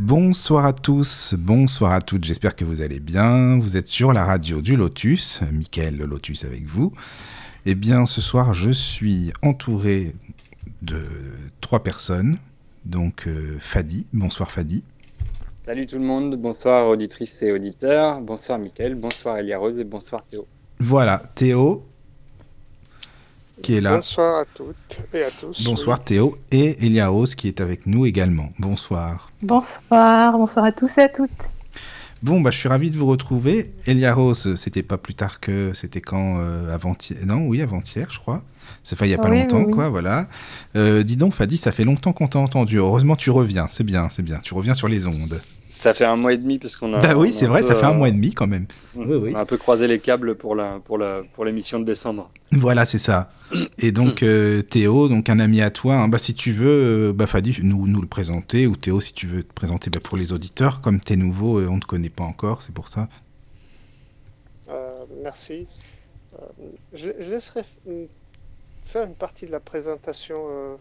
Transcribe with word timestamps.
Bonsoir 0.00 0.64
à 0.64 0.72
tous, 0.72 1.34
bonsoir 1.38 1.92
à 1.92 2.00
toutes, 2.00 2.24
j'espère 2.24 2.56
que 2.56 2.64
vous 2.64 2.80
allez 2.80 3.00
bien. 3.00 3.58
Vous 3.58 3.76
êtes 3.76 3.86
sur 3.86 4.14
la 4.14 4.24
radio 4.24 4.62
du 4.62 4.74
Lotus, 4.74 5.42
Mickaël 5.52 5.94
le 5.94 6.06
Lotus 6.06 6.46
avec 6.46 6.64
vous. 6.64 6.94
Eh 7.66 7.74
bien, 7.74 8.06
ce 8.06 8.22
soir, 8.22 8.54
je 8.54 8.70
suis 8.70 9.30
entouré 9.42 10.14
de 10.80 11.02
trois 11.60 11.82
personnes. 11.82 12.38
Donc, 12.86 13.26
euh, 13.26 13.58
Fadi, 13.60 14.06
bonsoir 14.14 14.50
Fadi. 14.50 14.84
Salut 15.66 15.86
tout 15.86 15.98
le 15.98 16.04
monde, 16.06 16.34
bonsoir 16.40 16.88
auditrices 16.88 17.42
et 17.42 17.52
auditeurs, 17.52 18.22
bonsoir 18.22 18.58
Mickaël, 18.58 18.94
bonsoir 18.94 19.36
Elia 19.36 19.58
Rose 19.58 19.78
et 19.78 19.84
bonsoir 19.84 20.24
Théo. 20.24 20.46
Voilà, 20.78 21.22
Théo, 21.34 21.84
qui 23.62 23.74
est 23.74 23.80
là. 23.80 23.96
Bonsoir 23.96 24.40
à 24.40 24.44
toutes 24.44 25.00
et 25.12 25.22
à 25.22 25.30
tous. 25.30 25.62
Bonsoir 25.64 25.98
oui. 26.00 26.04
Théo 26.04 26.36
et 26.50 26.84
Elia 26.84 27.08
Rose 27.08 27.34
qui 27.34 27.48
est 27.48 27.60
avec 27.60 27.86
nous 27.86 28.06
également. 28.06 28.52
Bonsoir. 28.58 29.30
Bonsoir, 29.42 30.32
bonsoir 30.36 30.64
à 30.64 30.72
tous 30.72 30.98
et 30.98 31.02
à 31.02 31.08
toutes. 31.08 31.30
Bon, 32.22 32.40
bah, 32.42 32.50
je 32.50 32.58
suis 32.58 32.68
ravi 32.68 32.90
de 32.90 32.98
vous 32.98 33.06
retrouver. 33.06 33.72
Elia 33.86 34.12
Rose, 34.12 34.54
c'était 34.56 34.82
pas 34.82 34.98
plus 34.98 35.14
tard 35.14 35.40
que. 35.40 35.72
C'était 35.72 36.02
quand 36.02 36.36
euh, 36.38 36.74
Avant-hier? 36.74 37.18
Non, 37.24 37.46
oui, 37.46 37.62
avant-hier, 37.62 38.08
je 38.10 38.18
crois. 38.18 38.42
Ça 38.84 38.94
fait 38.94 39.06
il 39.06 39.10
y 39.10 39.14
a 39.14 39.18
pas 39.18 39.30
Oui, 39.30 39.38
longtemps, 39.40 39.58
oui, 39.60 39.64
oui. 39.68 39.72
quoi, 39.72 39.88
voilà. 39.88 40.28
Euh, 40.76 41.02
dis 41.02 41.16
donc, 41.16 41.32
Fadi, 41.32 41.56
ça 41.56 41.72
fait 41.72 41.84
longtemps 41.84 42.12
qu'on 42.12 42.26
t'a 42.26 42.38
entendu. 42.38 42.76
Heureusement, 42.76 43.16
tu 43.16 43.30
reviens, 43.30 43.68
c'est 43.68 43.84
bien, 43.84 44.08
c'est 44.10 44.22
bien. 44.22 44.38
Tu 44.42 44.52
reviens 44.52 44.74
sur 44.74 44.88
les 44.88 45.06
ondes. 45.06 45.40
Ça 45.80 45.94
fait 45.94 46.04
un 46.04 46.16
mois 46.16 46.34
et 46.34 46.36
demi 46.36 46.58
parce 46.58 46.76
qu'on 46.76 46.92
a. 46.92 46.98
bah 46.98 47.14
oui, 47.16 47.32
c'est 47.32 47.46
vrai, 47.46 47.62
peu, 47.62 47.68
ça 47.68 47.74
fait 47.74 47.86
un 47.86 47.92
euh, 47.92 47.94
mois 47.94 48.08
et 48.08 48.12
demi 48.12 48.32
quand 48.34 48.46
même. 48.46 48.66
on- 48.94 49.04
Oui, 49.06 49.16
oui. 49.16 49.30
On 49.34 49.38
a 49.38 49.40
un 49.40 49.46
peu 49.46 49.56
croisé 49.56 49.88
les 49.88 49.98
câbles 49.98 50.34
pour 50.34 50.54
la 50.54 50.78
pour 50.80 50.98
la 50.98 51.22
pour 51.34 51.46
l'émission 51.46 51.80
de 51.80 51.84
décembre. 51.86 52.30
Voilà, 52.52 52.84
c'est 52.84 52.98
ça. 52.98 53.32
Et 53.78 53.90
donc, 53.90 54.22
euh, 54.22 54.60
Théo, 54.60 55.08
donc 55.08 55.30
un 55.30 55.38
ami 55.38 55.62
à 55.62 55.70
toi, 55.70 55.94
hein, 55.96 56.08
bah, 56.08 56.18
si 56.18 56.34
tu 56.34 56.52
veux, 56.52 57.08
euh, 57.08 57.12
bah, 57.14 57.26
Fadi, 57.26 57.58
nous, 57.62 57.86
nous 57.88 58.00
le 58.02 58.06
présenter, 58.06 58.66
ou 58.66 58.76
Théo, 58.76 59.00
si 59.00 59.14
tu 59.14 59.26
veux 59.26 59.42
te 59.42 59.52
présenter 59.54 59.88
bah, 59.88 60.00
pour 60.04 60.18
les 60.18 60.32
auditeurs, 60.32 60.82
comme 60.82 61.00
t'es 61.00 61.16
nouveau, 61.16 61.60
on 61.66 61.76
ne 61.76 61.80
te 61.80 61.86
connaît 61.86 62.10
pas 62.10 62.24
encore, 62.24 62.60
c'est 62.60 62.74
pour 62.74 62.88
ça. 62.88 63.08
Euh, 64.68 65.04
merci. 65.22 65.66
Euh, 66.34 66.44
je, 66.92 67.08
je 67.18 67.30
laisserai 67.30 67.62
faire 68.84 69.06
une 69.06 69.14
partie 69.14 69.46
de 69.46 69.50
la 69.52 69.60
présentation 69.60 70.36
euh, 70.50 70.74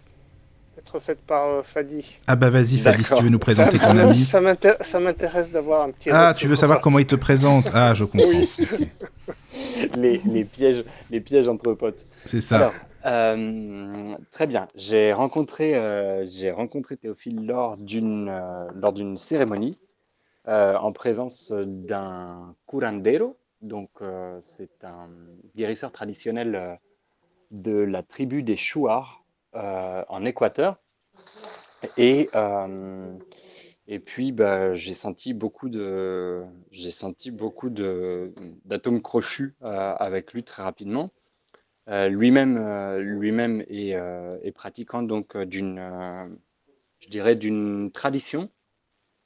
être 0.80 1.00
faite 1.00 1.20
par 1.22 1.46
euh, 1.48 1.62
Fadi. 1.64 2.18
Ah 2.28 2.36
bah 2.36 2.50
vas-y, 2.50 2.78
Fadi, 2.80 3.04
si 3.04 3.14
tu 3.14 3.24
veux 3.24 3.30
nous 3.30 3.40
présenter 3.40 3.78
ça, 3.78 3.88
ton 3.88 3.98
ami. 3.98 4.16
ça 4.18 4.40
m'intér- 4.42 4.78
ça 4.82 5.00
m'intéresse 5.00 5.52
d'avoir 5.52 5.84
un 5.84 5.92
petit. 5.92 6.10
Ah, 6.12 6.34
tu 6.36 6.48
veux 6.48 6.56
savoir 6.56 6.82
comment 6.82 7.00
il 7.00 7.06
te 7.06 7.16
présente 7.16 7.70
Ah, 7.74 7.94
je 7.94 8.04
comprends. 8.06 8.28
Oui. 8.28 8.50
les, 9.96 10.22
les 10.26 10.46
pièges 10.46 10.84
les 11.12 11.20
pièges 11.20 11.48
entre 11.48 11.74
potes. 11.74 12.06
C'est 12.26 12.42
ça. 12.42 12.56
Alors, 12.58 12.74
euh, 13.06 14.16
très 14.32 14.48
bien. 14.48 14.68
J'ai 14.76 15.14
rencontré, 15.14 15.76
euh, 15.76 16.26
j'ai 16.26 16.52
rencontré 16.52 16.98
Théophile 16.98 17.46
lors 17.46 17.78
d'une 17.78 18.30
euh, 18.30 18.68
lors 18.76 18.94
d'une 18.94 19.16
cérémonie 19.18 19.78
euh, 20.48 20.76
en 20.78 20.92
présence 20.92 21.52
d'un 21.56 22.56
curandero. 22.68 23.38
Donc, 23.62 23.89
euh, 24.02 24.39
c'est 24.42 24.84
un 24.84 25.10
guérisseur 25.56 25.92
traditionnel 25.92 26.80
de 27.52 27.73
la 27.78 28.04
tribu 28.04 28.42
des 28.44 28.56
Chouars 28.58 29.19
en 29.54 30.26
Équateur. 30.26 30.80
Et, 31.98 32.30
euh, 32.36 33.17
et 33.87 33.99
puis, 33.99 34.32
bah, 34.32 34.73
j'ai 34.76 34.93
senti 34.93 35.33
beaucoup 35.33 35.70
de, 35.70 36.43
j'ai 36.71 36.92
senti 36.92 37.32
beaucoup 37.32 37.70
de, 37.70 38.33
d'atomes 38.65 39.02
crochus 39.02 39.55
euh, 39.64 39.95
avec 39.95 40.33
lui 40.33 40.43
très 40.43 40.64
rapidement. 40.64 41.09
Euh, 41.89 42.08
lui-même, 42.08 42.58
euh, 42.58 42.99
lui-même 42.99 43.61
est, 43.67 43.95
euh, 43.95 44.38
est 44.43 44.52
pratiquant 44.52 45.02
donc 45.02 45.36
euh, 45.36 45.45
d'une, 45.45 45.80
euh, 45.80 46.27
je 46.99 47.09
dirais 47.09 47.36
d'une 47.36 47.92
tradition 47.92 48.49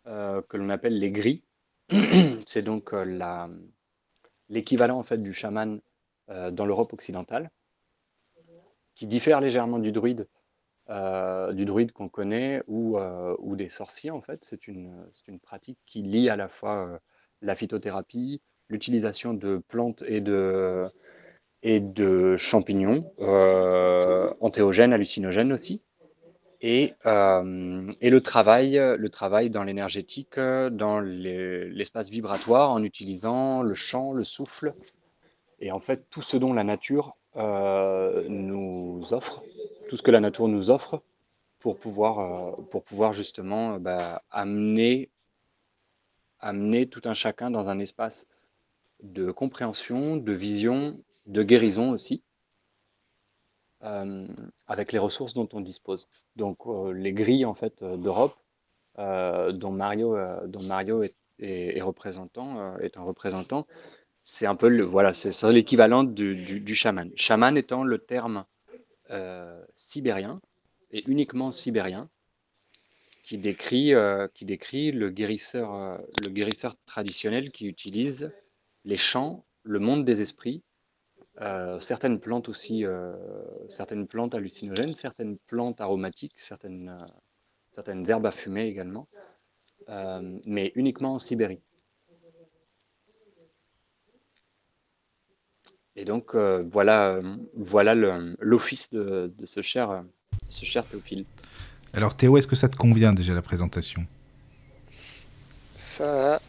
euh, 0.08 0.42
que 0.44 0.56
l'on 0.56 0.70
appelle 0.70 0.98
les 0.98 1.12
gris. 1.12 1.44
C'est 2.48 2.62
donc 2.62 2.94
euh, 2.94 3.48
l'équivalent 4.48 4.98
en 4.98 5.04
fait 5.04 5.18
du 5.18 5.34
chaman 5.34 5.82
euh, 6.30 6.52
dans 6.52 6.66
l'Europe 6.66 6.94
occidentale, 6.94 7.52
qui 8.96 9.08
diffère 9.08 9.42
légèrement 9.42 9.80
du 9.80 9.92
druide, 9.92 10.28
euh, 10.90 11.54
du 11.54 11.66
druide 11.66 11.92
qu'on 11.92 12.10
connaît 12.10 12.62
ou, 12.68 12.98
euh, 12.98 13.36
ou 13.40 13.56
des 13.56 13.70
sorciers 13.70 14.12
en 14.12 14.22
fait. 14.22 14.40
C'est 14.44 14.68
une, 14.68 15.06
une 15.28 15.40
pratique 15.40 15.80
qui 15.86 16.02
lie 16.02 16.30
à 16.30 16.36
la 16.36 16.50
fois 16.50 16.88
euh, 16.88 16.98
la 17.42 17.56
phytothérapie, 17.56 18.42
l'utilisation 18.70 19.34
de 19.34 19.62
plantes 19.68 20.04
et 20.08 20.22
de, 20.22 20.86
et 21.62 21.80
de 21.80 22.36
champignons, 22.38 23.12
antéogènes, 24.40 24.94
hallucinogènes 24.94 25.54
aussi, 25.54 25.82
et, 26.62 26.94
et 27.06 28.10
le 28.10 28.20
travail, 28.22 28.76
le 28.98 29.10
travail 29.10 29.50
dans 29.50 29.64
l'énergétique, 29.64 30.40
dans 30.40 31.00
les- 31.02 31.70
l'espace 31.70 32.10
vibratoire, 32.10 32.72
en 32.72 32.84
utilisant 32.84 33.64
le 33.64 33.74
chant, 33.76 34.14
le 34.14 34.24
souffle, 34.24 34.74
et 35.60 35.72
en 35.72 35.80
fait 35.80 36.06
tout 36.10 36.22
ce 36.22 36.38
dont 36.38 36.54
la 36.54 36.64
nature 36.64 37.16
euh, 37.36 38.28
nous 38.30 39.02
offre, 39.12 39.44
tout 39.90 39.96
ce 39.96 40.02
que 40.04 40.12
la 40.12 40.20
nature 40.20 40.48
nous 40.48 40.70
offre 40.70 41.02
pour 41.60 41.78
pouvoir, 41.80 42.20
euh, 42.20 42.64
pour 42.72 42.84
pouvoir 42.84 43.14
justement 43.14 43.76
euh, 43.76 43.80
bah, 43.80 44.24
amener, 44.32 45.10
amener 46.40 46.88
tout 46.88 47.02
un 47.06 47.14
chacun 47.14 47.50
dans 47.52 47.70
un 47.70 47.80
espace 47.80 48.26
de 49.02 49.32
compréhension, 49.32 50.18
de 50.18 50.34
vision, 50.34 51.00
de 51.26 51.44
guérison 51.44 51.92
aussi, 51.92 52.24
avec 54.68 54.94
les 54.94 55.00
ressources 55.00 55.34
dont 55.34 55.50
on 55.52 55.60
dispose. 55.60 56.08
Donc 56.38 56.60
les 56.94 57.12
grilles 57.12 57.44
en 57.46 57.54
fait 57.54 57.84
d'Europe, 57.84 58.36
dont 58.98 59.72
Mario, 59.72 60.16
dont 60.48 60.64
Mario 60.64 61.04
est, 61.04 61.16
est- 61.40 61.82
représentant, 61.82 62.78
est 62.78 62.98
un 62.98 63.04
représentant, 63.04 63.68
c'est 64.24 64.46
un 64.46 64.56
peu 64.56 64.70
le, 64.70 64.84
voilà, 64.84 65.14
c'est 65.14 65.32
l'équivalent 65.52 66.04
du, 66.04 66.36
du, 66.36 66.60
du 66.62 66.76
chaman. 66.76 67.12
Chaman 67.16 67.58
étant 67.58 67.84
le 67.84 68.00
terme 68.00 68.46
euh, 69.12 69.62
sibérien 69.76 70.42
et 70.92 71.04
uniquement 71.08 71.52
sibérien 71.52 72.10
qui 73.26 73.38
décrit, 73.38 73.94
euh, 73.94 74.28
qui 74.34 74.46
décrit 74.46 74.92
le 74.94 75.10
guérisseur, 75.10 75.74
euh, 75.74 75.98
le 76.16 76.30
guérisseur 76.30 76.76
traditionnel 76.86 77.52
qui 77.52 77.68
utilise 77.68 78.32
les 78.86 78.98
chants, 78.98 79.44
le 79.64 79.80
monde 79.80 80.06
des 80.06 80.22
esprits, 80.22 80.64
certaines 81.80 82.20
plantes 82.20 82.48
aussi, 82.48 82.86
certaines 83.70 84.08
plantes 84.08 84.36
hallucinogènes, 84.36 84.94
certaines 84.94 85.36
plantes 85.48 85.82
aromatiques, 85.82 86.38
certaines, 86.38 86.96
certaines 87.72 88.08
herbes 88.10 88.28
à 88.28 88.32
fumer 88.32 88.68
également, 88.68 89.08
mais 90.46 90.74
uniquement 90.76 91.14
en 91.14 91.20
Sibérie. 91.20 91.60
Et 95.96 96.06
donc 96.06 96.34
euh, 96.34 96.60
voilà, 96.72 97.10
euh, 97.10 97.22
voilà 97.56 97.94
l'office 98.40 98.90
de, 98.92 99.30
de 99.38 99.46
ce 99.46 99.62
cher, 99.62 99.92
euh, 99.92 100.02
ce 100.50 100.66
cher 100.66 100.86
Théophile. 100.86 101.26
Alors 101.94 102.16
Théo, 102.18 102.38
est-ce 102.38 102.48
que 102.48 102.56
ça 102.56 102.68
te 102.70 102.76
convient 102.78 103.14
déjà 103.14 103.34
la 103.34 103.44
présentation? 103.44 104.06
Ça, 105.76 106.40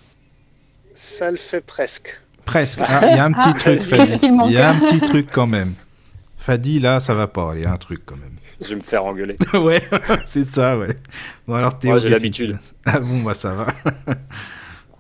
ça 0.95 1.31
le 1.31 1.37
fait 1.37 1.61
presque. 1.65 2.21
Presque. 2.45 2.81
Ah, 2.83 3.07
Il 3.11 3.17
y 3.17 3.21
a 3.21 3.25
un 3.25 3.33
petit 3.33 3.49
Ah, 3.51 3.53
truc, 3.59 3.79
qu'est-ce 3.81 3.95
Fadi. 3.95 4.19
qu'il 4.19 4.35
manque 4.35 4.49
Il 4.51 4.55
y 4.55 4.59
a 4.59 4.71
un 4.71 4.79
petit 4.81 5.01
truc 5.07 5.29
quand 5.31 5.47
même. 5.47 5.75
Fadi, 6.39 6.79
là, 6.81 7.01
ça 7.01 7.15
va 7.15 7.27
pas. 7.27 7.53
Il 7.57 7.63
y 7.63 7.67
a 7.67 7.73
un 7.73 7.77
truc 7.77 8.01
quand 8.07 8.17
même. 8.17 8.37
Je 8.61 8.69
vais 8.69 8.77
me 8.77 8.81
faire 8.83 9.05
engueuler. 9.05 9.37
ouais, 9.55 9.83
c'est 10.27 10.45
ça, 10.47 10.79
ouais. 10.79 10.97
Bon, 11.47 11.55
alors 11.55 11.79
Théo. 11.79 11.93
Moi, 11.93 12.01
j'ai 12.01 12.09
l'habitude. 12.09 12.59
Ah 12.87 13.01
bon, 13.01 13.23
bah 13.23 13.35
ça 13.35 13.55
va. 13.55 13.67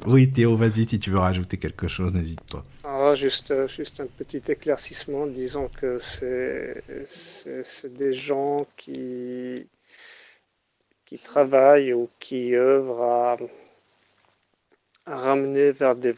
Oui, 0.06 0.30
Théo, 0.30 0.56
vas-y, 0.56 0.86
si 0.88 0.98
tu 0.98 1.10
veux 1.10 1.18
rajouter 1.18 1.56
quelque 1.56 1.88
chose, 1.88 2.14
n'hésite 2.14 2.42
pas. 2.42 2.64
Ah, 2.84 3.14
juste, 3.14 3.50
euh, 3.50 3.66
juste 3.68 4.00
un 4.00 4.06
petit 4.06 4.42
éclaircissement, 4.48 5.26
disons 5.26 5.68
que 5.68 5.98
c'est 5.98 6.82
des 7.94 8.14
gens 8.14 8.58
qui, 8.76 9.66
qui 11.06 11.18
travaillent 11.18 11.94
ou 11.94 12.10
qui 12.18 12.54
œuvrent 12.54 13.02
à, 13.02 13.36
ramener 15.06 15.72
vers 15.72 15.96
des, 15.96 16.12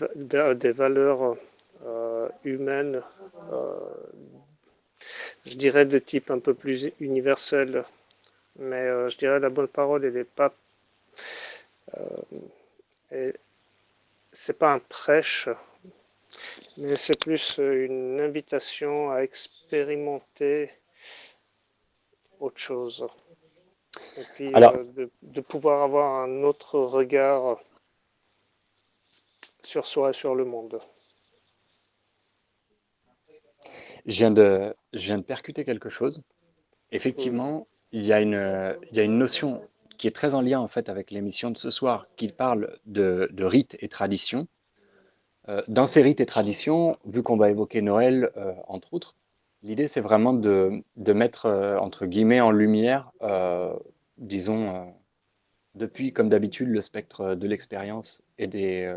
valeurs 0.72 1.36
euh, 1.84 2.28
humaines, 2.44 3.02
euh, 3.52 3.74
je 5.44 5.54
dirais 5.54 5.84
de 5.84 5.98
type 5.98 6.30
un 6.30 6.38
peu 6.38 6.54
plus 6.54 6.90
universel, 7.00 7.84
Mais 8.58 8.88
je 9.10 9.16
dirais 9.18 9.38
la 9.38 9.50
bonne 9.50 9.68
parole, 9.68 10.04
elle 10.04 10.14
n'est 10.14 10.24
pas. 10.24 10.52
C'est 14.36 14.58
pas 14.58 14.74
un 14.74 14.78
prêche, 14.78 15.48
mais 16.76 16.94
c'est 16.94 17.18
plus 17.18 17.58
une 17.58 18.20
invitation 18.20 19.10
à 19.10 19.22
expérimenter 19.22 20.70
autre 22.38 22.58
chose. 22.58 23.06
Et 24.18 24.24
puis 24.34 24.52
de, 24.52 25.10
de, 25.22 25.40
pouvoir 25.40 25.82
avoir 25.82 26.22
un 26.22 26.42
autre 26.42 26.78
regard 26.78 27.58
sur 29.62 29.86
soi 29.86 30.10
et 30.10 30.12
sur 30.12 30.34
le 30.34 30.44
monde. 30.44 30.80
Je 34.04 34.18
viens 34.18 34.30
de, 34.30 34.74
je 34.92 35.00
viens 35.00 35.18
de 35.18 35.24
percuter 35.24 35.64
quelque 35.64 35.88
chose. 35.88 36.22
Effectivement, 36.92 37.66
il 37.90 38.04
y, 38.04 38.12
a 38.12 38.20
une, 38.20 38.78
il 38.90 38.96
y 38.96 39.00
a 39.00 39.02
une 39.02 39.18
notion 39.18 39.66
qui 39.96 40.06
est 40.06 40.14
très 40.14 40.34
en 40.34 40.40
lien 40.40 40.60
en 40.60 40.68
fait 40.68 40.88
avec 40.88 41.10
l'émission 41.10 41.50
de 41.50 41.58
ce 41.58 41.70
soir, 41.70 42.06
qui 42.16 42.28
parle 42.28 42.76
de, 42.86 43.28
rites 43.38 43.76
et 43.80 43.88
traditions. 43.88 44.46
Euh, 45.48 45.62
dans 45.68 45.86
ces 45.86 46.02
rites 46.02 46.20
et 46.20 46.26
traditions, 46.26 46.96
vu 47.04 47.22
qu'on 47.22 47.36
va 47.36 47.50
évoquer 47.50 47.82
Noël, 47.82 48.30
euh, 48.36 48.52
entre 48.66 48.94
autres, 48.94 49.14
l'idée 49.62 49.88
c'est 49.88 50.00
vraiment 50.00 50.32
de, 50.32 50.82
mettre, 50.96 51.46
euh, 51.46 51.78
entre 51.78 52.06
guillemets, 52.06 52.40
en 52.40 52.50
lumière, 52.50 53.12
disons, 54.18 54.94
depuis, 55.74 56.12
comme 56.12 56.28
d'habitude, 56.28 56.68
le 56.68 56.80
spectre 56.80 57.34
de 57.34 57.46
l'expérience 57.46 58.22
et 58.38 58.46
des, 58.46 58.88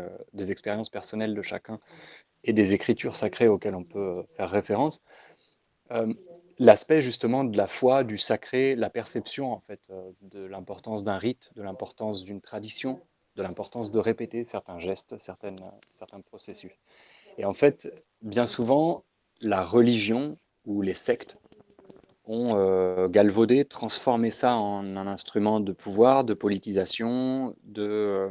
expériences 0.50 0.88
personnelles 0.88 1.34
de 1.34 1.42
chacun 1.42 1.78
et 2.42 2.52
des 2.54 2.72
écritures 2.72 3.16
sacrées 3.16 3.48
auxquelles 3.48 3.74
on 3.74 3.84
peut 3.84 4.24
faire 4.36 4.50
référence, 4.50 5.02
l'aspect 6.60 7.00
justement 7.00 7.42
de 7.42 7.56
la 7.56 7.66
foi, 7.66 8.04
du 8.04 8.18
sacré, 8.18 8.76
la 8.76 8.90
perception 8.90 9.50
en 9.52 9.60
fait 9.60 9.80
euh, 9.90 10.12
de 10.20 10.44
l'importance 10.44 11.02
d'un 11.02 11.16
rite, 11.16 11.50
de 11.56 11.62
l'importance 11.62 12.22
d'une 12.22 12.42
tradition, 12.42 13.00
de 13.34 13.42
l'importance 13.42 13.90
de 13.90 13.98
répéter 13.98 14.44
certains 14.44 14.78
gestes, 14.78 15.16
certains 15.18 16.20
processus. 16.20 16.72
Et 17.38 17.46
en 17.46 17.54
fait, 17.54 17.90
bien 18.20 18.46
souvent, 18.46 19.04
la 19.42 19.64
religion 19.64 20.36
ou 20.66 20.82
les 20.82 20.94
sectes 20.94 21.40
ont 22.26 22.54
euh, 22.56 23.08
galvaudé, 23.08 23.64
transformé 23.64 24.30
ça 24.30 24.56
en 24.56 24.96
un 24.96 25.06
instrument 25.06 25.60
de 25.60 25.72
pouvoir, 25.72 26.24
de 26.24 26.34
politisation, 26.34 27.56
de, 27.64 28.30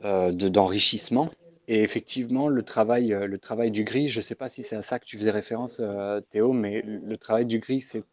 d'enrichissement. 0.00 1.30
Et 1.68 1.82
effectivement, 1.82 2.48
le 2.48 2.62
travail, 2.62 3.12
euh, 3.12 3.26
le 3.26 3.38
travail 3.38 3.70
du 3.70 3.82
gris, 3.84 4.08
je 4.08 4.18
ne 4.18 4.22
sais 4.22 4.36
pas 4.36 4.48
si 4.48 4.62
c'est 4.62 4.76
à 4.76 4.82
ça 4.82 4.98
que 5.00 5.04
tu 5.04 5.18
faisais 5.18 5.32
référence, 5.32 5.80
euh, 5.80 6.20
Théo, 6.20 6.52
mais 6.52 6.80
le 6.82 7.16
travail 7.16 7.46
du 7.46 7.58
gris, 7.58 7.80
c'est 7.80 8.04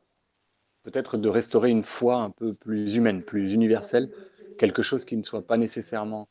peut-être 0.81 1.17
de 1.17 1.29
restaurer 1.29 1.69
une 1.69 1.83
foi 1.83 2.17
un 2.17 2.31
peu 2.31 2.53
plus 2.53 2.95
humaine, 2.95 3.21
plus 3.21 3.53
universelle, 3.53 4.11
quelque 4.57 4.81
chose 4.81 5.05
qui 5.05 5.17
ne 5.17 5.23
soit 5.23 5.45
pas 5.45 5.57
nécessairement 5.57 6.27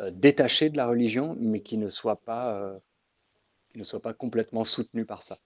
euh, 0.00 0.10
détaché 0.10 0.70
de 0.70 0.76
la 0.78 0.86
religion, 0.86 1.36
mais 1.38 1.60
qui 1.60 1.76
ne 1.76 1.90
soit 1.90 2.16
pas, 2.16 2.80
qui 3.70 3.78
ne 3.78 3.84
soit 3.84 4.00
pas 4.00 4.14
complètement 4.14 4.64
soutenu 4.64 5.04
par 5.04 5.22
ça. 5.22 5.38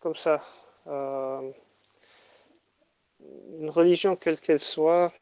Comme 0.00 0.14
ça, 0.14 0.42
une 3.58 3.70
religion 3.70 4.16
quelle 4.16 4.38
qu'elle 4.38 4.60
soit, 4.60 5.12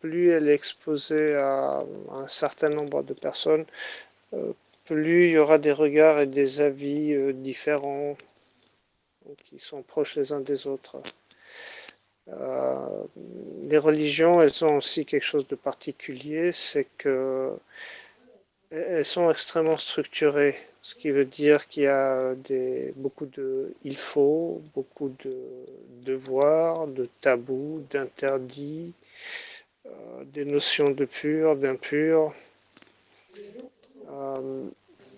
plus 0.00 0.30
elle 0.30 0.48
est 0.48 0.54
exposée 0.54 1.34
à 1.34 1.80
un 2.14 2.28
certain 2.28 2.68
nombre 2.70 3.02
de 3.02 3.14
personnes, 3.14 3.64
euh, 4.34 4.52
plus 4.84 5.28
il 5.28 5.32
y 5.32 5.38
aura 5.38 5.58
des 5.58 5.72
regards 5.72 6.20
et 6.20 6.26
des 6.26 6.60
avis 6.60 7.12
euh, 7.12 7.32
différents 7.32 8.16
qui 9.44 9.58
sont 9.58 9.82
proches 9.82 10.16
les 10.16 10.32
uns 10.32 10.40
des 10.40 10.66
autres. 10.66 11.00
Euh, 12.28 13.04
les 13.62 13.78
religions, 13.78 14.40
elles 14.42 14.64
ont 14.64 14.76
aussi 14.76 15.04
quelque 15.04 15.24
chose 15.24 15.46
de 15.48 15.56
particulier, 15.56 16.52
c'est 16.52 16.86
que 16.98 17.52
elles 18.70 19.04
sont 19.04 19.30
extrêmement 19.30 19.76
structurées, 19.76 20.56
ce 20.80 20.94
qui 20.94 21.10
veut 21.10 21.26
dire 21.26 21.68
qu'il 21.68 21.82
y 21.82 21.86
a 21.86 22.34
beaucoup 22.96 23.26
de 23.26 23.74
il 23.84 23.96
faut, 23.96 24.62
beaucoup 24.74 25.14
de 25.24 25.30
devoirs, 26.04 26.86
de 26.86 27.08
tabous, 27.20 27.84
d'interdits, 27.90 28.94
euh, 29.86 30.24
des 30.24 30.44
notions 30.44 30.90
de 30.90 31.04
pur, 31.04 31.56
d'impur. 31.56 32.32
Euh, 34.10 34.64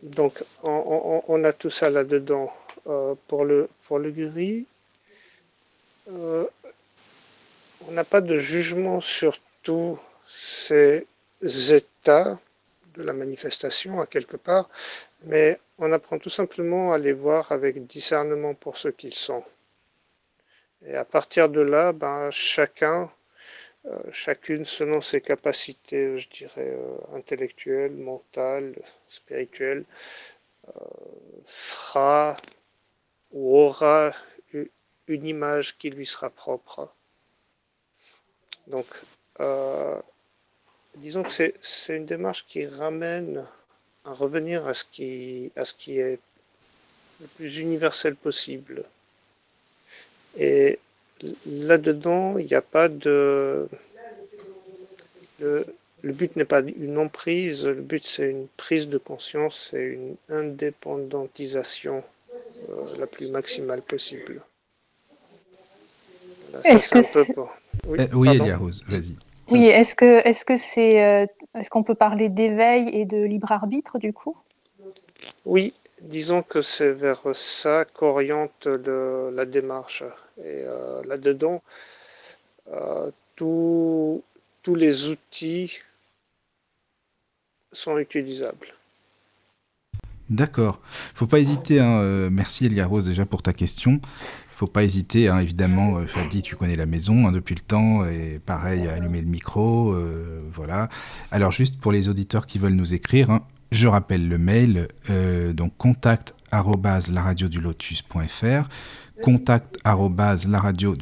donc 0.03 0.43
on, 0.63 1.45
a 1.45 1.53
tout 1.53 1.71
ça 1.71 1.91
là-dedans. 1.91 2.53
Euh, 2.87 3.15
pour, 3.29 3.45
le, 3.45 3.69
pour 3.87 3.99
le 3.99 4.11
gris, 4.11 4.67
on 6.07 6.47
n'a 7.91 8.05
pas 8.05 8.21
de 8.21 8.39
jugement 8.39 9.01
sur 9.01 9.39
tous 9.63 9.99
ces 10.27 11.07
états 11.41 12.39
de 12.95 13.03
la 13.03 13.13
manifestation 13.13 14.01
à 14.01 14.07
quelque 14.07 14.37
part, 14.37 14.69
mais 15.25 15.59
on 15.79 15.93
apprend 15.93 16.19
tout 16.19 16.31
simplement 16.31 16.93
à 16.93 16.99
les 16.99 17.13
voir 17.13 17.51
avec 17.53 17.87
discernement 17.87 18.55
pour 18.55 18.77
ce 18.77 18.89
qu'ils 18.89 19.15
sont. 19.15 19.45
Et 20.83 20.95
à 20.95 21.05
partir 21.05 21.49
de 21.49 21.61
là, 21.61 21.93
ben, 21.93 22.31
chacun 22.31 23.03
euh, 23.03 23.07
chacune 24.13 24.65
selon 24.65 25.01
ses 25.01 25.21
capacités, 25.21 26.19
je 26.19 26.29
dirais, 26.29 26.75
euh, 26.75 27.17
intellectuelles, 27.17 27.93
mentales, 27.93 28.75
spirituelles, 29.09 29.85
euh, 30.69 30.81
fera 31.45 32.37
ou 33.33 33.59
aura 33.59 34.13
une 35.07 35.27
image 35.27 35.77
qui 35.77 35.91
lui 35.91 36.07
sera 36.07 36.31
propre. 36.31 36.91
Donc, 38.67 38.87
disons 40.97 41.23
que 41.23 41.31
c'est 41.61 41.97
une 41.97 42.07
démarche 42.07 42.47
qui 42.47 42.67
ramène 42.67 43.45
à 44.05 44.13
revenir 44.13 44.67
à 44.67 44.73
ce 44.73 44.85
qui, 44.85 45.53
à 45.57 45.65
ce 45.65 45.75
qui 45.75 45.99
est 45.99 46.19
le 47.21 47.27
plus 47.27 47.59
universel 47.59 48.17
possible. 48.17 48.85
Et 50.37 50.79
là-dedans, 51.47 52.39
il 52.39 52.47
n'y 52.47 52.55
a 52.55 52.63
pas 52.63 52.89
de... 52.89 53.69
Le, 55.41 56.13
but 56.13 56.37
n'est 56.37 56.45
pas 56.45 56.61
une 56.61 56.99
emprise, 56.99 57.67
le 57.67 57.81
but 57.81 58.05
c'est 58.05 58.31
une 58.31 58.47
prise 58.57 58.89
de 58.89 58.99
conscience 58.99 59.73
et 59.75 59.81
une 59.81 60.17
indépendantisation 60.29 62.03
euh, 62.69 62.97
la 62.99 63.07
plus 63.07 63.29
maximale 63.29 63.83
possible. 63.83 64.43
Est-ce 66.65 66.91
que 66.91 67.03
c'est... 67.03 67.35
Oui, 67.87 67.99
euh, 68.01 68.33
Elia 68.33 68.57
Rose, 68.57 68.83
vas-y. 68.87 69.17
Oui, 69.51 69.67
est-ce 69.67 69.95
que 69.95 70.27
est-ce 70.27 70.45
que 70.45 70.57
c'est 70.57 71.05
euh, 71.05 71.27
est-ce 71.55 71.69
qu'on 71.69 71.83
peut 71.83 71.95
parler 71.95 72.31
d'éveil 72.31 72.89
et 72.89 73.05
de 73.05 73.19
libre 73.19 73.53
arbitre 73.53 73.99
du 73.99 74.13
coup? 74.13 74.37
Oui, 75.45 75.75
disons 76.01 76.43
que 76.43 76.63
c'est 76.63 76.93
vers 76.93 77.21
ça 77.35 77.85
qu'oriente 77.85 78.67
la 78.67 79.45
démarche. 79.45 80.05
Et 80.39 80.65
euh, 80.67 81.03
là-dedans, 81.05 81.63
euh, 82.73 83.11
tous 83.37 84.23
les 84.67 85.09
outils 85.09 85.79
sont 87.73 87.99
utilisables. 87.99 88.69
D'accord. 90.31 90.81
Faut 91.15 91.27
pas 91.27 91.39
hésiter. 91.39 91.81
Hein, 91.81 92.01
euh, 92.01 92.31
merci 92.33 92.67
Elia 92.67 92.87
Rose 92.87 93.05
déjà 93.05 93.27
pour 93.27 93.43
ta 93.43 93.53
question. 93.53 94.01
Faut 94.57 94.67
pas 94.67 94.83
hésiter. 94.83 95.29
Hein, 95.29 95.41
évidemment, 95.41 96.05
Fadi, 96.07 96.43
tu 96.43 96.57
connais 96.57 96.77
la 96.77 96.87
maison 96.87 97.27
hein, 97.27 97.33
depuis 97.33 97.55
le 97.55 97.61
temps 97.61 98.05
et 98.07 98.41
pareil, 98.45 98.89
allumer 98.89 99.21
le 99.21 99.27
micro, 99.27 99.95
voilà. 100.53 100.89
Alors 101.33 101.51
juste 101.51 101.81
pour 101.81 101.93
les 101.93 102.09
auditeurs 102.09 102.47
qui 102.47 102.59
veulent 102.59 102.75
nous 102.75 102.95
écrire, 102.95 103.41
je 103.73 103.89
rappelle 103.89 104.29
le 104.29 104.39
mail, 104.39 104.87
donc 105.55 105.77
contact 105.77 106.35
lotus.fr 107.61 108.69
contact 109.25 109.79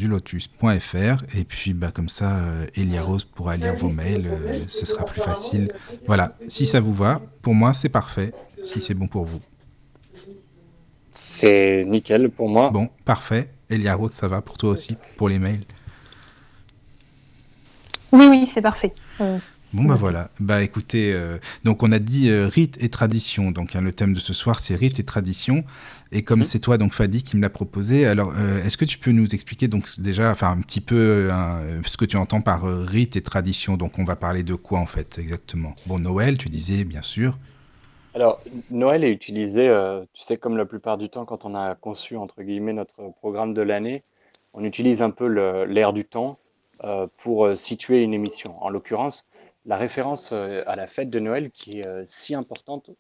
lotus.fr 0.00 1.24
et 1.36 1.44
puis 1.44 1.74
bah, 1.74 1.90
comme 1.92 2.08
ça 2.08 2.36
euh, 2.36 2.66
Elia 2.76 3.02
Rose 3.02 3.24
pourra 3.24 3.56
lire 3.56 3.74
vos 3.74 3.88
mails, 3.88 4.28
euh, 4.28 4.60
ce 4.68 4.86
sera 4.86 5.04
plus 5.04 5.20
facile. 5.20 5.72
Voilà, 6.06 6.36
si 6.46 6.64
ça 6.64 6.78
vous 6.78 6.94
va, 6.94 7.20
pour 7.42 7.54
moi 7.54 7.74
c'est 7.74 7.88
parfait, 7.88 8.32
si 8.62 8.80
c'est 8.80 8.94
bon 8.94 9.08
pour 9.08 9.24
vous. 9.24 9.40
C'est 11.10 11.84
nickel 11.84 12.30
pour 12.30 12.48
moi. 12.48 12.70
Bon, 12.70 12.90
parfait. 13.04 13.50
Elia 13.68 13.96
Rose, 13.96 14.12
ça 14.12 14.28
va 14.28 14.40
pour 14.40 14.56
toi 14.56 14.70
aussi, 14.70 14.96
pour 15.16 15.28
les 15.28 15.40
mails 15.40 15.64
Oui, 18.12 18.28
oui, 18.30 18.46
c'est 18.46 18.62
parfait. 18.62 18.94
Euh, 19.20 19.38
Bon 19.72 19.84
bah 19.84 19.94
voilà, 19.94 20.28
bah 20.38 20.62
écoutez, 20.62 21.14
euh, 21.14 21.38
donc 21.64 21.82
on 21.82 21.92
a 21.92 21.98
dit 21.98 22.28
euh, 22.28 22.46
rite 22.46 22.76
et 22.82 22.90
tradition, 22.90 23.52
donc 23.52 23.74
hein, 23.74 23.80
le 23.80 23.90
thème 23.90 24.12
de 24.12 24.20
ce 24.20 24.34
soir 24.34 24.60
c'est 24.60 24.74
rite 24.74 25.00
et 25.00 25.02
tradition, 25.02 25.64
et 26.12 26.22
comme 26.22 26.40
mhm. 26.40 26.44
c'est 26.44 26.60
toi 26.60 26.78
donc 26.78 26.92
Fadi 26.92 27.22
qui 27.22 27.36
me 27.36 27.42
l'a 27.42 27.50
proposé, 27.50 28.06
alors 28.06 28.32
euh, 28.36 28.62
est-ce 28.62 28.76
que 28.76 28.84
tu 28.84 28.98
peux 28.98 29.12
nous 29.12 29.34
expliquer 29.34 29.68
donc 29.68 29.88
déjà, 29.98 30.30
enfin 30.30 30.50
un 30.50 30.60
petit 30.60 30.80
peu 30.80 31.28
ce 31.84 31.96
que 31.96 32.04
tu 32.04 32.16
entends 32.16 32.40
par 32.40 32.62
rite 32.86 33.16
et 33.16 33.22
tradition, 33.22 33.76
donc 33.76 33.98
on 33.98 34.04
va 34.04 34.16
parler 34.16 34.42
de 34.42 34.54
quoi 34.54 34.78
en 34.78 34.86
fait 34.86 35.18
exactement? 35.18 35.74
Bon 35.86 35.98
Noël, 35.98 36.38
tu 36.38 36.48
disais 36.48 36.84
bien 36.84 37.02
sûr. 37.02 37.38
Alors, 38.14 38.42
Noël 38.70 39.04
est 39.04 39.10
utilisé, 39.10 39.68
euh, 39.68 40.04
tu 40.12 40.22
sais, 40.22 40.36
comme 40.36 40.58
la 40.58 40.66
plupart 40.66 40.98
du 40.98 41.08
temps, 41.08 41.24
quand 41.24 41.46
on 41.46 41.54
a 41.54 41.74
conçu, 41.74 42.16
entre 42.16 42.42
guillemets, 42.42 42.74
notre 42.74 43.10
programme 43.20 43.54
de 43.54 43.62
l'année, 43.62 44.02
on 44.52 44.64
utilise 44.64 45.00
un 45.00 45.10
peu 45.10 45.26
l'air 45.64 45.94
du 45.94 46.04
temps 46.04 46.36
euh, 46.84 47.06
pour 47.22 47.46
euh, 47.46 47.56
situer 47.56 48.02
une 48.02 48.12
émission. 48.12 48.52
En 48.62 48.68
l'occurrence, 48.68 49.26
la 49.64 49.78
référence 49.78 50.30
euh, 50.32 50.62
à 50.66 50.76
la 50.76 50.86
fête 50.86 51.08
de 51.08 51.18
Noël 51.20 51.50
qui 51.50 51.78
est 51.78 51.86
euh, 51.86 52.04
si 52.06 52.34
importante, 52.34 52.90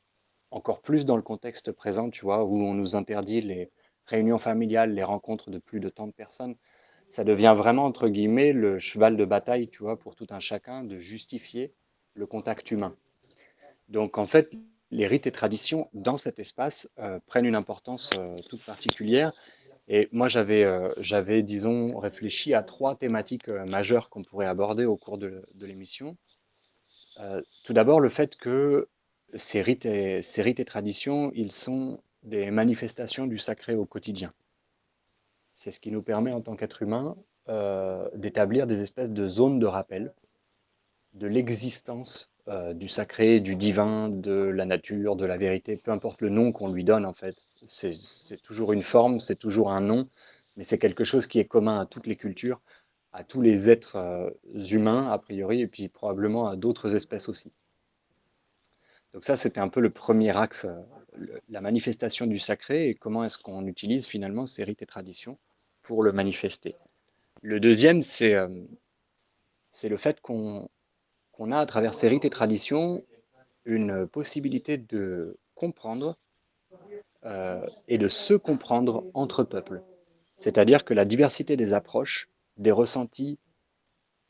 encore 0.52 0.82
plus 0.82 1.04
dans 1.04 1.16
le 1.16 1.22
contexte 1.22 1.72
présent, 1.72 2.10
tu 2.10 2.24
vois, 2.24 2.44
où 2.44 2.62
on 2.62 2.74
nous 2.74 2.94
interdit 2.94 3.40
les 3.40 3.70
réunions 4.06 4.38
familiales, 4.38 4.94
les 4.94 5.02
rencontres 5.02 5.50
de 5.50 5.58
plus 5.58 5.80
de 5.80 5.88
tant 5.88 6.06
de 6.06 6.12
personnes, 6.12 6.56
ça 7.08 7.24
devient 7.24 7.54
vraiment, 7.56 7.84
entre 7.84 8.08
guillemets, 8.08 8.52
le 8.52 8.78
cheval 8.78 9.16
de 9.16 9.24
bataille, 9.24 9.68
tu 9.68 9.82
vois, 9.82 9.98
pour 9.98 10.14
tout 10.14 10.26
un 10.30 10.40
chacun 10.40 10.84
de 10.84 10.98
justifier 10.98 11.72
le 12.14 12.26
contact 12.26 12.70
humain. 12.70 12.94
Donc 13.88 14.18
en 14.18 14.26
fait, 14.26 14.54
les 14.90 15.06
rites 15.06 15.26
et 15.26 15.32
traditions 15.32 15.88
dans 15.94 16.18
cet 16.18 16.38
espace 16.38 16.88
euh, 16.98 17.18
prennent 17.26 17.46
une 17.46 17.54
importance 17.54 18.10
euh, 18.18 18.36
toute 18.48 18.64
particulière. 18.64 19.32
Et 19.88 20.08
moi, 20.12 20.28
j'avais, 20.28 20.64
euh, 20.64 20.92
j'avais, 20.98 21.42
disons, 21.42 21.96
réfléchi 21.98 22.54
à 22.54 22.62
trois 22.62 22.94
thématiques 22.94 23.48
majeures 23.70 24.10
qu'on 24.10 24.22
pourrait 24.22 24.46
aborder 24.46 24.84
au 24.84 24.96
cours 24.96 25.18
de, 25.18 25.44
l'émission. 25.60 26.16
Tout 27.66 27.72
d'abord, 27.74 28.00
le 28.00 28.08
fait 28.08 28.36
que 28.36 28.88
ces 29.34 29.62
rites, 29.62 29.86
et, 29.86 30.64
traditions, 30.64 31.32
ils 31.34 31.52
sont 31.52 32.00
des 32.22 32.50
manifestations 32.50 33.26
du 33.26 33.38
sacré 33.38 33.74
au 33.74 33.84
quotidien. 33.84 34.32
C'est 35.52 35.70
ce 35.70 35.80
qui 35.80 35.90
nous 35.90 36.02
permet, 36.02 36.32
en 36.32 36.40
tant 36.40 36.56
qu'être 36.56 36.82
humain, 36.82 37.16
euh, 37.48 38.08
d'établir 38.14 38.66
des 38.66 38.82
espèces 38.82 39.10
de 39.10 39.26
zones 39.26 39.58
de 39.58 39.66
rappel 39.66 40.14
de 41.14 41.26
l'existence 41.26 42.30
euh, 42.48 42.74
du 42.74 42.88
sacré, 42.88 43.40
du 43.40 43.54
divin, 43.54 44.08
de 44.08 44.32
la 44.32 44.64
nature, 44.64 45.16
de 45.16 45.24
la 45.24 45.36
vérité, 45.36 45.76
peu 45.76 45.90
importe 45.90 46.22
le 46.22 46.28
nom 46.28 46.52
qu'on 46.52 46.72
lui 46.72 46.84
donne 46.84 47.06
en 47.06 47.12
fait. 47.12 47.36
C'est 47.66 47.94
c'est 47.94 48.42
toujours 48.42 48.72
une 48.72 48.82
forme, 48.82 49.20
c'est 49.20 49.38
toujours 49.38 49.70
un 49.70 49.80
nom, 49.80 50.08
mais 50.56 50.64
c'est 50.64 50.78
quelque 50.78 51.04
chose 51.04 51.26
qui 51.26 51.38
est 51.38 51.44
commun 51.44 51.80
à 51.80 51.86
toutes 51.86 52.06
les 52.06 52.16
cultures, 52.16 52.60
à 53.12 53.24
tous 53.24 53.40
les 53.40 53.70
êtres 53.70 53.96
euh, 53.96 54.30
humains 54.70 55.10
a 55.10 55.18
priori, 55.18 55.60
et 55.60 55.68
puis 55.68 55.88
probablement 55.88 56.48
à 56.48 56.56
d'autres 56.56 56.96
espèces 56.96 57.28
aussi. 57.28 57.52
Donc 59.14 59.24
ça, 59.24 59.36
c'était 59.36 59.60
un 59.60 59.68
peu 59.68 59.80
le 59.80 59.90
premier 59.90 60.36
axe, 60.36 60.64
euh, 60.64 61.40
la 61.48 61.60
manifestation 61.60 62.26
du 62.26 62.38
sacré 62.38 62.88
et 62.88 62.94
comment 62.94 63.24
est-ce 63.24 63.38
qu'on 63.38 63.66
utilise 63.66 64.06
finalement 64.06 64.46
ces 64.46 64.64
rites 64.64 64.82
et 64.82 64.86
traditions 64.86 65.38
pour 65.82 66.02
le 66.02 66.12
manifester. 66.12 66.76
Le 67.42 67.60
deuxième, 67.60 68.02
c'est 68.02 68.34
euh, 68.34 68.48
le 69.82 69.96
fait 69.96 70.20
qu'on 70.20 70.68
qu'on 71.32 71.50
a 71.50 71.58
à 71.58 71.66
travers 71.66 71.94
ces 71.94 72.08
rites 72.08 72.26
et 72.26 72.30
traditions 72.30 73.02
une 73.64 74.06
possibilité 74.06 74.76
de 74.76 75.38
comprendre 75.54 76.18
euh, 77.24 77.64
et 77.88 77.98
de 77.98 78.08
se 78.08 78.34
comprendre 78.34 79.04
entre 79.14 79.42
peuples. 79.42 79.82
C'est-à-dire 80.36 80.84
que 80.84 80.92
la 80.92 81.04
diversité 81.04 81.56
des 81.56 81.72
approches, 81.72 82.28
des 82.58 82.70
ressentis 82.70 83.38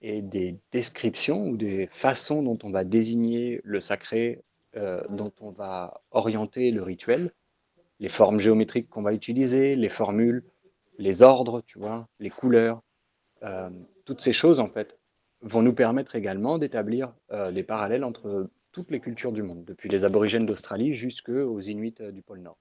et 0.00 0.22
des 0.22 0.58
descriptions 0.70 1.46
ou 1.48 1.56
des 1.56 1.88
façons 1.88 2.42
dont 2.42 2.58
on 2.62 2.70
va 2.70 2.84
désigner 2.84 3.60
le 3.64 3.80
sacré, 3.80 4.42
euh, 4.76 5.02
dont 5.08 5.32
on 5.40 5.50
va 5.50 6.02
orienter 6.10 6.70
le 6.70 6.82
rituel, 6.82 7.32
les 8.00 8.08
formes 8.08 8.40
géométriques 8.40 8.88
qu'on 8.88 9.02
va 9.02 9.12
utiliser, 9.12 9.76
les 9.76 9.88
formules, 9.88 10.44
les 10.98 11.22
ordres, 11.22 11.62
tu 11.62 11.78
vois, 11.78 12.08
les 12.20 12.30
couleurs, 12.30 12.82
euh, 13.42 13.70
toutes 14.04 14.20
ces 14.20 14.32
choses 14.32 14.60
en 14.60 14.68
fait 14.68 14.98
vont 15.40 15.62
nous 15.62 15.74
permettre 15.74 16.14
également 16.14 16.58
d'établir 16.58 17.12
euh, 17.32 17.50
des 17.50 17.62
parallèles 17.62 18.04
entre 18.04 18.48
toutes 18.72 18.90
les 18.90 19.00
cultures 19.00 19.32
du 19.32 19.42
monde, 19.42 19.64
depuis 19.64 19.88
les 19.88 20.04
aborigènes 20.04 20.46
d'Australie 20.46 20.94
jusqu'aux 20.94 21.60
Inuits 21.60 21.94
euh, 22.00 22.10
du 22.10 22.22
pôle 22.22 22.40
Nord. 22.40 22.58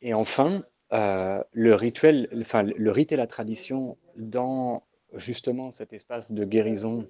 Et 0.00 0.14
enfin, 0.14 0.62
euh, 0.92 1.42
le 1.52 1.74
rituel, 1.74 2.28
enfin, 2.40 2.62
le 2.62 2.90
rite 2.90 3.12
et 3.12 3.16
la 3.16 3.26
tradition 3.26 3.98
dans 4.16 4.84
justement 5.14 5.70
cet 5.70 5.92
espace 5.92 6.32
de 6.32 6.44
guérison 6.44 7.08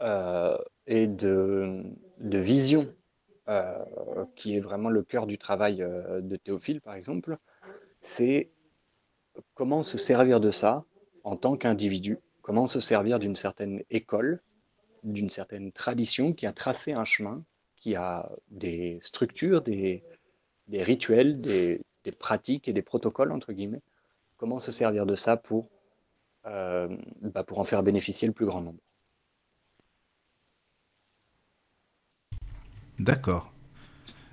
euh, 0.00 0.56
et 0.86 1.06
de, 1.06 1.94
vision, 2.20 2.92
euh, 3.48 3.84
qui 4.36 4.56
est 4.56 4.60
vraiment 4.60 4.90
le 4.90 5.02
cœur 5.02 5.26
du 5.26 5.38
travail 5.38 5.82
euh, 5.82 6.20
de 6.20 6.36
Théophile, 6.36 6.80
par 6.80 6.94
exemple, 6.94 7.38
c'est 8.02 8.50
comment 9.54 9.82
se 9.82 9.98
servir 9.98 10.40
de 10.40 10.50
ça 10.50 10.84
en 11.24 11.36
tant 11.36 11.56
qu'individu, 11.56 12.18
comment 12.42 12.66
se 12.66 12.80
servir 12.80 13.18
d'une 13.18 13.36
certaine 13.36 13.82
école, 13.90 14.42
d'une 15.04 15.30
certaine 15.30 15.72
tradition 15.72 16.32
qui 16.32 16.46
a 16.46 16.52
tracé 16.52 16.92
un 16.92 17.04
chemin, 17.04 17.44
qui 17.76 17.96
a 17.96 18.30
des 18.50 18.98
structures, 19.00 19.62
des, 19.62 20.02
rituels, 20.70 21.40
des, 21.40 21.80
des 22.04 22.12
pratiques 22.12 22.68
et 22.68 22.72
des 22.72 22.82
protocoles, 22.82 23.32
entre 23.32 23.52
guillemets, 23.52 23.82
comment 24.36 24.60
se 24.60 24.72
servir 24.72 25.06
de 25.06 25.14
ça 25.16 25.36
pour, 25.36 25.68
euh, 26.46 26.88
bah, 27.20 27.44
pour 27.44 27.60
en 27.60 27.64
faire 27.64 27.82
bénéficier 27.82 28.26
le 28.26 28.34
plus 28.34 28.46
grand 28.46 28.60
nombre. 28.60 28.80
D'accord. 32.98 33.52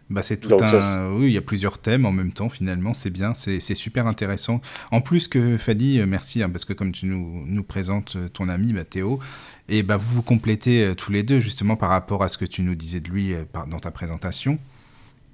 Bah, 0.09 0.23
c'est 0.23 0.37
tout 0.39 0.49
Donc, 0.49 0.61
ça, 0.69 0.77
un. 0.77 1.13
Oui, 1.13 1.27
il 1.27 1.33
y 1.33 1.37
a 1.37 1.41
plusieurs 1.41 1.79
thèmes 1.79 2.05
en 2.05 2.11
même 2.11 2.33
temps, 2.33 2.49
finalement, 2.49 2.93
c'est 2.93 3.11
bien, 3.11 3.33
c'est 3.35 3.59
super 3.75 4.07
intéressant. 4.07 4.61
En 4.91 5.01
plus 5.01 5.27
que 5.27 5.57
Fadi, 5.57 5.99
euh, 5.99 6.07
merci, 6.07 6.43
hein, 6.43 6.49
parce 6.49 6.65
que 6.65 6.73
comme 6.73 6.91
tu 6.91 7.05
nous, 7.07 7.43
nous 7.47 7.63
présentes 7.63 8.15
euh, 8.17 8.29
ton 8.29 8.49
ami 8.49 8.73
bah, 8.73 8.85
Théo, 8.85 9.19
et 9.69 9.83
bah, 9.83 9.97
vous 9.97 10.15
vous 10.15 10.23
complétez 10.23 10.85
euh, 10.85 10.95
tous 10.95 11.11
les 11.11 11.23
deux, 11.23 11.39
justement, 11.39 11.77
par 11.77 11.89
rapport 11.91 12.23
à 12.23 12.29
ce 12.29 12.37
que 12.39 12.45
tu 12.45 12.63
nous 12.63 12.75
disais 12.75 13.01
de 13.01 13.09
lui 13.09 13.33
euh, 13.35 13.45
par- 13.51 13.67
dans 13.67 13.79
ta 13.79 13.91
présentation. 13.91 14.59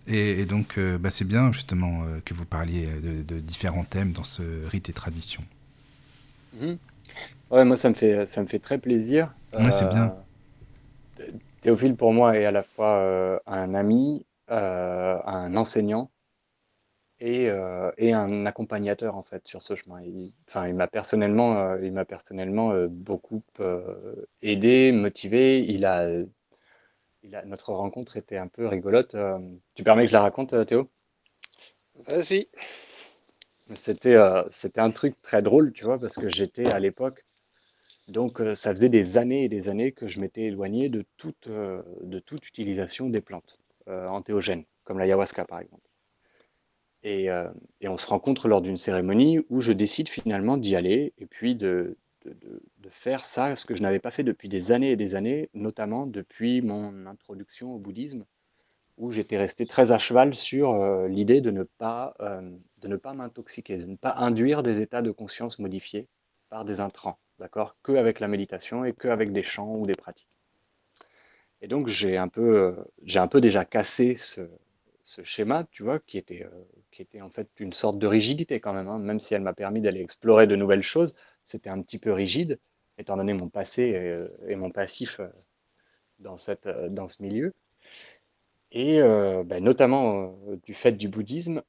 Et, 0.07 0.41
et 0.41 0.45
donc, 0.45 0.77
euh, 0.77 0.97
bah, 0.99 1.11
c'est 1.11 1.27
bien, 1.27 1.51
justement, 1.53 2.03
que 2.25 2.33
vous 2.33 2.45
parliez 2.45 2.87
de, 3.03 3.23
de 3.23 3.39
différents 3.41 3.83
thèmes 3.83 4.13
dans 4.13 4.25
ce 4.25 4.43
rite 4.67 4.89
et 4.89 4.93
tradition. 4.93 5.43
Mhm. 6.53 6.79
Ouais, 7.51 7.65
moi, 7.65 7.77
ça 7.77 7.89
me 7.89 7.95
fait, 7.95 8.25
ça 8.27 8.41
me 8.41 8.47
fait 8.47 8.59
très 8.59 8.79
plaisir. 8.79 9.33
Ouais, 9.53 9.71
c'est 9.71 9.85
bien. 9.89 10.13
Théophile, 11.65 11.95
pour 11.95 12.13
moi, 12.13 12.37
est 12.37 12.45
à 12.45 12.51
la 12.51 12.61
fois 12.61 12.97
euh, 12.97 13.39
un 13.47 13.73
ami, 13.73 14.23
euh, 14.51 15.17
un 15.25 15.55
enseignant 15.55 16.11
et, 17.19 17.49
euh, 17.49 17.89
et 17.97 18.13
un 18.13 18.45
accompagnateur, 18.45 19.15
en 19.15 19.23
fait, 19.23 19.47
sur 19.47 19.63
ce 19.63 19.75
chemin. 19.75 19.99
Il, 20.03 20.31
enfin, 20.47 20.67
il 20.67 20.75
m'a 20.75 20.85
personnellement, 20.85 21.75
il 21.77 21.91
m'a 21.91 22.05
personnellement 22.05 22.75
beaucoup 22.87 23.41
aidé, 24.43 24.91
motivé. 24.91 25.65
Il 25.67 25.85
a, 25.85 26.07
il 27.23 27.35
a, 27.35 27.43
notre 27.45 27.73
rencontre 27.73 28.15
était 28.15 28.37
un 28.37 28.47
peu 28.47 28.67
rigolote. 28.67 29.15
Tu 29.73 29.81
permets 29.81 30.03
que 30.03 30.09
je 30.09 30.13
la 30.13 30.21
raconte, 30.21 30.67
Théo? 30.67 30.87
Vas-y. 32.05 32.47
C'était 33.73 34.19
c'était 34.51 34.81
un 34.81 34.91
truc 34.91 35.19
très 35.23 35.41
drôle, 35.41 35.73
tu 35.73 35.83
vois, 35.83 35.97
parce 35.97 36.17
que 36.17 36.29
j'étais 36.29 36.71
à 36.71 36.77
l'époque 36.77 37.23
Donc, 38.09 38.39
ça 38.55 38.71
faisait 38.71 38.89
des 38.89 39.17
années 39.17 39.45
et 39.45 39.49
des 39.49 39.67
années 39.67 39.91
que 39.91 40.07
je 40.07 40.19
m'étais 40.19 40.43
éloigné 40.43 40.89
de 40.89 41.03
toute, 41.17 41.49
utilisation 42.31 43.09
des 43.09 43.21
plantes 43.21 43.59
entéogènes, 43.87 44.65
comme 44.83 44.99
l'ayahuasca 44.99 45.45
par 45.45 45.59
exemple. 45.59 45.87
Et, 47.03 47.29
on 47.83 47.97
se 47.97 48.07
rencontre 48.07 48.47
lors 48.47 48.61
d'une 48.61 48.77
cérémonie 48.77 49.39
où 49.49 49.61
je 49.61 49.71
décide 49.71 50.09
finalement 50.09 50.57
d'y 50.57 50.75
aller 50.75 51.13
et 51.17 51.25
puis 51.25 51.55
de, 51.55 51.97
faire 52.89 53.25
ça, 53.25 53.55
ce 53.55 53.65
que 53.65 53.75
je 53.75 53.81
n'avais 53.81 53.99
pas 53.99 54.11
fait 54.11 54.23
depuis 54.23 54.49
des 54.49 54.71
années 54.71 54.91
et 54.91 54.95
des 54.95 55.15
années, 55.15 55.49
notamment 55.53 56.07
depuis 56.07 56.61
mon 56.61 57.05
introduction 57.05 57.75
au 57.75 57.79
bouddhisme, 57.79 58.25
où 58.97 59.11
j'étais 59.11 59.37
resté 59.37 59.65
très 59.65 59.91
à 59.91 59.99
cheval 59.99 60.33
sur 60.33 60.73
l'idée 61.07 61.41
de 61.41 61.51
ne 61.51 61.63
pas 61.63 62.15
m'intoxiquer, 63.13 63.77
de 63.77 63.85
ne 63.85 63.95
pas 63.95 64.15
induire 64.17 64.63
des 64.63 64.81
états 64.81 65.01
de 65.01 65.11
conscience 65.11 65.59
modifiés 65.59 66.07
par 66.49 66.65
des 66.65 66.79
intrants, 66.79 67.19
d'accord? 67.39 67.77
Que 67.83 67.93
avec 67.93 68.19
la 68.19 68.27
méditation 68.27 68.85
et 68.85 68.93
que 68.93 69.07
avec 69.07 69.31
des 69.31 69.43
chants 69.43 69.75
ou 69.75 69.85
des 69.85 69.95
pratiques. 69.95 70.29
Et 71.61 71.67
donc 71.67 71.87
j'ai 71.87 72.17
un 72.17 72.27
peu, 72.27 72.57
euh, 72.57 73.19
un 73.19 73.27
peu 73.27 73.41
déjà 73.41 73.65
cassé 73.65 74.17
ce, 74.17 74.41
schéma, 75.23 75.65
tu 75.71 75.83
vois, 75.83 75.99
qui 75.99 76.17
était, 76.17 76.43
euh, 76.43 76.63
qui 76.91 77.01
était 77.01 77.21
en 77.21 77.29
fait 77.29 77.49
une 77.59 77.73
sorte 77.73 77.97
de 77.99 78.07
rigidité 78.07 78.59
quand 78.59 78.73
même, 78.73 78.87
hein, 78.87 78.99
même 78.99 79.19
si 79.19 79.33
elle 79.33 79.41
m'a 79.41 79.53
permis 79.53 79.81
d'aller 79.81 80.01
explorer 80.01 80.47
de 80.47 80.55
nouvelles 80.55 80.83
choses, 80.83 81.15
c'était 81.43 81.69
un 81.69 81.81
petit 81.81 81.99
peu 81.99 82.11
rigide, 82.11 82.59
étant 82.97 83.17
donné 83.17 83.33
mon 83.33 83.49
passé 83.49 83.83
et, 83.83 83.97
euh, 83.97 84.57
mon 84.57 84.71
passif 84.71 85.21
dans 86.19 86.37
cette, 86.37 86.67
dans 86.67 87.07
ce 87.07 87.21
milieu. 87.21 87.53
Et 88.71 88.99
ben, 88.99 89.63
notamment 89.63 90.35
du 90.63 90.73
fait 90.73 90.91
du 90.93 91.07
bouddhisme, 91.07 91.61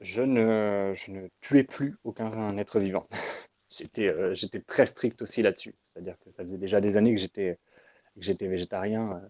je 0.00 0.22
ne, 0.22 0.92
je 0.96 1.10
ne 1.12 1.28
tuais 1.40 1.64
plus 1.64 1.96
aucun 2.04 2.56
être 2.58 2.80
vivant. 2.80 3.08
J'étais 3.70 4.08
euh, 4.10 4.34
j'étais 4.34 4.60
très 4.60 4.86
strict 4.86 5.22
aussi 5.22 5.42
là-dessus. 5.42 5.74
C'est-à-dire 5.84 6.18
que 6.20 6.30
ça 6.32 6.42
faisait 6.42 6.58
déjà 6.58 6.80
des 6.80 6.96
années 6.96 7.14
que 7.14 7.20
j'étais 7.20 7.58
j'étais 8.16 8.48
végétarien. 8.48 9.16
euh. 9.16 9.28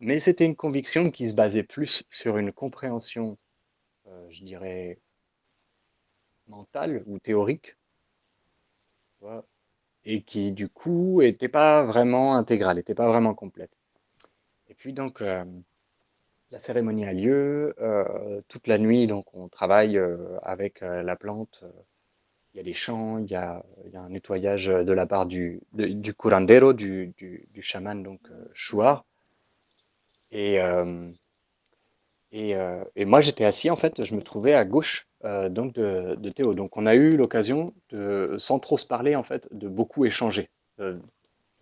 Mais 0.00 0.20
c'était 0.20 0.44
une 0.44 0.56
conviction 0.56 1.10
qui 1.10 1.28
se 1.28 1.34
basait 1.34 1.62
plus 1.62 2.04
sur 2.10 2.38
une 2.38 2.52
compréhension, 2.52 3.38
euh, 4.06 4.26
je 4.30 4.44
dirais, 4.44 4.98
mentale 6.48 7.02
ou 7.06 7.18
théorique, 7.18 7.76
et 10.04 10.22
qui 10.22 10.52
du 10.52 10.68
coup 10.68 11.22
était 11.22 11.48
pas 11.48 11.84
vraiment 11.84 12.36
intégrale, 12.36 12.78
était 12.78 12.94
pas 12.94 13.08
vraiment 13.08 13.34
complète. 13.34 13.76
Et 14.68 14.74
puis 14.74 14.92
donc, 14.92 15.20
la 15.20 16.60
cérémonie 16.62 17.06
a 17.06 17.12
lieu 17.12 17.74
toute 18.48 18.66
la 18.66 18.78
nuit, 18.78 19.06
donc 19.06 19.34
on 19.34 19.48
travaille 19.48 19.98
avec 20.42 20.80
la 20.82 21.16
plante. 21.16 21.64
Euh, 22.56 22.60
Il 22.60 22.60
y 22.60 22.60
a 22.60 22.62
des 22.62 22.72
chants, 22.72 23.18
il 23.18 23.30
y 23.30 23.34
a, 23.34 23.64
il 23.86 23.92
y 23.92 23.96
a 23.96 24.00
un 24.00 24.08
nettoyage 24.10 24.66
de 24.66 24.92
la 24.92 25.06
part 25.06 25.26
du, 25.26 25.60
du 25.72 26.14
curandero, 26.14 26.72
du, 26.72 27.14
du, 27.18 27.62
chaman, 27.62 28.02
donc 28.02 28.20
euh, 28.30 28.44
Chouard. 28.54 29.04
Et, 30.32 30.60
euh, 30.60 31.08
et, 32.32 32.56
euh, 32.56 32.84
et 32.96 33.04
moi, 33.04 33.20
j'étais 33.20 33.44
assis, 33.44 33.70
en 33.70 33.76
fait, 33.76 34.04
je 34.04 34.14
me 34.14 34.22
trouvais 34.22 34.54
à 34.54 34.64
gauche 34.64 35.06
euh, 35.24 35.48
donc 35.48 35.74
de, 35.74 36.16
de 36.16 36.30
Théo. 36.30 36.54
Donc 36.54 36.76
on 36.76 36.86
a 36.86 36.94
eu 36.94 37.16
l'occasion 37.16 37.72
de, 37.90 38.36
sans 38.38 38.58
trop 38.58 38.78
se 38.78 38.86
parler, 38.86 39.16
en 39.16 39.22
fait, 39.22 39.48
de 39.52 39.68
beaucoup 39.68 40.04
échanger. 40.04 40.50
Euh, 40.80 40.98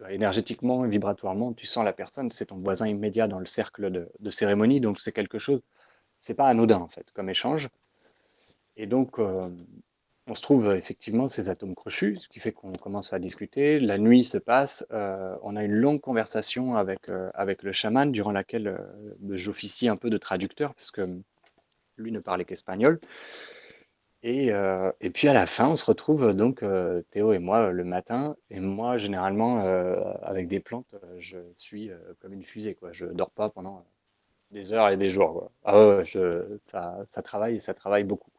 énergétiquement 0.08 0.82
vibratoirement, 0.82 1.52
tu 1.52 1.66
sens 1.66 1.84
la 1.84 1.92
personne, 1.92 2.30
c'est 2.32 2.46
ton 2.46 2.56
voisin 2.56 2.88
immédiat 2.88 3.28
dans 3.28 3.38
le 3.38 3.46
cercle 3.46 3.90
de, 3.90 4.30
cérémonie, 4.30 4.80
donc 4.80 5.00
c'est 5.00 5.12
quelque 5.12 5.38
chose, 5.38 5.62
c'est 6.18 6.34
pas 6.34 6.48
anodin 6.48 6.78
en 6.78 6.88
fait 6.88 7.10
comme 7.12 7.30
échange. 7.30 7.68
Et 8.76 8.86
donc 8.86 9.18
euh, 9.20 9.48
on 10.26 10.34
se 10.34 10.42
trouve 10.42 10.68
euh, 10.68 10.76
effectivement 10.76 11.28
ces 11.28 11.50
atomes 11.50 11.74
crochus, 11.74 12.16
ce 12.16 12.28
qui 12.28 12.40
fait 12.40 12.52
qu'on 12.52 12.72
commence 12.72 13.12
à 13.12 13.18
discuter. 13.18 13.78
La 13.80 13.98
nuit 13.98 14.24
se 14.24 14.38
passe, 14.38 14.86
euh, 14.92 15.36
on 15.42 15.56
a 15.56 15.64
une 15.64 15.72
longue 15.72 16.00
conversation 16.00 16.76
avec, 16.76 17.08
euh, 17.08 17.30
avec 17.34 17.62
le 17.62 17.72
chaman 17.72 18.10
durant 18.10 18.32
laquelle 18.32 18.68
euh, 18.68 19.36
j'officie 19.36 19.88
un 19.88 19.96
peu 19.96 20.10
de 20.10 20.18
traducteur 20.18 20.74
parce 20.74 20.90
que 20.90 21.20
lui 21.98 22.12
ne 22.12 22.20
parlait 22.20 22.44
qu'espagnol. 22.44 23.00
Et, 24.22 24.48
et 25.02 25.10
puis 25.10 25.28
à 25.28 25.34
la 25.34 25.44
fin, 25.44 25.68
on 25.68 25.76
se 25.76 25.84
retrouve 25.84 26.32
donc 26.32 26.64
Théo 27.10 27.34
et 27.34 27.38
moi 27.38 27.70
le 27.70 27.84
matin. 27.84 28.36
Et 28.48 28.58
moi, 28.58 28.96
généralement, 28.96 29.58
avec 30.22 30.48
des 30.48 30.60
plantes, 30.60 30.94
je 31.18 31.36
suis 31.56 31.90
comme 32.20 32.32
une 32.32 32.42
fusée, 32.42 32.74
quoi. 32.74 32.90
Je 32.92 33.04
dors 33.04 33.30
pas 33.30 33.50
pendant 33.50 33.84
des 34.50 34.72
heures 34.72 34.88
et 34.88 34.96
des 34.96 35.10
jours, 35.10 35.32
quoi. 35.34 35.52
Ah 35.64 36.04
je, 36.04 36.58
ça, 36.64 37.04
ça 37.10 37.20
travaille 37.22 37.56
et 37.56 37.60
ça 37.60 37.74
travaille 37.74 38.04
beaucoup. 38.04 38.30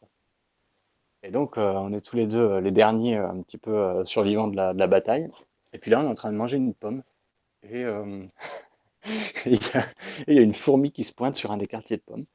Et 1.25 1.31
donc, 1.31 1.57
euh, 1.57 1.73
on 1.73 1.91
est 1.91 2.01
tous 2.01 2.15
les 2.15 2.27
deux 2.27 2.37
euh, 2.37 2.61
les 2.61 2.69
derniers 2.69 3.17
euh, 3.17 3.27
un 3.27 3.41
petit 3.41 3.57
peu 3.57 4.05
survivants 4.05 4.47
de 4.47 4.55
la, 4.55 4.73
la 4.73 4.85
bataille. 4.85 5.27
Et 5.73 5.79
puis 5.79 5.89
là, 5.89 5.99
on 5.99 6.03
est 6.03 6.07
en 6.07 6.13
train 6.13 6.31
de 6.31 6.37
manger 6.37 6.57
une 6.57 6.75
pomme. 6.75 7.01
Et 7.63 7.83
il 9.47 9.59
y 10.27 10.39
a, 10.39 10.41
une 10.41 10.53
fourmi 10.53 10.91
qui 10.91 11.03
se 11.03 11.11
pointe 11.13 11.35
sur 11.35 11.51
un 11.51 11.57
des 11.57 11.65
quartiers 11.65 11.97
de 11.97 12.03
pommes. 12.03 12.25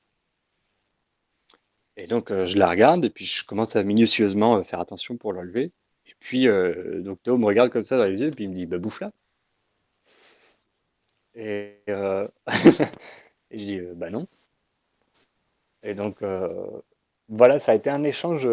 Et 1.96 2.08
donc, 2.08 2.32
je 2.32 2.56
la 2.58 2.68
regarde 2.68 3.04
et 3.04 3.10
puis 3.10 3.26
je 3.26 3.44
commence 3.44 3.76
à 3.76 3.84
minutieusement 3.84 4.62
faire 4.64 4.80
attention 4.80 5.16
pour 5.16 5.32
l'enlever. 5.32 5.70
Et 6.06 6.14
puis, 6.18 6.46
Théo 7.22 7.38
me 7.38 7.46
regarde 7.46 7.70
comme 7.70 7.84
ça 7.84 7.96
dans 7.96 8.06
les 8.06 8.20
yeux 8.20 8.28
et 8.28 8.30
puis 8.32 8.44
il 8.44 8.50
me 8.50 8.54
dit, 8.54 8.66
bah 8.66 8.78
bouffe-la. 8.78 9.12
Et, 11.34 11.76
et 11.86 13.58
je 13.58 13.64
dis, 13.64 13.80
bah 13.94 14.10
non. 14.10 14.26
Et 15.84 15.94
donc, 15.94 16.22
voilà, 17.28 17.60
ça 17.60 17.72
a 17.72 17.74
été 17.76 17.88
un 17.90 18.02
échange 18.02 18.48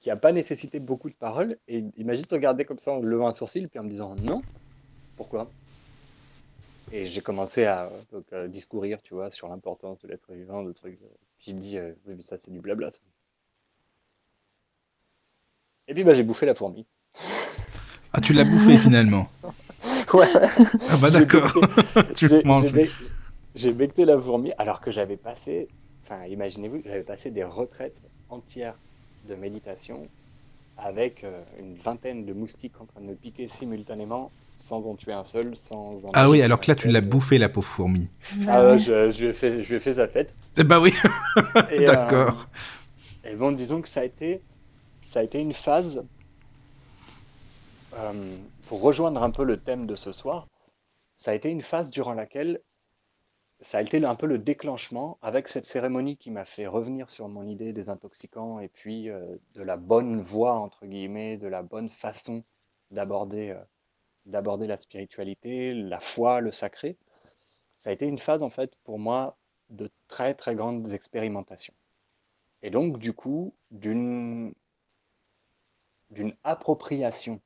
qui 0.00 0.08
n'a 0.10 0.16
pas 0.16 0.32
nécessité 0.32 0.78
beaucoup 0.80 1.08
de 1.10 1.14
paroles. 1.14 1.56
Et 1.68 1.84
il 1.96 2.06
m'a 2.06 2.14
juste 2.14 2.30
regardé 2.32 2.64
comme 2.64 2.78
ça 2.78 2.92
en 2.92 3.00
levant 3.00 3.28
un 3.28 3.32
sourcil 3.32 3.68
puis 3.68 3.78
en 3.78 3.84
me 3.84 3.90
disant, 3.90 4.14
non, 4.16 4.42
pourquoi? 5.16 5.48
Et 6.92 7.04
j'ai 7.04 7.20
commencé 7.20 7.64
à 7.64 7.90
donc, 8.12 8.24
discourir, 8.50 9.02
tu 9.02 9.14
vois, 9.14 9.30
sur 9.30 9.48
l'importance 9.48 9.98
de 10.00 10.08
l'être 10.08 10.32
vivant, 10.32 10.62
de 10.62 10.72
trucs. 10.72 11.00
euh, 11.02 11.06
Puis 11.38 11.50
il 11.50 11.56
me 11.56 11.60
dit, 11.60 11.76
euh, 11.76 11.92
oui, 12.06 12.14
mais 12.16 12.22
ça, 12.22 12.38
c'est 12.38 12.50
du 12.50 12.60
blabla, 12.60 12.90
ça. 12.90 12.98
Et 15.88 15.94
puis, 15.94 16.04
bah, 16.04 16.14
j'ai 16.14 16.22
bouffé 16.22 16.46
la 16.46 16.54
fourmi. 16.54 16.86
Ah, 18.12 18.20
tu 18.20 18.32
l'as 18.32 18.44
bouffé 18.44 18.76
finalement. 18.78 19.28
Ouais, 20.14 20.28
Ah 20.34 20.96
bah 21.00 21.10
d'accord. 21.10 21.52
tu 22.16 22.28
manges. 22.44 22.72
j'ai 23.54 23.72
becté 23.72 24.04
la 24.06 24.18
fourmi 24.18 24.52
alors 24.56 24.80
que 24.80 24.90
j'avais 24.90 25.18
passé, 25.18 25.68
enfin, 26.04 26.24
imaginez-vous, 26.26 26.80
j'avais 26.84 27.02
passé 27.02 27.30
des 27.30 27.44
retraites 27.44 28.06
entières 28.30 28.78
de 29.28 29.34
méditation 29.36 30.08
avec 30.76 31.24
euh, 31.24 31.42
une 31.60 31.74
vingtaine 31.76 32.24
de 32.24 32.32
moustiques 32.32 32.80
en 32.80 32.86
train 32.86 33.00
de 33.00 33.06
me 33.06 33.14
piquer 33.14 33.48
simultanément, 33.48 34.30
sans 34.54 34.86
en 34.86 34.94
tuer 34.94 35.12
un 35.12 35.24
seul, 35.24 35.56
sans 35.56 36.04
en 36.04 36.10
Ah 36.14 36.30
oui, 36.30 36.40
alors 36.42 36.60
que 36.60 36.70
là, 36.70 36.74
tu 36.74 36.88
l'as 36.88 37.00
bouffé, 37.00 37.38
la 37.38 37.48
pauvre 37.48 37.66
fourmi. 37.66 38.08
Ah 38.46 38.64
ouais, 38.64 38.78
je, 38.78 39.10
je 39.10 39.20
lui 39.20 39.28
ai 39.28 39.32
fait, 39.32 39.62
je 39.64 39.68
lui 39.68 39.76
ai 39.76 39.80
fait 39.80 39.94
sa 39.94 40.08
fête. 40.08 40.32
Eh 40.56 40.64
bah 40.64 40.80
oui, 40.80 40.94
euh, 41.56 41.84
d'accord. 41.84 42.46
Et 43.24 43.34
bon, 43.34 43.52
disons 43.52 43.82
que 43.82 43.88
ça 43.88 44.00
a 44.00 44.04
été, 44.04 44.40
ça 45.08 45.20
a 45.20 45.22
été 45.22 45.40
une 45.40 45.54
phase, 45.54 46.04
euh, 47.96 48.36
pour 48.68 48.80
rejoindre 48.80 49.22
un 49.22 49.30
peu 49.30 49.44
le 49.44 49.56
thème 49.56 49.86
de 49.86 49.96
ce 49.96 50.12
soir, 50.12 50.46
ça 51.16 51.32
a 51.32 51.34
été 51.34 51.50
une 51.50 51.62
phase 51.62 51.90
durant 51.90 52.14
laquelle 52.14 52.60
ça 53.60 53.78
a 53.78 53.82
été 53.82 54.04
un 54.04 54.14
peu 54.14 54.26
le 54.26 54.38
déclenchement 54.38 55.18
avec 55.20 55.48
cette 55.48 55.66
cérémonie 55.66 56.16
qui 56.16 56.30
m'a 56.30 56.44
fait 56.44 56.66
revenir 56.66 57.10
sur 57.10 57.28
mon 57.28 57.46
idée 57.46 57.72
des 57.72 57.88
intoxicants 57.88 58.60
et 58.60 58.68
puis 58.68 59.10
euh, 59.10 59.36
de 59.56 59.62
la 59.62 59.76
bonne 59.76 60.20
voie, 60.20 60.54
entre 60.54 60.86
guillemets, 60.86 61.38
de 61.38 61.48
la 61.48 61.62
bonne 61.62 61.90
façon 61.90 62.44
d'aborder 62.90 63.50
euh, 63.50 63.62
d'aborder 64.26 64.66
la 64.66 64.76
spiritualité, 64.76 65.74
la 65.74 66.00
foi, 66.00 66.40
le 66.40 66.52
sacré. 66.52 66.98
Ça 67.78 67.90
a 67.90 67.92
été 67.92 68.06
une 68.06 68.18
phase, 68.18 68.42
en 68.42 68.50
fait, 68.50 68.74
pour 68.84 68.98
moi, 68.98 69.38
de 69.70 69.90
très, 70.06 70.34
très 70.34 70.54
grandes 70.54 70.92
expérimentations. 70.92 71.74
Et 72.62 72.70
donc, 72.70 72.98
du 72.98 73.12
coup, 73.12 73.54
d'une 73.70 74.54
d'une 76.10 76.34
appropriation 76.44 77.40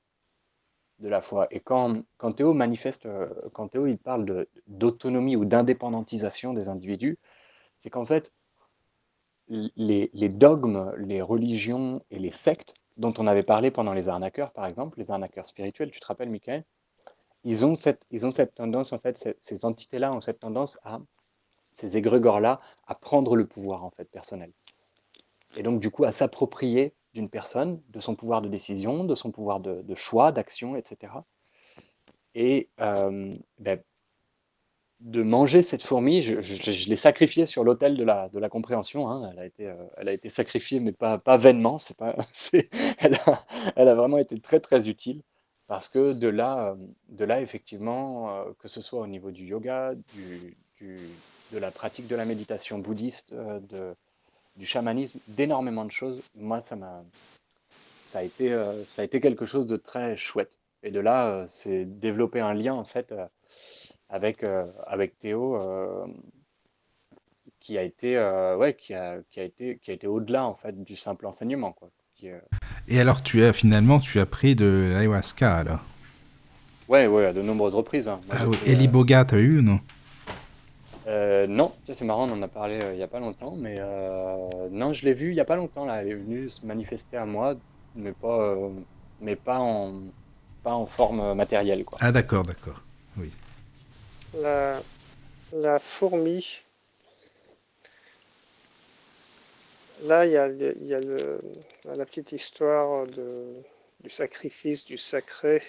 de 1.03 1.09
la 1.09 1.21
foi. 1.21 1.49
Et 1.51 1.61
quand, 1.61 2.05
Théo 2.37 2.55
manifeste, 2.55 3.07
euh, 3.07 3.29
quand 3.53 3.69
Théo 3.69 3.87
il 3.87 3.99
parle 3.99 4.47
d'autonomie 4.69 5.37
ou 5.37 5.45
d'indépendantisation 5.45 6.55
des 6.55 6.69
individus, 6.69 7.19
c'est 7.79 7.91
qu'en 7.91 8.07
fait, 8.07 8.33
les, 9.49 10.29
dogmes, 10.29 10.93
les 10.97 11.21
religions 11.21 12.03
et 12.11 12.19
les 12.19 12.31
sectes 12.31 12.75
dont 12.97 13.12
on 13.19 13.27
avait 13.27 13.43
parlé 13.43 13.71
pendant 13.71 13.93
les 13.93 14.09
arnaqueurs, 14.09 14.53
par 14.53 14.67
exemple, 14.67 14.99
les 14.99 15.11
arnaqueurs 15.11 15.47
spirituels, 15.47 15.91
tu 15.91 16.01
te 16.01 16.07
rappelles, 16.07 16.31
Michael, 16.31 16.65
ils 17.45 17.67
ont 17.67 17.75
cette, 17.75 18.07
ils 18.11 18.25
ont 18.25 18.31
cette 18.31 18.55
tendance, 18.55 18.93
en 18.93 18.99
fait, 18.99 19.19
ces, 19.19 19.35
ces 19.38 19.65
entités-là 19.65 20.12
ont 20.12 20.21
cette 20.21 20.38
tendance 20.38 20.79
à, 20.85 21.01
ces 21.75 21.97
égrégores-là, 21.97 22.59
à 22.87 22.95
prendre 22.95 23.35
le 23.35 23.47
pouvoir, 23.47 23.85
en 23.85 23.91
fait, 23.91 24.05
personnel. 24.05 24.53
Et 25.59 25.62
donc, 25.62 25.81
du 25.81 25.91
coup, 25.91 26.05
à 26.05 26.12
s'approprier 26.12 26.95
d'une 27.12 27.29
personne, 27.29 27.81
de 27.90 28.01
son 28.01 28.14
pouvoir 28.14 28.42
de 28.42 28.48
décision, 28.48 29.05
de 29.05 29.14
son 29.14 29.31
pouvoir 29.31 29.61
de, 29.61 29.94
choix, 29.94 30.33
d'action, 30.33 30.77
etc. 30.77 31.12
Et 32.35 32.70
euh, 32.81 33.35
ben, 33.59 33.81
de 35.01 35.22
manger 35.22 35.62
cette 35.62 35.83
fourmi, 35.83 36.22
je, 36.22 36.88
l'ai 36.88 36.96
sacrifiée 36.96 37.44
sur 37.44 37.64
l'autel 37.64 37.96
de 37.96 38.05
la, 38.05 38.29
de 38.29 38.38
la 38.38 38.48
compréhension. 38.48 39.09
hein. 39.11 39.29
Elle 39.33 39.38
a 39.38 39.46
été, 39.46 39.66
euh, 39.66 39.75
elle 39.96 40.09
a 40.09 40.12
été 40.12 40.29
sacrifiée, 40.29 40.81
mais 40.81 40.92
pas, 40.92 41.18
pas 41.18 41.37
vainement. 41.37 41.79
C'est 41.79 41.96
pas, 41.96 42.16
elle 42.98 43.14
a, 43.27 43.44
elle 43.77 43.88
a 43.88 43.94
vraiment 43.94 44.18
été 44.18 44.38
très, 44.40 44.61
très 44.61 44.88
utile. 44.88 45.22
Parce 45.66 45.88
que 45.88 46.12
de 46.12 46.29
là, 46.29 46.70
euh, 46.70 46.77
de 47.09 47.25
là 47.25 47.40
effectivement, 47.40 48.44
que 48.59 48.68
ce 48.68 48.81
soit 48.81 49.01
au 49.01 49.07
niveau 49.07 49.31
du 49.31 49.44
yoga, 49.44 49.94
du, 50.14 50.57
de 51.53 51.59
la 51.59 51.70
pratique 51.70 52.09
de 52.09 52.16
la 52.16 52.25
méditation 52.25 52.79
bouddhiste, 52.79 53.35
de, 53.35 53.94
du 54.57 54.67
chamanisme, 54.67 55.19
d'énormément 55.29 55.85
de 55.85 55.91
choses, 55.91 56.23
moi, 56.37 56.61
ça 56.61 56.77
m'a, 56.77 57.03
ça 58.05 58.19
a 58.19 58.23
été, 58.23 58.53
euh, 58.53 58.85
ça 58.85 59.03
a 59.03 59.05
été 59.05 59.21
quelque 59.21 59.47
chose 59.47 59.67
de 59.67 59.77
très 59.77 60.17
chouette. 60.17 60.59
Et 60.83 60.91
de 60.91 61.01
là, 61.01 61.29
euh, 61.29 61.45
c'est 61.47 61.85
développer 61.85 62.41
un 62.41 62.55
lien, 62.55 62.75
en 62.75 62.85
fait, 62.85 63.12
euh, 63.12 63.27
avec, 64.09 64.45
avec 64.87 65.19
Théo, 65.19 65.59
qui 67.61 67.79
a 67.79 67.83
été, 67.83 68.19
ouais, 68.59 68.75
qui 68.75 68.93
a, 68.93 69.19
qui 69.31 69.41
a 69.41 69.45
été, 69.45 69.79
qui 69.79 69.91
a 69.91 69.95
été 69.95 70.07
au-delà, 70.07 70.45
en 70.45 70.55
fait, 70.55 70.83
du 70.85 70.97
simple 70.97 71.27
enseignement, 71.27 71.73
quoi. 71.73 71.88
Qui, 72.15 72.29
Et 72.88 73.01
alors, 73.01 73.23
tu 73.23 73.43
as 73.43 73.53
finalement, 73.55 74.01
tu 74.01 74.21
as 74.21 74.27
pris 74.27 74.55
de 74.55 74.91
l'ayahuasca, 74.93 75.57
alors? 75.57 75.81
ouais, 76.88 77.07
ouais, 77.07 77.27
à 77.27 77.33
de 77.33 77.41
nombreuses 77.41 77.75
reprises. 77.75 78.07
hein. 78.09 78.21
Moi, 78.27 78.37
Ah 78.38 78.47
oui, 78.47 78.57
euh, 78.67 78.71
Eliboga, 78.71 79.25
t'as 79.25 79.38
eu 79.38 79.61
ou 79.61 79.62
non? 79.62 79.81
Euh, 81.07 81.47
non, 81.49 81.75
ça 81.87 81.95
c'est 81.95 82.05
marrant, 82.05 82.29
on 82.29 82.33
en 82.33 82.43
a 82.43 82.49
parlé 82.49 82.79
euh, 82.83 82.93
il 82.93 82.97
n'y 82.97 83.03
a 83.03 83.09
pas 83.09 83.19
longtemps, 83.21 83.57
mais 83.57 83.77
euh, 83.79 84.69
non, 84.71 84.93
je 84.93 85.05
l'ai 85.05 85.15
vue 85.15 85.31
il 85.31 85.35
n'y 85.35 85.41
a 85.41 85.45
pas 85.45 85.57
longtemps 85.57 85.85
là. 85.85 86.01
Elle 86.03 86.09
est 86.09 86.15
venue 86.15 86.49
se 86.49 86.65
manifester 86.65 87.17
à 87.17 87.25
moi, 87.27 87.57
mais 87.95 88.12
pas, 88.12 88.41
euh, 88.41 88.71
mais 89.21 89.35
pas 89.35 89.59
en, 89.59 90.03
pas 90.62 90.75
en 90.75 90.87
forme 90.87 91.35
matérielle, 91.35 91.85
quoi. 91.85 91.99
Ah 92.01 92.12
d'accord, 92.12 92.45
d'accord. 92.45 92.83
La, 94.35 94.81
la 95.53 95.79
fourmi, 95.79 96.61
là, 100.05 100.25
il 100.25 100.33
y 100.33 100.37
a, 100.37 100.49
le- 100.49 100.77
il 100.81 100.87
y 100.87 100.95
a 100.95 100.99
le- 100.99 101.38
la 101.85 102.07
petite 102.07 102.33
histoire 102.33 103.05
de, 103.09 103.45
du 104.01 104.09
sacrifice, 104.09 104.85
du 104.87 104.97
sacré. 104.97 105.62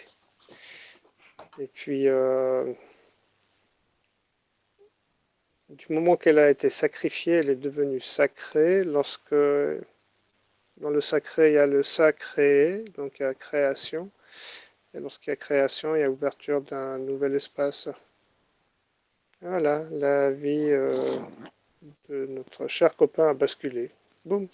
Et 1.59 1.67
puis, 1.67 2.07
euh, 2.07 2.71
du 5.77 5.93
moment 5.93 6.15
qu'elle 6.15 6.39
a 6.39 6.49
été 6.49 6.69
sacrifiée, 6.69 7.33
elle 7.33 7.49
est 7.49 7.55
devenue 7.55 7.99
sacrée. 7.99 8.83
Lorsque 8.83 9.35
dans 10.77 10.89
le 10.89 11.01
sacré, 11.01 11.51
il 11.51 11.55
y 11.55 11.57
a 11.57 11.67
le 11.67 11.83
sacré, 11.83 12.83
donc 12.95 13.19
il 13.19 13.23
y 13.23 13.25
a 13.25 13.33
création. 13.33 14.09
Et 14.93 14.99
lorsqu'il 14.99 15.31
y 15.31 15.33
a 15.33 15.35
création, 15.35 15.95
il 15.95 16.01
y 16.01 16.03
a 16.03 16.09
ouverture 16.09 16.61
d'un 16.61 16.97
nouvel 16.99 17.35
espace 17.35 17.89
Voilà, 19.41 19.85
la 19.91 20.31
vie 20.31 20.69
euh, 20.71 21.17
de 22.09 22.27
notre 22.27 22.67
cher 22.67 22.95
copain 22.95 23.29
a 23.29 23.33
basculé. 23.33 23.91
Boum. 24.25 24.47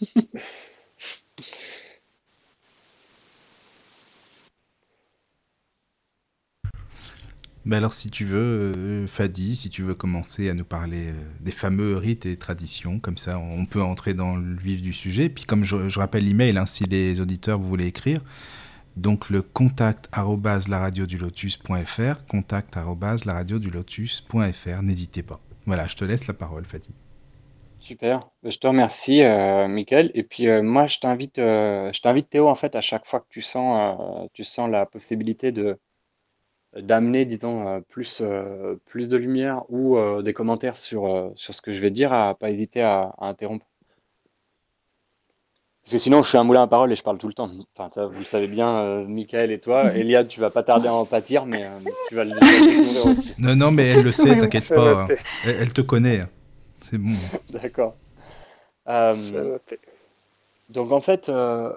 Ben 7.66 7.78
alors 7.78 7.94
si 7.94 8.10
tu 8.10 8.26
veux, 8.26 8.74
euh, 8.76 9.06
Fadi, 9.06 9.56
si 9.56 9.70
tu 9.70 9.82
veux 9.82 9.94
commencer 9.94 10.50
à 10.50 10.54
nous 10.54 10.66
parler 10.66 11.08
euh, 11.08 11.12
des 11.40 11.50
fameux 11.50 11.96
rites 11.96 12.26
et 12.26 12.36
traditions, 12.36 12.98
comme 12.98 13.16
ça 13.16 13.38
on 13.38 13.64
peut 13.64 13.82
entrer 13.82 14.12
dans 14.12 14.36
le 14.36 14.54
vif 14.54 14.82
du 14.82 14.92
sujet. 14.92 15.30
Puis 15.30 15.44
comme 15.44 15.64
je, 15.64 15.98
rappelle 15.98 16.26
l'email, 16.26 16.58
hein, 16.58 16.66
si 16.66 16.84
les 16.84 17.22
auditeurs 17.22 17.58
vous 17.58 17.68
voulez 17.68 17.86
écrire, 17.86 18.20
donc 18.96 19.30
le 19.30 19.40
contact 19.40 20.10
lotus.fr, 20.14 22.26
contact 22.28 22.78
lotus.fr, 23.72 24.82
n'hésitez 24.82 25.22
pas. 25.22 25.40
Voilà, 25.64 25.86
je 25.86 25.96
te 25.96 26.04
laisse 26.04 26.26
la 26.26 26.34
parole, 26.34 26.66
Fadi. 26.66 26.90
Super, 27.80 28.28
je 28.42 28.58
te 28.58 28.66
remercie, 28.66 29.22
euh, 29.22 29.68
Mickaël. 29.68 30.10
Et 30.12 30.22
puis 30.22 30.48
euh, 30.48 30.62
moi, 30.62 30.86
je 30.86 30.98
t'invite, 30.98 31.36
je 31.36 32.00
t'invite 32.02 32.28
Théo, 32.28 32.46
en 32.46 32.54
fait, 32.54 32.76
à 32.76 32.82
chaque 32.82 33.06
fois 33.06 33.20
que 33.20 33.28
tu 33.30 33.40
sens, 33.40 34.28
tu 34.34 34.44
sens 34.44 34.70
la 34.70 34.84
possibilité 34.84 35.50
de 35.50 35.78
d'amener, 36.80 37.24
disons, 37.24 37.68
euh, 37.68 37.80
plus, 37.80 38.18
euh, 38.20 38.76
plus 38.86 39.08
de 39.08 39.16
lumière 39.16 39.62
ou 39.68 39.96
euh, 39.96 40.22
des 40.22 40.32
commentaires 40.32 40.76
sur, 40.76 41.32
sur 41.34 41.54
ce 41.54 41.62
que 41.62 41.72
je 41.72 41.80
vais 41.80 41.90
dire, 41.90 42.12
à 42.12 42.34
pas 42.34 42.50
hésiter 42.50 42.82
à, 42.82 43.14
à 43.18 43.26
interrompre. 43.28 43.66
Parce 45.84 45.92
que 45.92 45.98
sinon, 45.98 46.22
je 46.22 46.30
suis 46.30 46.38
un 46.38 46.44
moulin 46.44 46.62
à 46.62 46.66
parole 46.66 46.90
et 46.92 46.96
je 46.96 47.02
parle 47.02 47.18
tout 47.18 47.28
le 47.28 47.34
temps. 47.34 47.50
Enfin, 47.76 47.90
ça, 47.94 48.06
vous 48.06 48.18
le 48.18 48.24
savez 48.24 48.46
bien, 48.46 48.78
euh, 48.80 49.04
Michael 49.06 49.50
et 49.52 49.60
toi. 49.60 49.92
Eliade, 49.94 50.28
tu 50.28 50.40
vas 50.40 50.48
pas 50.50 50.62
tarder 50.62 50.88
à 50.88 50.94
en 50.94 51.04
pâtir, 51.04 51.44
mais 51.44 51.64
euh, 51.64 51.68
tu 52.08 52.14
vas 52.14 52.24
le, 52.24 52.30
découvrir 52.32 53.06
aussi. 53.06 53.34
Non, 53.38 53.54
non, 53.54 53.70
mais 53.70 53.88
elle 53.88 54.02
le 54.02 54.10
sait, 54.10 54.38
t'inquiète 54.38 54.70
pas. 54.70 55.02
hein. 55.02 55.06
Elle, 55.44 55.56
elle 55.60 55.72
te 55.74 55.82
connaît. 55.82 56.20
hein. 56.20 56.30
C'est 56.80 56.96
bon. 56.96 57.14
D'accord. 57.50 57.96
Euh, 58.88 59.58
donc 60.70 60.90
en 60.90 61.00
fait, 61.02 61.28
euh, 61.28 61.72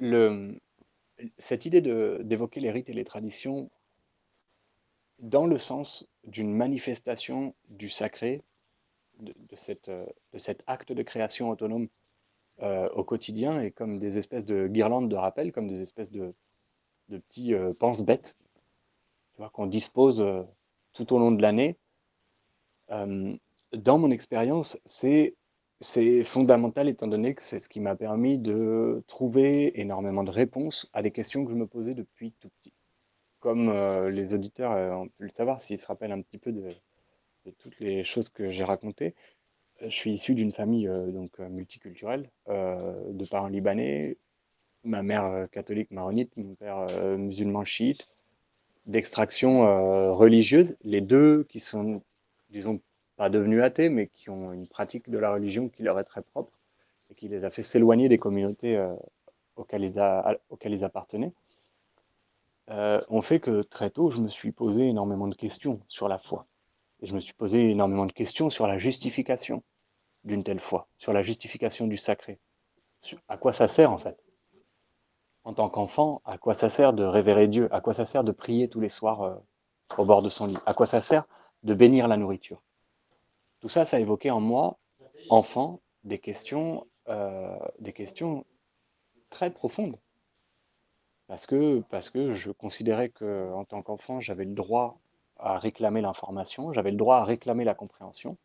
le, 0.00 0.56
cette 1.38 1.64
idée 1.64 1.80
de, 1.80 2.18
d'évoquer 2.24 2.58
les 2.60 2.70
rites 2.72 2.88
et 2.88 2.92
les 2.92 3.04
traditions 3.04 3.70
dans 5.18 5.46
le 5.46 5.58
sens 5.58 6.06
d'une 6.24 6.54
manifestation 6.54 7.54
du 7.68 7.90
sacré, 7.90 8.42
de, 9.20 9.34
cette, 9.56 9.88
euh, 9.88 10.06
cet 10.36 10.62
acte 10.66 10.92
de 10.92 11.02
création 11.02 11.50
autonome 11.50 11.88
euh, 12.60 12.88
au 12.90 13.04
quotidien 13.04 13.60
et 13.60 13.70
comme 13.70 14.00
des 14.00 14.18
espèces 14.18 14.44
de 14.44 14.66
guirlandes 14.66 15.08
de 15.08 15.14
rappel, 15.14 15.52
comme 15.52 15.68
des 15.68 15.80
espèces 15.80 16.10
de, 16.10 16.34
petits 17.08 17.54
euh, 17.54 17.72
pense-bêtes, 17.72 18.34
qu'on 19.52 19.66
dispose 19.66 20.20
euh, 20.20 20.42
tout 20.92 21.12
au 21.14 21.20
long 21.20 21.30
de 21.30 21.40
l'année. 21.40 21.76
Dans 22.88 23.98
mon 23.98 24.10
expérience, 24.10 24.76
c'est 24.84 25.36
fondamental 26.24 26.88
étant 26.88 27.06
donné 27.06 27.36
que 27.36 27.44
c'est 27.44 27.60
ce 27.60 27.68
qui 27.68 27.78
m'a 27.78 27.94
permis 27.94 28.38
de 28.40 29.04
trouver 29.06 29.80
énormément 29.80 30.24
de 30.24 30.30
réponses 30.30 30.90
à 30.92 31.02
des 31.02 31.12
questions 31.12 31.44
que 31.44 31.52
je 31.52 31.56
me 31.56 31.66
posais 31.68 31.94
depuis 31.94 32.32
tout 32.40 32.48
petit. 32.58 32.72
Comme 33.40 33.68
euh, 33.68 34.10
les 34.10 34.34
auditeurs 34.34 34.72
euh, 34.72 34.90
ont 34.92 35.08
pu 35.08 35.24
le 35.24 35.28
savoir, 35.30 35.62
s'ils 35.62 35.78
se 35.78 35.86
rappellent 35.86 36.12
un 36.12 36.22
petit 36.22 36.38
peu 36.38 36.50
de, 36.52 36.70
toutes 37.58 37.78
les 37.78 38.02
choses 38.04 38.28
que 38.28 38.50
j'ai 38.50 38.64
racontées, 38.64 39.14
euh, 39.82 39.88
je 39.88 39.94
suis 39.94 40.10
issu 40.10 40.34
d'une 40.34 40.52
famille 40.52 40.88
donc 40.88 41.38
multiculturelle, 41.38 42.30
de 42.48 43.28
parents 43.28 43.48
libanais, 43.48 44.16
ma 44.84 45.02
mère 45.02 45.48
catholique 45.52 45.90
maronite, 45.90 46.36
mon 46.36 46.54
père 46.54 46.86
musulman 47.16 47.64
chiite, 47.64 48.08
d'extraction 48.86 50.14
religieuse, 50.14 50.76
les 50.82 51.00
deux 51.00 51.44
qui 51.44 51.60
sont, 51.60 52.02
disons, 52.50 52.80
pas 53.16 53.30
devenus 53.30 53.62
athées, 53.62 53.88
mais 53.88 54.08
qui 54.08 54.30
ont 54.30 54.52
une 54.52 54.66
pratique 54.66 55.10
de 55.10 55.18
la 55.18 55.32
religion 55.32 55.68
qui 55.68 55.82
leur 55.82 55.98
est 55.98 56.04
très 56.04 56.22
propre 56.22 56.52
et 57.10 57.14
qui 57.14 57.28
les 57.28 57.44
a 57.44 57.50
fait 57.50 57.62
s'éloigner 57.62 58.08
des 58.08 58.18
communautés 58.18 58.82
auxquelles 59.56 59.84
ils 59.84 60.84
appartenaient, 60.84 61.32
euh, 62.70 63.00
ont 63.08 63.22
fait 63.22 63.40
que 63.40 63.62
très 63.62 63.90
tôt, 63.90 64.10
je 64.10 64.20
me 64.20 64.28
suis 64.28 64.52
posé 64.52 64.88
énormément 64.88 65.28
de 65.28 65.34
questions 65.34 65.80
sur 65.88 66.08
la 66.08 66.18
foi. 66.18 66.46
Et 67.00 67.06
je 67.06 67.14
me 67.14 67.20
suis 67.20 67.32
posé 67.34 67.70
énormément 67.70 68.06
de 68.06 68.12
questions 68.12 68.50
sur 68.50 68.66
la 68.66 68.78
justification 68.78 69.62
d'une 70.24 70.44
telle 70.44 70.60
foi, 70.60 70.88
sur 70.98 71.12
la 71.12 71.22
justification 71.22 71.86
du 71.86 71.96
sacré. 71.96 72.38
À 73.28 73.36
quoi 73.36 73.52
ça 73.52 73.68
sert 73.68 73.90
en 73.90 73.98
fait? 73.98 74.18
En 75.44 75.54
tant 75.54 75.70
qu'enfant, 75.70 76.20
à 76.24 76.36
quoi 76.36 76.54
ça 76.54 76.68
sert 76.68 76.92
de 76.92 77.04
révérer 77.04 77.46
Dieu? 77.46 77.72
À 77.72 77.80
quoi 77.80 77.94
ça 77.94 78.04
sert 78.04 78.24
de 78.24 78.32
prier 78.32 78.68
tous 78.68 78.80
les 78.80 78.88
soirs 78.88 79.22
euh, 79.22 79.36
au 79.96 80.04
bord 80.04 80.22
de 80.22 80.28
son 80.28 80.46
lit? 80.46 80.58
À 80.66 80.74
quoi 80.74 80.86
ça 80.86 81.00
sert 81.00 81.24
de 81.62 81.74
bénir 81.74 82.08
la 82.08 82.16
nourriture? 82.16 82.62
Tout 83.60 83.68
ça, 83.68 83.84
ça 83.84 83.96
a 83.96 84.00
évoqué 84.00 84.30
en 84.30 84.40
moi, 84.40 84.78
enfant, 85.30 85.80
des 86.04 86.18
questions, 86.18 86.86
euh, 87.08 87.58
des 87.78 87.92
questions 87.92 88.44
très 89.30 89.50
profondes. 89.50 89.98
Parce 91.28 91.46
que, 91.46 91.80
parce 91.90 92.10
que 92.10 92.32
je 92.34 92.50
considérais 92.50 93.10
que 93.10 93.52
en 93.52 93.64
tant 93.64 93.82
qu'enfant, 93.82 94.20
j'avais 94.20 94.44
le 94.44 94.54
droit 94.54 94.98
à 95.38 95.58
réclamer 95.58 96.00
l'information, 96.00 96.72
j'avais 96.72 96.90
le 96.90 96.96
droit 96.96 97.18
à 97.18 97.24
réclamer 97.24 97.64
la 97.64 97.74
compréhension. 97.74 98.36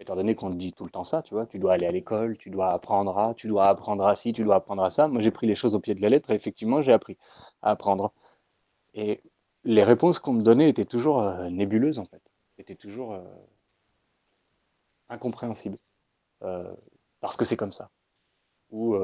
Étant 0.00 0.14
donné 0.14 0.36
qu'on 0.36 0.50
dit 0.50 0.72
tout 0.72 0.84
le 0.84 0.90
temps 0.90 1.04
ça, 1.04 1.22
tu 1.22 1.34
vois, 1.34 1.46
tu 1.46 1.58
dois 1.58 1.72
aller 1.72 1.86
à 1.86 1.90
l'école, 1.90 2.36
tu 2.38 2.50
dois 2.50 2.70
apprendre 2.72 3.18
à, 3.18 3.34
tu 3.34 3.48
dois 3.48 3.66
apprendre 3.66 4.06
à 4.06 4.14
ci, 4.14 4.32
tu 4.32 4.44
dois 4.44 4.56
apprendre 4.56 4.84
à 4.84 4.90
ça. 4.90 5.08
Moi, 5.08 5.22
j'ai 5.22 5.32
pris 5.32 5.46
les 5.48 5.56
choses 5.56 5.74
au 5.74 5.80
pied 5.80 5.94
de 5.94 6.00
la 6.02 6.08
lettre 6.08 6.30
et 6.30 6.34
effectivement, 6.34 6.82
j'ai 6.82 6.92
appris 6.92 7.16
à 7.62 7.70
apprendre. 7.70 8.12
Et 8.94 9.22
les 9.64 9.82
réponses 9.84 10.18
qu'on 10.20 10.34
me 10.34 10.42
donnait 10.42 10.68
étaient 10.68 10.84
toujours 10.84 11.20
euh, 11.20 11.48
nébuleuses, 11.50 11.98
en 11.98 12.04
fait. 12.04 12.22
Étaient 12.58 12.76
toujours 12.76 13.14
euh, 13.14 13.24
incompréhensibles. 15.08 15.78
Euh, 16.42 16.72
parce 17.20 17.36
que 17.36 17.44
c'est 17.44 17.56
comme 17.56 17.72
ça. 17.72 17.90
Ou 18.70 18.96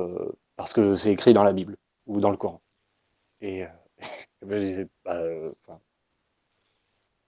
parce 0.56 0.74
que 0.74 0.94
c'est 0.94 1.10
écrit 1.10 1.32
dans 1.32 1.42
la 1.42 1.54
Bible 1.54 1.76
ou 2.06 2.20
dans 2.20 2.30
le 2.30 2.36
Coran. 2.36 2.60
Et, 3.44 3.64
euh, 3.64 3.66
je 4.42 4.56
disais, 4.56 4.88
bah, 5.04 5.16
euh, 5.16 5.52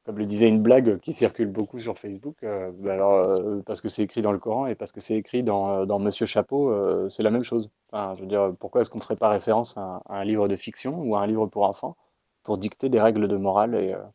comme 0.04 0.18
le 0.18 0.24
disait 0.24 0.48
une 0.48 0.62
blague 0.62 0.98
qui 1.00 1.12
circule 1.12 1.48
beaucoup 1.48 1.78
sur 1.80 1.98
Facebook, 1.98 2.36
euh, 2.42 2.70
bah 2.78 2.94
alors, 2.94 3.62
parce 3.64 3.80
que 3.80 3.88
c'est 3.88 4.02
écrit 4.02 4.22
dans 4.22 4.32
le 4.32 4.38
Coran 4.38 4.66
et 4.66 4.74
parce 4.76 4.92
que 4.92 5.00
c'est 5.00 5.16
écrit 5.16 5.42
dans, 5.42 5.98
Monsieur 5.98 6.26
Chapeau, 6.26 7.10
c'est 7.10 7.22
la 7.22 7.30
même 7.30 7.42
chose. 7.42 7.70
Enfin, 7.90 8.14
je 8.16 8.22
veux 8.22 8.28
dire, 8.28 8.54
pourquoi 8.60 8.80
est-ce 8.80 8.90
qu'on 8.90 8.98
ne 8.98 9.02
ferait 9.02 9.16
pas 9.16 9.28
référence 9.28 9.76
à 9.76 10.02
un, 10.08 10.24
livre 10.24 10.48
de 10.48 10.56
fiction 10.56 11.02
ou 11.02 11.16
à 11.16 11.22
un 11.22 11.26
livre 11.26 11.46
pour 11.46 11.64
enfants 11.64 11.96
pour 12.44 12.58
dicter 12.58 12.88
des 12.88 13.00
règles 13.00 13.26
de 13.28 13.36
morale 13.36 14.12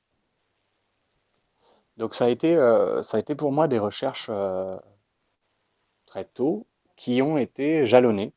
Donc 1.97 2.15
ça 2.15 2.25
a 2.25 2.29
été, 2.29 2.55
ça 3.03 3.17
a 3.17 3.19
été 3.19 3.35
pour 3.35 3.51
moi 3.51 3.67
des 3.67 3.79
recherches 3.79 4.31
très 6.05 6.25
tôt 6.25 6.67
qui 6.95 7.21
ont 7.21 7.37
été 7.37 7.85
jalonnées. 7.85 8.33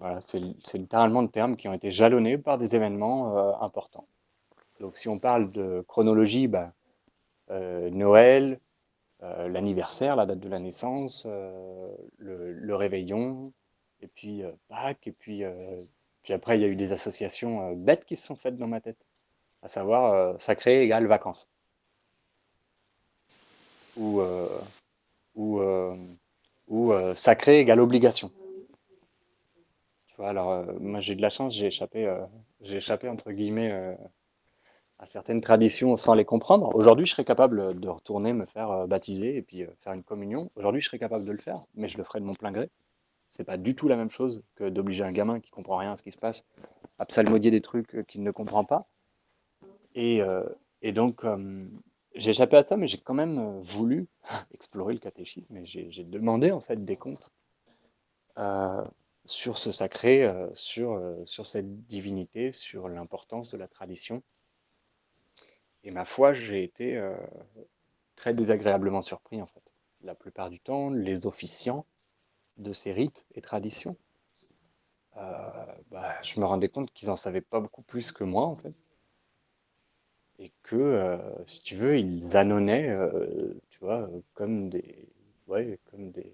Voilà, 0.00 0.20
c'est 0.22 0.40
littéralement 0.78 1.20
le 1.20 1.28
terme, 1.28 1.56
qui 1.56 1.68
ont 1.68 1.74
été 1.74 1.90
jalonnés 1.90 2.38
par 2.38 2.56
des 2.56 2.74
événements 2.74 3.36
euh, 3.36 3.52
importants. 3.60 4.06
Donc 4.80 4.96
si 4.96 5.10
on 5.10 5.18
parle 5.18 5.52
de 5.52 5.84
chronologie, 5.86 6.48
bah, 6.48 6.72
euh, 7.50 7.90
Noël, 7.90 8.60
euh, 9.22 9.48
l'anniversaire, 9.48 10.16
la 10.16 10.24
date 10.24 10.40
de 10.40 10.48
la 10.48 10.58
naissance, 10.58 11.26
le, 12.16 12.74
réveillon, 12.74 13.52
et 14.00 14.06
puis 14.06 14.42
Pâques, 14.68 15.06
et 15.06 15.12
puis, 15.12 15.42
puis 16.22 16.32
après 16.32 16.56
il 16.56 16.62
y 16.62 16.64
a 16.64 16.68
eu 16.68 16.76
des 16.76 16.92
associations 16.92 17.74
bêtes 17.74 18.06
qui 18.06 18.16
se 18.16 18.26
sont 18.26 18.36
faites 18.36 18.56
dans 18.56 18.68
ma 18.68 18.80
tête, 18.80 19.04
à 19.62 19.68
savoir 19.68 20.40
sacré 20.40 20.82
égale 20.82 21.06
vacances, 21.06 21.46
ou, 23.98 24.22
ou, 25.36 26.92
sacré 27.14 27.60
égale 27.60 27.80
obligation. 27.80 28.32
Alors 30.22 30.52
euh, 30.52 30.64
moi 30.80 31.00
j'ai 31.00 31.14
de 31.14 31.22
la 31.22 31.30
chance, 31.30 31.54
j'ai 31.54 31.66
échappé, 31.66 32.06
euh, 32.06 32.24
j'ai 32.60 32.76
échappé 32.76 33.08
entre 33.08 33.32
guillemets 33.32 33.70
euh, 33.72 33.94
à 34.98 35.06
certaines 35.06 35.40
traditions 35.40 35.96
sans 35.96 36.14
les 36.14 36.24
comprendre. 36.24 36.74
Aujourd'hui, 36.74 37.06
je 37.06 37.12
serais 37.12 37.24
capable 37.24 37.78
de 37.80 37.88
retourner 37.88 38.32
me 38.32 38.44
faire 38.44 38.86
baptiser 38.86 39.36
et 39.36 39.42
puis 39.42 39.64
faire 39.80 39.94
une 39.94 40.02
communion. 40.02 40.50
Aujourd'hui, 40.56 40.82
je 40.82 40.88
serais 40.88 40.98
capable 40.98 41.24
de 41.24 41.32
le 41.32 41.38
faire, 41.38 41.60
mais 41.74 41.88
je 41.88 41.96
le 41.96 42.04
ferai 42.04 42.20
de 42.20 42.26
mon 42.26 42.34
plein 42.34 42.52
gré. 42.52 42.70
C'est 43.28 43.44
pas 43.44 43.56
du 43.56 43.74
tout 43.74 43.88
la 43.88 43.96
même 43.96 44.10
chose 44.10 44.42
que 44.56 44.68
d'obliger 44.68 45.04
un 45.04 45.12
gamin 45.12 45.40
qui 45.40 45.50
comprend 45.50 45.78
rien 45.78 45.92
à 45.92 45.96
ce 45.96 46.02
qui 46.02 46.10
se 46.10 46.18
passe 46.18 46.44
à 46.98 47.06
psalmodier 47.06 47.50
des 47.50 47.62
trucs 47.62 48.04
qu'il 48.06 48.22
ne 48.22 48.30
comprend 48.30 48.64
pas. 48.64 48.88
Et, 49.94 50.22
donc, 50.92 51.24
j'ai 52.14 52.30
échappé 52.30 52.58
à 52.58 52.64
ça, 52.64 52.76
mais 52.76 52.86
j'ai 52.86 52.98
quand 52.98 53.14
même 53.14 53.62
voulu 53.62 54.06
explorer 54.52 54.92
le 54.92 55.00
catéchisme 55.00 55.56
et 55.56 55.64
j'ai 55.64 56.04
demandé 56.04 56.50
en 56.50 56.60
fait 56.60 56.84
des 56.84 56.96
comptes 56.96 57.32
sur 59.30 59.58
ce 59.58 59.70
sacré, 59.70 60.24
euh, 60.24 60.52
sur, 60.54 60.94
euh, 60.94 61.24
sur 61.24 61.46
cette 61.46 61.86
divinité, 61.86 62.50
sur 62.50 62.88
l'importance 62.88 63.50
de 63.52 63.56
la 63.56 63.68
tradition. 63.68 64.24
Et 65.84 65.92
ma 65.92 66.04
foi, 66.04 66.34
j'ai 66.34 66.64
été 66.64 66.96
euh, 66.96 67.14
très 68.16 68.34
désagréablement 68.34 69.02
surpris 69.02 69.40
en 69.40 69.46
fait. 69.46 69.62
La 70.02 70.16
plupart 70.16 70.50
du 70.50 70.58
temps, 70.58 70.90
les 70.90 71.26
officiants 71.26 71.86
de 72.56 72.72
ces 72.72 72.92
rites 72.92 73.24
et 73.34 73.40
traditions, 73.40 73.96
bah, 75.14 76.16
je 76.22 76.40
me 76.40 76.46
rendais 76.46 76.68
compte 76.68 76.90
qu'ils 76.92 77.10
en 77.10 77.16
savaient 77.16 77.40
pas 77.42 77.60
beaucoup 77.60 77.82
plus 77.82 78.10
que 78.10 78.24
moi 78.24 78.46
en 78.46 78.56
fait. 78.56 78.74
et 80.38 80.52
que, 80.62 81.18
si 81.46 81.62
tu 81.62 81.76
veux, 81.76 81.98
ils 81.98 82.36
annonnaient, 82.36 82.96
tu 83.68 83.78
vois, 83.80 84.08
comme 84.32 84.70
des, 84.70 85.08
ouais, 85.46 85.78
comme 85.90 86.10
des, 86.10 86.32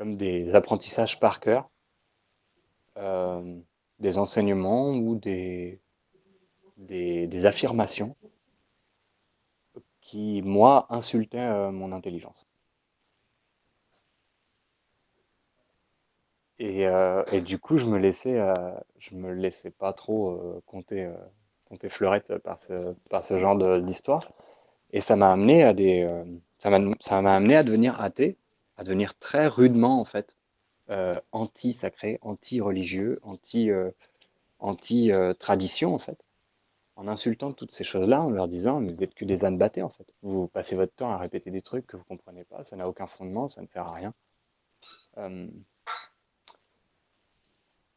comme 0.00 0.16
des 0.16 0.54
apprentissages 0.54 1.20
par 1.20 1.40
cœur, 1.40 1.68
euh, 2.96 3.60
des 3.98 4.16
enseignements 4.16 4.92
ou 4.92 5.14
des, 5.14 5.78
des, 6.78 7.44
affirmations 7.44 8.16
qui, 10.00 10.40
moi, 10.40 10.86
insultaient 10.88 11.70
mon 11.70 11.92
intelligence. 11.92 12.46
Et, 16.58 16.86
et, 17.32 17.40
du 17.42 17.58
coup, 17.58 17.76
je 17.76 17.84
me 17.84 17.98
laissais, 17.98 18.40
je 18.98 19.14
me 19.14 19.34
laissais 19.34 19.70
pas 19.70 19.92
trop 19.92 20.62
compter 20.64 21.10
compter 21.70 21.88
fleurette 21.90 22.38
par 22.38 22.60
ce, 22.62 22.94
par 23.10 23.22
ce 23.24 23.38
genre 23.38 23.82
d'histoire. 23.82 24.32
Et 24.92 25.00
ça 25.00 25.14
m'a 25.16 25.30
amené 25.30 25.62
à 25.62 25.72
des, 25.72 26.02
euh, 26.02 26.24
ça 26.58 26.70
m'a 26.70 27.34
amené 27.34 27.54
à 27.54 27.62
devenir 27.62 28.00
athée, 28.00 28.36
à 28.80 28.82
devenir 28.82 29.14
très 29.18 29.46
rudement 29.46 30.00
en 30.00 30.06
fait 30.06 30.34
euh, 30.88 31.20
anti-sacré, 31.32 32.18
anti-religieux, 32.22 33.20
anti, 33.22 33.70
euh, 33.70 35.34
tradition 35.34 35.94
en 35.94 35.98
fait, 35.98 36.18
en 36.96 37.06
insultant 37.06 37.52
toutes 37.52 37.72
ces 37.72 37.84
choses-là, 37.84 38.22
en 38.22 38.30
leur 38.30 38.48
disant 38.48 38.80
vous 38.80 39.04
êtes 39.04 39.14
que 39.14 39.26
des 39.26 39.44
ânes 39.44 39.58
battés 39.58 39.82
en 39.82 39.90
fait. 39.90 40.06
Vous 40.22 40.48
passez 40.48 40.76
votre 40.76 40.94
temps 40.94 41.10
à 41.10 41.18
répéter 41.18 41.50
des 41.50 41.60
trucs 41.60 41.86
que 41.86 41.98
vous 41.98 42.04
comprenez 42.04 42.44
pas, 42.44 42.64
ça 42.64 42.74
n'a 42.76 42.88
aucun 42.88 43.06
fondement, 43.06 43.48
ça 43.48 43.60
ne 43.60 43.66
sert 43.66 43.86
à 43.86 43.92
rien. 43.92 44.14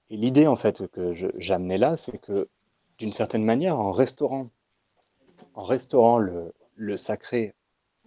et 0.09 0.17
l'idée 0.17 0.47
en 0.47 0.57
fait 0.57 0.85
que 0.87 1.13
j'amenais 1.37 1.77
là, 1.77 1.95
c'est 1.95 2.17
que 2.17 2.49
d'une 2.97 3.13
certaine 3.13 3.45
manière, 3.45 3.79
en 3.79 3.93
restaurant, 3.93 4.49
le 6.75 6.97
sacré 6.97 7.55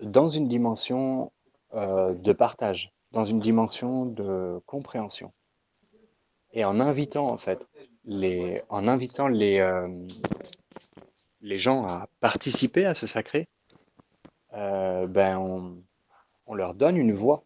dans 0.02 0.28
une 0.28 0.46
dimension 0.46 1.32
euh, 1.74 2.14
de 2.14 2.32
partage, 2.32 2.92
dans 3.10 3.24
une 3.24 3.40
dimension 3.40 4.06
de 4.06 4.60
compréhension, 4.66 5.32
et 6.52 6.64
en 6.64 6.78
invitant 6.78 7.28
en 7.28 7.38
fait 7.38 7.66
les, 8.04 8.62
en 8.68 8.86
invitant 8.86 9.26
les, 9.26 9.58
euh, 9.58 9.88
gens 11.42 11.84
à 11.86 12.08
participer 12.20 12.86
à 12.86 12.94
ce 12.94 13.06
sacré, 13.08 13.48
euh, 14.54 15.08
ben 15.08 15.38
on, 15.38 15.82
on, 16.46 16.54
leur 16.54 16.74
donne 16.74 16.96
une 16.96 17.12
voie, 17.12 17.44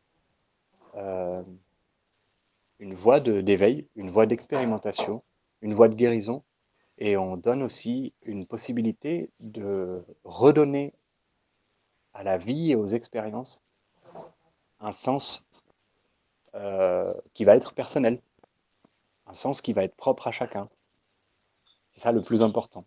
une 2.79 2.95
voie 2.95 3.21
d'éveil, 3.21 3.87
une 3.97 4.11
voie 4.11 4.27
d'expérimentation, 4.27 5.23
une 5.63 5.75
voie 5.75 5.89
de 5.89 5.95
guérison. 5.95 6.43
Et 6.99 7.17
on 7.17 7.39
donne 7.39 7.63
aussi 7.63 8.13
une 8.23 8.45
possibilité 8.45 9.31
de 9.41 10.05
redonner 10.25 10.93
à 12.13 12.23
la 12.23 12.37
vie 12.37 12.73
et 12.73 12.75
aux 12.75 12.89
expériences 12.89 13.63
un 14.81 14.93
sens 14.93 15.45
euh, 16.55 17.15
qui 17.35 17.45
va 17.45 17.55
être 17.57 17.75
personnel, 17.75 18.21
un 19.27 19.35
sens 19.35 19.61
qui 19.61 19.73
va 19.73 19.85
être 19.85 19.97
propre 19.97 20.27
à 20.27 20.33
chacun. 20.33 20.69
C'est 21.91 22.01
ça 22.01 22.13
le 22.13 22.23
plus 22.23 22.43
important. 22.43 22.85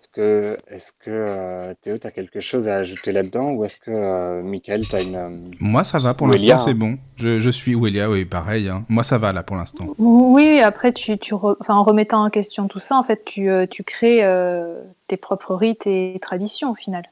Est-ce 0.00 0.08
que, 0.08 0.56
est 0.68 0.98
que 0.98 1.10
euh, 1.10 1.74
Théo, 1.82 1.98
tu 1.98 2.06
as 2.06 2.10
quelque 2.10 2.40
chose 2.40 2.68
à 2.68 2.76
ajouter 2.76 3.12
là-dedans 3.12 3.50
ou 3.50 3.66
est-ce 3.66 3.76
que 3.76 3.90
euh, 3.90 4.42
Michael, 4.42 4.88
tu 4.88 4.96
as 4.96 5.02
une. 5.02 5.14
Euh, 5.14 5.38
Moi, 5.60 5.84
ça 5.84 5.98
va 5.98 6.14
pour 6.14 6.26
l'instant, 6.26 6.56
c'est 6.56 6.72
bon. 6.72 6.94
Je, 7.18 7.38
je 7.38 7.50
suis 7.50 7.74
Welia, 7.74 8.08
oui, 8.08 8.24
pareil. 8.24 8.70
Hein. 8.70 8.86
Moi, 8.88 9.02
ça 9.02 9.18
va 9.18 9.34
là 9.34 9.42
pour 9.42 9.56
l'instant. 9.56 9.88
Oui, 9.98 10.58
après, 10.60 10.94
tu, 10.94 11.18
tu 11.18 11.34
enfin, 11.34 11.74
en 11.74 11.82
remettant 11.82 12.24
en 12.24 12.30
question 12.30 12.66
tout 12.66 12.80
ça, 12.80 12.96
en 12.96 13.02
fait, 13.02 13.26
tu, 13.26 13.50
tu 13.68 13.84
crées 13.84 14.24
tes 15.06 15.18
propres 15.18 15.54
rites 15.54 15.86
et 15.86 16.18
traditions 16.22 16.70
au 16.70 16.74
final. 16.74 17.02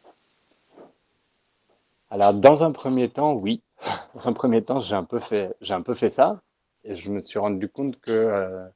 Alors, 2.09 2.33
dans 2.33 2.65
un 2.65 2.73
premier 2.73 3.11
temps, 3.11 3.35
oui. 3.35 3.61
Dans 4.15 4.29
un 4.29 4.33
premier 4.33 4.63
temps, 4.63 4.81
j'ai 4.81 4.95
un, 4.95 5.05
peu 5.05 5.21
fait, 5.21 5.55
un 5.69 5.83
peu 5.83 5.95
fait 5.95 6.09
ça. 6.09 6.41
Et 6.85 6.95
je 6.95 7.11
me 7.11 7.21
suis 7.21 7.39
rendu 7.39 7.69
compte 7.69 8.01
que 8.01 8.67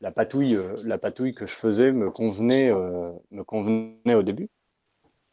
la 0.00 0.10
patouille, 0.10 0.54
euh, 0.54 0.76
la 0.84 0.98
patouille 0.98 1.34
que 1.34 1.46
je 1.46 1.54
faisais 1.54 1.92
me 1.92 2.10
convenait, 2.10 2.70
euh, 2.70 3.12
me 3.30 3.44
convenait 3.44 4.14
au 4.14 4.22
début. 4.22 4.48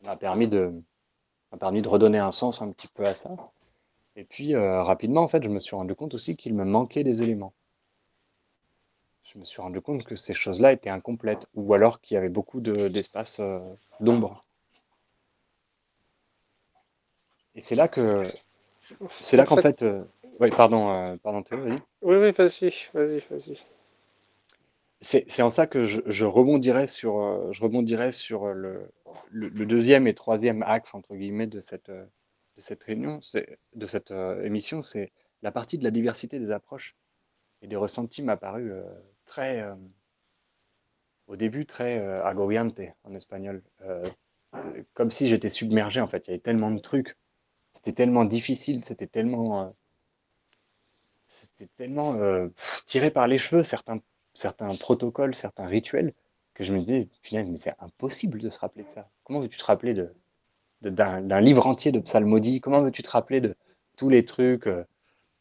M'a 0.01 0.15
permis 0.15 0.47
de, 0.47 0.73
m'a 1.51 1.57
permis 1.57 1.81
de 1.81 1.87
redonner 1.87 2.17
un 2.17 2.31
sens 2.31 2.61
un 2.61 2.71
petit 2.71 2.87
peu 2.87 3.05
à 3.05 3.13
ça. 3.13 3.31
Et 4.15 4.23
puis 4.23 4.55
euh, 4.55 4.83
rapidement, 4.83 5.21
en 5.21 5.27
fait, 5.27 5.43
je 5.43 5.49
me 5.49 5.59
suis 5.59 5.75
rendu 5.75 5.95
compte 5.95 6.13
aussi 6.13 6.35
qu'il 6.35 6.53
me 6.53 6.65
manquait 6.65 7.03
des 7.03 7.23
éléments. 7.23 7.53
Je 9.23 9.39
me 9.39 9.45
suis 9.45 9.61
rendu 9.61 9.81
compte 9.81 10.03
que 10.03 10.15
ces 10.15 10.35
choses-là 10.35 10.73
étaient 10.73 10.91
incomplètes, 10.91 11.47
ou 11.55 11.73
alors 11.73 12.01
qu'il 12.01 12.15
y 12.15 12.17
avait 12.19 12.29
beaucoup 12.29 12.61
d'espace 12.61 13.41
d'ombre. 13.99 14.43
Et 17.55 17.61
c'est 17.61 17.73
là 17.73 17.87
que, 17.87 18.31
c'est 19.09 19.37
là 19.37 19.45
qu'en 19.45 19.57
fait, 19.57 19.83
oui, 20.39 20.51
pardon, 20.51 21.17
pardon 21.23 21.41
Théo, 21.41 21.63
vas-y. 21.63 21.81
Oui, 22.03 22.17
oui, 22.17 22.31
vas-y, 22.31 22.71
vas-y, 22.93 23.19
vas-y. 23.27 23.82
C'est 25.03 25.41
en 25.41 25.49
ça 25.49 25.67
que 25.67 25.83
je, 25.83 26.23
rebondirais 26.23 26.87
sur, 26.87 27.19
euh, 27.19 27.51
je 27.51 28.11
sur 28.11 28.45
euh, 28.45 28.89
le, 29.31 29.65
deuxième 29.65 30.07
et 30.07 30.13
troisième 30.13 30.63
axe, 30.63 30.95
entre 30.95 31.15
guillemets, 31.15 31.47
de 31.47 31.59
cette, 31.59 31.89
euh, 31.89 32.05
de 32.55 32.61
cette 32.61 32.81
réunion, 32.83 33.19
de 33.75 33.87
cette 33.87 34.11
émission, 34.11 34.81
c'est 34.81 35.11
la 35.41 35.51
partie 35.51 35.77
de 35.77 35.83
la 35.83 35.91
diversité 35.91 36.39
des 36.39 36.51
approches 36.51 36.95
et 37.61 37.67
des 37.67 37.75
ressentis 37.75 38.21
m'a 38.21 38.37
paru 38.37 38.71
très, 39.25 39.65
au 41.27 41.35
début, 41.35 41.65
très 41.65 41.97
agobiante 42.21 42.79
en 43.03 43.13
espagnol. 43.15 43.61
comme 44.93 45.11
si 45.11 45.27
j'étais 45.27 45.49
submergé, 45.49 45.99
en 45.99 46.07
fait. 46.07 46.27
Il 46.27 46.29
y 46.29 46.33
avait 46.33 46.41
tellement 46.41 46.71
de 46.71 46.79
trucs. 46.79 47.17
C'était 47.73 47.93
tellement 47.93 48.23
difficile, 48.23 48.85
c'était 48.85 49.07
tellement... 49.07 49.75
c'était 51.27 51.69
tellement 51.75 52.15
tiré 52.85 53.09
par 53.09 53.27
les 53.27 53.39
cheveux, 53.39 53.63
certains 53.63 53.99
certains 54.33 54.75
protocoles, 54.75 55.35
certains 55.35 55.65
rituels, 55.65 56.13
que 56.53 56.63
je 56.63 56.73
me 56.73 56.79
disais, 56.79 57.09
finalement, 57.21 57.51
mais 57.51 57.57
c'est 57.57 57.73
impossible 57.79 58.39
de 58.39 58.49
se 58.49 58.59
rappeler 58.59 58.83
de 58.83 58.89
ça. 58.89 59.09
Comment 59.23 59.39
veux-tu 59.39 59.57
te 59.57 59.65
rappeler 59.65 59.95
d'un, 60.81 61.41
livre 61.41 61.67
entier 61.67 61.91
de 61.91 61.99
psalmodies 61.99 62.61
Comment 62.61 62.81
veux-tu 62.81 63.03
te 63.03 63.09
rappeler 63.09 63.41
de 63.41 63.55
tous 63.97 64.09
les 64.09 64.25
trucs 64.25 64.67
euh, 64.67 64.83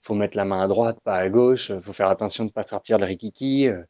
faut 0.03 0.15
mettre 0.15 0.37
la 0.37 0.45
main 0.45 0.61
à 0.61 0.69
droite, 0.69 0.99
pas 1.05 1.17
à 1.17 1.29
gauche, 1.29 1.71
euh, 1.71 1.81
faut 1.81 1.93
faire 1.93 2.09
attention 2.09 2.45
de 2.45 2.49
ne 2.49 2.53
pas 2.53 2.65
sortir 2.65 2.99
le 2.99 3.05
rikiki, 3.05 3.69
euh, 3.69 3.83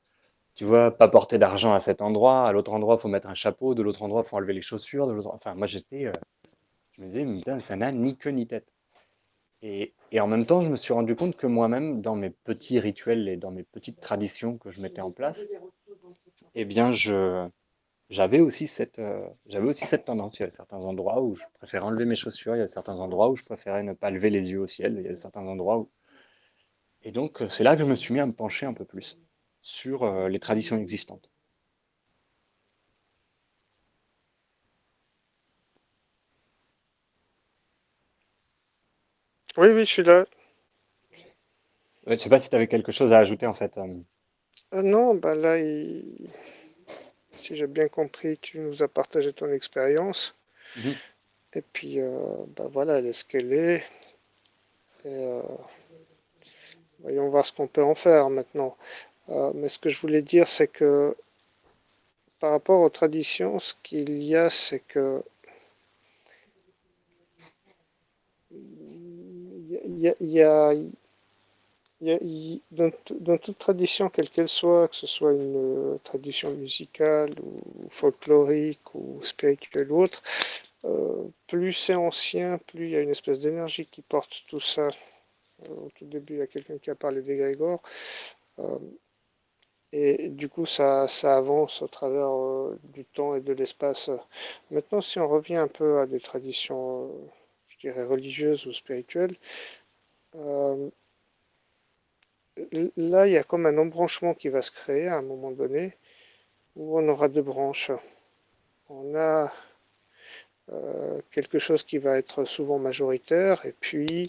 tu 0.55 0.65
vois, 0.65 0.91
pas 0.91 1.09
porter 1.09 1.38
d'argent 1.38 1.73
à 1.73 1.81
cet 1.81 2.03
endroit, 2.03 2.47
à 2.47 2.53
l'autre 2.53 2.73
endroit, 2.73 2.99
faut 2.99 3.09
mettre 3.09 3.29
un 3.29 3.35
chapeau, 3.35 3.75
de 3.75 3.83
l'autre 3.83 4.03
endroit, 4.03 4.23
faut 4.25 4.37
enlever 4.37 4.53
les 4.53 4.62
chaussures, 4.62 5.07
de 5.07 5.12
l'autre... 5.12 5.31
Enfin, 5.33 5.55
moi, 5.55 5.67
j'étais... 5.67 6.12
je 6.93 7.03
me 7.03 7.07
disais, 7.07 7.25
mais 7.25 7.61
ça 7.61 7.77
n'a 7.77 7.93
ni 7.93 8.17
queue 8.17 8.31
ni 8.31 8.47
tête. 8.47 8.72
Et, 9.62 9.94
en 10.18 10.27
même 10.27 10.44
temps, 10.44 10.62
je 10.62 10.68
me 10.68 10.77
suis 10.77 10.92
rendu 10.92 11.14
compte 11.14 11.37
que 11.37 11.46
moi-même, 11.46 12.03
dans 12.03 12.16
mes 12.16 12.31
petits 12.31 12.81
rituels 12.81 13.29
et 13.29 13.37
dans 13.37 13.53
mes 13.53 13.62
petites 13.62 14.01
traditions 14.01 14.59
que 14.59 14.70
je 14.70 14.81
mettais 14.81 15.01
en 15.01 15.12
place, 15.12 15.46
eh 16.55 16.64
bien, 16.64 16.92
je, 16.92 17.48
j'avais 18.11 18.40
aussi 18.40 18.66
cette, 18.66 18.98
euh, 18.98 19.25
j'avais 19.46 19.66
aussi 19.66 19.87
cette 19.87 20.05
tendance. 20.05 20.38
Il 20.38 20.42
y 20.42 20.46
a 20.46 20.51
certains 20.51 20.85
endroits 20.85 21.22
où 21.22 21.37
je 21.37 21.44
préférais 21.55 21.85
enlever 21.85 22.05
mes 22.05 22.16
chaussures, 22.16 22.57
il 22.57 22.59
y 22.59 22.62
a 22.62 22.68
certains 22.68 23.01
endroits 23.01 23.31
où 23.31 23.37
je 23.37 23.44
préférais 23.44 23.85
ne 23.85 23.94
pas 23.94 24.11
lever 24.11 24.31
les 24.31 24.51
yeux 24.51 24.61
au 24.61 24.66
ciel, 24.66 24.96
il 24.98 25.07
y 25.07 25.09
a 25.09 25.16
certains 25.16 25.46
endroits 25.46 25.79
où. 25.79 25.90
Et 27.03 27.12
donc, 27.12 27.42
euh, 27.42 27.48
c'est 27.48 27.64
là 27.64 27.77
que 27.77 27.83
je 27.83 27.88
me 27.88 27.94
suis 27.94 28.12
mis 28.12 28.20
à 28.20 28.27
me 28.27 28.33
pencher 28.33 28.66
un 28.66 28.75
peu 28.75 28.85
plus 28.85 29.18
sur 29.62 30.03
euh, 30.03 30.29
les 30.29 30.40
traditions 30.40 30.77
existantes. 30.77 31.32
Oui, 39.57 39.69
oui, 39.69 39.81
je 39.81 39.91
suis 39.91 40.03
là. 40.03 40.27
Je 42.07 42.12
ne 42.12 42.17
sais 42.17 42.29
pas 42.29 42.41
si 42.41 42.49
tu 42.49 42.57
avais 42.57 42.67
quelque 42.69 42.93
chose 42.93 43.12
à 43.12 43.19
ajouter 43.19 43.47
en 43.47 43.55
fait. 43.55 43.77
Euh. 43.79 43.87
Euh, 44.75 44.83
non, 44.83 45.15
bah 45.15 45.35
là, 45.35 45.57
si 47.35 47.57
j'ai 47.57 47.67
bien 47.67 47.88
compris, 47.88 48.38
tu 48.38 48.59
nous 48.59 48.83
as 48.83 48.88
partagé 48.88 49.33
ton 49.33 49.53
expérience. 49.53 50.35
Mhm. 50.77 50.95
Et 51.55 51.62
puis, 51.62 52.01
euh, 52.01 52.45
bah 52.57 52.69
voilà, 52.73 52.99
elle 52.99 53.07
est 53.07 53.12
ce 53.12 53.25
qu'elle 53.25 53.53
est. 53.53 53.85
Et, 55.05 55.29
voyons 57.01 57.29
voir 57.29 57.45
ce 57.45 57.53
qu'on 57.53 57.67
peut 57.67 57.83
en 57.83 57.95
faire 57.95 58.31
maintenant. 58.31 58.77
mais 59.55 59.69
ce 59.69 59.79
que 59.79 59.91
je 59.91 60.01
voulais 60.01 60.23
dire, 60.23 60.49
c'est 60.49 60.69
que 60.69 61.15
par 62.41 62.51
rapport 62.51 62.81
aux 62.81 62.91
traditions, 62.91 63.59
ce 63.59 63.75
qu'il 63.83 64.11
y 64.23 64.35
a, 64.35 64.51
c'est 64.51 64.81
que 64.81 65.23
y 70.21 70.43
a, 70.43 70.75
dans, 72.71 73.38
toute 73.38 73.59
tradition, 73.59 74.09
quelle 74.09 74.31
qu'elle 74.31 74.49
soit, 74.49 74.88
que 74.88 74.97
ce 74.97 75.07
soit 75.07 75.33
une 75.33 75.57
euh, 75.57 75.99
tradition 76.03 76.51
musicale 76.53 77.31
ou 77.43 77.57
folklorique 77.91 78.95
ou 78.95 79.21
spirituelle 79.23 79.93
ou 79.93 80.03
autre, 80.03 80.23
euh, 80.85 81.25
plus 81.47 81.73
c'est 81.73 81.95
ancien, 81.95 82.59
plus 82.59 82.87
il 82.87 82.93
y 82.93 82.97
a 82.97 83.01
une 83.01 83.11
espèce 83.11 83.41
d'énergie 83.41 83.87
qui 83.87 84.03
porte 84.03 84.45
tout 84.49 84.61
ça. 84.61 84.88
Euh, 85.69 85.75
au 85.87 85.91
tout 85.95 86.07
début, 86.07 86.35
il 86.35 86.38
y 86.41 86.43
a 86.43 86.47
quelqu'un 86.47 86.79
qui 86.79 86.91
a 86.91 86.95
parlé 86.95 87.23
des 87.23 87.37
Grégor. 87.37 87.81
Et 89.93 90.31
du 90.31 90.49
coup, 90.49 90.65
ça, 90.65 91.07
ça 91.07 91.37
avance 91.37 91.83
au 91.83 91.88
travers 91.88 92.31
euh, 92.33 92.79
du 92.85 93.05
temps 93.05 93.35
et 93.35 93.43
de 93.43 93.53
l'espace. 93.53 94.11
Maintenant, 94.71 95.03
si 95.03 95.19
on 95.21 95.29
revient 95.29 95.57
un 95.57 95.69
peu 95.69 95.99
à 96.01 96.07
des 96.07 96.21
traditions, 96.21 97.05
euh, 97.05 97.09
je 97.67 97.77
dirais, 97.79 98.05
religieuses 98.05 98.67
ou 98.67 98.73
spirituelles, 98.73 99.37
euh, 100.35 100.90
là, 102.97 103.27
il 103.27 103.33
y 103.33 103.37
a 103.37 103.42
comme 103.45 103.66
un 103.66 103.79
embranchement 103.79 104.35
qui 104.35 104.49
va 104.49 104.62
se 104.62 104.71
créer 104.71 105.09
à 105.09 105.18
un 105.18 105.23
moment 105.23 105.53
donné, 105.53 105.97
où 106.77 106.99
on 106.99 107.09
aura 107.09 107.29
deux 107.29 107.42
branches. 107.42 107.90
On 108.88 109.14
a 109.16 109.53
quelque 111.31 111.59
chose 111.59 111.83
qui 111.83 111.99
va 111.99 112.16
être 112.16 112.45
souvent 112.45 112.79
majoritaire, 112.79 113.66
et 113.66 113.75
puis 113.79 114.27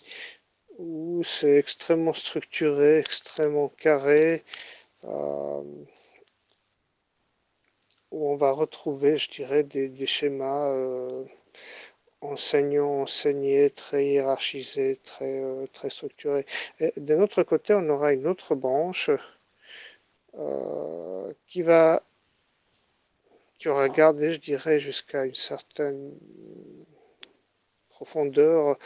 où 0.78 1.24
c'est 1.24 1.58
extrêmement 1.58 2.14
structuré, 2.14 3.00
extrêmement 3.00 3.70
carré, 3.70 4.42
euh, 5.06 5.64
où 8.12 8.30
on 8.30 8.36
va 8.36 8.52
retrouver, 8.52 9.18
je 9.18 9.30
dirais, 9.30 9.64
des, 9.64 10.06
schémas 10.06 10.70
euh, 10.72 11.08
enseignants, 12.24 13.02
enseignés, 13.02 13.70
très 13.70 14.06
hiérarchisés, 14.06 15.00
très, 15.04 15.44
euh, 15.44 15.66
très 15.74 15.90
structurés. 15.90 16.46
D'un 16.98 17.22
autre 17.22 17.44
côté, 17.44 17.74
on 17.74 17.88
aura 17.90 18.14
une 18.14 18.28
autre 18.28 18.56
branche 18.56 19.10
qui 21.48 21.62
va 21.62 22.04
qui 23.60 23.70
aura 23.70 23.88
gardé, 23.88 24.34
je 24.34 24.40
dirais, 24.40 24.80
jusqu'à 24.80 25.26
une 25.26 25.36
certaine 25.36 26.12
profondeur 27.88 28.78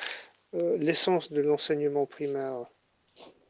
l'essence 0.54 1.32
de 1.32 1.41
l'enseignement 1.41 2.06
primaire 2.06 2.65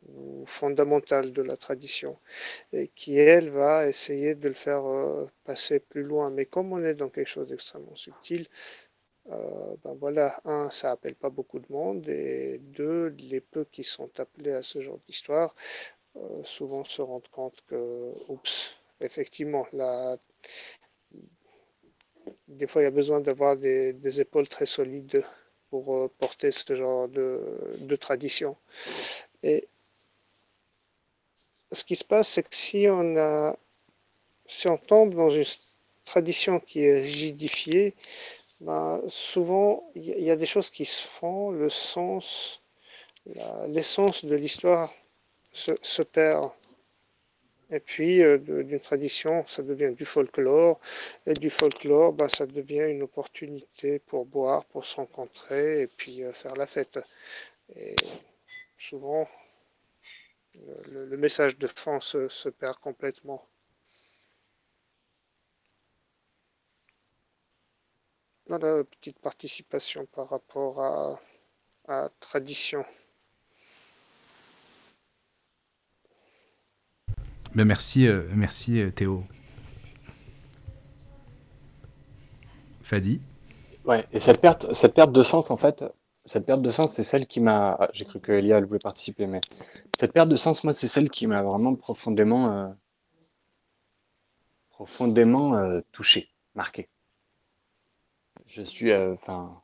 ou 0.08 0.45
fondamentale 0.45 1.34
de 1.34 1.41
la 1.41 1.58
tradition, 1.58 2.17
et 2.71 2.89
qui, 2.95 3.17
elle, 3.17 3.50
va 3.50 3.88
essayer 3.88 4.36
de 4.36 4.47
le 4.47 4.54
faire 4.54 4.86
euh, 4.86 5.30
passer 5.43 5.80
plus 5.80 6.04
loin. 6.04 6.30
Mais 6.30 6.45
comme 6.45 6.71
on 6.71 6.84
est 6.84 6.93
dans 6.93 7.10
quelque 7.10 7.28
chose 7.28 7.47
d'extrêmement 7.47 7.95
subtil, 7.95 8.47
euh, 9.31 9.75
ben 9.83 9.93
voilà, 9.95 10.39
un, 10.45 10.69
ça 10.69 10.91
appelle 10.91 11.15
pas 11.15 11.29
beaucoup 11.29 11.59
de 11.59 11.65
monde, 11.69 12.07
et 12.07 12.59
deux, 12.59 13.09
les 13.19 13.41
peu 13.41 13.65
qui 13.65 13.83
sont 13.83 14.09
appelés 14.19 14.53
à 14.53 14.63
ce 14.63 14.81
genre 14.81 14.99
d'histoire, 15.07 15.55
euh, 16.15 16.43
souvent 16.43 16.83
se 16.85 17.01
rendent 17.01 17.27
compte 17.29 17.61
que, 17.67 18.13
oups, 18.29 18.71
effectivement, 19.01 19.67
la, 19.73 20.17
des 22.47 22.67
fois 22.67 22.81
il 22.81 22.85
y 22.85 22.87
a 22.87 22.91
besoin 22.91 23.19
d'avoir 23.21 23.57
des, 23.57 24.19
épaules 24.21 24.47
très 24.47 24.65
solides 24.65 25.23
pour 25.69 26.09
porter 26.19 26.51
ce 26.51 26.75
genre 26.75 27.07
de, 27.09 27.41
de 27.79 27.95
tradition. 27.97 28.57
Et 29.43 29.67
ce 31.71 31.83
qui 31.83 31.95
se 31.95 32.03
passe, 32.03 32.29
c'est 32.29 32.43
que 32.43 32.55
si 32.55 32.87
on, 32.89 33.17
a, 33.17 33.57
si 34.45 34.67
on 34.67 34.77
tombe 34.77 35.13
dans 35.15 35.29
une 35.29 35.43
tradition 36.05 36.59
qui 36.59 36.81
est 36.81 37.01
rigidifiée, 37.01 37.95
ben, 38.62 39.02
souvent 39.08 39.82
il 39.96 40.04
y, 40.04 40.32
a 40.32 40.36
des 40.36 40.46
choses 40.46 40.70
qui 40.70 40.86
se 40.86 41.06
font, 41.06 41.52
le 41.52 41.70
sens, 41.70 42.62
l'essence 43.67 44.26
de 44.26 44.36
l'histoire 44.36 44.91
se, 45.52 46.02
perd. 46.02 46.52
Et 47.70 47.80
puis, 47.80 48.22
euh, 48.24 48.38
d'une 48.38 48.80
tradition, 48.80 49.46
ça 49.46 49.62
devient 49.62 49.93
du 49.93 50.06
folklore. 50.06 50.80
Et 51.26 51.34
du 51.34 51.50
folklore, 51.50 52.13
ben, 52.13 52.30
ça 52.30 52.46
devient 52.46 52.86
une 52.89 53.04
opportunité 53.04 54.00
pour 54.00 54.26
boire, 54.26 54.63
pour 54.65 54.86
se 54.86 54.96
rencontrer 54.96 55.82
et 55.82 55.88
puis 55.88 56.24
euh, 56.24 56.32
faire 56.32 56.56
la 56.56 56.65
fête. 56.65 57.00
Et 57.76 57.96
souvent, 58.78 59.28
le, 60.86 61.17
message 61.17 61.58
de 61.58 61.67
fond 61.67 62.00
se, 62.00 62.50
perd 62.50 62.78
complètement. 62.78 63.46
Voilà, 68.49 68.83
petite 68.86 69.19
participation 69.19 70.07
par 70.15 70.29
rapport 70.29 70.79
à, 70.79 71.19
à 71.88 72.10
tradition. 72.21 72.86
Ben 77.55 77.65
merci, 77.65 78.07
euh, 78.07 78.23
merci 78.36 78.81
euh, 78.81 78.89
Théo. 78.91 79.23
Fadi? 82.83 83.19
Ouais, 83.83 84.05
et 84.13 84.21
cette 84.21 84.39
perte, 84.39 84.73
cette 84.73 84.93
perte 84.93 85.12
de 85.12 85.23
sens, 85.23 85.51
en 85.51 85.57
fait, 85.57 85.83
cette 86.25 86.45
perte 86.45 86.62
de 86.62 86.69
sens, 86.69 86.93
c'est 86.93 87.03
celle 87.03 87.27
qui 87.27 87.41
m'a. 87.41 87.75
Ah, 87.79 87.89
j'ai 87.91 88.05
cru 88.05 88.21
que 88.21 88.31
Elia 88.31 88.62
voulait 88.62 88.79
participer, 88.79 89.27
mais 89.27 89.41
cette 89.99 90.13
perte 90.13 90.29
de 90.29 90.36
sens, 90.38 90.63
moi, 90.63 90.71
c'est 90.71 90.88
celle 90.88 91.10
qui 91.10 91.27
m'a 91.27 91.43
vraiment 91.43 91.75
profondément, 91.75 92.51
euh, 92.53 92.67
profondément 94.69 95.55
euh, 95.55 95.81
touché, 95.91 96.29
marqué. 96.55 96.88
Je 98.58 98.63
suis, 98.63 98.91
euh, 98.91 99.13
enfin, 99.13 99.62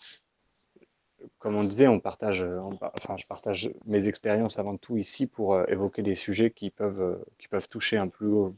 comme 1.40 1.56
on 1.56 1.64
disait, 1.66 1.88
on 1.88 2.00
partage, 2.00 2.46
enfin, 2.82 3.18
je 3.18 3.26
partage 3.28 3.72
mes 3.86 4.08
expériences 4.08 4.60
avant 4.60 4.78
tout 4.78 4.98
ici 4.98 5.28
pour 5.28 5.60
évoquer 5.68 6.02
des 6.04 6.16
sujets 6.16 6.52
qui 6.52 6.70
peuvent, 6.70 7.22
qui 7.38 7.48
peuvent 7.50 7.68
toucher 7.68 7.98
un 7.98 8.08
plus, 8.08 8.54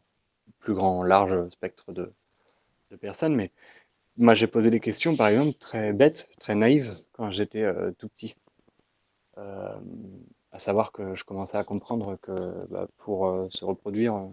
plus 0.60 0.74
grand, 0.74 1.04
large 1.04 1.50
spectre 1.50 1.92
de, 1.92 2.12
personnes, 3.00 3.36
mais 3.36 3.52
moi, 4.18 4.36
j'ai 4.36 4.48
posé 4.48 4.70
des 4.70 4.80
questions, 4.80 5.18
par 5.18 5.28
exemple, 5.28 5.58
très 5.58 5.92
bêtes, 5.92 6.30
très 6.40 6.56
naïves, 6.56 6.94
quand 7.12 7.30
j'étais 7.32 7.64
euh, 7.64 7.92
tout 7.98 8.08
petit. 8.08 8.36
Euh, 9.38 9.76
à 10.54 10.60
savoir 10.60 10.94
que 10.94 11.16
je 11.16 11.26
commençais 11.26 11.58
à 11.58 11.66
comprendre 11.66 12.18
que 12.22 12.32
bah, 12.70 12.88
pour 12.98 13.28
euh, 13.28 13.48
se 13.50 13.66
reproduire, 13.66 14.30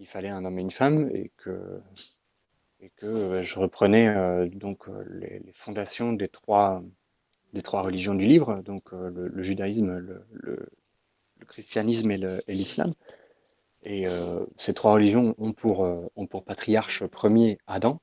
il 0.00 0.06
fallait 0.08 0.28
un 0.28 0.44
homme 0.44 0.58
et 0.58 0.62
une 0.62 0.72
femme, 0.72 1.08
et 1.14 1.30
que, 1.36 1.80
et 2.84 2.90
que 2.96 3.42
je 3.42 3.58
reprenais 3.58 4.48
donc 4.50 4.86
les, 5.08 5.42
fondations 5.54 6.12
des 6.12 6.28
trois, 6.28 6.82
des 7.52 7.62
trois 7.62 7.82
religions 7.82 8.14
du 8.14 8.26
livre, 8.26 8.62
donc 8.62 8.92
le, 8.92 9.42
judaïsme, 9.42 9.98
le, 10.32 10.68
christianisme 11.48 12.10
et 12.10 12.18
l'islam. 12.48 12.90
Et 13.86 14.06
ces 14.58 14.74
trois 14.74 14.92
religions 14.92 15.34
ont 15.38 15.52
pour, 15.52 15.80
ont 16.16 16.26
pour 16.26 16.44
patriarche 16.44 17.06
premier 17.06 17.58
Adam, 17.66 18.00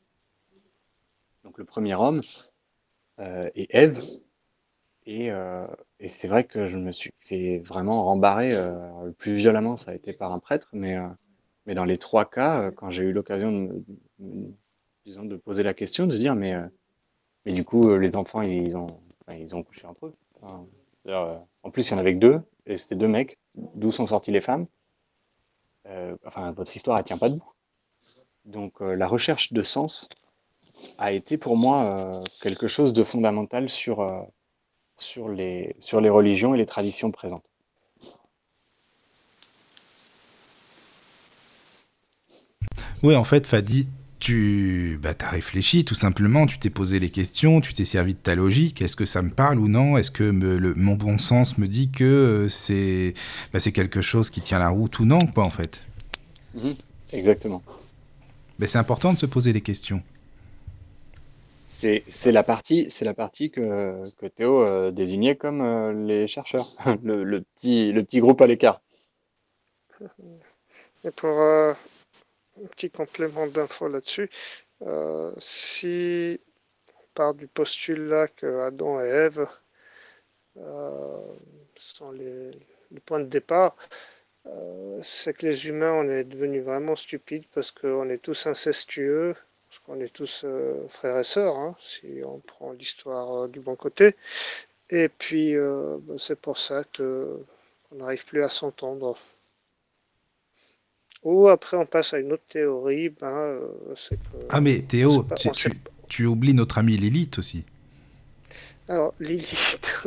donc 1.44 1.58
le 1.58 1.66
premier 1.66 1.96
homme, 1.96 2.22
euh, 3.20 3.44
et 3.56 3.68
Ève. 3.76 4.00
Euh, 5.08 5.68
et, 6.00 6.08
c'est 6.08 6.28
vrai 6.28 6.46
que 6.46 6.68
je 6.68 6.78
me 6.78 6.92
suis 6.92 7.12
fait 7.20 7.60
vraiment 7.60 8.06
rembarrer. 8.06 8.54
Euh, 8.54 9.06
le 9.06 9.14
plus 9.14 9.36
violemment, 9.36 9.78
ça 9.78 9.92
a 9.92 9.94
été 9.96 10.14
par 10.14 10.32
un 10.32 10.40
prêtre, 10.40 10.70
mais, 10.74 10.96
mais 11.66 11.76
dans 11.76 11.84
les 11.84 11.98
trois 11.98 12.30
cas, 12.30 12.72
quand 12.72 12.90
j'ai 12.92 13.04
eu 13.04 13.12
l'occasion 13.12 13.52
de, 13.52 13.84
disons, 15.06 15.26
de 15.26 15.36
poser 15.36 15.64
la 15.64 15.74
question, 15.74 16.08
de 16.08 16.16
se 16.16 16.20
dire, 16.20 16.36
mais, 16.36 16.54
mais 17.46 17.54
du 17.54 17.64
coup, 17.64 17.98
les 17.98 18.16
enfants, 18.16 18.42
ils 18.42 18.76
ont, 18.76 18.88
ils 19.30 19.56
ont 19.56 19.64
couché 19.64 19.86
entre 19.86 20.08
eux. 20.08 20.16
en 20.44 21.72
plus, 21.72 21.88
il 21.88 21.92
y 21.92 21.94
en 21.94 21.98
avait 21.98 22.14
que 22.14 22.20
deux, 22.20 22.42
et 22.66 22.78
c'était 22.78 22.96
deux 22.96 23.08
mecs. 23.08 23.38
D'où 23.56 23.92
sont 23.92 24.08
sorties 24.08 24.32
les 24.32 24.42
femmes 24.42 24.68
Enfin, 26.26 26.52
votre 26.52 26.76
histoire, 26.76 26.98
elle 26.98 27.04
tient 27.04 27.18
pas 27.18 27.30
debout. 27.30 27.52
Donc, 28.46 28.80
la 28.80 29.08
recherche 29.08 29.52
de 29.54 29.62
sens, 29.62 30.10
a 30.98 31.12
été 31.12 31.38
pour 31.38 31.58
moi 31.58 31.84
euh, 31.84 32.24
quelque 32.42 32.68
chose 32.68 32.94
de 32.94 33.04
fondamental 33.04 33.70
sur, 33.70 34.02
euh, 34.02 34.22
sur, 34.98 35.30
les, 35.30 35.76
sur 35.80 36.02
les 36.02 36.10
religions 36.10 36.54
et 36.54 36.58
les 36.58 36.66
traditions 36.66 37.12
présentes. 37.12 37.46
Oui, 43.04 43.16
en 43.16 43.24
fait, 43.24 43.48
Fadi, 43.48 43.88
tu 44.22 44.98
bah, 45.02 45.14
as 45.20 45.30
réfléchi 45.30 45.84
tout 45.84 45.96
simplement, 45.96 46.46
tu 46.46 46.58
t'es 46.60 46.70
posé 46.70 47.00
les 47.00 47.10
questions, 47.10 47.60
tu 47.60 47.74
t'es 47.74 47.84
servi 47.84 48.14
de 48.14 48.20
ta 48.20 48.36
logique, 48.36 48.82
est-ce 48.82 48.96
que 48.96 49.06
ça 49.06 49.22
me 49.22 49.32
parle 49.32 49.60
ou 49.60 49.68
non? 49.68 49.98
Est-ce 49.98 50.12
que 50.12 50.24
le, 50.24 50.74
mon 50.76 50.96
bon 50.96 51.18
sens 51.18 51.58
me 51.58 51.68
dit 51.68 51.92
que 51.92 52.06
euh, 52.06 52.48
c'est 52.48 53.14
bah, 53.52 53.60
quelque 53.60 54.02
chose 54.02 54.30
qui 54.30 54.40
tient 54.40 54.60
la 54.60 54.70
route 54.70 55.00
ou 55.00 55.06
non, 55.06 55.20
quoi, 55.34 55.44
en 55.44 55.50
fait? 55.50 55.82
Mhm. 56.54 56.76
Exactement. 57.12 57.62
Mais 58.60 58.68
c'est 58.68 58.78
important 58.78 59.12
de 59.12 59.18
se 59.18 59.26
poser 59.26 59.54
les 59.54 59.62
questions. 59.62 60.02
C'est 62.08 62.32
la 62.32 62.44
partie, 62.44 62.86
c'est 62.90 63.06
la 63.06 63.16
partie 63.16 63.50
que, 63.50 64.08
que 64.20 64.28
Théo 64.28 64.62
euh, 64.62 64.92
désignait 64.92 65.36
comme 65.36 65.62
euh, 65.62 65.94
les 65.94 66.28
chercheurs, 66.28 66.76
le, 67.04 67.42
petit, 67.42 67.92
le 67.92 68.04
petit 68.04 68.20
groupe 68.20 68.40
à 68.42 68.46
l'écart. 68.46 68.82
Et 71.04 71.10
pour 71.10 71.32
euh, 71.32 71.74
petit 72.68 72.90
complément 72.90 73.48
d'info 73.48 73.88
là-dessus, 73.88 74.30
si 75.38 76.40
on 76.96 77.06
part 77.14 77.34
du 77.34 77.48
postulat 77.48 78.28
que 78.28 78.62
Adam 78.62 79.02
et 79.02 79.08
Ève 79.08 79.48
sont 81.76 82.12
les, 82.12 82.52
le 82.92 83.00
point 83.06 83.20
de 83.20 83.26
départ, 83.26 83.76
c'est 85.04 85.34
que 85.34 85.46
les 85.46 85.68
humains, 85.68 85.94
on 85.94 86.10
est 86.10 86.24
devenus 86.24 86.64
vraiment 86.64 86.96
stupides 86.96 87.46
parce 87.54 87.72
qu'on 87.72 88.10
est 88.10 88.18
tous 88.18 88.48
incestueux, 88.48 89.36
parce 89.72 89.80
qu'on 89.80 90.02
est 90.02 90.14
tous 90.14 90.42
euh, 90.44 90.86
frères 90.90 91.20
et 91.20 91.24
sœurs, 91.24 91.56
hein, 91.56 91.76
si 91.80 92.22
on 92.26 92.40
prend 92.40 92.74
l'histoire 92.74 93.44
euh, 93.44 93.48
du 93.48 93.62
bon 93.62 93.76
côté. 93.76 94.16
Et 94.90 95.10
puis, 95.10 95.56
euh, 95.56 95.98
bah, 96.02 96.16
c'est 96.18 96.40
pour 96.40 96.58
ça 96.58 96.84
qu'on 96.84 97.46
n'arrive 97.94 98.26
plus 98.26 98.44
à 98.44 98.50
s'entendre. 98.50 99.18
Ou 101.24 101.48
après, 101.50 101.78
on 101.78 101.86
passe 101.86 102.14
à 102.14 102.20
une 102.20 102.34
autre 102.34 102.46
théorie, 102.50 103.10
ben, 103.10 103.28
euh, 103.28 103.94
que... 104.10 104.16
Ah 104.50 104.60
mais 104.62 104.82
Théo, 104.82 105.24
pas- 105.24 105.36
tu, 105.36 105.52
tu- 105.52 105.72
tu 106.08 106.26
oublies 106.26 106.54
notre 106.54 106.78
ami 106.80 106.98
Lilith 106.98 107.38
aussi. 107.40 107.64
Alors, 108.88 109.14
Lilith... 109.20 110.04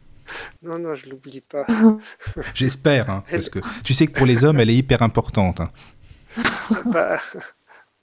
non, 0.62 0.78
non, 0.78 0.94
je 0.94 1.08
l'oublie 1.08 1.40
pas. 1.40 1.66
J'espère, 2.54 3.10
hein, 3.10 3.22
parce 3.30 3.48
que 3.48 3.60
tu 3.84 3.94
sais 3.94 4.06
que 4.08 4.12
pour 4.12 4.26
les 4.26 4.44
hommes, 4.44 4.58
elle 4.58 4.70
est 4.70 4.76
hyper 4.76 5.02
importante. 5.02 5.60
hein. 5.60 5.70
Bah, 6.86 7.20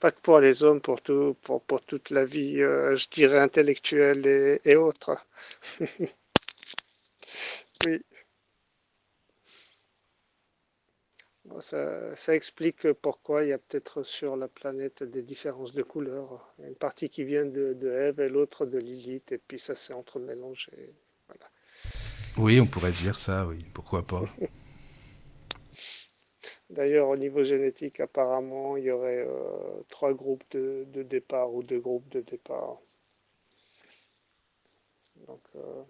pas 0.00 0.10
que 0.10 0.20
pour 0.20 0.40
les 0.40 0.62
hommes, 0.62 0.80
pour, 0.80 1.00
tout, 1.02 1.36
pour, 1.42 1.62
pour 1.62 1.80
toute 1.82 2.10
la 2.10 2.24
vie, 2.24 2.60
euh, 2.62 2.96
je 2.96 3.08
dirais, 3.10 3.38
intellectuelle 3.38 4.26
et, 4.26 4.60
et 4.64 4.76
autres. 4.76 5.16
oui. 7.86 8.00
Bon, 11.43 11.43
ça, 11.60 12.14
ça 12.16 12.34
explique 12.34 12.92
pourquoi 12.94 13.44
il 13.44 13.50
y 13.50 13.52
a 13.52 13.58
peut-être 13.58 14.02
sur 14.02 14.36
la 14.36 14.48
planète 14.48 15.02
des 15.02 15.22
différences 15.22 15.72
de 15.74 15.82
couleurs. 15.82 16.52
Il 16.58 16.62
y 16.62 16.64
a 16.66 16.68
une 16.68 16.74
partie 16.76 17.08
qui 17.10 17.24
vient 17.24 17.44
de, 17.46 17.72
de 17.74 17.88
Ève 17.90 18.20
et 18.20 18.28
l'autre 18.28 18.66
de 18.66 18.78
Lilith, 18.78 19.32
et 19.32 19.38
puis 19.38 19.58
ça 19.58 19.74
s'est 19.74 19.92
entremélangé. 19.94 20.94
Voilà. 21.28 21.50
Oui, 22.36 22.60
on 22.60 22.66
pourrait 22.66 22.92
dire 22.92 23.18
ça, 23.18 23.46
oui, 23.46 23.64
pourquoi 23.72 24.02
pas? 24.04 24.24
D'ailleurs, 26.70 27.08
au 27.08 27.16
niveau 27.16 27.42
génétique, 27.42 28.00
apparemment, 28.00 28.76
il 28.76 28.84
y 28.84 28.90
aurait 28.90 29.24
euh, 29.26 29.82
trois 29.88 30.12
groupes 30.12 30.44
de, 30.50 30.84
de 30.92 31.02
départ 31.02 31.52
ou 31.54 31.62
deux 31.62 31.80
groupes 31.80 32.08
de 32.10 32.20
départ. 32.20 32.78
Donc, 35.26 35.40
euh, 35.56 35.82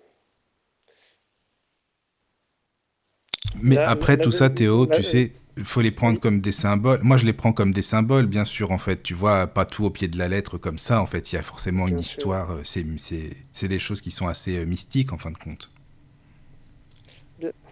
Mais 3.62 3.76
La- 3.76 3.90
après 3.90 4.16
la- 4.16 4.24
tout 4.24 4.32
ça, 4.32 4.50
Théo, 4.50 4.86
tu 4.86 5.02
sais, 5.02 5.32
il 5.56 5.64
faut 5.64 5.80
les 5.80 5.90
prendre 5.90 6.18
comme 6.20 6.40
des 6.40 6.52
symboles. 6.52 7.00
Moi, 7.02 7.16
je 7.16 7.24
les 7.26 7.32
prends 7.32 7.52
comme 7.52 7.72
des 7.72 7.82
symboles, 7.82 8.26
bien 8.26 8.44
sûr, 8.44 8.70
en 8.72 8.78
fait. 8.78 9.02
Tu 9.02 9.14
vois, 9.14 9.46
pas 9.46 9.64
tout 9.66 9.84
au 9.84 9.90
pied 9.90 10.08
de 10.08 10.18
la 10.18 10.28
lettre 10.28 10.58
comme 10.58 10.78
ça. 10.78 11.00
En 11.02 11.06
fait, 11.06 11.32
il 11.32 11.36
y 11.36 11.38
a 11.38 11.42
forcément 11.42 11.88
une 11.88 11.98
sûr. 12.02 12.30
histoire. 12.38 12.50
euh, 12.52 12.60
C'est 12.64 12.84
c'est- 12.98 13.36
c'est 13.52 13.68
des 13.68 13.78
choses 13.78 14.00
qui 14.00 14.10
sont 14.10 14.26
assez 14.28 14.58
euh, 14.58 14.66
mystiques, 14.66 15.12
en 15.12 15.18
fin 15.18 15.30
de 15.30 15.38
compte. 15.38 15.70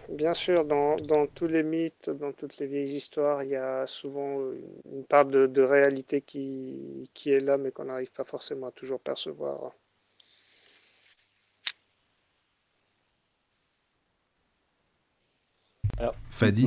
bien 0.09 0.33
sûr, 0.33 0.65
dans, 0.65 0.95
dans 0.99 1.27
tous 1.27 1.47
les 1.47 1.63
mythes, 1.63 2.09
dans 2.09 2.31
toutes 2.33 2.57
les 2.57 2.67
vieilles 2.67 2.95
histoires, 2.95 3.43
il 3.43 3.49
y 3.49 3.55
a 3.55 3.85
souvent 3.87 4.39
euh, 4.41 4.57
une 4.91 5.05
part 5.05 5.25
de, 5.25 5.47
de 5.47 5.61
réalité 5.61 6.21
qui, 6.21 7.09
qui 7.13 7.31
est 7.31 7.39
là, 7.39 7.57
mais 7.57 7.71
qu'on 7.71 7.85
n'arrive 7.85 8.11
pas 8.11 8.23
forcément 8.23 8.67
à 8.67 8.71
toujours 8.71 8.99
percevoir. 9.01 9.73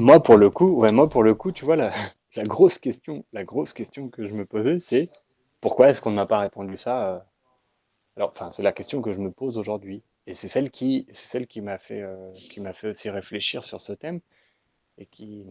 Moi, 0.01 0.23
pour 0.23 0.37
le 0.37 0.51
coup, 0.51 0.81
ouais, 0.81 0.93
moi, 0.93 1.09
pour 1.09 1.23
le 1.23 1.35
coup, 1.35 1.53
tu 1.53 1.65
vois, 1.65 1.77
la, 1.77 1.93
grosse 2.45 2.79
question, 2.79 3.25
la 3.33 3.45
grosse 3.45 3.73
question 3.73 4.09
que 4.09 4.27
je 4.27 4.35
me 4.35 4.45
posais, 4.45 4.81
c'est 4.81 5.11
pourquoi 5.61 5.91
est-ce 5.91 6.01
qu'on 6.01 6.11
ne 6.11 6.17
m'a 6.17 6.27
pas 6.27 6.39
répondu 6.39 6.77
ça 6.77 7.09
euh, 7.09 7.19
Alors, 8.17 8.31
enfin, 8.31 8.51
c'est 8.51 8.63
la 8.63 8.73
question 8.73 9.03
que 9.03 9.13
je 9.13 9.19
me 9.19 9.31
pose 9.31 9.59
aujourd'hui. 9.59 10.03
Et 10.27 10.35
c'est 10.35 10.49
celle 10.49 10.71
qui, 10.71 11.07
c'est 11.13 11.27
celle 11.27 11.47
qui 11.47 11.61
m'a 11.61 11.79
fait, 11.79 12.03
euh, 12.03 12.33
qui 12.35 12.61
m'a 12.61 12.73
fait 12.73 12.91
aussi 12.91 13.11
réfléchir 13.11 13.65
sur 13.65 13.81
ce 13.81 13.93
thème 13.93 14.21
et 14.99 15.07
qui, 15.07 15.45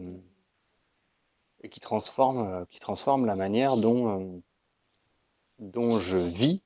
et 1.62 1.68
qui 1.68 1.80
transforme, 1.80 2.38
euh, 2.38 2.64
qui 2.70 2.78
transforme 2.80 3.26
la 3.26 3.36
manière 3.36 3.76
dont, 3.76 4.42
dont 5.58 5.98
je 5.98 6.18
vis 6.18 6.62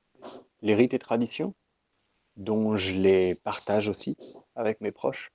les 0.61 0.75
rites 0.75 0.93
et 0.93 0.99
traditions, 0.99 1.53
dont 2.37 2.75
je 2.75 2.93
les 2.93 3.35
partage 3.35 3.87
aussi 3.87 4.17
avec 4.55 4.81
mes 4.81 4.91
proches 4.91 5.31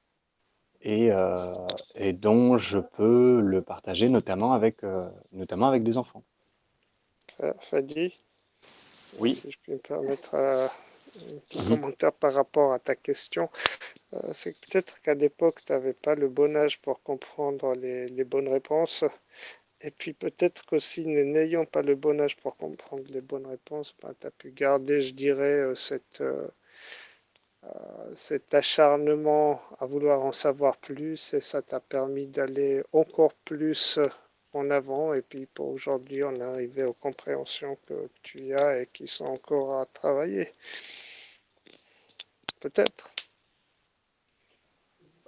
et, 0.83 1.11
euh, 1.12 1.55
et 1.97 2.12
dont 2.12 2.59
je 2.59 2.79
peux 2.79 3.41
le 3.41 3.62
partager 3.62 4.09
notamment 4.09 4.53
avec, 4.53 4.85
euh, 4.85 5.09
notamment 5.33 5.68
avec 5.68 5.83
des 5.85 5.99
enfants. 5.99 6.24
Fa- 7.37 7.57
Fadi, 7.61 8.12
Oui. 9.12 9.43
si 9.43 9.51
je 9.51 9.59
puis 9.62 9.72
me 9.72 9.79
permettre 9.79 10.35
euh, 10.35 10.66
un 10.66 11.39
petit 11.49 11.62
commentaire 11.62 12.12
par 12.12 12.35
rapport 12.35 12.72
à 12.72 12.79
ta 12.79 12.95
question, 12.97 13.51
euh, 14.14 14.18
c'est 14.33 14.59
peut-être 14.61 15.01
qu'à 15.03 15.14
l'époque, 15.14 15.64
tu 15.64 15.72
n'avais 15.72 15.95
pas 15.95 16.14
le 16.16 16.29
bon 16.29 16.57
âge 16.57 16.81
pour 16.83 17.03
comprendre 17.03 17.74
les, 17.74 18.09
les 18.09 18.24
bonnes 18.24 18.49
réponses. 18.49 19.05
Et 19.83 19.91
puis 19.93 20.14
peut-être 20.14 20.66
qu'aussi, 20.66 21.07
n'ayant 21.07 21.64
pas 21.66 21.83
le 21.83 21.97
bon 21.97 22.20
âge 22.20 22.37
pour 22.39 22.57
comprendre 22.57 23.05
les 23.11 23.22
bonnes 23.22 23.47
réponses, 23.47 23.95
tu 24.20 24.27
as 24.29 24.33
pu 24.33 24.53
garder, 24.53 25.03
je 25.03 25.14
dirais, 25.14 25.62
euh, 25.66 25.74
cette, 25.77 26.22
euh, 26.22 26.49
euh, 26.49 26.49
cet 28.12 28.55
acharnement 28.55 29.61
à 29.79 29.87
vouloir 29.87 30.23
en 30.25 30.33
savoir 30.33 30.77
plus 30.77 31.35
et 31.35 31.41
ça 31.41 31.62
t'a 31.62 31.81
permis 31.81 32.27
d'aller 32.27 32.83
encore 32.93 33.35
plus 33.45 33.99
en 34.55 34.71
avant 34.71 35.12
et 35.14 35.23
puis 35.23 35.47
pour 35.47 35.69
aujourd'hui 35.69 36.25
on 36.25 36.35
est 36.35 36.43
arrivé 36.43 36.85
aux 36.85 36.93
compréhensions 36.95 37.77
que 37.87 38.09
tu 38.23 38.55
as 38.55 38.81
et 38.81 38.87
qui 38.87 39.07
sont 39.07 39.27
encore 39.27 39.79
à 39.81 39.87
travailler. 39.87 40.51
Peut-être. 42.61 43.12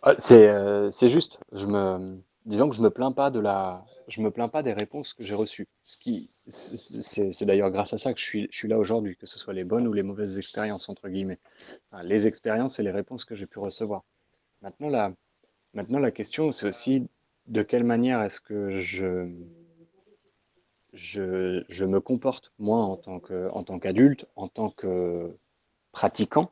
Ah, 0.02 0.14
C'est 0.18 0.48
euh, 0.48 0.90
c'est 0.90 1.08
juste. 1.08 1.38
Je 1.52 1.66
me, 1.66 2.20
disons 2.46 2.70
que 2.70 2.76
je 2.76 2.80
me 2.82 2.90
plains 2.90 3.12
pas 3.12 3.30
de 3.30 3.40
la, 3.40 3.84
je 4.08 4.20
me 4.22 4.30
plains 4.30 4.48
pas 4.48 4.62
des 4.62 4.72
réponses 4.72 5.12
que 5.12 5.22
j'ai 5.22 5.34
reçues. 5.34 5.68
Ce 5.84 5.96
qui, 5.96 6.30
c'est 6.32 7.44
d'ailleurs 7.44 7.70
grâce 7.70 7.92
à 7.92 7.98
ça 7.98 8.12
que 8.14 8.20
je 8.20 8.48
suis, 8.50 8.68
là 8.68 8.78
aujourd'hui, 8.78 9.16
que 9.16 9.26
ce 9.26 9.38
soit 9.38 9.54
les 9.54 9.64
bonnes 9.64 9.86
ou 9.86 9.92
les 9.92 10.02
mauvaises 10.02 10.38
expériences 10.38 10.88
entre 10.88 11.08
guillemets. 11.08 11.38
Les 12.04 12.26
expériences 12.26 12.78
et 12.78 12.82
les 12.82 12.90
réponses 12.90 13.24
que 13.24 13.36
j'ai 13.36 13.46
pu 13.46 13.58
recevoir. 13.58 14.04
Maintenant 14.62 14.88
la, 14.88 15.12
maintenant 15.74 15.98
la 15.98 16.10
question 16.10 16.50
c'est 16.52 16.66
aussi 16.66 17.08
de 17.46 17.62
quelle 17.62 17.84
manière 17.84 18.20
est-ce 18.22 18.40
que 18.40 18.80
je, 18.80 19.30
je, 20.92 21.64
je 21.68 21.84
me 21.84 22.00
comporte 22.00 22.52
moi 22.58 22.78
en 22.78 22.96
tant 22.96 23.20
que, 23.20 23.48
en 23.52 23.62
tant 23.62 23.78
qu'adulte, 23.78 24.26
en 24.36 24.48
tant 24.48 24.70
que 24.70 25.36
pratiquant 25.92 26.50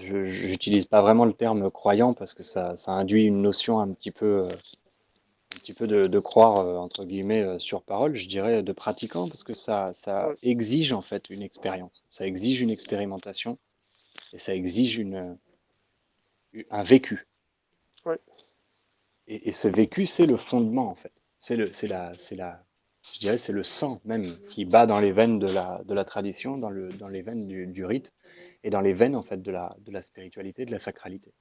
je 0.00 0.24
j'utilise 0.24 0.84
pas 0.84 1.00
vraiment 1.00 1.24
le 1.24 1.32
terme 1.32 1.70
croyant 1.70 2.14
parce 2.14 2.34
que 2.34 2.42
ça, 2.42 2.76
ça 2.76 2.92
induit 2.92 3.24
une 3.24 3.42
notion 3.42 3.78
un 3.78 3.92
petit 3.92 4.10
peu, 4.10 4.44
euh, 4.44 4.48
petit 5.66 5.74
peu 5.74 5.88
de, 5.88 6.06
de 6.06 6.18
croire 6.20 6.58
euh, 6.58 6.76
entre 6.76 7.04
guillemets 7.04 7.42
euh, 7.42 7.58
sur 7.58 7.82
parole. 7.82 8.14
Je 8.14 8.28
dirais 8.28 8.62
de 8.62 8.72
pratiquant 8.72 9.26
parce 9.26 9.42
que 9.42 9.54
ça, 9.54 9.92
ça 9.94 10.28
exige 10.42 10.92
en 10.92 11.02
fait 11.02 11.28
une 11.28 11.42
expérience. 11.42 12.04
Ça 12.08 12.26
exige 12.26 12.60
une 12.60 12.70
expérimentation 12.70 13.58
et 14.32 14.38
ça 14.38 14.54
exige 14.54 14.96
une, 14.96 15.36
un 16.70 16.82
vécu. 16.84 17.26
Ouais. 18.04 18.18
Et, 19.26 19.48
et 19.48 19.52
ce 19.52 19.66
vécu, 19.66 20.06
c'est 20.06 20.26
le 20.26 20.36
fondement 20.36 20.88
en 20.88 20.94
fait. 20.94 21.12
C'est 21.38 21.56
le, 21.56 21.72
c'est 21.72 21.88
la, 21.88 22.12
c'est 22.16 22.36
la, 22.36 22.64
je 23.12 23.18
dirais, 23.18 23.38
c'est 23.38 23.52
le 23.52 23.64
sang 23.64 24.00
même 24.04 24.38
qui 24.50 24.64
bat 24.64 24.86
dans 24.86 25.00
les 25.00 25.10
veines 25.10 25.40
de 25.40 25.48
la, 25.48 25.82
de 25.84 25.94
la 25.94 26.04
tradition, 26.04 26.58
dans 26.58 26.70
le, 26.70 26.92
dans 26.92 27.08
les 27.08 27.22
veines 27.22 27.48
du, 27.48 27.66
du 27.66 27.84
rite 27.84 28.12
et 28.62 28.70
dans 28.70 28.80
les 28.80 28.92
veines 28.92 29.16
en 29.16 29.22
fait 29.22 29.42
de 29.42 29.50
la, 29.50 29.76
de 29.80 29.90
la 29.90 30.02
spiritualité, 30.02 30.64
de 30.64 30.70
la 30.70 30.78
sacralité. 30.78 31.32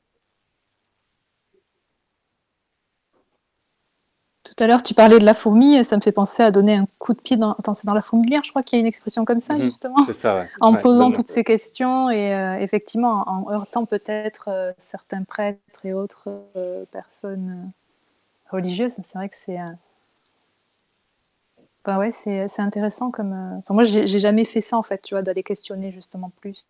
Tout 4.46 4.64
à 4.64 4.68
l'heure, 4.68 4.84
tu 4.84 4.93
parlais 4.93 5.18
de 5.20 5.26
la 5.26 5.34
fourmi, 5.34 5.84
ça 5.84 5.96
me 5.98 6.02
fait 6.02 6.12
penser 6.12 6.43
à 6.43 6.52
donner 6.52 6.76
un 6.76 6.88
coup 7.00 7.14
de 7.14 7.20
pied 7.20 7.36
dans. 7.36 7.54
Attends, 7.54 7.74
c'est 7.74 7.88
dans 7.88 7.96
la 7.96 8.02
fourmilière, 8.04 8.43
je 8.43 8.52
crois 8.52 8.62
qu'il 8.64 8.78
y 8.78 8.80
a 8.80 8.82
une 8.82 8.86
expression 8.88 9.26
comme 9.26 9.39
ça, 9.39 9.56
Mhm. 9.56 9.64
justement. 9.66 10.06
C'est 10.06 10.14
ça, 10.14 10.36
ouais. 10.38 10.48
En 10.62 10.74
Ouais, 10.74 10.82
posant 10.82 11.12
toutes 11.12 11.30
ces 11.32 11.43
questions 11.43 12.10
et 12.12 12.34
euh, 12.36 12.58
effectivement 12.60 13.24
en 13.28 13.52
heurtant 13.52 13.86
peut-être 13.86 14.46
euh, 14.50 14.72
certains 14.78 15.24
prêtres 15.24 15.86
et 15.86 15.93
autres 15.93 16.30
euh, 16.56 16.86
personnes 16.93 17.72
religieuses. 18.52 18.93
C'est 18.96 19.14
vrai 19.18 19.30
que 19.30 19.36
c'est. 19.36 19.58
Enfin, 21.84 22.00
ouais, 22.00 22.12
c'est 22.12 22.48
c'est 22.48 22.62
intéressant 22.62 23.12
comme. 23.12 23.34
Enfin, 23.60 23.74
moi, 23.74 23.84
j'ai 23.84 24.08
jamais 24.08 24.46
fait 24.46 24.62
ça 24.62 24.78
en 24.78 24.84
fait, 24.84 25.02
tu 25.02 25.14
vois, 25.16 25.22
d'aller 25.24 25.43
questionner 25.43 25.91
justement 25.91 26.32
plus. 26.41 26.66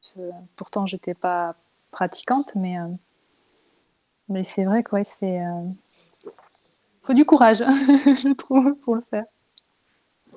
Pourtant, 0.56 0.86
j'étais 0.86 1.14
pas 1.14 1.56
pratiquante, 1.92 2.54
mais 2.56 2.78
mais 4.30 4.44
c'est 4.44 4.66
vrai 4.66 4.84
que 4.84 4.96
ouais, 4.96 5.04
c'est. 5.04 5.40
Faut 7.06 7.14
du 7.14 7.26
courage, 7.26 7.58
je 7.60 8.34
trouve, 8.34 8.74
pour 8.80 8.96
le 8.96 9.02
faire. 9.02 9.26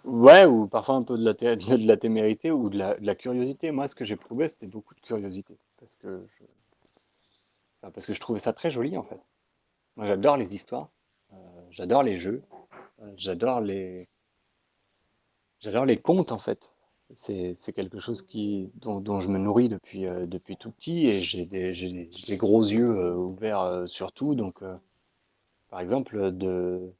Ouais, 0.04 0.44
ou 0.44 0.66
parfois 0.66 0.96
un 0.96 1.02
peu 1.02 1.16
de 1.16 1.24
la, 1.24 1.32
de 1.32 1.86
la 1.86 1.96
témérité 1.96 2.50
ou 2.50 2.68
de 2.68 2.78
la, 2.78 3.14
curiosité. 3.14 3.70
Moi, 3.70 3.88
ce 3.88 3.94
que 3.94 4.04
j'éprouvais, 4.04 4.48
c'était 4.48 4.66
beaucoup 4.66 4.94
de 4.94 5.00
curiosité. 5.00 5.56
Parce 5.80 5.96
que 5.96 6.26
je... 6.38 6.44
parce 7.88 8.06
que 8.06 8.12
je 8.12 8.20
trouvais 8.20 8.38
ça 8.38 8.52
très 8.52 8.70
joli, 8.70 8.96
en 8.96 9.02
fait. 9.02 9.20
Moi, 9.96 10.06
j'adore 10.06 10.36
les 10.36 10.54
histoires, 10.54 10.90
euh, 11.32 11.36
j'adore 11.70 12.02
les 12.02 12.18
jeux, 12.18 12.42
euh, 13.02 13.12
j'adore 13.16 13.60
les... 13.60 14.06
j'adore 15.60 15.86
les 15.86 15.96
contes, 15.96 16.32
en 16.32 16.38
fait. 16.38 16.70
C'est, 17.14 17.54
c'est 17.56 17.72
quelque 17.72 17.98
chose 17.98 18.20
qui, 18.20 18.70
dont, 18.74 19.20
je 19.20 19.28
me 19.28 19.38
nourris 19.38 19.70
depuis, 19.70 20.06
euh, 20.06 20.26
depuis 20.26 20.58
tout 20.58 20.70
petit 20.70 21.06
et 21.06 21.20
j'ai 21.20 21.46
des, 21.46 21.74
j'ai 21.74 22.10
des, 22.26 22.36
gros 22.36 22.62
yeux 22.62 23.14
ouverts 23.14 23.84
sur 23.86 24.12
tout. 24.12 24.34
Donc, 24.34 24.62
par 25.70 25.80
exemple, 25.80 26.32
de, 26.32 26.92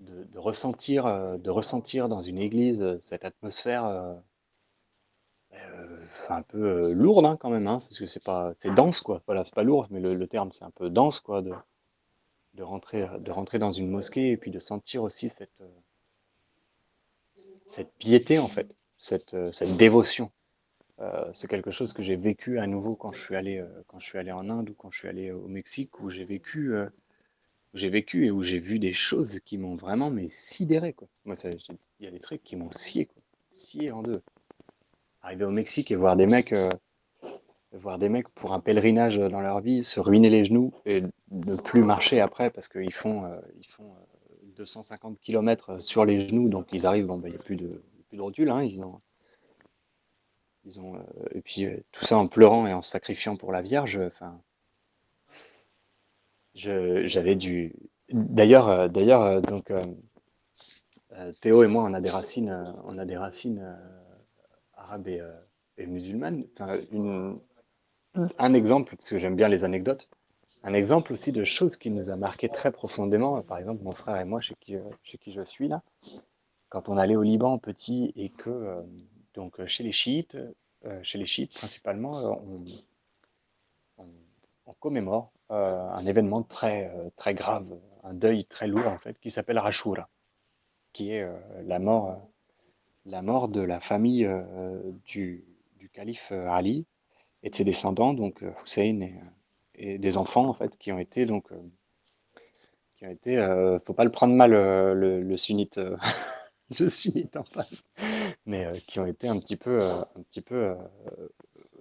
de, 0.00 0.38
ressentir, 0.38 1.06
euh, 1.06 1.36
de 1.38 1.50
ressentir 1.50 2.08
dans 2.08 2.22
une 2.22 2.38
église 2.38 2.82
euh, 2.82 2.98
cette 3.00 3.24
atmosphère 3.24 3.84
euh, 3.84 4.14
un 6.28 6.42
peu 6.42 6.92
lourde 6.92 7.26
hein, 7.26 7.36
quand 7.38 7.50
même, 7.50 7.66
hein, 7.66 7.80
parce 7.80 7.98
que 7.98 8.06
c'est 8.06 8.22
pas, 8.22 8.52
c'est 8.58 8.74
dense 8.74 9.00
quoi. 9.00 9.22
Voilà, 9.26 9.44
c'est 9.44 9.54
pas 9.54 9.64
lourd, 9.64 9.88
mais 9.90 10.00
le, 10.00 10.26
terme 10.26 10.52
c'est 10.52 10.64
un 10.64 10.70
peu 10.70 10.88
dense 10.88 11.18
quoi, 11.18 11.42
de, 11.42 11.52
de 12.54 12.62
rentrer, 12.62 13.08
de 13.18 13.30
rentrer 13.32 13.58
dans 13.58 13.72
une 13.72 13.90
mosquée 13.90 14.30
et 14.30 14.36
puis 14.36 14.52
de 14.52 14.60
sentir 14.60 15.02
aussi 15.02 15.28
cette, 15.28 15.62
cette 17.66 17.92
piété 17.94 18.38
en 18.38 18.46
fait, 18.46 18.76
cette, 18.96 19.36
cette 19.52 19.76
dévotion. 19.76 20.30
C'est 21.32 21.48
quelque 21.48 21.70
chose 21.70 21.94
que 21.94 22.02
j'ai 22.02 22.16
vécu 22.16 22.58
à 22.58 22.66
nouveau 22.66 22.94
quand 22.94 23.10
je 23.12 23.20
suis 23.20 23.34
allé, 23.34 23.64
quand 23.86 23.98
je 23.98 24.06
suis 24.06 24.18
allé 24.18 24.32
en 24.32 24.50
Inde 24.50 24.68
ou 24.68 24.74
quand 24.74 24.90
je 24.90 24.98
suis 24.98 25.08
allé 25.08 25.32
au 25.32 25.48
Mexique, 25.48 25.98
où 26.00 26.10
j'ai 26.10 26.24
vécu, 26.24 26.74
j'ai 27.74 27.88
vécu 27.88 28.26
et 28.26 28.30
où 28.30 28.42
j'ai 28.42 28.58
vu 28.58 28.78
des 28.78 28.92
choses 28.92 29.40
qui 29.44 29.58
m'ont 29.58 29.76
vraiment 29.76 30.10
mais 30.10 30.28
sidéré 30.30 30.92
quoi. 30.92 31.08
Moi, 31.24 31.36
il 31.44 32.04
y 32.04 32.06
a 32.06 32.10
des 32.10 32.20
trucs 32.20 32.42
qui 32.42 32.56
m'ont 32.56 32.72
scié 32.72 33.06
quoi, 33.06 33.22
scié 33.50 33.92
en 33.92 34.02
deux. 34.02 34.22
Arriver 35.22 35.44
au 35.44 35.50
Mexique 35.50 35.90
et 35.90 35.96
voir 35.96 36.16
des 36.16 36.26
mecs 36.26 36.54
voir 37.72 37.98
des 37.98 38.08
mecs 38.08 38.28
pour 38.30 38.52
un 38.52 38.60
pèlerinage 38.60 39.18
dans 39.18 39.40
leur 39.40 39.60
vie 39.60 39.84
se 39.84 40.00
ruiner 40.00 40.30
les 40.30 40.44
genoux 40.44 40.72
et 40.86 41.02
ne 41.30 41.56
plus 41.56 41.82
marcher 41.82 42.20
après 42.20 42.50
parce 42.50 42.68
qu'ils 42.68 42.92
font, 42.92 43.24
euh, 43.24 43.38
ils 43.58 43.66
font 43.66 43.94
250 44.56 45.12
euh, 45.12 45.16
km 45.22 45.80
sur 45.80 46.04
les 46.04 46.28
genoux, 46.28 46.48
donc 46.48 46.68
ils 46.72 46.86
arrivent, 46.86 47.06
bon, 47.06 47.18
bah, 47.18 47.28
il 47.28 47.32
n'y 47.32 47.38
a 47.38 47.42
plus 47.42 47.56
de, 47.56 47.82
plus 48.08 48.16
de 48.16 48.22
rotule, 48.22 48.50
hein, 48.50 48.62
ils 48.62 48.82
ont, 48.82 49.00
ils 50.64 50.80
ont, 50.80 50.96
euh, 50.96 51.00
et 51.32 51.40
puis 51.40 51.66
tout 51.92 52.04
ça 52.04 52.18
en 52.18 52.26
pleurant 52.26 52.66
et 52.66 52.72
en 52.72 52.82
sacrifiant 52.82 53.36
pour 53.36 53.52
la 53.52 53.62
Vierge, 53.62 54.00
enfin, 54.04 54.40
j'avais 56.54 57.36
du, 57.36 57.74
d'ailleurs, 58.10 58.88
d'ailleurs, 58.90 59.40
donc, 59.42 59.72
Théo 61.40 61.62
et 61.62 61.68
moi, 61.68 61.84
on 61.84 61.94
a 61.94 62.00
des 62.00 62.10
racines, 62.10 62.74
on 62.84 62.98
a 62.98 63.04
des 63.04 63.16
racines 63.16 63.76
arabes 64.74 65.08
et, 65.08 65.20
et 65.78 65.86
musulmanes. 65.86 66.44
Enfin, 66.54 66.78
une, 66.92 67.38
un 68.38 68.54
exemple, 68.54 68.96
parce 68.96 69.10
que 69.10 69.18
j'aime 69.18 69.36
bien 69.36 69.48
les 69.48 69.64
anecdotes, 69.64 70.08
un 70.62 70.74
exemple 70.74 71.12
aussi 71.12 71.32
de 71.32 71.44
choses 71.44 71.76
qui 71.76 71.90
nous 71.90 72.10
a 72.10 72.16
marqué 72.16 72.48
très 72.48 72.70
profondément, 72.70 73.40
par 73.42 73.58
exemple 73.58 73.82
mon 73.82 73.92
frère 73.92 74.16
et 74.16 74.24
moi, 74.24 74.40
chez 74.40 74.54
qui, 74.60 74.76
chez 75.02 75.18
qui 75.18 75.32
je 75.32 75.42
suis 75.42 75.68
là, 75.68 75.82
quand 76.68 76.88
on 76.88 76.96
allait 76.96 77.16
au 77.16 77.22
Liban 77.22 77.58
petit 77.58 78.12
et 78.16 78.30
que, 78.30 78.50
euh, 78.50 78.82
donc 79.34 79.64
chez 79.66 79.84
les 79.84 79.92
chiites, 79.92 80.36
euh, 80.84 81.00
chez 81.02 81.18
les 81.18 81.26
chiites 81.26 81.52
principalement, 81.52 82.18
euh, 82.18 82.34
on, 83.98 84.06
on, 84.66 84.72
commémore 84.74 85.32
un 85.50 86.06
événement 86.06 86.42
très, 86.42 86.90
très 87.16 87.34
grave, 87.34 87.76
un 88.04 88.14
deuil 88.14 88.44
très 88.44 88.68
lourd 88.68 88.86
en 88.86 88.98
fait, 88.98 89.18
qui 89.18 89.30
s'appelle 89.30 89.58
Rashura, 89.58 90.08
qui 90.92 91.10
est 91.10 91.28
la, 91.64 91.78
mort, 91.78 92.28
la 93.04 93.22
mort 93.22 93.48
de 93.48 93.60
la 93.60 93.80
famille 93.80 94.30
du, 95.04 95.44
du 95.78 95.88
calife 95.88 96.32
Ali, 96.32 96.86
et 97.42 97.50
de 97.50 97.54
ses 97.54 97.64
descendants, 97.64 98.14
donc 98.14 98.42
euh, 98.42 98.52
Hussein 98.64 99.08
et, 99.74 99.98
des 99.98 100.16
enfants 100.18 100.46
en 100.46 100.52
fait 100.52 100.76
qui 100.76 100.92
ont 100.92 100.98
été 100.98 101.24
donc 101.24 101.50
euh, 101.52 101.56
qui 102.96 103.06
ont 103.06 103.10
été, 103.10 103.38
euh, 103.38 103.78
faut 103.80 103.94
pas 103.94 104.04
le 104.04 104.10
prendre 104.10 104.34
mal 104.34 104.50
le, 104.50 105.22
le, 105.22 105.36
sunnite, 105.38 105.80
le 106.78 106.88
sunnite 106.88 107.38
en 107.38 107.44
face, 107.44 107.82
mais 108.44 108.68
qui 108.86 109.00
ont 109.00 109.06
été 109.06 109.26
un 109.26 109.38
petit 109.38 109.56
peu, 109.56 109.80
un 109.80 110.22
petit 110.28 110.42
peu 110.42 110.74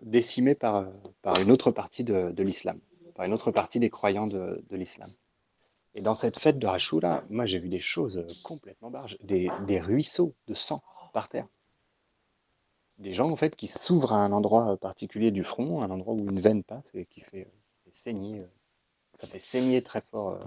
décimés 0.02 0.56
par, 0.56 0.86
par 1.22 1.42
une 1.42 1.52
autre 1.52 1.72
partie 1.72 2.06
de, 2.06 2.32
de 2.32 2.44
l'islam, 2.44 2.80
une 3.26 3.34
autre 3.34 3.52
partie 3.52 3.80
des 3.80 3.90
croyants 3.90 4.28
de, 4.28 4.64
l'islam. 4.72 5.10
Et 5.96 6.02
dans 6.02 6.16
cette 6.16 6.40
fête 6.40 6.60
de 6.60 6.68
Rashura, 6.68 7.24
moi 7.30 7.46
j'ai 7.46 7.60
vu 7.60 7.70
des 7.70 7.80
choses 7.80 8.42
complètement 8.44 8.92
barges, 8.92 9.18
des, 9.22 9.50
ruisseaux 9.80 10.34
de 10.48 10.54
sang 10.54 10.82
par 11.14 11.30
terre 11.30 11.48
des 13.00 13.14
gens 13.14 13.30
en 13.30 13.36
fait 13.36 13.56
qui 13.56 13.68
s'ouvrent 13.68 14.14
à 14.14 14.18
un 14.18 14.32
endroit 14.32 14.78
particulier 14.78 15.32
du 15.32 15.44
front, 15.44 15.82
un 15.82 15.90
endroit 15.90 16.14
où 16.14 16.20
une 16.20 16.40
veine 16.40 16.64
passe 16.64 16.92
et 16.94 17.06
qui 17.06 17.22
fait, 17.22 17.48
saigner, 17.92 18.44
ça 19.20 19.28
fait 19.28 19.40
saigner 19.40 19.82
très 19.82 20.02
fort 20.02 20.34
euh, 20.34 20.40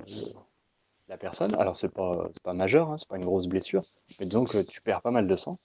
la 1.08 1.16
personne. 1.16 1.54
Alors 1.54 1.76
c'est 1.76 1.92
pas 1.92 2.28
pas 2.42 2.52
majeur, 2.52 2.90
hein, 2.90 2.98
c'est 2.98 3.08
pas 3.08 3.16
une 3.16 3.24
grosse 3.24 3.46
blessure, 3.46 3.82
mais 4.20 4.26
donc 4.26 4.54
tu 4.66 4.80
perds 4.82 5.02
pas 5.02 5.10
mal 5.10 5.26
de 5.26 5.36
sang. 5.36 5.58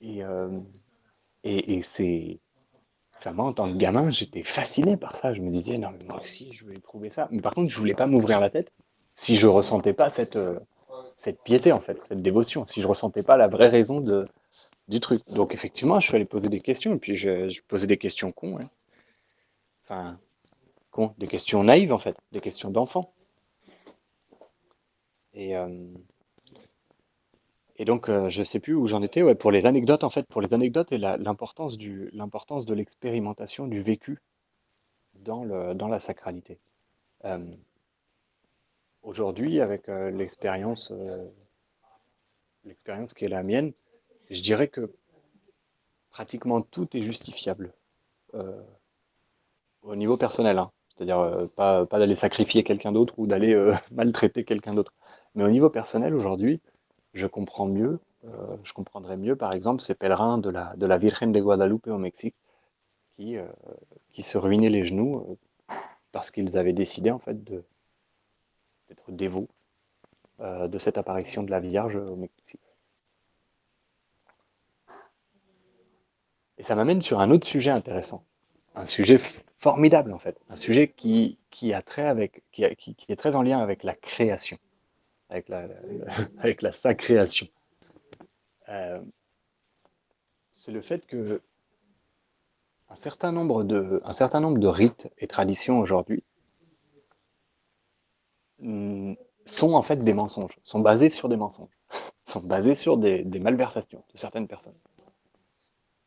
Et, 0.00 0.22
euh, 0.22 0.60
et, 1.42 1.82
c'est 1.82 2.38
moi 3.32 3.46
en 3.46 3.52
tant 3.52 3.70
que 3.70 3.76
gamin 3.76 4.10
j'étais 4.10 4.42
fasciné 4.42 4.96
par 4.96 5.16
ça. 5.16 5.34
Je 5.34 5.40
me 5.40 5.50
disais 5.50 5.78
non 5.78 5.90
mais 5.98 6.04
moi 6.04 6.20
aussi 6.20 6.52
je 6.52 6.64
voulais 6.64 6.80
trouver 6.80 7.10
ça. 7.10 7.28
Mais 7.30 7.40
par 7.40 7.54
contre 7.54 7.70
je 7.70 7.78
voulais 7.78 7.94
pas 7.94 8.06
m'ouvrir 8.06 8.40
la 8.40 8.50
tête 8.50 8.72
si 9.14 9.36
je 9.36 9.46
ressentais 9.46 9.92
pas 9.92 10.10
cette 10.10 10.36
euh, 10.36 10.58
cette 11.16 11.42
piété 11.42 11.72
en 11.72 11.80
fait, 11.80 12.00
cette 12.04 12.22
dévotion, 12.22 12.66
si 12.66 12.82
je 12.82 12.86
ressentais 12.86 13.22
pas 13.22 13.36
la 13.36 13.48
vraie 13.48 13.68
raison 13.68 14.00
de 14.00 14.24
du 14.88 15.00
truc. 15.00 15.22
Donc 15.28 15.54
effectivement, 15.54 16.00
je 16.00 16.06
suis 16.06 16.16
allé 16.16 16.24
poser 16.24 16.48
des 16.48 16.60
questions, 16.60 16.94
et 16.94 16.98
puis 16.98 17.16
je, 17.16 17.48
je 17.48 17.60
posais 17.66 17.86
des 17.86 17.96
questions 17.96 18.32
cons. 18.32 18.58
Hein. 18.58 18.70
Enfin, 19.84 20.18
cons, 20.90 21.14
des 21.18 21.26
questions 21.26 21.64
naïves 21.64 21.92
en 21.92 21.98
fait, 21.98 22.16
des 22.32 22.40
questions 22.40 22.70
d'enfant. 22.70 23.12
Et, 25.34 25.56
euh, 25.56 25.68
et 27.78 27.84
donc, 27.84 28.08
euh, 28.08 28.28
je 28.30 28.42
sais 28.42 28.60
plus 28.60 28.74
où 28.74 28.86
j'en 28.86 29.02
étais. 29.02 29.22
Ouais, 29.22 29.34
pour 29.34 29.50
les 29.50 29.66
anecdotes, 29.66 30.02
en 30.04 30.10
fait, 30.10 30.26
pour 30.26 30.40
les 30.40 30.54
anecdotes 30.54 30.92
et 30.92 30.98
l'importance 30.98 31.76
de 31.76 32.74
l'expérimentation, 32.74 33.66
du 33.66 33.82
vécu 33.82 34.18
dans, 35.14 35.44
la 35.44 36.00
sacralité. 36.00 36.58
Euh, 37.24 37.44
aujourd'hui, 39.02 39.60
avec 39.60 39.88
euh, 39.88 40.10
l'expérience, 40.10 40.92
l'expérience 42.64 43.12
qui 43.12 43.26
est 43.26 43.28
la 43.28 43.42
mienne, 43.42 43.72
je 44.30 44.40
dirais 44.40 44.68
que 44.68 44.90
pratiquement 46.10 46.62
tout 46.62 46.96
est 46.96 47.02
justifiable 47.02 47.72
au 49.82 49.96
niveau 49.96 50.16
personnel. 50.16 50.58
Hein. 50.58 50.70
C'est-à-dire 50.88 51.46
pas, 51.56 51.86
d'aller 51.86 52.14
sacrifier 52.14 52.64
quelqu'un 52.64 52.92
d'autre 52.92 53.14
ou 53.18 53.26
d'aller 53.26 53.54
maltraiter 53.90 54.44
quelqu'un 54.44 54.72
d'autre. 54.72 54.94
Mais 55.34 55.44
au 55.44 55.50
niveau 55.50 55.68
personnel, 55.68 56.14
aujourd'hui, 56.14 56.60
je 57.16 57.26
comprends 57.26 57.66
mieux, 57.66 58.00
je 58.64 58.72
comprendrais 58.72 59.16
mieux, 59.16 59.36
par 59.36 59.52
exemple, 59.52 59.82
ces 59.82 59.94
pèlerins 59.94 60.38
de 60.38 60.50
la, 60.50 60.98
Virgen 60.98 61.32
de 61.32 61.40
Guadalupe 61.40 61.86
au 61.86 61.98
Mexique 61.98 62.36
qui, 63.16 63.36
qui 64.12 64.22
se 64.22 64.38
ruinaient 64.38 64.70
les 64.70 64.84
genoux 64.84 65.38
parce 66.12 66.30
qu'ils 66.30 66.56
avaient 66.58 66.72
décidé, 66.72 67.10
en 67.10 67.18
fait, 67.18 67.42
d'être 67.44 69.10
dévots 69.10 69.48
de 70.40 70.78
cette 70.78 70.98
apparition 70.98 71.42
de 71.42 71.50
la 71.50 71.60
Vierge 71.60 71.96
au 71.96 72.16
Mexique. 72.16 72.60
Et 76.58 76.62
ça 76.62 76.74
m'amène 76.74 77.00
sur 77.00 77.20
un 77.20 77.30
autre 77.30 77.46
sujet 77.46 77.70
intéressant, 77.70 78.24
un 78.74 78.86
sujet 78.86 79.18
formidable 79.58 80.12
en 80.12 80.18
fait, 80.18 80.38
un 80.48 80.56
sujet 80.56 80.88
qui, 80.88 81.38
est 81.62 81.82
très 83.16 83.36
en 83.36 83.42
lien 83.42 83.58
avec 83.58 83.82
la 83.82 83.94
création, 83.94 84.58
avec 85.28 85.48
la, 85.48 85.68
avec 86.38 86.62
la 86.62 86.72
sacréation. 86.72 87.48
Euh, 88.68 89.00
c'est 90.50 90.72
le 90.72 90.80
fait 90.82 91.06
que 91.06 91.42
un 92.88 92.94
certain 92.96 93.32
nombre 93.32 93.64
de, 93.64 94.00
de 94.02 94.66
rites 94.66 95.08
et 95.18 95.26
traditions 95.26 95.80
aujourd'hui 95.80 96.24
mm, 98.60 99.14
sont 99.44 99.74
en 99.74 99.82
fait 99.82 100.02
des 100.02 100.14
mensonges, 100.14 100.58
sont 100.64 100.80
basés 100.80 101.10
sur 101.10 101.28
des 101.28 101.36
mensonges, 101.36 101.76
sont 102.26 102.40
basés 102.40 102.74
sur 102.74 102.96
des, 102.96 103.24
malversations 103.40 104.04
de 104.12 104.18
certaines 104.18 104.48
personnes. 104.48 104.78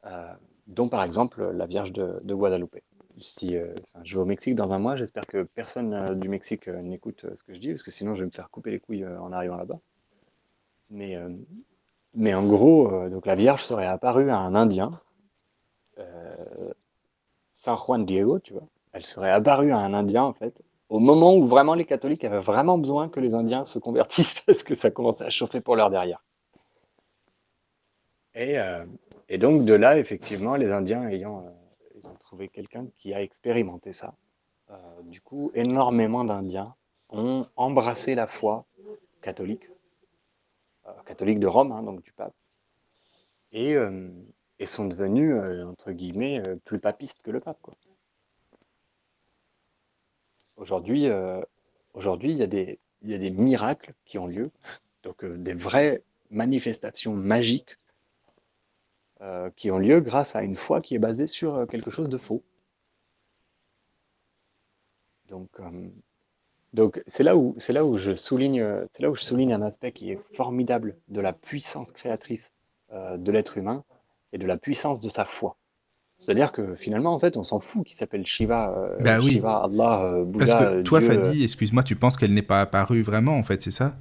Euh, 0.06 0.34
dont 0.68 0.88
par 0.88 1.04
exemple 1.04 1.44
la 1.52 1.66
Vierge 1.66 1.92
de, 1.92 2.34
Guadalupe. 2.34 2.78
Si 3.22 3.58
euh, 3.58 3.74
je 4.04 4.16
vais 4.16 4.22
au 4.22 4.26
Mexique 4.26 4.56
dans 4.56 4.74
un 4.74 4.80
mois, 4.80 4.96
j'espère 4.96 5.26
que 5.26 5.44
personne 5.44 5.94
euh, 5.94 6.16
du 6.16 6.30
Mexique 6.30 6.68
n'écoute 6.68 7.26
ce 7.36 7.44
que 7.44 7.54
je 7.54 7.60
dis, 7.60 7.70
parce 7.70 7.84
que 7.84 7.92
sinon 7.92 8.16
je 8.16 8.22
vais 8.22 8.28
me 8.28 8.32
faire 8.32 8.50
couper 8.50 8.72
les 8.72 8.80
couilles 8.80 9.06
en 9.06 9.32
arrivant 9.32 9.58
là-bas. 9.58 9.80
Mais, 10.92 12.34
en 12.34 12.48
gros, 12.48 13.08
donc 13.10 13.28
la 13.28 13.36
Vierge 13.36 13.64
serait 13.64 13.86
apparue 13.86 14.32
à 14.32 14.40
un 14.40 14.56
Indien, 14.56 15.00
San 17.54 17.78
Juan 17.78 18.06
Diego, 18.06 18.40
tu 18.40 18.54
vois. 18.54 18.68
Elle 18.94 19.06
serait 19.06 19.30
apparue 19.30 19.72
à 19.72 19.78
un 19.78 19.94
Indien, 19.94 20.24
en 20.24 20.34
fait, 20.34 20.64
au 20.90 20.98
moment 20.98 21.36
où 21.36 21.46
vraiment 21.46 21.76
les 21.76 21.86
catholiques 21.86 22.24
avaient 22.24 22.40
vraiment 22.40 22.80
besoin 22.80 23.08
que 23.08 23.20
les 23.20 23.36
Indiens 23.36 23.66
se 23.66 23.78
convertissent 23.78 24.42
parce 24.48 24.64
que 24.64 24.74
ça 24.74 24.90
commençait 24.90 25.26
à 25.26 25.30
chauffer 25.30 25.62
pour 25.62 25.76
leur 25.76 25.92
derrière. 25.92 26.24
Et 28.34 29.38
donc 29.38 29.66
de 29.66 29.74
là, 29.74 30.00
effectivement, 30.00 30.56
les 30.56 30.72
Indiens 30.72 31.08
ayant 31.08 31.46
euh, 32.30 32.36
trouvé 32.36 32.48
quelqu'un 32.48 32.88
qui 32.98 33.14
a 33.14 33.22
expérimenté 33.22 33.92
ça. 33.92 34.14
Euh, 34.70 34.76
du 35.04 35.20
coup, 35.22 35.52
énormément 35.56 36.24
d'Indiens 36.24 36.76
ont 37.10 37.48
embrassé 37.56 38.14
la 38.14 38.28
foi 38.28 38.66
catholique, 39.22 39.68
euh, 40.86 40.92
catholique 41.06 41.40
de 41.40 41.48
Rome, 41.48 41.72
hein, 41.72 41.82
donc 41.82 42.04
du 42.04 42.12
pape, 42.12 42.36
et, 43.52 43.76
et 44.60 44.66
sont 44.68 44.86
devenus, 44.86 45.34
entre 45.66 45.92
guillemets, 45.92 46.44
plus 46.66 46.80
papistes 46.80 47.24
que 47.24 47.32
le 47.32 47.40
pape. 47.40 47.58
Aujourd'hui, 50.56 51.08
aujourd'hui, 51.96 52.32
il 52.32 52.38
y, 52.38 52.44
a 52.44 52.48
des, 52.48 52.78
il 53.02 53.10
y 53.10 53.16
a 53.16 53.18
des 53.18 53.32
miracles 53.32 53.96
qui 54.06 54.20
ont 54.20 54.28
lieu, 54.28 54.52
donc 55.02 55.26
des 55.26 55.56
vraies 55.56 56.04
manifestations 56.30 57.16
magiques 57.16 57.80
euh, 59.22 59.50
qui 59.56 59.72
ont 59.72 59.80
lieu 59.80 60.00
grâce 60.02 60.36
à 60.36 60.44
une 60.44 60.56
foi 60.56 60.82
qui 60.82 60.96
est 60.96 61.00
basée 61.00 61.28
sur 61.28 61.56
euh, 61.56 61.66
quelque 61.66 61.92
chose 61.92 62.10
de 62.10 62.18
faux. 62.18 62.44
Donc, 65.28 65.50
euh, 65.60 65.90
Donc 66.74 67.04
c'est 67.08 67.24
là 67.24 67.36
où 67.38 67.56
c'est 67.58 67.74
là 67.74 67.86
où 67.86 67.98
je 67.98 68.16
souligne 68.16 68.66
c'est 68.94 69.04
là 69.04 69.10
où 69.12 69.16
je 69.16 69.24
souligne 69.24 69.54
un 69.54 69.62
aspect 69.62 69.92
qui 69.92 70.12
est 70.12 70.20
formidable 70.36 70.96
de 71.08 71.22
la 71.22 71.34
puissance 71.34 71.92
créatrice 71.92 72.52
euh, 72.94 73.18
de 73.18 73.32
l'être 73.32 73.58
humain 73.58 73.84
et 74.34 74.40
de 74.40 74.48
la 74.48 74.58
puissance 74.58 75.02
de 75.02 75.10
sa 75.10 75.26
foi. 75.26 75.58
C'est-à-dire 76.18 76.52
que 76.52 76.76
finalement 76.76 77.14
en 77.14 77.20
fait 77.20 77.38
on 77.38 77.44
s'en 77.44 77.60
fout 77.60 77.86
qu'il 77.86 77.96
s'appelle 77.98 78.26
Shiva, 78.26 78.74
euh, 78.78 78.98
Bah 79.00 79.20
oui. 79.22 79.34
Shiva, 79.34 79.64
Allah, 79.64 80.02
euh, 80.04 80.26
Bouddha, 80.26 80.46
Parce 80.46 80.54
que 80.76 80.82
toi, 80.82 81.00
Dieu. 81.00 81.10
Fadi, 81.10 81.44
excuse-moi, 81.44 81.84
tu 81.84 81.96
penses 81.96 82.18
qu'elle 82.18 82.34
n'est 82.34 82.42
pas 82.42 82.62
apparue 82.62 83.02
vraiment, 83.02 83.38
en 83.38 83.44
fait, 83.44 83.62
c'est 83.62 83.72
ça? 83.72 83.96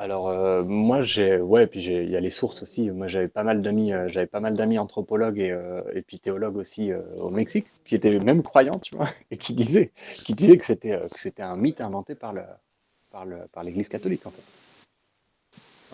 Alors 0.00 0.28
euh, 0.28 0.62
moi 0.64 1.02
j'ai 1.02 1.36
ouais 1.36 1.66
puis 1.66 1.82
j'ai 1.82 2.04
il 2.04 2.10
y 2.10 2.16
a 2.16 2.20
les 2.20 2.30
sources 2.30 2.62
aussi. 2.62 2.90
Moi 2.90 3.06
j'avais 3.06 3.28
pas 3.28 3.42
mal 3.42 3.60
d'amis 3.60 3.92
euh, 3.92 4.08
j'avais 4.08 4.26
pas 4.26 4.40
mal 4.40 4.56
d'amis 4.56 4.78
anthropologues 4.78 5.38
et, 5.38 5.50
euh, 5.50 5.82
et 5.94 6.00
puis 6.00 6.18
théologues 6.18 6.56
aussi 6.56 6.90
au 7.18 7.28
Mexique 7.28 7.66
qui 7.84 7.96
étaient 7.96 8.18
même 8.18 8.42
croyants 8.42 8.78
tu 8.78 8.96
vois 8.96 9.10
et 9.30 9.36
qui 9.36 9.52
disaient 9.52 9.90
qui 10.24 10.32
disaient 10.32 10.56
que 10.56 10.64
c'était 10.64 10.98
que 11.10 11.20
c'était 11.20 11.42
un 11.42 11.54
mythe 11.54 11.82
inventé 11.82 12.14
par 12.14 12.32
le 12.32 12.44
par 13.10 13.26
le 13.26 13.40
par 13.52 13.62
l'Église 13.62 13.90
catholique 13.90 14.24
en 14.26 14.30
fait. 14.30 14.42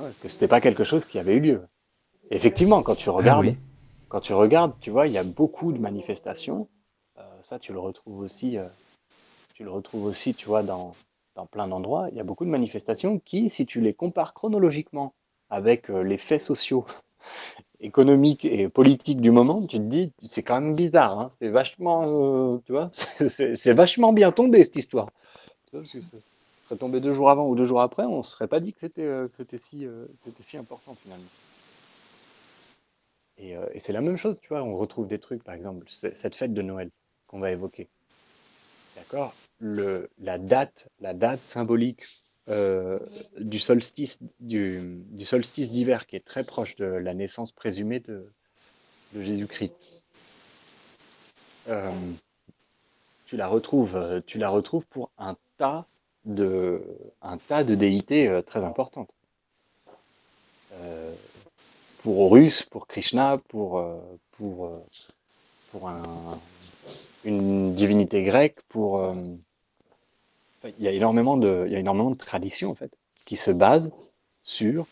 Ouais, 0.01 0.11
que 0.23 0.29
c'était 0.29 0.47
pas 0.47 0.61
quelque 0.61 0.85
chose 0.85 1.05
qui 1.05 1.19
avait 1.19 1.35
eu 1.35 1.41
lieu. 1.41 1.63
Et 2.31 2.37
effectivement 2.37 2.85
quand 2.85 2.95
tu 2.95 3.09
Ah 3.09 3.13
regardes 3.13 3.47
oui. 3.47 3.57
quand 4.09 4.21
tu 4.21 4.35
regardes 4.35 4.75
tu 4.79 4.91
vois 4.91 5.09
il 5.09 5.15
y 5.15 5.19
a 5.19 5.25
beaucoup 5.25 5.73
de 5.73 5.79
manifestations. 5.81 6.69
Ça 7.43 7.59
tu 7.59 7.73
le 7.73 7.81
retrouves 7.81 8.21
aussi 8.21 8.57
tu 9.55 9.65
le 9.65 9.71
retrouves 9.71 10.05
aussi 10.05 10.33
tu 10.33 10.47
vois 10.47 10.63
dans 10.63 10.95
dans 11.37 11.47
plein 11.47 11.69
d'endroits, 11.69 12.09
il 12.11 12.17
y 12.17 12.21
a 12.21 12.25
beaucoup 12.25 12.45
de 12.45 12.51
manifestations 12.51 13.19
qui, 13.21 13.51
si 13.51 13.67
tu 13.67 13.81
les 13.81 13.95
compares 13.95 14.35
chronologiquement 14.35 15.15
avec 15.51 15.91
euh, 15.91 16.03
les 16.03 16.17
faits 16.19 16.41
sociaux, 16.41 16.87
économiques 17.81 18.45
et 18.47 18.69
politiques 18.69 19.21
du 19.21 19.31
moment, 19.31 19.65
tu 19.67 19.77
te 19.77 19.83
dis, 19.83 20.13
c'est 20.25 20.43
quand 20.43 20.61
même 20.61 20.75
bizarre, 20.75 21.19
hein, 21.21 21.29
c'est 21.39 21.51
vachement, 21.51 22.05
euh, 22.07 22.59
tu 22.65 22.73
vois, 22.73 22.91
c'est- 23.29 23.73
vachement 23.75 24.13
bien 24.13 24.33
tombé 24.33 24.65
cette 24.65 24.77
histoire. 24.77 25.11
Tu 25.71 25.77
vois, 25.77 25.87
ça 25.87 25.99
serait 26.69 26.79
tombé 26.79 27.01
deux 27.01 27.13
jours 27.13 27.31
avant 27.31 27.47
ou 27.49 27.55
deux 27.55 27.67
jours 27.67 27.83
après, 27.83 28.05
on 28.05 28.19
ne 28.19 28.23
se 28.23 28.33
serait 28.33 28.49
pas 28.49 28.61
dit 28.61 28.73
que 28.73 28.81
c'était 28.81 29.03
euh, 29.03 29.29
si, 29.63 29.87
si 30.41 30.57
important 30.57 30.95
finalement. 30.95 31.29
Et, 33.39 33.55
et 33.75 33.81
c'est 33.81 33.93
la 33.93 34.01
même 34.01 34.17
chose, 34.17 34.41
tu 34.41 34.49
vois, 34.49 34.63
on 34.63 34.79
retrouve 34.79 35.07
des 35.07 35.19
trucs, 35.19 35.45
par 35.45 35.55
exemple, 35.55 35.85
cette 35.89 36.35
fête 36.35 36.55
de 36.55 36.63
Noël 36.63 36.91
qu'on 37.27 37.39
va 37.39 37.51
évoquer. 37.53 37.89
D'accord? 38.97 39.35
La 39.61 40.39
date, 40.39 40.89
la 41.01 41.15
date 41.15 41.43
symbolique 41.43 42.03
euh, 42.49 43.01
du 43.39 43.59
solstice, 43.59 44.21
du, 44.39 45.03
solstice 45.25 45.69
d'hiver 45.69 46.07
qui 46.07 46.15
est 46.15 46.25
très 46.25 46.45
proche 46.45 46.77
de 46.77 46.85
la 46.85 47.13
naissance 47.13 47.51
présumée 47.51 47.99
de, 47.99 48.31
de 49.15 49.23
Jésus-Christ. 49.23 49.73
Euh, 51.69 51.91
tu 53.25 53.37
la 53.37 53.49
retrouves, 53.49 54.23
tu 54.27 54.39
la 54.39 54.49
retrouves 54.49 54.87
pour 54.87 55.11
un 55.19 55.37
tas 55.59 55.87
de, 56.25 56.83
un 57.21 57.37
tas 57.39 57.65
de 57.65 57.75
déités 57.75 58.29
euh, 58.29 58.43
très 58.43 58.65
importantes. 58.65 59.11
Pour 62.03 62.21
Horus, 62.21 62.63
pour 62.63 62.87
Krishna, 62.87 63.39
pour, 63.49 63.83
pour, 64.33 64.71
pour 65.73 65.89
un, 65.89 66.39
une 67.27 67.75
divinité 67.75 68.23
grecque, 68.25 68.61
pour, 68.69 68.99
euh, 69.01 69.15
Enfin, 70.61 70.75
il 70.79 70.85
y 70.85 70.89
a 70.89 70.93
énormément 70.93 71.37
de, 71.37 71.65
il 71.67 71.73
y 71.73 71.77
a 71.77 71.79
énormément 71.79 72.11
de 72.11 72.17
traditions 72.17 72.71
en 72.71 72.75
fait, 72.75 72.93
qui 73.25 73.37
se 73.37 73.51
basent 73.51 73.91
sur 74.43 74.87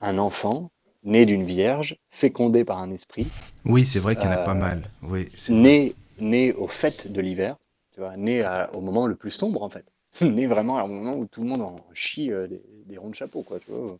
un 0.00 0.18
enfant 0.18 0.70
né 1.04 1.26
d'une 1.26 1.44
vierge, 1.44 1.98
fécondé 2.10 2.64
par 2.64 2.78
un 2.78 2.90
esprit, 2.92 3.34
Oui, 3.64 3.86
c'est 3.86 4.00
vrai 4.00 4.16
qu'il 4.16 4.30
y 4.30 4.32
en 4.32 4.34
a 4.34 4.38
pas 4.38 4.54
Euh, 4.54 4.54
mal. 4.54 4.90
Oui, 5.02 5.28
né, 5.48 5.96
né 6.18 6.52
au 6.54 6.68
fait 6.68 7.08
de 7.12 7.20
l'hiver, 7.20 7.56
tu 7.92 8.00
vois, 8.00 8.16
né 8.16 8.42
à- 8.42 8.70
au 8.74 8.80
moment 8.80 9.06
le 9.06 9.16
plus 9.16 9.30
sombre 9.32 9.62
en 9.62 9.70
fait, 9.70 9.86
né 10.22 10.46
vraiment 10.48 10.82
au 10.84 10.88
moment 10.88 11.16
où 11.16 11.26
tout 11.26 11.42
le 11.42 11.48
monde 11.48 11.62
en 11.62 11.76
chie 11.94 12.32
euh, 12.32 12.46
des, 12.48 12.62
des 12.86 12.98
ronds 12.98 13.10
de 13.10 13.14
chapeau 13.16 13.42
quoi, 13.44 13.60
tu 13.60 13.70
vois, 13.72 13.98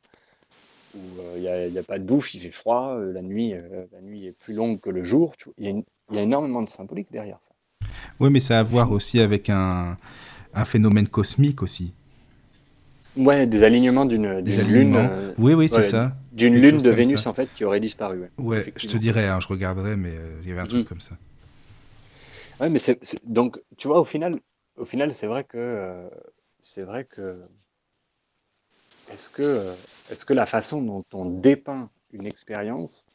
où 0.94 1.20
euh, 1.20 1.34
il 1.38 1.42
n'y 1.72 1.78
a, 1.78 1.80
a 1.80 1.84
pas 1.84 1.98
de 1.98 2.04
bouffe, 2.04 2.34
il 2.34 2.40
fait 2.42 2.50
froid, 2.52 2.96
euh, 2.96 3.12
la 3.12 3.22
nuit, 3.22 3.54
euh, 3.54 3.86
la 3.92 4.00
nuit 4.00 4.26
est 4.26 4.32
plus 4.38 4.54
longue 4.54 4.80
que 4.80 4.90
le 4.90 5.04
jour, 5.04 5.34
y 5.58 5.68
il 6.10 6.16
y 6.16 6.18
a 6.18 6.22
énormément 6.22 6.62
de 6.62 6.68
symbolique 6.68 7.10
derrière 7.12 7.40
ça. 7.42 7.52
Oui, 8.20 8.30
mais 8.30 8.40
ça 8.40 8.56
a 8.56 8.60
à 8.60 8.62
voir 8.62 8.92
aussi 8.92 9.20
avec 9.20 9.50
un, 9.50 9.96
un 10.54 10.64
phénomène 10.64 11.08
cosmique 11.08 11.62
aussi. 11.62 11.92
Ouais, 13.16 13.46
des 13.46 13.62
alignements 13.62 14.04
d'une 14.06 14.40
lune. 14.40 14.94
euh, 14.96 15.32
Oui, 15.38 15.54
oui, 15.54 15.68
c'est 15.68 15.76
ouais, 15.76 15.82
ça. 15.82 16.16
D'une 16.32 16.54
lune 16.54 16.78
de 16.82 16.90
Vénus 16.90 17.22
ça. 17.22 17.30
en 17.30 17.34
fait 17.34 17.52
qui 17.52 17.64
aurait 17.64 17.80
disparu. 17.80 18.20
Ouais, 18.20 18.30
Ouais, 18.38 18.72
je 18.76 18.86
te 18.86 18.96
dirais, 18.96 19.26
hein, 19.28 19.40
je 19.40 19.48
regarderai, 19.48 19.96
mais 19.96 20.10
euh, 20.16 20.38
il 20.42 20.48
y 20.48 20.52
avait 20.52 20.60
un 20.60 20.66
truc 20.66 20.80
Mhm. 20.80 20.86
comme 20.88 21.00
ça. 21.00 21.16
Ouais, 22.60 22.68
mais 22.70 22.78
c'est 22.78 22.98
donc 23.24 23.60
tu 23.76 23.88
vois 23.88 24.00
au 24.00 24.04
final, 24.04 24.38
au 24.76 24.84
final 24.84 25.12
c'est 25.14 25.26
vrai 25.26 25.44
que 25.44 25.58
euh, 25.58 26.08
c'est 26.60 26.82
vrai 26.82 27.04
que 27.04 27.42
est-ce 29.08 29.28
que 29.28 29.42
euh, 29.42 29.76
est-ce 30.08 30.24
que 30.24 30.32
la 30.32 30.46
façon 30.46 30.80
dont 30.82 31.04
on 31.12 31.26
dépeint 31.26 31.90
une 32.12 32.26
expérience, 32.26 33.06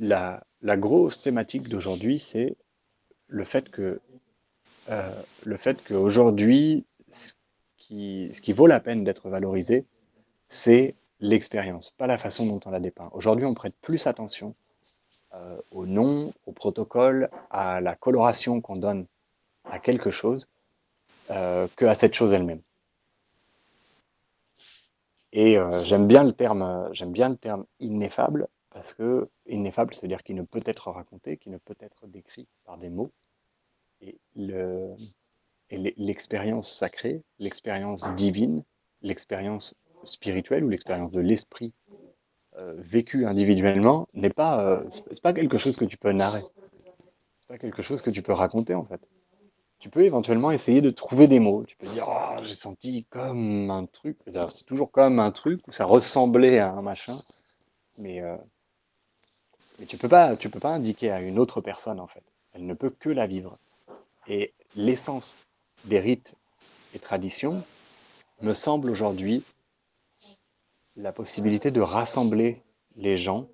la 0.00 0.42
grosse 0.62 1.22
thématique 1.22 1.68
d'aujourd'hui, 1.68 2.18
c'est 2.18 2.56
le 3.28 3.44
fait 3.44 3.70
que 3.70 4.00
euh, 4.88 5.10
le 5.44 5.56
fait 5.56 5.82
qu'aujourd'hui, 5.86 6.84
ce 7.08 7.32
qui 7.76 8.30
ce 8.32 8.40
qui 8.40 8.52
vaut 8.52 8.66
la 8.66 8.80
peine 8.80 9.04
d'être 9.04 9.28
valorisé, 9.28 9.84
c'est 10.48 10.94
l'expérience, 11.20 11.90
pas 11.92 12.06
la 12.06 12.18
façon 12.18 12.46
dont 12.46 12.60
on 12.66 12.70
la 12.70 12.80
dépeint. 12.80 13.10
Aujourd'hui, 13.12 13.46
on 13.46 13.54
prête 13.54 13.74
plus 13.80 14.06
attention 14.06 14.54
euh, 15.34 15.60
au 15.70 15.86
nom, 15.86 16.32
au 16.46 16.52
protocole, 16.52 17.30
à 17.50 17.80
la 17.80 17.94
coloration 17.94 18.60
qu'on 18.60 18.76
donne 18.76 19.06
à 19.64 19.78
quelque 19.78 20.10
chose 20.10 20.48
euh, 21.30 21.66
que 21.76 21.84
à 21.84 21.94
cette 21.94 22.14
chose 22.14 22.32
elle-même. 22.32 22.62
Et 25.32 25.58
euh, 25.58 25.80
j'aime 25.80 26.06
bien 26.06 26.22
le 26.24 26.32
terme, 26.32 26.88
j'aime 26.92 27.12
bien 27.12 27.28
le 27.28 27.36
terme 27.36 27.66
ineffable 27.80 28.48
parce 28.76 28.92
que 28.92 29.30
ineffable, 29.48 29.94
c'est-à-dire 29.94 30.22
qu'il 30.22 30.36
ne 30.36 30.42
peut 30.42 30.62
être 30.66 30.90
raconté, 30.90 31.38
qui 31.38 31.48
ne 31.48 31.56
peut 31.56 31.76
être 31.80 32.06
décrit 32.08 32.46
par 32.66 32.76
des 32.76 32.90
mots. 32.90 33.10
Et 34.02 34.18
le, 34.34 34.90
et 35.70 35.78
l'e- 35.78 35.94
l'expérience 35.96 36.70
sacrée, 36.70 37.22
l'expérience 37.38 38.02
divine, 38.16 38.64
l'expérience 39.00 39.74
spirituelle 40.04 40.62
ou 40.62 40.68
l'expérience 40.68 41.10
de 41.10 41.20
l'esprit 41.20 41.72
euh, 42.60 42.74
vécue 42.90 43.24
individuellement 43.24 44.06
n'est 44.12 44.28
pas, 44.28 44.60
euh, 44.62 44.84
pas 45.22 45.32
quelque 45.32 45.56
chose 45.56 45.78
que 45.78 45.86
tu 45.86 45.96
peux 45.96 46.12
narrer. 46.12 46.42
C'est 47.40 47.48
pas 47.48 47.58
quelque 47.58 47.80
chose 47.80 48.02
que 48.02 48.10
tu 48.10 48.20
peux 48.20 48.34
raconter 48.34 48.74
en 48.74 48.84
fait. 48.84 49.00
Tu 49.78 49.88
peux 49.88 50.04
éventuellement 50.04 50.50
essayer 50.50 50.82
de 50.82 50.90
trouver 50.90 51.28
des 51.28 51.40
mots. 51.40 51.64
Tu 51.64 51.76
peux 51.78 51.86
dire, 51.86 52.06
oh, 52.08 52.42
j'ai 52.44 52.54
senti 52.54 53.06
comme 53.06 53.70
un 53.70 53.86
truc. 53.86 54.18
C'est 54.50 54.66
toujours 54.66 54.92
comme 54.92 55.18
un 55.18 55.32
truc 55.32 55.66
où 55.66 55.72
ça 55.72 55.86
ressemblait 55.86 56.58
à 56.58 56.72
un 56.72 56.82
machin, 56.82 57.22
mais, 57.98 58.20
euh, 58.20 58.36
mais 59.78 59.86
tu 59.86 59.96
peux 59.96 60.08
peux 60.08 60.60
pas 60.60 60.70
indiquer 60.70 61.10
à 61.10 61.20
une 61.20 61.38
autre 61.38 61.60
personne 61.60 62.00
en 62.00 62.06
fait. 62.06 62.22
Elle 62.52 62.66
ne 62.66 62.74
peut 62.74 62.90
que 62.90 63.10
la 63.10 63.26
vivre. 63.26 63.58
Et 64.26 64.52
l'essence 64.74 65.38
des 65.84 66.00
rites 66.00 66.34
et 66.94 66.98
traditions 66.98 67.62
me 68.40 68.54
semble 68.54 68.90
aujourd'hui 68.90 69.44
la 70.96 71.12
possibilité 71.12 71.70
de 71.70 71.80
rassembler 71.80 72.62
les 72.96 73.16
gens, 73.16 73.48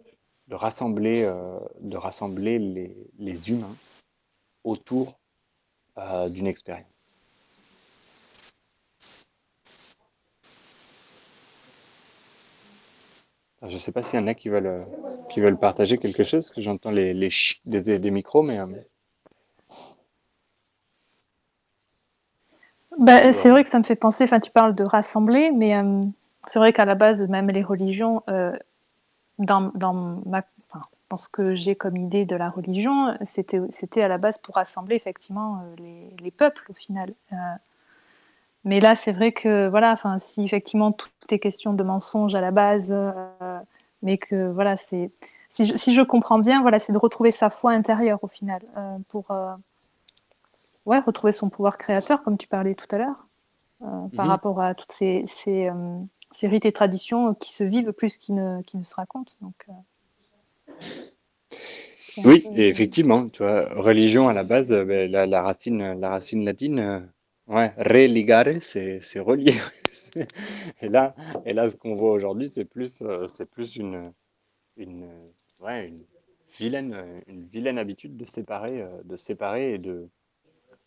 de 0.49 0.55
rassembler, 0.55 1.23
euh, 1.25 1.59
de 1.81 1.97
rassembler 1.97 2.59
les, 2.59 2.97
les 3.19 3.51
humains 3.51 3.75
autour 4.65 5.19
euh, 5.99 6.29
d'une 6.29 6.47
expérience. 6.47 6.92
Je 13.67 13.73
ne 13.73 13.79
sais 13.79 13.93
pas 13.93 14.03
s'il 14.03 14.21
y 14.21 14.23
en 14.23 14.27
a 14.27 14.35
qui 14.35 14.51
veulent, 14.51 14.67
euh, 14.67 14.85
qui 15.31 15.41
veulent 15.41 15.59
partager 15.59 15.97
quelque 15.99 16.23
chose, 16.23 16.47
parce 16.47 16.55
que 16.55 16.61
j'entends 16.61 16.91
les, 16.91 17.15
les 17.15 17.31
des, 17.65 17.81
des- 17.81 17.99
des 17.99 18.11
micros, 18.11 18.43
mais 18.43 18.59
euh, 18.59 18.67
Bah, 22.99 23.33
c'est 23.33 23.51
vrai 23.51 23.65
que 23.65 23.71
ça 23.71 23.79
me 23.79 23.85
fait 23.85 23.97
penser, 23.97 24.25
enfin 24.25 24.39
tu 24.41 24.51
parles 24.51 24.75
de 24.75 24.85
rassembler, 24.85 25.51
mais 25.51 25.77
euh, 25.77 26.05
c'est 26.47 26.59
vrai 26.59 26.73
qu'à 26.73 26.85
la 26.85 26.95
base, 26.95 27.23
même 27.29 27.49
les 27.51 27.63
religions, 27.63 28.23
euh, 28.29 28.53
dans, 29.39 29.73
dans, 29.75 29.95
ma, 30.27 30.43
enfin, 30.71 30.85
dans 31.11 31.17
ce 31.17 31.29
que 31.29 31.55
j'ai 31.55 31.77
comme 31.77 31.97
idée 31.97 32.25
de 32.27 32.37
la 32.37 32.51
religion, 32.51 33.17
c'était, 33.25 34.03
à 34.03 34.09
la 34.09 34.19
base 34.19 34.39
pour 34.39 34.57
rassembler 34.57 34.97
effectivement 34.97 35.63
les, 35.79 36.11
les 36.23 36.31
peuples 36.31 36.65
au 36.71 36.75
final. 36.75 37.15
Mais 38.65 38.81
là, 38.81 38.95
c'est 38.95 39.13
vrai 39.13 39.33
que 39.33 39.69
voilà, 39.69 39.93
enfin, 39.93 40.19
si 40.19 40.43
effectivement 40.45 40.93
tout 40.93 41.09
est 41.33 41.39
question 41.39 41.73
de 41.75 41.83
mensonges 41.83 42.35
à 42.35 42.41
la 42.41 42.51
base, 42.51 42.89
euh, 42.93 43.59
mais 44.03 44.19
que 44.19 44.51
voilà, 44.51 44.77
c'est 44.77 45.11
si 45.49 45.67
je, 45.67 45.77
si 45.77 45.93
je 45.93 46.03
comprends 46.03 46.39
bien, 46.39 46.63
voilà, 46.63 46.79
c'est 46.79 46.93
de 46.93 46.99
retrouver 46.99 47.31
sa 47.31 47.51
foi 47.51 47.73
intérieure 47.73 48.19
au 48.23 48.29
final 48.29 48.63
euh, 48.77 48.99
pour 49.09 49.31
euh, 49.31 49.55
ouais, 50.87 51.01
retrouver 51.01 51.33
son 51.33 51.51
pouvoir 51.51 51.79
créateur, 51.79 52.23
comme 52.23 52.39
tu 52.39 52.49
parlais 52.49 52.75
tout 52.75 52.87
à 52.91 52.99
l'heure, 52.99 53.27
euh, 53.83 53.87
par 54.17 54.27
Mhm. 54.27 54.31
rapport 54.31 54.61
à 54.61 54.75
toutes 54.75 54.93
ces, 54.93 55.25
ces, 55.27 55.69
euh, 55.69 55.99
ces 56.31 56.49
rites 56.49 56.65
et 56.65 56.73
traditions 56.73 57.35
qui 57.35 57.53
se 57.53 57.65
vivent 57.65 57.93
plus 57.93 58.17
qu'ils 58.17 58.35
ne, 58.37 58.63
qui 58.63 58.77
ne 58.79 58.83
se 58.85 58.95
racontent. 58.95 59.33
Donc, 59.41 59.55
euh, 59.69 59.73
Oui, 62.25 62.47
et 62.55 62.69
effectivement, 62.69 63.29
tu 63.29 63.43
vois, 63.43 63.69
religion 63.75 64.29
à 64.29 64.33
la 64.33 64.45
base, 64.45 64.69
ben, 64.71 65.11
la, 65.11 65.27
la 65.27 65.43
racine, 65.43 65.99
la 66.01 66.11
racine 66.11 66.45
latine, 66.45 67.09
ouais, 67.49 67.73
religare, 67.79 68.61
c'est 68.61 69.01
c'est 69.01 69.21
relier. 69.21 69.55
Et 70.81 70.89
là, 70.89 71.15
et 71.47 71.53
là, 71.53 71.71
ce 71.71 71.77
qu'on 71.77 71.95
voit 71.95 72.13
aujourd'hui, 72.13 72.51
c'est 72.53 72.65
plus, 72.65 73.03
euh, 73.03 73.27
c'est 73.27 73.47
plus 73.47 73.77
une, 73.77 74.03
une, 74.77 75.09
ouais, 75.63 75.89
une 75.89 75.97
vilaine, 76.59 76.95
euh, 76.95 77.21
une 77.29 77.47
vilaine 77.47 77.79
habitude 77.79 78.17
de 78.17 78.27
séparer, 78.27 78.81
euh, 78.81 79.03
de 79.05 79.17
séparer 79.17 79.75
et 79.75 79.79
de, 79.79 80.09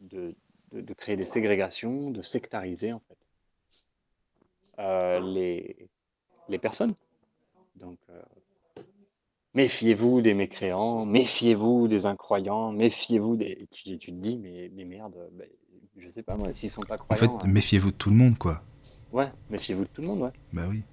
de, 0.01 0.36
de, 0.71 0.82
de 0.82 0.93
créer 0.93 1.15
des 1.15 1.23
ségrégations, 1.23 2.11
de 2.11 2.21
sectariser 2.21 2.93
en 2.93 2.99
fait 2.99 3.17
euh, 4.80 5.19
les, 5.19 5.89
les 6.49 6.57
personnes. 6.59 6.93
Donc, 7.76 7.97
euh, 8.09 8.21
méfiez-vous 9.53 10.21
des 10.21 10.34
mécréants, 10.34 11.05
méfiez-vous 11.05 11.88
des 11.88 12.05
incroyants, 12.05 12.71
méfiez-vous 12.71 13.36
des. 13.38 13.67
Tu, 13.71 13.97
tu 13.97 14.11
te 14.11 14.17
dis, 14.17 14.38
mais, 14.38 14.69
mais 14.73 14.86
merde, 14.86 15.15
ben, 15.32 15.47
je 15.97 16.09
sais 16.09 16.23
pas 16.23 16.36
moi, 16.36 16.53
s'ils 16.53 16.69
sont 16.69 16.82
pas 16.82 16.95
En 17.09 17.15
fait, 17.15 17.26
croyants, 17.26 17.39
euh, 17.43 17.47
méfiez-vous 17.47 17.91
de 17.91 17.97
tout 17.97 18.09
le 18.09 18.15
monde, 18.15 18.38
quoi. 18.38 18.61
Ouais, 19.12 19.32
méfiez-vous 19.49 19.84
de 19.84 19.89
tout 19.89 20.01
le 20.01 20.08
monde, 20.08 20.22
ouais. 20.22 20.34
Bah 20.53 20.66
oui. 20.70 20.84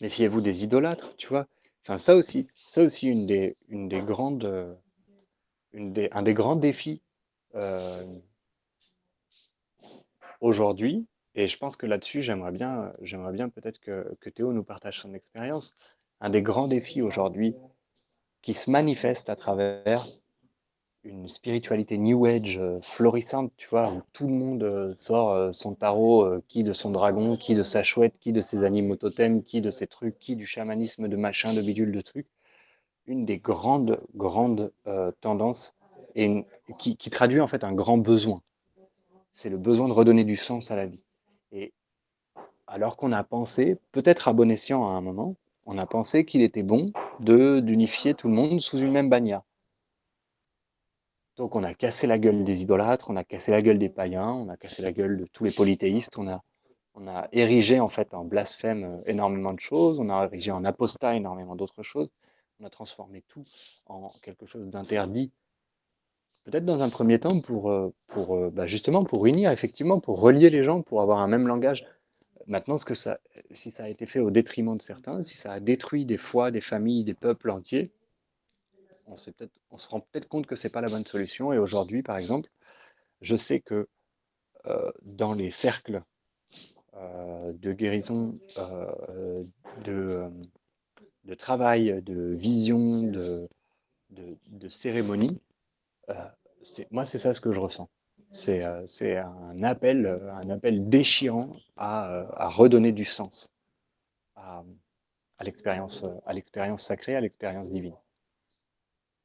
Méfiez-vous 0.00 0.40
des 0.40 0.64
idolâtres, 0.64 1.16
tu 1.16 1.28
vois. 1.28 1.46
Enfin, 1.84 1.98
ça 1.98 2.14
aussi, 2.14 2.48
ça 2.54 2.82
aussi, 2.82 3.08
une 3.08 3.26
des, 3.26 3.56
une 3.68 3.88
des 3.88 4.00
grandes, 4.00 4.44
euh, 4.44 4.74
une 5.72 5.92
des, 5.92 6.08
un 6.12 6.22
des 6.22 6.34
grands 6.34 6.56
défis 6.56 7.02
euh, 7.54 8.04
aujourd'hui, 10.40 11.06
et 11.34 11.48
je 11.48 11.56
pense 11.56 11.76
que 11.76 11.86
là-dessus, 11.86 12.22
j'aimerais 12.22 12.52
bien, 12.52 12.92
j'aimerais 13.00 13.32
bien 13.32 13.48
peut-être 13.48 13.78
que, 13.78 14.16
que 14.20 14.28
Théo 14.28 14.52
nous 14.52 14.64
partage 14.64 15.00
son 15.00 15.14
expérience. 15.14 15.74
Un 16.20 16.30
des 16.30 16.42
grands 16.42 16.68
défis 16.68 17.00
aujourd'hui 17.00 17.54
qui 18.42 18.54
se 18.54 18.70
manifeste 18.70 19.30
à 19.30 19.36
travers 19.36 20.04
une 21.08 21.26
spiritualité 21.28 21.96
New 21.96 22.26
Age 22.26 22.58
euh, 22.58 22.80
florissante, 22.82 23.52
tu 23.56 23.68
vois, 23.68 23.92
où 23.92 24.02
tout 24.12 24.26
le 24.26 24.34
monde 24.34 24.62
euh, 24.62 24.94
sort 24.94 25.30
euh, 25.30 25.52
son 25.52 25.74
tarot, 25.74 26.28
qui 26.48 26.64
de 26.64 26.72
son 26.72 26.90
dragon, 26.90 27.36
qui 27.36 27.54
de 27.54 27.62
sa 27.62 27.82
chouette, 27.82 28.18
qui 28.20 28.32
de 28.32 28.42
ses 28.42 28.62
animaux 28.62 28.96
totems, 28.96 29.42
qui 29.42 29.60
de 29.60 29.70
ses 29.70 29.86
trucs, 29.86 30.18
qui 30.18 30.36
du 30.36 30.46
chamanisme, 30.46 31.08
de 31.08 31.16
machin, 31.16 31.54
de 31.54 31.62
bidule, 31.62 31.92
de 31.92 32.00
trucs. 32.00 32.28
Une 33.06 33.24
des 33.24 33.38
grandes, 33.38 34.00
grandes 34.14 34.70
tendances 35.22 35.74
et 36.14 36.44
qui 36.78 37.10
traduit 37.10 37.40
en 37.40 37.46
fait 37.46 37.64
un 37.64 37.72
grand 37.72 37.96
besoin. 37.96 38.42
C'est 39.32 39.48
le 39.48 39.56
besoin 39.56 39.88
de 39.88 39.92
redonner 39.92 40.24
du 40.24 40.36
sens 40.36 40.70
à 40.70 40.76
la 40.76 40.84
vie. 40.84 41.04
Et 41.52 41.72
alors 42.66 42.98
qu'on 42.98 43.12
a 43.12 43.24
pensé, 43.24 43.78
peut-être 43.92 44.28
à 44.28 44.34
bon 44.34 44.50
escient 44.50 44.86
à 44.86 44.90
un 44.90 45.00
moment, 45.00 45.36
on 45.64 45.78
a 45.78 45.86
pensé 45.86 46.26
qu'il 46.26 46.42
était 46.42 46.62
bon 46.62 46.92
de 47.20 47.60
d'unifier 47.60 48.12
tout 48.12 48.28
le 48.28 48.34
monde 48.34 48.60
sous 48.60 48.76
une 48.76 48.92
même 48.92 49.08
bannière. 49.08 49.42
Donc 51.38 51.54
on 51.54 51.62
a 51.62 51.72
cassé 51.72 52.08
la 52.08 52.18
gueule 52.18 52.42
des 52.42 52.62
idolâtres, 52.62 53.10
on 53.10 53.16
a 53.16 53.22
cassé 53.22 53.52
la 53.52 53.62
gueule 53.62 53.78
des 53.78 53.88
païens, 53.88 54.32
on 54.32 54.48
a 54.48 54.56
cassé 54.56 54.82
la 54.82 54.90
gueule 54.90 55.18
de 55.18 55.24
tous 55.32 55.44
les 55.44 55.52
polythéistes, 55.52 56.18
on 56.18 56.26
a, 56.26 56.42
on 56.94 57.06
a 57.06 57.28
érigé 57.30 57.78
en 57.78 57.88
fait 57.88 58.12
en 58.12 58.24
blasphème 58.24 58.82
euh, 58.82 59.02
énormément 59.06 59.52
de 59.52 59.60
choses, 59.60 60.00
on 60.00 60.10
a 60.10 60.24
érigé 60.24 60.50
en 60.50 60.64
apostat 60.64 61.14
énormément 61.14 61.54
d'autres 61.54 61.84
choses, 61.84 62.10
on 62.58 62.66
a 62.66 62.70
transformé 62.70 63.22
tout 63.28 63.44
en 63.86 64.10
quelque 64.20 64.46
chose 64.46 64.68
d'interdit. 64.68 65.30
Peut-être 66.42 66.64
dans 66.64 66.82
un 66.82 66.90
premier 66.90 67.20
temps 67.20 67.40
pour, 67.40 67.70
euh, 67.70 67.94
pour 68.08 68.34
euh, 68.34 68.50
bah, 68.50 68.66
justement 68.66 69.04
pour 69.04 69.24
unir, 69.26 69.52
effectivement, 69.52 70.00
pour 70.00 70.20
relier 70.20 70.50
les 70.50 70.64
gens, 70.64 70.82
pour 70.82 71.02
avoir 71.02 71.20
un 71.20 71.28
même 71.28 71.46
langage. 71.46 71.86
Maintenant, 72.48 72.78
ce 72.78 72.84
que 72.84 72.94
ça, 72.94 73.20
si 73.52 73.70
ça 73.70 73.84
a 73.84 73.88
été 73.88 74.06
fait 74.06 74.18
au 74.18 74.32
détriment 74.32 74.76
de 74.76 74.82
certains, 74.82 75.22
si 75.22 75.36
ça 75.36 75.52
a 75.52 75.60
détruit 75.60 76.04
des 76.04 76.16
foi, 76.16 76.50
des 76.50 76.62
familles, 76.62 77.04
des 77.04 77.14
peuples 77.14 77.50
entiers, 77.50 77.92
on, 79.08 79.16
se 79.78 79.88
rend 79.88 80.00
peut-être 80.00 80.28
compte 80.28 80.46
que 80.46 80.56
c'est 80.56 80.70
pas 80.70 80.80
la 80.80 80.88
bonne 80.88 81.06
solution. 81.06 81.52
Et 81.52 81.58
aujourd'hui, 81.58 82.02
par 82.02 82.18
exemple, 82.18 82.48
je 83.20 83.36
sais 83.36 83.60
que 83.60 83.88
euh, 84.66 84.90
dans 85.02 85.34
les 85.34 85.50
cercles 85.50 86.02
euh, 86.94 87.52
de 87.54 87.72
guérison, 87.72 88.38
euh, 88.58 89.42
de, 89.84 91.34
travail, 91.34 92.02
de 92.02 92.34
vision, 92.34 93.02
de, 93.02 93.48
cérémonie, 94.68 95.40
moi, 96.90 97.04
c'est 97.04 97.18
ça 97.18 97.34
ce 97.34 97.40
que 97.40 97.52
je 97.52 97.60
ressens. 97.60 97.88
C'est, 98.32 98.62
un 98.62 99.62
appel, 99.62 100.06
un 100.06 100.58
déchirant 100.72 101.52
à, 101.76 102.48
redonner 102.48 102.92
du 102.92 103.04
sens 103.04 103.54
à 104.36 105.44
l'expérience 105.44 106.04
sacrée, 106.78 107.14
à 107.14 107.20
l'expérience 107.20 107.70
divine. 107.70 107.94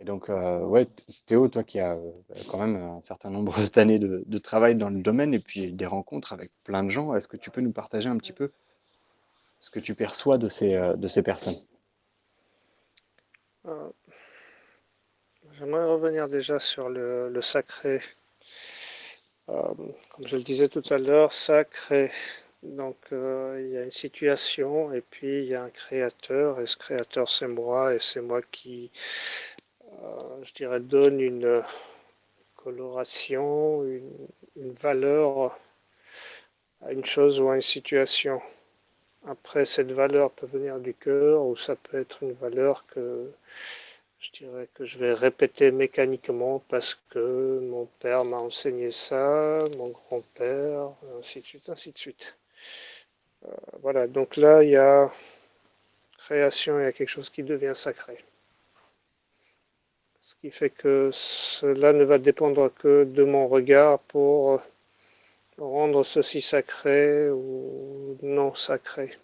Et 0.03 0.05
donc, 0.05 0.29
euh, 0.29 0.59
ouais, 0.59 0.85
Théo, 1.27 1.47
toi 1.47 1.63
qui 1.63 1.79
as 1.79 1.93
euh, 1.93 2.11
quand 2.51 2.57
même 2.57 2.75
un 2.75 3.01
certain 3.01 3.29
nombre 3.29 3.55
d'années 3.73 3.99
de, 3.99 4.37
travail 4.37 4.75
dans 4.75 4.89
le 4.89 4.99
domaine 4.99 5.33
et 5.33 5.39
puis 5.39 5.71
des 5.71 5.85
rencontres 5.85 6.33
avec 6.33 6.51
plein 6.65 6.83
de 6.83 6.89
gens, 6.89 7.15
est-ce 7.15 7.29
que 7.29 7.37
tu 7.37 7.51
peux 7.51 7.61
nous 7.61 7.71
partager 7.71 8.09
un 8.09 8.17
petit 8.17 8.33
peu 8.33 8.51
ce 9.61 9.69
que 9.69 9.79
tu 9.79 9.95
perçois 9.95 10.37
de 10.37 10.49
ces, 10.49 10.75
euh, 10.75 10.95
de 10.97 11.07
ces 11.07 11.23
personnes? 11.23 11.55
J'aimerais 15.53 15.85
revenir 15.85 16.27
déjà 16.27 16.59
sur 16.59 16.89
le, 16.89 17.39
sacré. 17.41 18.01
Comme 19.45 19.93
je 20.27 20.35
le 20.35 20.43
disais 20.43 20.67
tout 20.67 20.83
à 20.89 20.97
l'heure, 20.97 21.31
sacré. 21.31 22.11
Donc 22.61 22.97
il 23.11 23.69
y 23.71 23.77
a 23.77 23.83
une 23.83 23.91
situation 23.91 24.93
et 24.93 25.01
puis 25.01 25.43
il 25.43 25.49
y 25.49 25.55
a 25.55 25.63
un 25.63 25.69
créateur 25.69 26.61
et 26.61 26.65
ce 26.65 26.77
créateur 26.77 27.29
c'est 27.29 27.47
moi 27.47 27.93
et 27.93 27.99
c'est 27.99 28.21
moi 28.21 28.41
qui, 28.41 28.89
je 30.41 30.53
dirais, 30.53 30.79
donne 30.79 31.19
une 31.19 31.63
coloration, 32.55 33.83
une, 33.83 34.27
une 34.55 34.73
valeur 34.73 35.57
à 36.81 36.91
une 36.91 37.05
chose 37.05 37.39
ou 37.39 37.49
à 37.49 37.55
une 37.55 37.61
situation. 37.61 38.41
Après, 39.25 39.65
cette 39.65 39.91
valeur 39.91 40.31
peut 40.31 40.47
venir 40.47 40.79
du 40.79 40.93
cœur 40.93 41.43
ou 41.45 41.55
ça 41.55 41.75
peut 41.75 41.97
être 41.97 42.23
une 42.23 42.33
valeur 42.33 42.85
que 42.87 43.31
je 44.19 44.31
dirais 44.31 44.69
que 44.73 44.85
je 44.85 44.97
vais 44.99 45.13
répéter 45.13 45.71
mécaniquement 45.71 46.63
parce 46.69 46.97
que 47.09 47.59
mon 47.61 47.85
père 47.99 48.25
m'a 48.25 48.37
enseigné 48.37 48.91
ça, 48.91 49.63
mon 49.77 49.89
grand-père, 49.89 50.91
ainsi 51.19 51.41
de 51.41 51.45
suite, 51.45 51.69
ainsi 51.69 51.91
de 51.91 51.97
suite. 51.97 52.35
Euh, 53.45 53.51
voilà, 53.81 54.07
donc 54.07 54.37
là, 54.37 54.63
il 54.63 54.71
y 54.71 54.77
a 54.77 55.11
création, 56.17 56.79
il 56.79 56.83
y 56.83 56.85
a 56.85 56.91
quelque 56.93 57.09
chose 57.09 57.29
qui 57.29 57.43
devient 57.43 57.73
sacré. 57.75 58.17
Ce 60.25 60.35
qui 60.35 60.51
fait 60.51 60.69
que 60.69 61.09
cela 61.11 61.91
ne 61.91 62.05
va 62.05 62.17
dépendre 62.17 62.73
que 62.73 63.03
de 63.03 63.25
mon 63.25 63.49
regard 63.49 63.99
pour 63.99 64.61
rendre 65.57 66.05
ceci 66.05 66.41
sacré 66.41 67.29
ou 67.29 68.17
non 68.21 68.55
sacré. 68.55 69.17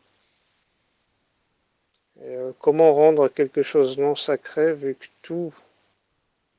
Euh, 2.17 2.51
comment 2.59 2.93
rendre 2.93 3.29
quelque 3.29 3.63
chose 3.63 3.97
non 3.97 4.13
sacré 4.13 4.73
vu 4.73 4.95
que 4.95 5.05
tout 5.21 5.53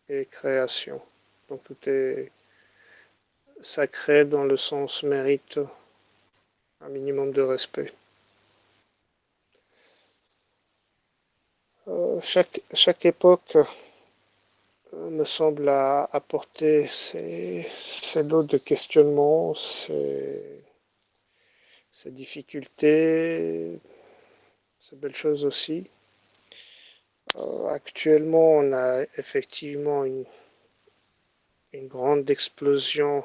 est 0.08 0.24
création? 0.30 1.02
Donc 1.50 1.62
tout 1.64 1.76
est 1.86 2.32
sacré 3.60 4.24
dans 4.24 4.44
le 4.44 4.56
sens 4.56 5.02
mérite 5.02 5.60
un 6.80 6.88
minimum 6.88 7.30
de 7.32 7.42
respect. 7.42 7.92
Euh, 11.88 12.18
chaque, 12.22 13.04
époque 13.04 13.58
me 14.92 15.24
semble 15.24 15.68
apporter 15.68 16.86
ses 16.88 17.64
lots 18.24 18.42
de 18.42 18.58
questionnements, 18.58 19.54
ses 19.54 20.62
difficultés, 22.06 23.78
ces 24.78 24.96
belles 24.96 25.14
choses 25.14 25.44
aussi. 25.44 25.88
Euh, 27.36 27.68
actuellement, 27.68 28.56
on 28.56 28.72
a 28.72 29.02
effectivement 29.16 30.04
une, 30.04 30.24
grande 31.72 32.28
explosion 32.28 33.22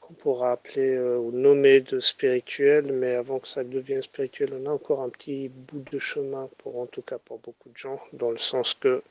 qu'on 0.00 0.14
pourra 0.14 0.52
appeler 0.52 0.94
euh, 0.94 1.18
ou 1.18 1.30
nommer 1.32 1.80
de 1.80 2.00
spirituel, 2.00 2.92
mais 2.92 3.14
avant 3.14 3.38
que 3.38 3.48
ça 3.48 3.64
devienne 3.64 4.02
spirituel, 4.02 4.50
on 4.54 4.66
a 4.66 4.70
encore 4.70 5.02
un 5.02 5.08
petit 5.08 5.48
bout 5.48 5.84
de 5.90 5.98
chemin 5.98 6.48
pour, 6.58 6.78
en 6.78 6.86
tout 6.86 7.02
cas 7.02 7.18
pour 7.18 7.38
beaucoup 7.38 7.70
de 7.70 7.76
gens, 7.76 8.00
dans 8.12 8.30
le 8.30 8.38
sens 8.38 8.74
que 8.74 9.02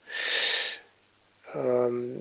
euh, 1.56 2.20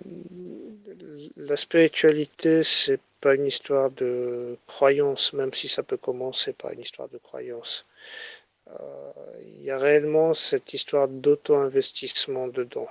la 1.37 1.57
spiritualité, 1.57 2.63
c'est 2.65 3.01
pas 3.21 3.35
une 3.35 3.47
histoire 3.47 3.91
de 3.91 4.57
croyance, 4.67 5.33
même 5.33 5.53
si 5.53 5.69
ça 5.69 5.83
peut 5.83 5.97
commencer 5.97 6.53
par 6.53 6.73
une 6.73 6.81
histoire 6.81 7.09
de 7.09 7.19
croyance. 7.19 7.85
Euh, 8.69 9.13
il 9.41 9.63
y 9.63 9.71
a 9.71 9.79
réellement 9.79 10.35
cette 10.35 10.73
histoire 10.73 11.09
d'auto-investissement 11.09 12.49
dedans. 12.49 12.89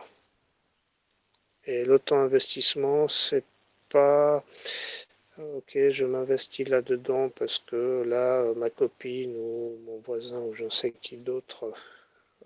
Et 1.66 1.86
l'auto-investissement, 1.86 3.08
c'est 3.08 3.43
pas 3.89 4.43
ok, 5.38 5.89
je 5.91 6.05
m'investis 6.05 6.67
là-dedans 6.67 7.29
parce 7.29 7.59
que 7.59 8.03
là, 8.03 8.53
ma 8.55 8.69
copine 8.69 9.35
ou 9.38 9.77
mon 9.85 9.99
voisin 9.99 10.39
ou 10.41 10.53
je 10.53 10.65
ne 10.65 10.69
sais 10.69 10.91
qui 10.91 11.17
d'autre 11.17 11.73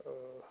euh, 0.05 0.41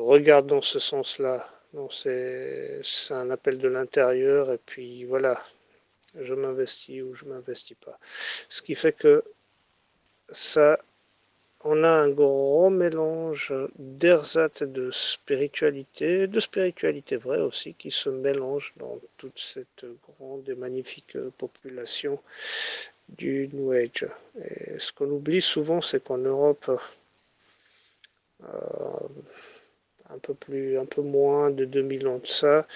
regarde 0.00 0.46
dans 0.46 0.62
ce 0.62 0.78
sens-là. 0.78 1.48
C'est 1.90 2.82
un 3.10 3.30
appel 3.30 3.58
de 3.58 3.68
l'intérieur 3.68 4.52
et 4.52 4.58
puis 4.58 5.04
voilà, 5.04 5.40
je 6.18 6.34
m'investis 6.34 7.02
ou 7.02 7.14
je 7.14 7.24
m'investis 7.26 7.76
pas. 7.76 7.98
Ce 8.48 8.60
qui 8.62 8.74
fait 8.74 8.92
que 8.92 9.22
ça, 10.30 10.80
on 11.62 11.84
a 11.84 11.90
un 11.90 12.08
grand 12.08 12.70
mélange 12.70 13.52
d'ersatz 13.78 14.62
et 14.62 14.66
de 14.66 14.90
spiritualité, 14.90 16.26
de 16.26 16.40
spiritualité 16.40 17.16
vraie 17.16 17.40
aussi, 17.40 17.74
qui 17.74 17.90
se 17.90 18.08
mélange 18.08 18.72
dans 18.76 18.98
toute 19.18 19.38
cette 19.38 19.84
grande 20.18 20.48
et 20.48 20.54
magnifique 20.54 21.18
population 21.36 22.18
du 23.08 23.50
New 23.52 23.72
Age. 23.72 24.06
Et 24.42 24.78
ce 24.78 24.92
qu'on 24.92 25.10
oublie 25.10 25.42
souvent, 25.42 25.80
c'est 25.80 26.02
qu'en 26.02 26.18
Europe, 26.18 26.70
euh, 28.44 29.08
un 30.08 30.18
peu 30.18 30.34
plus, 30.34 30.78
un 30.78 30.86
peu 30.86 31.02
moins 31.02 31.50
de 31.50 31.64
2000 31.64 32.08
ans 32.08 32.18
de 32.18 32.26
ça, 32.26 32.66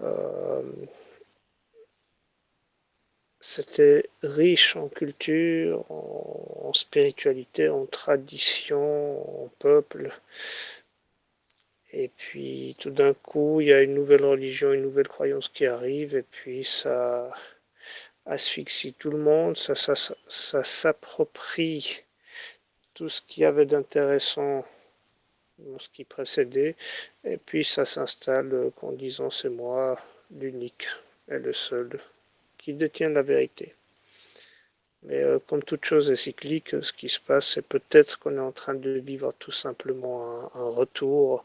euh, 0.00 0.62
c'était 3.42 4.08
riche 4.22 4.76
en 4.76 4.88
culture, 4.88 5.84
en, 5.90 6.72
spiritualité, 6.72 7.68
en 7.68 7.86
tradition, 7.86 9.44
en 9.44 9.48
peuple. 9.58 10.10
Et 11.92 12.08
puis 12.16 12.76
tout 12.78 12.90
d'un 12.90 13.14
coup, 13.14 13.60
il 13.60 13.66
y 13.68 13.72
a 13.72 13.82
une 13.82 13.94
nouvelle 13.94 14.24
religion, 14.24 14.72
une 14.72 14.82
nouvelle 14.82 15.08
croyance 15.08 15.48
qui 15.48 15.66
arrive, 15.66 16.14
et 16.14 16.22
puis 16.22 16.64
ça 16.64 17.30
asphyxie 18.26 18.94
tout 18.94 19.10
le 19.10 19.18
monde, 19.18 19.56
ça, 19.56 19.74
s'approprie 20.62 22.04
tout 22.94 23.08
ce 23.08 23.20
qu'il 23.22 23.42
y 23.42 23.46
avait 23.46 23.66
d'intéressant 23.66 24.64
dans 25.58 25.78
ce 25.80 25.88
qui 25.88 26.04
précédait, 26.04 26.76
et 27.24 27.38
puis 27.38 27.64
ça 27.64 27.84
s'installe 27.84 28.70
en 28.80 28.92
disant 28.92 29.30
c'est 29.30 29.50
moi 29.50 29.98
l'unique 30.30 30.86
et 31.28 31.38
le 31.38 31.52
seul 31.52 32.00
qui 32.62 32.72
détient 32.72 33.10
la 33.10 33.22
vérité. 33.22 33.74
Mais 35.02 35.20
euh, 35.22 35.38
comme 35.46 35.62
toute 35.64 35.84
chose 35.84 36.10
est 36.10 36.16
cyclique, 36.16 36.70
ce 36.82 36.92
qui 36.92 37.08
se 37.08 37.20
passe, 37.20 37.54
c'est 37.54 37.66
peut-être 37.66 38.18
qu'on 38.20 38.36
est 38.36 38.40
en 38.40 38.52
train 38.52 38.74
de 38.74 38.92
vivre 39.00 39.32
tout 39.38 39.50
simplement 39.50 40.48
un, 40.54 40.70
retour, 40.70 41.44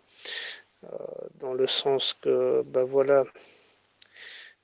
euh, 0.83 0.87
dans 1.39 1.55
le 1.55 1.65
sens 1.65 2.15
que, 2.21 2.61
ben 2.67 2.83
voilà, 2.83 3.25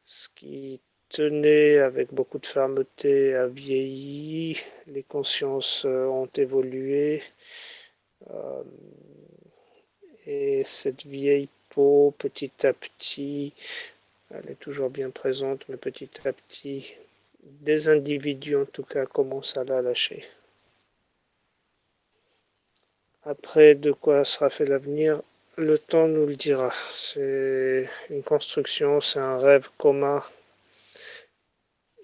ce 0.05 0.29
qui 0.35 0.79
tenait 1.09 1.79
avec 1.79 2.13
beaucoup 2.13 2.37
de 2.37 2.45
fermeté 2.45 3.35
a 3.35 3.47
vieilli, 3.47 4.59
les 4.87 5.03
consciences 5.03 5.85
euh, 5.85 6.05
ont 6.05 6.29
évolué, 6.35 7.23
et 10.25 10.63
cette 10.63 11.05
vieille 11.05 11.49
peau, 11.69 12.13
petit 12.17 12.51
à 12.65 12.73
petit, 12.73 13.53
elle 14.33 14.51
est 14.51 14.59
toujours 14.59 14.89
bien 14.89 15.09
présente, 15.09 15.67
mais 15.69 15.77
petit 15.77 16.09
à 16.25 16.33
petit, 16.33 16.93
des 17.43 17.87
individus 17.87 18.55
en 18.55 18.65
tout 18.65 18.83
cas 18.83 19.05
commencent 19.05 19.57
à 19.57 19.63
la 19.63 19.81
lâcher. 19.81 20.25
Après, 23.23 23.75
de 23.75 23.91
quoi 23.91 24.25
sera 24.25 24.49
fait 24.49 24.65
l'avenir, 24.65 25.21
le 25.57 25.77
temps 25.77 26.07
nous 26.07 26.25
le 26.25 26.35
dira. 26.35 26.73
C'est 26.91 27.87
une 28.09 28.23
construction, 28.23 28.99
c'est 29.01 29.19
un 29.19 29.37
rêve 29.37 29.69
commun. 29.77 30.21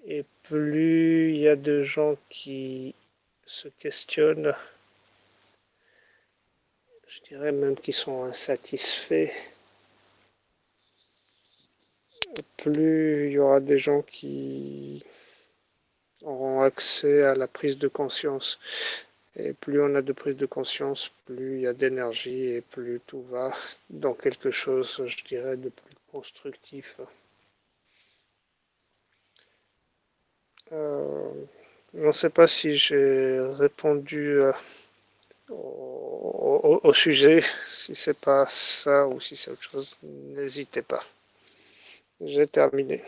Et 0.06 0.24
plus 0.44 1.34
il 1.34 1.40
y 1.40 1.48
a 1.48 1.56
de 1.56 1.82
gens 1.82 2.16
qui 2.28 2.94
se 3.44 3.68
questionnent, 3.68 4.54
je 7.06 7.20
dirais 7.22 7.52
même 7.52 7.76
qui 7.76 7.92
sont 7.92 8.24
insatisfaits, 8.24 9.30
plus 12.62 13.26
il 13.28 13.32
y 13.32 13.38
aura 13.38 13.60
des 13.60 13.78
gens 13.78 14.02
qui 14.02 15.04
auront 16.22 16.60
accès 16.60 17.22
à 17.22 17.34
la 17.34 17.48
prise 17.48 17.78
de 17.78 17.88
conscience. 17.88 18.58
Et 19.36 19.52
plus 19.52 19.80
on 19.80 19.94
a 19.94 20.02
de 20.02 20.12
prise 20.12 20.36
de 20.36 20.46
conscience, 20.46 21.12
plus 21.24 21.56
il 21.56 21.62
y 21.62 21.66
a 21.66 21.72
d'énergie 21.72 22.46
et 22.56 22.60
plus 22.60 23.00
tout 23.06 23.22
va 23.30 23.52
dans 23.88 24.14
quelque 24.14 24.50
chose, 24.50 25.02
je 25.06 25.24
dirais, 25.24 25.56
de 25.56 25.68
plus 25.68 25.96
constructif. 26.12 26.96
Euh, 30.72 31.32
je 31.94 32.06
ne 32.06 32.12
sais 32.12 32.30
pas 32.30 32.46
si 32.46 32.76
j'ai 32.76 33.40
répondu 33.58 34.40
euh, 34.40 34.52
au, 35.48 36.80
au, 36.82 36.92
sujet. 36.92 37.42
Si 37.68 37.94
c'est 37.94 38.18
pas 38.18 38.46
ça 38.48 39.06
ou 39.08 39.20
si 39.20 39.36
c'est 39.36 39.50
autre 39.50 39.62
chose, 39.62 39.98
n'hésitez 40.02 40.82
pas. 40.82 41.02
J'ai 42.24 42.46
terminé. 42.46 43.00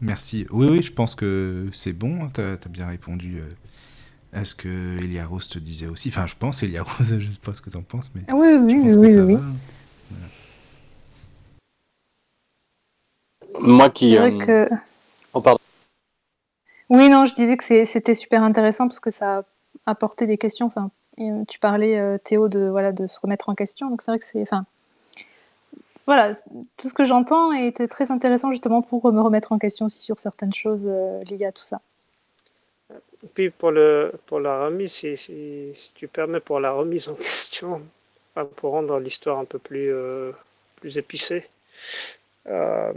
Merci. 0.00 0.46
Oui, 0.50 0.66
oui, 0.68 0.82
je 0.82 0.92
pense 0.92 1.14
que 1.14 1.68
c'est 1.72 1.92
bon. 1.92 2.28
Tu 2.28 2.40
as, 2.40 2.56
bien 2.68 2.86
répondu 2.86 3.40
euh, 3.40 3.48
à 4.32 4.44
ce 4.44 4.54
que 4.54 4.98
Elia 5.02 5.26
Rose 5.26 5.48
te 5.48 5.58
disait 5.58 5.86
aussi. 5.86 6.08
Enfin, 6.08 6.26
je 6.26 6.34
pense, 6.34 6.62
Elia 6.62 6.82
Rose, 6.82 7.08
je 7.18 7.26
ne 7.26 7.32
sais 7.32 7.40
pas 7.42 7.54
ce 7.54 7.62
que 7.62 7.70
tu 7.70 7.76
en 7.76 7.82
penses, 7.82 8.10
mais. 8.14 8.22
Ah 8.28 8.34
oui, 8.34 8.54
oui, 8.54 8.80
oui, 8.84 9.16
oui. 9.16 9.34
oui. 9.34 9.38
Moi 13.60 13.90
qui. 13.90 14.18
Euh... 14.18 14.38
Que... 14.38 14.68
Oh, 15.32 15.40
pardon. 15.40 15.60
Oui, 16.90 17.08
non, 17.08 17.24
je 17.24 17.34
disais 17.34 17.56
que 17.56 17.64
c'était 17.84 18.14
super 18.14 18.42
intéressant 18.42 18.86
parce 18.88 19.00
que 19.00 19.10
ça 19.10 19.38
a 19.38 19.44
apporté 19.90 20.26
des 20.26 20.38
questions. 20.38 20.66
Enfin, 20.66 20.90
tu 21.48 21.58
parlais, 21.58 21.98
euh, 21.98 22.18
Théo, 22.18 22.48
de, 22.48 22.68
voilà, 22.68 22.92
de 22.92 23.06
se 23.06 23.18
remettre 23.20 23.48
en 23.48 23.54
question. 23.54 23.88
Donc, 23.88 24.02
c'est 24.02 24.10
vrai 24.10 24.18
que 24.18 24.26
c'est. 24.26 24.42
Enfin, 24.42 24.66
voilà, 26.06 26.34
tout 26.76 26.88
ce 26.88 26.94
que 26.94 27.04
j'entends 27.04 27.52
était 27.52 27.88
très 27.88 28.10
intéressant 28.10 28.50
justement 28.50 28.82
pour 28.82 29.10
me 29.10 29.20
remettre 29.20 29.52
en 29.52 29.58
question 29.58 29.86
aussi 29.86 30.00
sur 30.00 30.18
certaines 30.18 30.52
choses 30.52 30.86
euh, 30.86 31.22
liées 31.24 31.46
à 31.46 31.52
tout 31.52 31.62
ça. 31.62 31.80
Puis 33.32 33.48
pour, 33.48 33.70
le, 33.70 34.12
pour 34.26 34.38
la 34.38 34.66
remise, 34.66 34.92
si, 34.92 35.16
si, 35.16 35.92
tu 35.94 36.08
permets 36.08 36.40
pour 36.40 36.60
la 36.60 36.72
remise 36.72 37.08
en 37.08 37.14
question, 37.14 37.82
pour 38.56 38.72
rendre 38.72 38.98
l'histoire 38.98 39.38
un 39.38 39.46
peu 39.46 39.58
plus, 39.58 39.92
euh, 39.92 40.32
plus 40.76 40.98
épicée, 40.98 41.48
euh, 42.48 42.92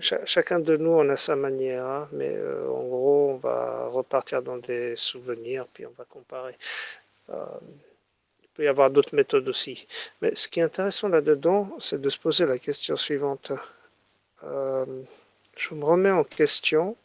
chacun 0.00 0.58
de 0.58 0.76
nous 0.76 0.90
on 0.90 1.08
a 1.08 1.16
sa 1.16 1.36
manière, 1.36 1.86
hein, 1.86 2.08
mais 2.12 2.36
en 2.68 2.82
gros 2.82 3.30
on 3.34 3.36
va 3.36 3.86
repartir 3.86 4.42
dans 4.42 4.56
des 4.56 4.96
souvenirs, 4.96 5.66
puis 5.72 5.86
on 5.86 5.92
va 5.96 6.04
comparer 6.04 6.56
peut 8.54 8.64
y 8.64 8.68
avoir 8.68 8.90
d'autres 8.90 9.14
méthodes 9.14 9.48
aussi. 9.48 9.86
Mais 10.20 10.34
ce 10.34 10.48
qui 10.48 10.60
est 10.60 10.64
intéressant 10.64 11.08
là-dedans, 11.08 11.76
c'est 11.78 12.00
de 12.00 12.08
se 12.08 12.18
poser 12.18 12.46
la 12.46 12.58
question 12.58 12.96
suivante. 12.96 13.52
Euh, 14.42 15.02
je 15.56 15.74
me 15.74 15.84
remets 15.84 16.10
en 16.10 16.24
question. 16.24 16.96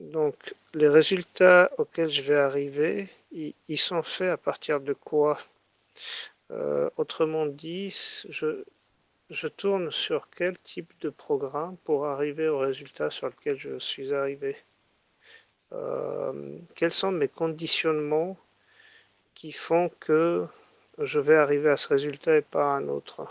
Donc, 0.00 0.54
les 0.74 0.88
résultats 0.88 1.70
auxquels 1.78 2.10
je 2.10 2.22
vais 2.22 2.36
arriver, 2.36 3.08
ils, 3.32 3.78
sont 3.78 4.02
faits 4.02 4.30
à 4.30 4.36
partir 4.36 4.80
de 4.80 4.92
quoi? 4.92 5.38
Euh, 6.50 6.90
Autrement 6.96 7.46
dit, 7.46 7.90
je, 8.28 8.64
je 9.30 9.48
tourne 9.48 9.90
sur 9.90 10.28
quel 10.30 10.58
type 10.58 10.92
de 11.00 11.08
programme 11.10 11.76
pour 11.78 12.06
arriver 12.06 12.48
au 12.48 12.58
résultat 12.58 13.10
sur 13.10 13.26
lequel 13.26 13.58
je 13.58 13.78
suis 13.78 14.12
arrivé 14.14 14.56
euh, 15.72 16.58
Quels 16.74 16.92
sont 16.92 17.12
mes 17.12 17.28
conditionnements 17.28 18.36
qui 19.36 19.52
font 19.52 19.90
que 20.00 20.46
je 20.98 21.20
vais 21.20 21.36
arriver 21.36 21.70
à 21.70 21.76
ce 21.76 21.88
résultat 21.88 22.38
et 22.38 22.42
pas 22.42 22.72
à 22.72 22.78
un 22.78 22.88
autre. 22.88 23.28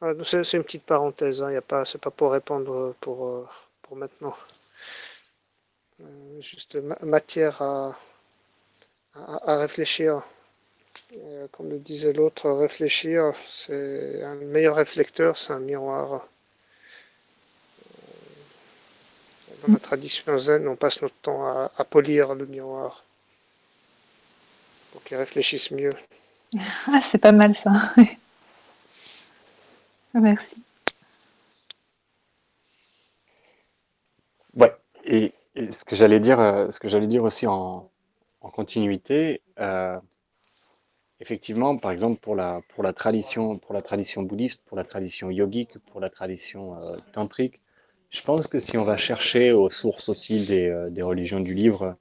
Ah, 0.00 0.12
c'est 0.22 0.52
une 0.54 0.62
petite 0.62 0.84
parenthèse, 0.84 1.42
hein, 1.42 1.60
pas, 1.60 1.84
c'est 1.84 1.98
pas 1.98 2.12
pour 2.12 2.30
répondre 2.32 2.94
pour, 3.00 3.26
euh, 3.26 3.48
pour 3.82 3.96
maintenant. 3.96 4.36
Euh, 6.00 6.40
juste 6.40 6.78
matière 7.02 7.60
à, 7.60 7.98
à, 9.14 9.56
réfléchir. 9.56 10.22
Euh, 11.16 11.48
comme 11.50 11.70
le 11.70 11.80
disait 11.80 12.12
l'autre, 12.12 12.48
réfléchir, 12.50 13.32
c'est 13.48 14.22
un 14.22 14.36
meilleur 14.36 14.76
réflecteur, 14.76 15.36
c'est 15.36 15.52
un 15.52 15.58
miroir. 15.58 16.28
Dans 19.66 19.72
la 19.72 19.80
tradition 19.80 20.38
zen, 20.38 20.68
on 20.68 20.76
passe 20.76 21.02
notre 21.02 21.16
temps 21.16 21.68
à 21.76 21.84
polir 21.84 22.34
le 22.34 22.46
miroir 22.46 23.04
pour 24.92 25.02
qu'ils 25.04 25.16
réfléchissent 25.16 25.70
mieux. 25.70 25.90
Ah, 26.90 27.02
c'est 27.10 27.18
pas 27.18 27.32
mal 27.32 27.54
ça. 27.54 27.72
Merci. 30.14 30.62
Ouais, 34.56 34.74
et, 35.04 35.32
ce 35.70 35.84
que 35.84 35.94
j'allais 35.94 36.20
dire, 36.20 36.40
euh, 36.40 36.70
ce 36.70 36.80
que 36.80 36.88
j'allais 36.88 37.06
dire 37.06 37.24
aussi 37.24 37.46
en, 37.46 37.90
continuité, 38.40 39.42
euh, 39.60 39.98
effectivement, 41.20 41.76
par 41.76 41.90
exemple 41.90 42.18
pour 42.18 42.34
la 42.34 42.62
pour 42.70 42.82
la 42.82 42.94
tradition 42.94 43.58
pour 43.58 43.74
la 43.74 43.82
tradition 43.82 44.22
bouddhiste, 44.22 44.62
pour 44.64 44.76
la 44.76 44.84
tradition 44.84 45.30
yogique, 45.30 45.78
pour 45.90 46.00
la 46.00 46.08
tradition 46.08 46.80
euh, 46.80 46.96
tantrique, 47.12 47.60
je 48.10 48.22
pense 48.22 48.46
que 48.46 48.58
si 48.58 48.78
on 48.78 48.84
va 48.84 48.96
chercher 48.96 49.52
aux 49.52 49.70
sources 49.70 50.08
aussi 50.08 50.46
des, 50.46 50.88
des 50.90 51.02
religions 51.02 51.40
du 51.40 51.54
livre, 51.54 51.96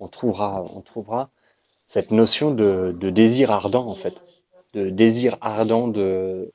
on 0.00 0.08
trouvera 0.08 0.62
on 0.74 0.82
trouvera 0.82 1.30
cette 1.86 2.10
notion 2.10 2.52
de, 2.52 2.92
désir 3.10 3.52
ardent, 3.52 3.86
en 3.86 3.94
fait, 3.94 4.22
de 4.74 4.90
désir 4.90 5.38
ardent 5.40 5.88
de, 5.88 6.52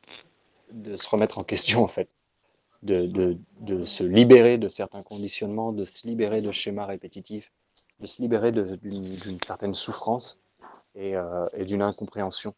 se 0.70 1.10
remettre 1.10 1.40
en 1.40 1.44
question, 1.44 1.84
en 1.84 1.88
fait, 1.88 2.10
de, 2.84 3.38
se 3.86 4.04
libérer 4.04 4.58
de 4.58 4.68
certains 4.68 5.04
conditionnements, 5.04 5.72
de 5.72 5.86
se 5.86 6.06
libérer 6.06 6.42
de 6.42 6.52
schémas 6.52 6.86
répétitifs, 6.86 7.52
de 8.02 8.08
se 8.08 8.22
libérer 8.22 8.52
d'une 8.52 9.42
certaine 9.42 9.74
souffrance 9.74 10.42
et, 10.96 11.16
euh, 11.16 11.48
d'une 11.66 11.82
incompréhension. 11.82 12.54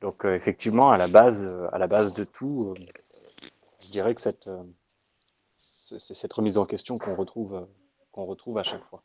Donc 0.00 0.24
euh, 0.24 0.34
effectivement, 0.34 0.90
à 0.90 0.98
la 0.98 1.08
base, 1.08 1.44
euh, 1.44 1.66
à 1.72 1.78
la 1.78 1.86
base 1.86 2.12
de 2.12 2.24
tout, 2.24 2.74
je 3.80 3.88
dirais 3.88 4.14
que 4.14 4.20
c'est 4.20 5.98
cette 5.98 6.32
remise 6.32 6.58
en 6.58 6.66
question 6.66 6.98
qu'on 6.98 7.16
retrouve, 7.16 7.66
qu'on 8.12 8.26
retrouve 8.26 8.58
à 8.58 8.62
chaque 8.62 8.84
fois. 8.84 9.02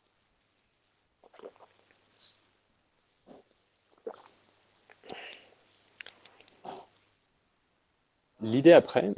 L'idée 8.42 8.72
après, 8.72 9.12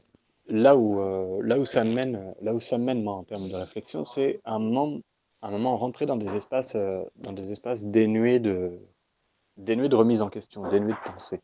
là 0.49 0.77
où, 0.77 1.01
euh, 1.01 1.41
là 1.43 1.59
où 1.59 1.65
ça 1.65 1.85
mène, 1.85 2.35
mène 2.79 3.03
moi 3.03 3.15
en 3.15 3.25
termes 3.25 3.49
de 3.49 3.55
réflexion, 3.55 4.05
c'est 4.05 4.41
un 4.45 4.59
moment, 4.59 4.99
un 5.43 5.51
moment 5.51 5.77
rentrer 5.77 6.07
dans 6.07 6.17
des 6.17 6.35
espaces, 6.35 6.75
euh, 6.75 7.05
dans 7.17 7.33
des 7.33 7.53
espaces 7.53 7.85
dénués 7.85 8.41
de, 8.41 8.81
remise 9.95 10.23
en 10.23 10.29
question, 10.29 10.69
dénués 10.69 10.93
de 10.93 11.13
pensée, 11.13 11.41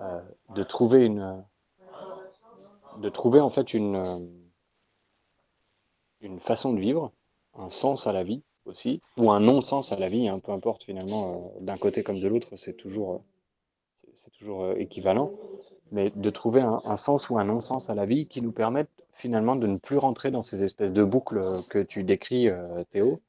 euh, 0.00 0.20
de 0.54 0.62
trouver 0.64 1.06
une, 1.06 1.44
de 2.98 3.08
trouver 3.08 3.40
en 3.40 3.50
fait 3.50 3.72
une, 3.72 4.28
façon 6.40 6.72
de 6.72 6.80
vivre, 6.80 7.12
un 7.54 7.70
sens 7.70 8.06
à 8.06 8.12
la 8.12 8.24
vie 8.24 8.42
aussi, 8.64 9.00
ou 9.16 9.30
un 9.30 9.38
non-sens 9.38 9.92
à 9.92 9.96
la 9.96 10.08
vie, 10.08 10.28
hein, 10.28 10.40
peu 10.40 10.50
importe 10.50 10.82
finalement, 10.84 11.52
d'un 11.60 11.78
côté 11.78 12.02
comme 12.02 12.18
de 12.18 12.26
l'autre, 12.26 12.56
c'est 12.56 12.76
toujours, 12.76 13.22
c'est 14.14 14.32
toujours 14.32 14.72
équivalent 14.72 15.32
mais 15.92 16.10
de 16.16 16.30
trouver 16.30 16.62
un, 16.62 16.96
sens 16.96 17.28
ou 17.30 17.38
un 17.38 17.44
non-sens 17.44 17.90
à 17.90 17.94
la 17.94 18.06
vie 18.06 18.26
qui 18.26 18.40
nous 18.42 18.50
permettent 18.50 18.90
finalement 19.12 19.56
de 19.56 19.66
ne 19.66 19.76
plus 19.76 19.98
rentrer 19.98 20.30
dans 20.30 20.42
ces 20.42 20.64
espèces 20.64 20.92
de 20.92 21.04
boucles 21.04 21.42
que 21.68 21.78
tu 21.78 22.02
décris, 22.02 22.48
euh, 22.48 22.82
Théo, 22.90 23.20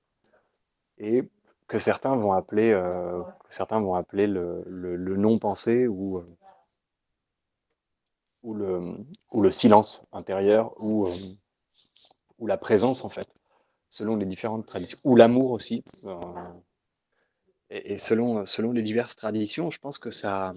et 0.98 1.24
que 1.68 1.78
certains 1.78 2.16
vont 2.16 2.32
appeler, 2.32 2.72
euh, 2.72 3.22
certains 3.50 3.82
vont 3.82 3.96
appeler 3.96 4.28
le, 4.28 4.64
le, 4.66 5.18
non-pensé 5.18 5.88
ou, 5.88 6.20
euh, 6.20 6.38
ou, 8.44 8.54
le, 8.54 8.80
ou 9.32 9.42
le 9.42 9.52
silence 9.52 10.08
intérieur 10.14 10.74
ou, 10.82 11.08
euh, 11.08 11.14
ou 12.40 12.48
la 12.48 12.58
présence 12.58 13.04
en 13.04 13.10
fait, 13.10 13.28
selon 13.90 14.16
les 14.16 14.26
différentes 14.26 14.66
traditions, 14.66 15.00
ou 15.04 15.18
l'amour 15.18 15.52
aussi. 15.52 15.84
euh, 16.06 16.16
et, 17.70 17.94
et 17.94 17.98
selon, 17.98 18.46
selon 18.46 18.72
les 18.72 18.84
diverses 18.84 19.18
traditions, 19.18 19.70
je 19.70 19.80
pense 19.80 19.98
que 19.98 20.12
ça, 20.12 20.54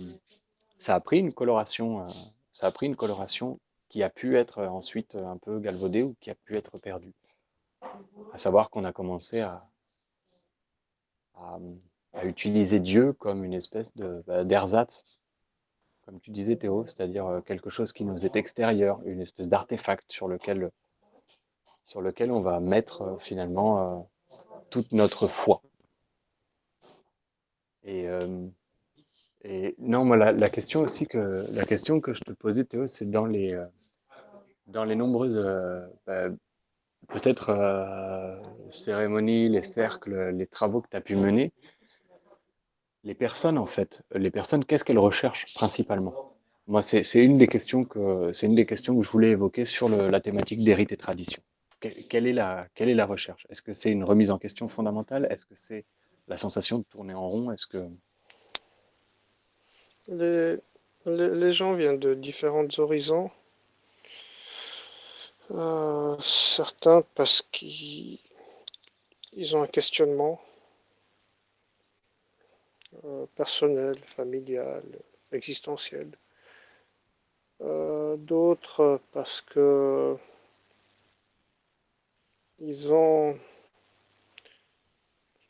ça 0.78 0.94
a 0.94 1.00
pris 1.00 1.18
une 1.18 1.32
coloration, 1.32 2.02
euh, 2.02 2.08
ça 2.52 2.66
a 2.66 2.70
pris 2.70 2.86
une 2.86 2.96
coloration 2.96 3.58
qui 3.88 4.02
a 4.02 4.10
pu 4.10 4.36
être 4.36 4.58
euh, 4.58 4.68
ensuite 4.68 5.14
euh, 5.14 5.26
un 5.26 5.38
peu 5.38 5.58
galvaudée 5.58 6.02
ou 6.02 6.14
qui 6.20 6.30
a 6.30 6.34
pu 6.34 6.56
être 6.56 6.78
perdue. 6.78 7.14
À 8.32 8.38
savoir 8.38 8.70
qu'on 8.70 8.84
a 8.84 8.92
commencé 8.92 9.40
à, 9.40 9.68
utiliser 12.24 12.80
Dieu 12.80 13.12
comme 13.12 13.44
une 13.44 13.52
espèce 13.52 13.92
bah, 13.94 14.42
d'ersatz, 14.44 15.20
comme 16.04 16.18
tu 16.18 16.30
disais 16.30 16.56
Théo, 16.56 16.86
c'est-à-dire 16.86 17.42
quelque 17.44 17.68
chose 17.68 17.92
qui 17.92 18.06
nous 18.06 18.24
est 18.24 18.36
extérieur, 18.36 19.00
une 19.04 19.20
espèce 19.20 19.48
d'artefact 19.48 20.10
sur 20.10 20.26
lequel, 20.26 20.70
sur 21.84 22.00
lequel 22.00 22.32
on 22.32 22.40
va 22.40 22.58
mettre 22.58 23.18
finalement 23.20 24.08
toute 24.70 24.92
notre 24.92 25.28
foi. 25.28 25.60
Et, 27.84 28.08
et 29.48 29.76
non, 29.78 30.04
moi, 30.04 30.16
la, 30.16 30.48
question 30.48 30.80
aussi 30.80 31.06
que 31.06 31.46
la 31.50 31.64
question 31.64 32.00
que 32.00 32.14
je 32.14 32.20
te 32.20 32.32
posais, 32.32 32.64
Théo, 32.64 32.86
c'est 32.88 33.08
dans 33.08 33.26
les 33.26 33.54
euh, 33.54 33.64
dans 34.66 34.84
les 34.84 34.96
nombreuses 34.96 35.36
euh, 35.38 35.86
bah, 36.04 36.28
peut-être 37.08 37.50
euh, 37.50 38.42
cérémonies, 38.70 39.48
les 39.48 39.62
cercles, 39.62 40.30
les 40.30 40.48
travaux 40.48 40.80
que 40.80 40.88
tu 40.90 40.96
as 40.96 41.00
pu 41.00 41.14
mener, 41.14 41.52
les 43.04 43.14
personnes 43.14 43.56
en 43.56 43.66
fait, 43.66 44.02
les 44.12 44.32
personnes, 44.32 44.64
qu'est-ce 44.64 44.84
qu'elles 44.84 44.98
recherchent 44.98 45.54
principalement? 45.54 46.34
Moi, 46.66 46.82
c'est 46.82 47.04
une 47.24 47.38
des 47.38 47.46
questions 47.46 47.84
que 47.84 48.32
c'est 48.32 48.46
une 48.46 48.56
des 48.56 48.66
questions 48.66 48.98
que 48.98 49.04
je 49.04 49.10
voulais 49.10 49.30
évoquer 49.30 49.64
sur 49.64 49.88
la 49.88 50.20
thématique 50.20 50.64
des 50.64 50.74
rites 50.74 50.90
et 50.90 50.96
traditions. 50.96 51.42
Que- 51.78 52.08
Quelle 52.08 52.26
est 52.26 52.32
la 52.32 52.66
quelle 52.74 52.88
est 52.88 52.96
la 52.96 53.06
recherche? 53.06 53.46
Est-ce 53.48 53.62
que 53.62 53.72
c'est 53.72 53.92
une 53.92 54.02
remise 54.02 54.32
en 54.32 54.38
question 54.38 54.68
fondamentale? 54.68 55.28
Est-ce 55.30 55.46
que 55.46 55.54
c'est 55.54 55.84
la 56.26 56.36
sensation 56.36 56.78
de 56.78 56.84
tourner 56.90 57.14
en 57.14 57.28
rond? 57.28 57.52
Est-ce 57.52 57.68
que 57.68 57.88
Les, 60.08 60.56
les, 61.06 61.52
gens 61.52 61.74
viennent 61.74 61.98
de 61.98 62.14
différents 62.14 62.68
horizons. 62.78 63.30
Euh, 65.52 66.16
certains 66.18 67.02
parce 67.14 67.42
qu'ils 67.52 68.18
ils 69.32 69.54
ont 69.54 69.62
un 69.62 69.66
questionnement 69.66 70.40
euh, 73.04 73.26
personnel, 73.34 73.94
familial, 74.16 74.82
existentiel. 75.32 76.10
Euh, 77.60 78.16
d'autres 78.16 79.00
parce 79.12 79.40
que 79.40 80.16
ils 82.58 82.92
ont, 82.92 83.38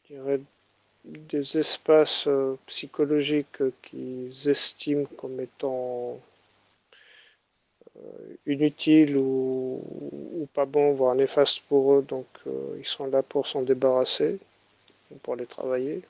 je 0.02 0.14
dirais, 0.14 0.40
des 1.07 1.57
espaces 1.59 2.26
euh, 2.26 2.57
psychologiques 2.66 3.62
qu'ils 3.82 4.48
estiment 4.48 5.07
comme 5.16 5.40
étant 5.40 6.20
inutiles 8.46 9.16
ou, 9.16 9.82
ou 10.40 10.48
pas 10.52 10.66
bons, 10.66 10.94
voire 10.94 11.14
néfastes 11.14 11.61
pour 11.68 11.94
eux, 11.94 12.02
donc 12.02 12.26
euh, 12.46 12.76
ils 12.78 12.84
sont 12.84 13.07
là 13.07 13.22
pour 13.22 13.46
s'en 13.46 13.62
débarrasser, 13.62 14.38
pour 15.22 15.36
les 15.36 15.46
travailler. 15.46 16.02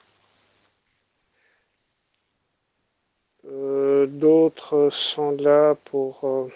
Euh, 3.46 4.06
D'autres 4.06 4.90
sont 4.90 5.32
là 5.32 5.74
pour 5.74 6.24
euh, 6.24 6.48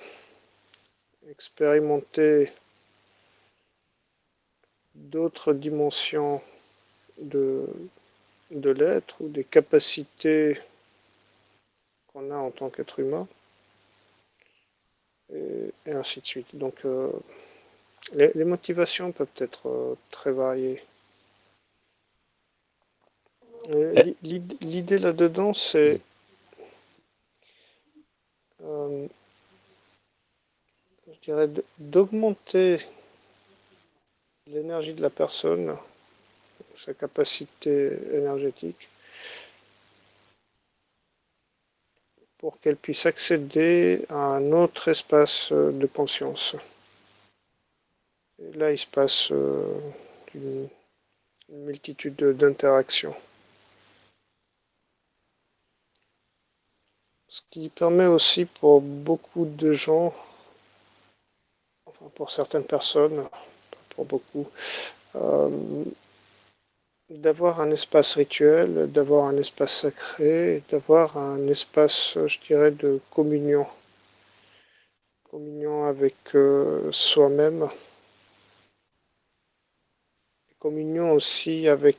expérimenter 1.30 2.50
d'autres 4.94 5.52
dimensions 5.52 6.42
de, 7.18 7.66
de 8.50 8.70
l'être 8.70 9.20
ou 9.22 9.28
des 9.28 9.44
capacités 9.44 10.58
qu'on 12.08 12.30
a 12.30 12.36
en 12.36 12.50
tant 12.50 12.70
qu'être 12.70 13.00
humain, 13.00 13.28
et, 15.32 15.72
et 15.86 15.92
ainsi 15.92 16.20
de 16.20 16.26
suite. 16.26 16.56
Donc 16.56 16.84
euh, 16.84 17.10
les, 18.12 18.32
les 18.34 18.44
motivations 18.44 19.12
peuvent 19.12 19.28
être 19.38 19.68
euh, 19.68 19.94
très 20.10 20.32
variées. 20.32 20.82
Euh, 23.70 23.92
Eh, 23.96 24.14
l'i- 24.22 24.42
L'idée 24.62 24.98
là-dedans, 24.98 25.52
c'est 25.52 26.00
euh, 28.62 29.06
je 31.08 31.20
dirais, 31.22 31.48
d- 31.48 31.64
d'augmenter 31.78 32.78
l'énergie 34.46 34.94
de 34.94 35.02
la 35.02 35.10
personne, 35.10 35.76
sa 36.74 36.94
capacité 36.94 37.92
énergétique, 38.12 38.88
pour 42.38 42.58
qu'elle 42.58 42.76
puisse 42.76 43.04
accéder 43.04 44.06
à 44.08 44.14
un 44.14 44.52
autre 44.52 44.88
espace 44.88 45.52
euh, 45.52 45.72
de 45.72 45.86
conscience. 45.86 46.56
Et 48.38 48.52
là, 48.56 48.72
il 48.72 48.78
se 48.78 48.86
passe 48.86 49.30
euh, 49.30 49.78
une, 50.34 50.68
multitude 51.50 52.16
de- 52.16 52.32
d'interactions. 52.32 53.14
Ce 57.28 57.42
qui 57.50 57.68
permet 57.68 58.06
aussi 58.06 58.44
pour 58.44 58.80
beaucoup 58.80 59.44
de 59.44 59.72
gens, 59.72 60.14
enfin 61.86 62.06
pour 62.14 62.30
certaines 62.30 62.64
personnes, 62.64 63.28
pas 63.70 63.78
pour 63.90 64.04
beaucoup, 64.04 64.48
euh, 65.16 65.84
d'avoir 67.10 67.60
un 67.60 67.70
espace 67.72 68.14
rituel, 68.14 68.90
d'avoir 68.92 69.24
un 69.26 69.36
espace 69.36 69.80
sacré, 69.82 70.62
d'avoir 70.70 71.16
un 71.18 71.48
espace, 71.48 72.16
je 72.26 72.38
dirais, 72.40 72.70
de 72.70 73.00
communion. 73.10 73.66
Communion 75.30 75.84
avec 75.84 76.16
euh, 76.34 76.90
soi-même, 76.92 77.68
communion 80.58 81.12
aussi 81.12 81.68
avec 81.68 81.98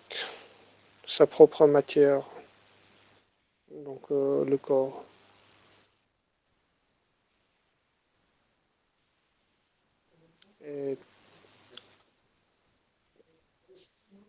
sa 1.05 1.27
propre 1.27 1.65
matière, 1.67 2.23
donc 3.69 4.01
euh, 4.11 4.45
le 4.45 4.57
corps. 4.57 5.03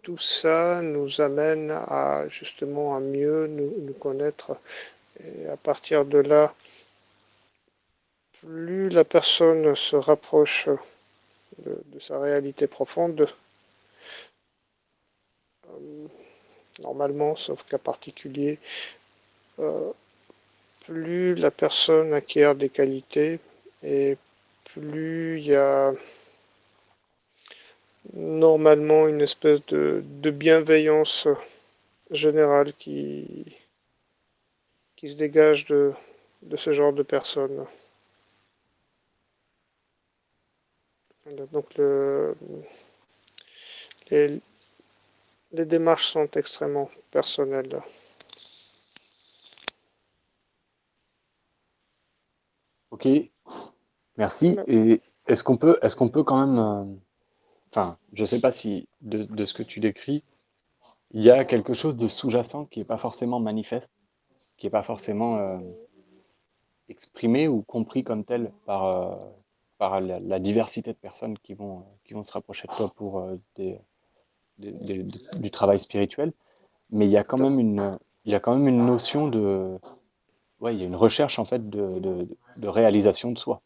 Tout 0.03 0.19
ça 0.19 0.83
nous 0.83 1.21
amène 1.21 1.71
à 1.71 2.27
justement 2.29 2.95
à 2.97 3.01
mieux 3.01 3.47
nous, 3.47 3.95
connaître. 3.95 4.59
Et 5.21 5.47
à 5.47 5.57
partir 5.57 6.05
de 6.05 6.19
là, 6.19 6.55
plus 8.41 8.89
la 8.89 9.05
personne 9.05 9.75
se 9.77 9.95
rapproche 9.97 10.69
de, 11.59 11.99
sa 12.01 12.19
réalité 12.19 12.67
profonde, 12.67 13.29
euh, 15.69 16.07
normalement, 16.81 17.37
sauf 17.37 17.65
cas 17.65 17.79
particulier, 17.79 18.59
euh, 19.61 19.93
plus 20.81 21.35
la 21.37 21.53
personne 21.53 22.13
acquiert 22.13 22.57
des 22.57 22.71
qualités 22.71 23.39
et 23.83 24.17
plus 24.65 25.39
il 25.39 25.47
y 25.47 25.55
a 25.55 25.93
normalement 28.13 29.09
une 29.09 29.21
espèce 29.21 29.65
de, 29.67 30.03
bienveillance 30.31 31.29
générale 32.11 32.73
qui, 32.75 33.57
qui 34.97 35.09
se 35.09 35.17
dégage 35.17 35.67
de, 35.67 35.93
ce 36.57 36.73
genre 36.73 36.93
de 36.93 37.03
personnes. 37.03 37.65
Donc 41.53 41.67
le, 41.77 42.37
les, 44.11 44.41
les 45.53 45.67
démarches 45.67 46.09
sont 46.09 46.29
extrêmement 46.35 46.91
personnelles. 47.11 47.81
Ok, 52.91 53.09
merci. 54.17 54.59
Et 54.67 55.01
est-ce 55.27 55.43
qu'on 55.43 55.57
peut, 55.57 55.79
est-ce 55.83 55.97
qu'on 55.97 56.11
peut 56.11 56.25
quand 56.25 56.47
même 56.47 56.59
euh, 56.59 56.95
enfin, 57.73 57.97
je 58.13 58.21
ne 58.23 58.27
sais 58.27 58.41
pas 58.41 58.53
si 58.53 58.87
de, 59.01 59.45
ce 59.45 59.55
que 59.55 59.63
tu 59.63 59.81
décris, 59.81 60.23
il 61.11 61.23
y 61.23 61.31
a 61.31 61.45
quelque 61.45 61.75
chose 61.75 61.97
de 61.97 62.07
sous-jacent 62.09 62.67
qui 62.67 62.79
n'est 62.81 62.85
pas 62.85 62.99
forcément 62.99 63.41
manifeste, 63.41 63.93
qui 64.57 64.67
n'est 64.67 64.71
pas 64.71 64.83
forcément 64.83 65.39
euh, 65.39 65.59
exprimé 66.89 67.49
ou 67.49 67.63
compris 67.63 68.05
comme 68.05 68.25
tel 68.25 68.53
par, 68.67 68.85
euh, 68.85 70.01
la, 70.01 70.39
diversité 70.39 70.93
de 70.93 70.99
personnes 70.99 71.39
qui 71.39 71.55
vont, 71.55 71.85
qui 72.05 72.15
vont 72.15 72.23
se 72.23 72.33
rapprocher 72.33 72.69
de 72.69 72.75
toi 72.75 72.93
pour 72.95 73.21
euh, 73.21 73.37
du 74.59 75.51
travail 75.51 75.81
spirituel. 75.81 76.33
Mais 76.91 77.07
il 77.07 77.11
y 77.11 77.17
a 77.17 77.25
quand 77.25 77.41
même 77.41 77.59
une, 77.59 77.99
il 78.27 78.33
y 78.33 78.35
a 78.35 78.41
quand 78.41 78.55
même 78.55 78.69
une 78.69 78.85
notion 78.85 79.29
de, 79.29 79.79
ouais, 80.61 80.75
il 80.75 80.81
y 80.81 80.83
a 80.83 80.87
une 80.87 80.97
recherche 80.97 81.39
en 81.39 81.47
fait 81.47 81.71
de, 81.71 82.29
de 82.57 82.69
réalisation 82.69 83.33
de 83.33 83.39
soi 83.39 83.63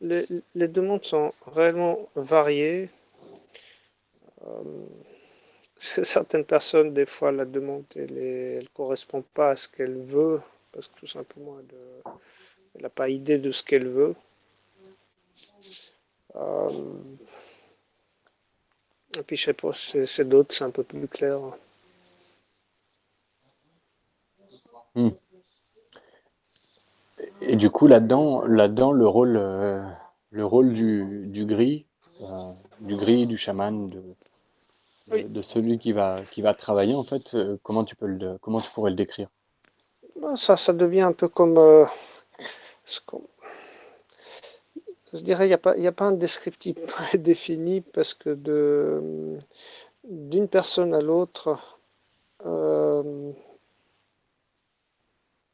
les, 0.00 0.68
demandes 0.68 1.04
sont 1.04 1.32
réellement 1.46 2.08
variées. 2.14 2.90
Euh, 4.42 4.86
certaines 5.78 6.44
personnes, 6.44 6.94
des 6.94 7.06
fois, 7.06 7.32
la 7.32 7.44
demande, 7.44 7.84
elle 7.94 8.14
ne 8.14 8.66
correspond 8.74 9.22
pas 9.22 9.50
à 9.50 9.56
ce 9.56 9.68
qu'elle 9.68 10.02
veut, 10.02 10.40
parce 10.72 10.88
que 10.88 11.00
tout 11.00 11.06
simplement, 11.06 11.58
elle 12.74 12.82
n'a 12.82 12.90
pas 12.90 13.08
idée 13.08 13.38
de 13.38 13.50
ce 13.50 13.62
qu'elle 13.62 13.88
veut. 13.88 14.14
Euh, 16.36 16.94
et 19.18 19.22
puis, 19.22 19.36
je 19.36 19.46
sais 19.46 19.54
pas, 19.54 19.72
c'est 19.72 20.28
d'autres, 20.28 20.54
c'est 20.54 20.64
un 20.64 20.70
peu 20.70 20.84
plus 20.84 21.08
clair. 21.08 21.40
Hmm. 24.94 25.10
Et 27.40 27.56
du 27.56 27.70
coup, 27.70 27.86
là-dedans, 27.86 28.42
là-dedans, 28.42 28.92
le 28.92 29.08
rôle, 29.08 29.36
euh, 29.36 29.82
le 30.30 30.44
rôle 30.44 30.74
du, 30.74 31.26
du 31.26 31.46
gris, 31.46 31.86
euh, 32.22 32.24
du 32.80 32.96
gris, 32.96 33.26
du 33.26 33.38
chaman, 33.38 33.86
de, 33.86 34.02
de, 35.22 35.42
celui 35.42 35.78
qui 35.78 35.92
va, 35.92 36.20
qui 36.30 36.42
va 36.42 36.52
travailler, 36.52 36.94
en 36.94 37.04
fait, 37.04 37.34
euh, 37.34 37.56
comment 37.62 37.84
tu 37.84 37.96
peux 37.96 38.06
le, 38.06 38.36
comment 38.40 38.60
tu 38.60 38.70
pourrais 38.70 38.90
le 38.90 38.96
décrire? 38.96 39.28
Bah, 40.20 40.36
Ça, 40.36 40.56
ça 40.56 40.72
devient 40.72 41.00
un 41.00 41.12
peu 41.12 41.28
comme, 41.28 41.58
je 45.12 45.20
dirais, 45.20 45.46
il 45.46 45.48
n'y 45.48 45.54
a 45.54 45.58
pas, 45.58 45.74
a 45.74 45.92
pas 45.92 46.06
un 46.06 46.12
descriptif 46.12 46.76
défini 47.18 47.80
parce 47.80 48.14
que 48.14 48.30
de, 48.30 49.38
d'une 50.04 50.48
personne 50.48 50.94
à 50.94 51.00
l'autre 51.00 51.58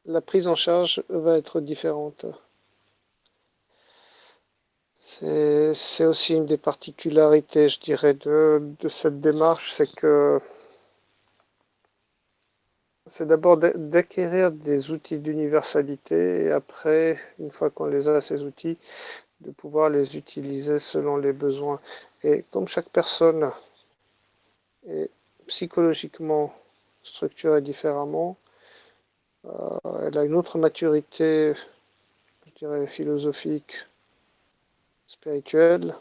la 0.07 0.21
prise 0.21 0.47
en 0.47 0.55
charge 0.55 1.03
va 1.09 1.37
être 1.37 1.59
différente. 1.59 2.25
C'est 4.99 6.05
aussi 6.05 6.33
une 6.33 6.45
des 6.45 6.57
particularités, 6.57 7.69
je 7.69 7.79
dirais, 7.79 8.13
de, 8.13 8.61
cette 8.87 9.21
démarche, 9.21 9.73
c'est 9.73 9.95
que 9.95 10.39
c'est 13.05 13.25
d'abord 13.25 13.57
d'acquérir 13.57 14.51
des 14.51 14.91
outils 14.91 15.19
d'universalité 15.19 16.45
et 16.45 16.51
après, 16.51 17.17
une 17.39 17.51
fois 17.51 17.69
qu'on 17.69 17.85
les 17.85 18.09
a, 18.09 18.19
ces 18.19 18.43
outils, 18.43 18.77
de 19.41 19.51
pouvoir 19.51 19.89
les 19.89 20.17
utiliser 20.17 20.79
selon 20.79 21.15
les 21.15 21.31
besoins. 21.31 21.79
Et 22.23 22.43
comme 22.51 22.67
chaque 22.67 22.89
personne 22.89 23.49
est 24.89 25.09
psychologiquement 25.45 26.53
structurée 27.03 27.61
différemment, 27.61 28.37
elle 30.05 30.17
a 30.17 30.23
une 30.23 30.35
autre 30.35 30.57
maturité, 30.57 31.53
je 32.45 32.51
dirais, 32.59 32.87
philosophique, 32.87 33.85
spirituelle. 35.07 35.95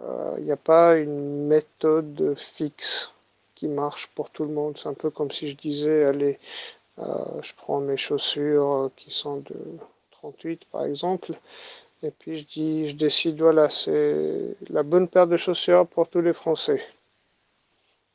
Euh, 0.00 0.34
il 0.38 0.44
n'y 0.44 0.52
a 0.52 0.56
pas 0.56 0.96
une 0.96 1.46
méthode 1.46 2.34
fixe 2.36 3.12
qui 3.54 3.68
marche 3.68 4.08
pour 4.14 4.30
tout 4.30 4.44
le 4.44 4.52
monde. 4.52 4.76
C'est 4.78 4.88
un 4.88 4.94
peu 4.94 5.10
comme 5.10 5.30
si 5.30 5.48
je 5.48 5.56
disais, 5.56 6.04
allez, 6.04 6.38
euh, 6.98 7.42
je 7.42 7.52
prends 7.56 7.80
mes 7.80 7.96
chaussures 7.96 8.90
qui 8.96 9.10
sont 9.10 9.38
de 9.38 9.54
38 10.12 10.64
par 10.66 10.84
exemple, 10.84 11.32
et 12.02 12.10
puis 12.10 12.38
je 12.38 12.44
dis, 12.44 12.88
je 12.88 12.96
décide, 12.96 13.40
voilà, 13.40 13.70
c'est 13.70 14.56
la 14.70 14.82
bonne 14.82 15.08
paire 15.08 15.26
de 15.26 15.36
chaussures 15.36 15.86
pour 15.86 16.08
tous 16.08 16.20
les 16.20 16.32
Français. 16.32 16.82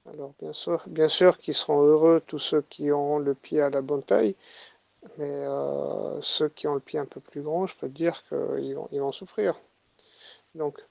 Alors 0.08 0.34
bien 0.40 0.54
sûr, 0.54 0.84
bien 0.88 1.08
sûr 1.08 1.38
qu'ils 1.38 1.54
seront 1.54 1.82
heureux 1.82 2.22
tous 2.26 2.40
ceux 2.40 2.62
qui 2.64 2.92
ont 2.92 3.20
le 3.20 3.36
pied 3.36 3.62
à 3.62 3.70
la 3.70 3.82
bonne 3.82 4.02
taille, 4.04 4.36
mais 5.18 5.30
euh, 5.48 6.22
ceux 6.22 6.50
qui 6.50 6.68
ont 6.68 6.76
le 6.76 6.80
pied 6.82 7.00
un 7.00 7.06
peu 7.06 7.22
plus 7.22 7.42
grand, 7.42 7.68
je 7.68 7.78
peux 7.78 7.90
dire 7.90 8.24
qu'ils 8.30 8.76
vont, 8.76 8.90
ils 8.92 9.02
vont 9.02 9.12
souffrir. 9.12 9.60
Donc 10.56 10.82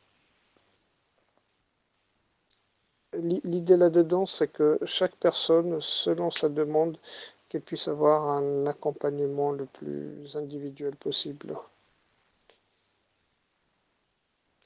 l'idée 3.14 3.76
là-dedans, 3.76 4.26
c'est 4.26 4.46
que 4.46 4.78
chaque 4.84 5.16
personne, 5.16 5.80
selon 5.80 6.30
sa 6.30 6.48
demande, 6.48 6.98
qu'elle 7.48 7.62
puisse 7.62 7.88
avoir 7.88 8.28
un 8.30 8.66
accompagnement 8.66 9.50
le 9.52 9.66
plus 9.66 10.36
individuel 10.36 10.94
possible. 10.96 11.56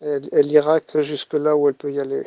Elle, 0.02 0.28
elle 0.32 0.52
ira 0.52 0.78
que 0.80 1.00
jusque 1.00 1.32
là 1.32 1.56
où 1.56 1.66
elle 1.66 1.74
peut 1.74 1.90
y 1.90 2.00
aller. 2.00 2.24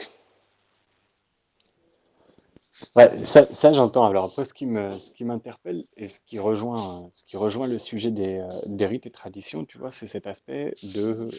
Ouais, 2.95 3.25
ça, 3.25 3.45
ça 3.53 3.73
j'entends. 3.73 4.05
Alors 4.05 4.25
après, 4.25 4.45
ce 4.45 4.53
qui 4.53 4.65
me, 4.65 4.91
ce 4.91 5.11
qui 5.11 5.25
m'interpelle 5.25 5.85
et 5.97 6.07
ce 6.07 6.19
qui 6.25 6.39
rejoint, 6.39 7.09
ce 7.13 7.25
qui 7.25 7.37
rejoint 7.37 7.67
le 7.67 7.79
sujet 7.79 8.11
des, 8.11 8.37
euh, 8.39 8.47
des 8.65 8.85
rites 8.85 9.05
et 9.05 9.11
traditions, 9.11 9.65
tu 9.65 9.77
vois, 9.77 9.91
c'est 9.91 10.07
cet 10.07 10.27
aspect 10.27 10.75
de, 10.83 11.29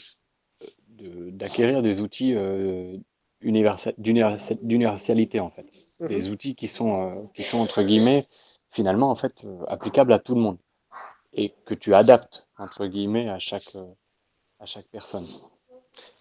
de- 0.88 1.30
d'acquérir 1.30 1.82
des 1.82 2.00
outils 2.00 2.34
euh, 2.34 2.96
universel- 3.42 3.94
d'universalité 3.98 5.40
en 5.40 5.50
fait, 5.50 5.66
des 6.08 6.26
mhm. 6.26 6.32
outils 6.32 6.54
qui 6.54 6.68
sont, 6.68 7.10
euh, 7.10 7.22
qui 7.34 7.42
sont 7.42 7.58
entre 7.58 7.82
guillemets 7.82 8.26
finalement 8.70 9.10
en 9.10 9.16
fait 9.16 9.44
euh, 9.44 9.64
applicables 9.68 10.12
à 10.12 10.18
tout 10.18 10.34
le 10.34 10.40
monde 10.40 10.58
et 11.34 11.52
que 11.66 11.74
tu 11.74 11.94
adaptes 11.94 12.46
entre 12.58 12.86
guillemets 12.86 13.28
à 13.28 13.38
chaque, 13.38 13.74
euh, 13.76 13.86
à 14.60 14.66
chaque 14.66 14.86
personne. 14.88 15.26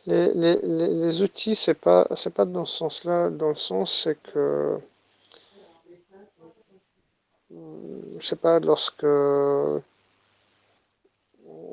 Les, 0.06 0.34
les, 0.34 0.60
les, 0.62 0.88
les 0.94 1.22
outils, 1.22 1.56
c'est 1.56 1.74
pas, 1.74 2.08
c'est 2.16 2.34
pas 2.34 2.46
dans 2.46 2.66
ce 2.66 2.78
sens-là. 2.78 3.30
Dans 3.30 3.50
le 3.50 3.56
sens, 3.56 4.04
c'est 4.04 4.22
que 4.22 4.80
je 8.20 8.26
sais 8.26 8.36
pas, 8.36 8.60
lorsque 8.60 9.06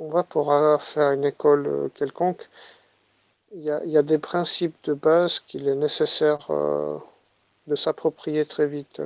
on 0.00 0.08
va 0.08 0.24
pour 0.24 0.52
faire 0.80 1.12
une 1.12 1.24
école 1.24 1.66
euh, 1.66 1.88
quelconque, 1.94 2.48
il 3.52 3.62
y 3.62 3.96
a, 3.96 4.02
des 4.02 4.18
principes 4.18 4.76
de 4.84 4.94
base 4.94 5.40
qu'il 5.40 5.66
est 5.68 5.74
nécessaire 5.74 6.50
euh, 6.50 6.98
de 7.66 7.74
s'approprier 7.74 8.46
très 8.46 8.68
vite. 8.68 9.02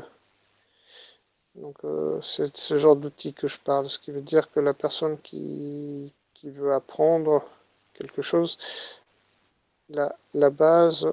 Donc 1.55 1.77
euh, 1.85 2.21
c'est 2.21 2.55
ce 2.57 2.77
genre 2.77 2.97
d'outil 2.97 3.33
que 3.33 3.49
je 3.49 3.59
parle, 3.59 3.89
ce 3.89 3.99
qui 3.99 4.11
veut 4.11 4.21
dire 4.21 4.51
que 4.51 4.61
la 4.61 4.75
personne 4.75 5.19
qui, 5.21 6.13
veut 6.45 6.75
apprendre 6.75 7.43
quelque 7.95 8.21
chose, 8.21 8.59
la, 9.89 10.15
la 10.35 10.51
base 10.51 11.07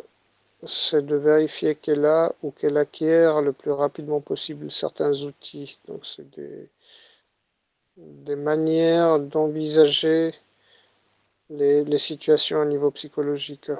c'est 0.63 1.05
de 1.05 1.15
vérifier 1.15 1.75
qu'elle 1.75 2.05
a 2.05 2.33
ou 2.43 2.51
qu'elle 2.51 2.77
acquiert 2.77 3.41
le 3.41 3.53
plus 3.53 3.71
rapidement 3.71 4.21
possible 4.21 4.69
certains 4.71 5.13
outils. 5.23 5.79
Donc 5.87 6.05
c'est 6.05 6.29
des, 6.31 6.69
des 7.97 8.35
manières 8.35 9.19
d'envisager 9.19 10.33
les, 11.49 11.83
les, 11.83 11.97
situations 11.97 12.61
à 12.61 12.65
niveau 12.65 12.91
psychologique. 12.91 13.71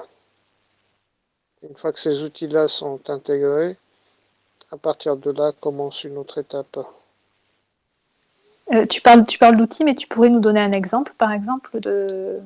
Une 1.62 1.76
fois 1.76 1.92
que 1.92 2.00
ces 2.00 2.22
outils-là 2.22 2.68
sont 2.68 3.08
intégrés, 3.08 3.76
à 4.70 4.76
partir 4.76 5.16
de 5.16 5.30
là 5.30 5.52
commence 5.60 6.04
une 6.04 6.18
autre 6.18 6.38
étape. 6.38 6.78
Euh, 8.72 8.86
tu 8.86 9.00
parles, 9.00 9.26
tu 9.26 9.38
parles 9.38 9.56
d'outils, 9.56 9.84
mais 9.84 9.94
tu 9.94 10.06
pourrais 10.06 10.30
nous 10.30 10.40
donner 10.40 10.60
un 10.60 10.72
exemple, 10.72 11.14
par 11.18 11.32
exemple, 11.32 11.78
de... 11.80 12.40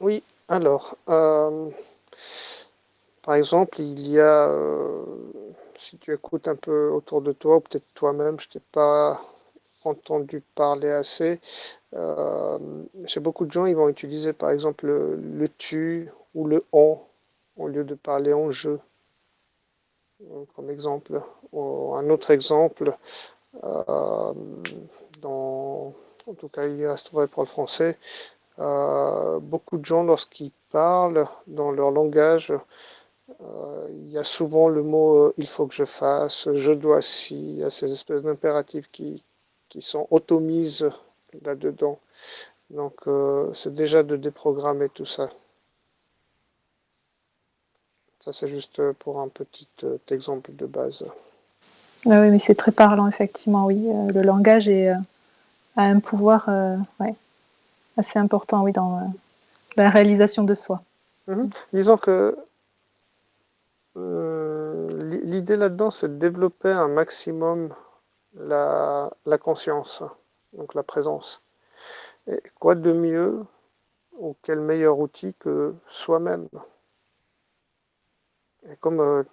Oui, 0.00 0.22
alors, 0.48 0.96
euh, 1.08 1.70
par 3.22 3.34
exemple, 3.34 3.80
il 3.80 4.08
y 4.08 4.18
a, 4.20 4.48
euh, 4.50 5.04
si 5.76 5.98
tu 5.98 6.12
écoutes 6.14 6.48
un 6.48 6.56
peu 6.56 6.90
autour 6.90 7.22
de 7.22 7.32
toi, 7.32 7.56
ou 7.56 7.60
peut-être 7.60 7.86
toi-même, 7.94 8.38
je 8.40 8.48
t'ai 8.48 8.60
pas 8.72 9.20
entendu 9.84 10.42
parler 10.54 10.90
assez, 10.90 11.40
chez 13.06 13.20
beaucoup 13.20 13.46
de 13.46 13.52
gens, 13.52 13.66
ils 13.66 13.74
vont 13.76 13.88
utiliser 13.88 14.32
par 14.32 14.50
exemple 14.50 14.86
le, 14.86 15.48
tu 15.58 16.10
ou 16.34 16.46
le 16.46 16.62
on 16.72 17.00
au 17.56 17.66
lieu 17.68 17.82
de 17.84 17.94
parler 17.94 18.32
en 18.32 18.50
je, 18.50 18.70
comme 20.54 20.70
exemple. 20.70 21.20
un 21.52 22.10
autre 22.10 22.30
exemple, 22.30 22.96
dans, 25.20 25.94
en 26.26 26.34
tout 26.34 26.48
cas 26.48 26.66
il 26.66 26.86
reste 26.86 27.12
vrai 27.12 27.26
pour 27.26 27.42
le 27.42 27.48
français, 27.48 27.98
euh, 28.60 29.38
beaucoup 29.40 29.78
de 29.78 29.84
gens 29.86 30.02
lorsqu'ils 30.02 30.52
parlent 30.70 31.26
dans 31.46 31.70
leur 31.70 31.90
langage, 31.90 32.50
euh, 32.50 32.58
il 33.90 34.08
y 34.08 34.18
a 34.18 34.24
souvent 34.24 34.68
le 34.68 34.82
mot 34.82 35.16
euh, 35.16 35.34
il 35.36 35.46
faut 35.46 35.66
que 35.66 35.74
je 35.74 35.84
fasse, 35.84 36.48
je 36.52 36.72
dois 36.72 37.02
si, 37.02 37.36
il 37.36 37.58
y 37.58 37.64
a 37.64 37.70
ces 37.70 37.92
espèces 37.92 38.22
d'impératifs 38.22 38.90
qui, 38.90 39.22
qui 39.68 39.82
sont 39.82 40.06
automises 40.10 40.88
là-dedans. 41.44 41.98
Donc 42.70 43.00
c'est 43.52 43.74
déjà 43.74 44.02
de 44.02 44.16
déprogrammer 44.16 44.88
tout 44.88 45.06
ça. 45.06 45.28
Ça 48.20 48.32
c'est 48.32 48.48
juste 48.48 48.80
pour 48.92 49.20
un 49.20 49.28
petit 49.28 49.68
exemple 50.08 50.52
de 50.54 50.66
base. 50.66 51.04
Ah 52.06 52.20
oui, 52.22 52.30
mais 52.30 52.38
c'est 52.38 52.54
très 52.54 52.72
parlant, 52.72 53.06
effectivement, 53.08 53.66
oui. 53.66 53.86
Euh, 53.86 54.10
le 54.12 54.22
langage 54.22 54.68
est, 54.68 54.88
euh, 54.88 54.96
a 55.76 55.82
un 55.82 56.00
pouvoir 56.00 56.46
euh, 56.48 56.76
assez 57.96 58.18
important, 58.18 58.62
oui, 58.62 58.72
dans 58.72 59.12
la 59.76 59.90
réalisation 59.90 60.44
de 60.44 60.54
soi. 60.54 60.82
Mhm. 61.26 61.50
Disons 61.72 61.98
que 61.98 62.36
l'idée 63.96 65.56
là-dedans, 65.56 65.90
c'est 65.90 66.08
de 66.08 66.16
développer 66.16 66.70
un 66.70 66.88
maximum 66.88 67.74
la, 68.34 69.10
conscience, 69.40 70.02
donc 70.52 70.74
la 70.74 70.82
présence. 70.82 71.42
Et 72.26 72.42
quoi 72.58 72.74
de 72.74 72.92
mieux, 72.92 73.44
ou 74.12 74.36
quel 74.42 74.60
meilleur 74.60 74.98
outil 74.98 75.34
que 75.34 75.74
soi-même? 75.86 76.48
Et 78.70 78.76
comme 78.76 79.24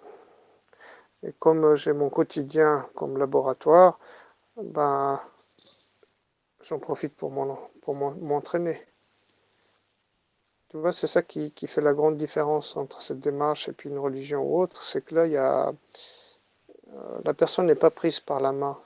et 1.22 1.32
comme 1.32 1.64
euh, 1.64 1.76
j'ai 1.76 1.92
mon 1.92 2.10
quotidien 2.10 2.88
comme 2.94 3.18
laboratoire, 3.18 3.98
ben, 4.56 5.20
j'en 6.62 6.78
profite 6.78 7.16
pour 7.16 7.30
m'entraîner. 7.30 8.80
Tu 10.70 10.78
vois, 10.78 10.92
c'est 10.92 11.06
ça 11.06 11.22
qui, 11.22 11.52
fait 11.66 11.80
la 11.82 11.92
grande 11.92 12.16
différence 12.16 12.76
entre 12.78 13.02
cette 13.02 13.20
démarche 13.20 13.68
et 13.68 13.72
puis 13.72 13.90
une 13.90 13.98
religion 13.98 14.42
ou 14.42 14.60
autre, 14.62 14.82
c'est 14.82 15.02
que 15.04 15.14
là, 15.14 15.26
il 15.26 15.32
y 15.32 15.36
a, 15.36 15.72
euh, 16.94 17.20
la 17.24 17.34
personne 17.34 17.66
n'est 17.66 17.74
pas 17.74 17.90
prise 17.90 18.20
par 18.20 18.40
la 18.40 18.52
main. 18.52 18.78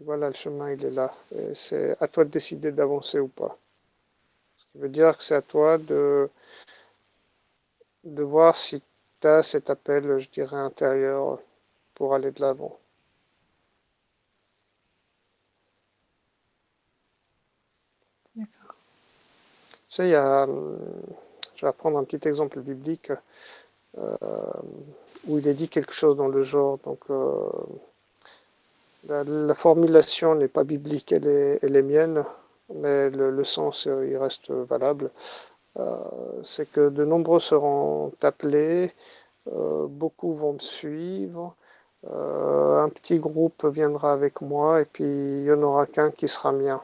Voilà, 0.00 0.28
le 0.28 0.34
chemin, 0.34 0.72
il 0.72 0.84
est 0.84 0.90
là. 0.90 1.14
Et 1.32 1.54
c'est 1.54 1.96
à 2.02 2.08
toi 2.08 2.24
de 2.24 2.30
décider 2.30 2.72
d'avancer 2.72 3.20
ou 3.20 3.28
pas. 3.28 3.56
Ce 4.56 4.64
qui 4.72 4.78
veut 4.78 4.88
dire 4.88 5.18
que 5.18 5.24
c'est 5.24 5.34
à 5.34 5.42
toi 5.42 5.78
de, 5.78 6.30
de 8.04 8.22
voir 8.22 8.56
si 8.56 8.82
as 9.24 9.42
cet 9.42 9.70
appel, 9.70 10.18
je 10.18 10.28
dirais, 10.28 10.56
intérieur 10.58 11.38
pour 11.94 12.14
aller 12.14 12.30
de 12.30 12.40
l'avant. 12.42 12.78
D'accord. 18.34 18.74
Tu 19.90 20.02
il 20.02 20.10
y 20.10 20.14
a, 20.14 20.46
je 21.56 21.66
vais 21.66 21.72
prendre 21.72 21.98
un 21.98 22.04
petit 22.04 22.28
exemple 22.28 22.60
biblique 22.60 23.10
euh, 23.98 24.16
où 25.26 25.38
il 25.38 25.48
est 25.48 25.54
dit 25.54 25.68
quelque 25.68 25.92
chose 25.92 26.16
dans 26.16 26.28
le 26.28 26.44
genre. 26.44 26.78
Donc, 26.84 27.00
euh, 27.10 27.50
la, 29.08 29.54
formulation 29.54 30.36
n'est 30.36 30.48
pas 30.48 30.62
biblique, 30.62 31.10
elle 31.10 31.26
est, 31.26 31.58
elle 31.62 31.74
est 31.74 31.82
mienne, 31.82 32.24
mais 32.74 33.10
le, 33.10 33.44
sens, 33.44 33.88
euh, 33.88 34.06
il 34.08 34.16
reste 34.16 34.52
valable. 34.52 35.10
Euh, 35.78 35.98
c'est 36.44 36.70
que 36.70 36.88
de 36.88 37.04
nombreux 37.04 37.40
seront 37.40 38.12
appelés, 38.22 38.92
euh, 39.52 39.86
beaucoup 39.88 40.34
vont 40.34 40.52
me 40.54 40.58
suivre, 40.60 41.56
euh, 42.10 42.82
un 42.82 42.88
petit 42.90 43.18
groupe 43.18 43.64
viendra 43.66 44.12
avec 44.12 44.40
moi 44.40 44.80
et 44.80 44.84
puis 44.84 45.04
il 45.04 45.44
n'y 45.44 45.52
en 45.52 45.62
aura 45.62 45.86
qu'un 45.86 46.10
qui 46.10 46.28
sera 46.28 46.52
mien. 46.52 46.80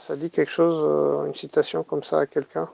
Ça 0.00 0.16
dit 0.16 0.30
quelque 0.30 0.50
chose, 0.50 1.26
une 1.26 1.34
citation 1.34 1.82
comme 1.82 2.02
ça 2.02 2.20
à 2.20 2.26
quelqu'un 2.26 2.68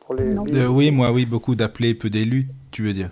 pour 0.00 0.14
les, 0.14 0.36
Oui, 0.68 0.90
moi 0.90 1.10
oui, 1.12 1.26
beaucoup 1.26 1.54
d'appelés, 1.54 1.94
peu 1.94 2.10
d'élus, 2.10 2.48
tu 2.70 2.82
veux 2.82 2.92
dire 2.92 3.10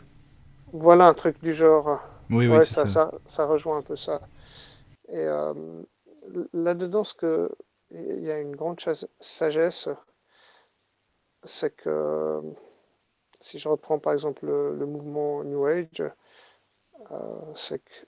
Voilà, 0.72 1.08
un 1.08 1.14
truc 1.14 1.42
du 1.42 1.52
genre. 1.52 2.00
Oui, 2.30 2.46
oui, 2.46 2.58
c'est 2.62 2.74
ça, 2.74 2.86
ça. 2.86 3.10
ça. 3.30 3.46
rejoint 3.46 3.78
un 3.78 3.82
peu 3.82 3.96
ça. 3.96 4.20
Et 5.08 5.26
là-dedans, 6.52 7.04
ce 7.04 7.14
que 7.14 7.50
il 7.92 8.20
y 8.20 8.30
a 8.30 8.38
une 8.38 8.54
grande 8.54 8.80
sagesse 9.18 9.88
c'est 11.42 11.74
que 11.74 12.42
si 13.40 13.58
je 13.58 13.68
reprends 13.68 13.98
par 13.98 14.12
exemple 14.12 14.46
le, 14.46 14.86
mouvement 14.86 15.42
New 15.44 15.66
Age, 15.66 16.02
euh, 17.10 17.40
c'est 17.54 17.82
que 17.82 18.06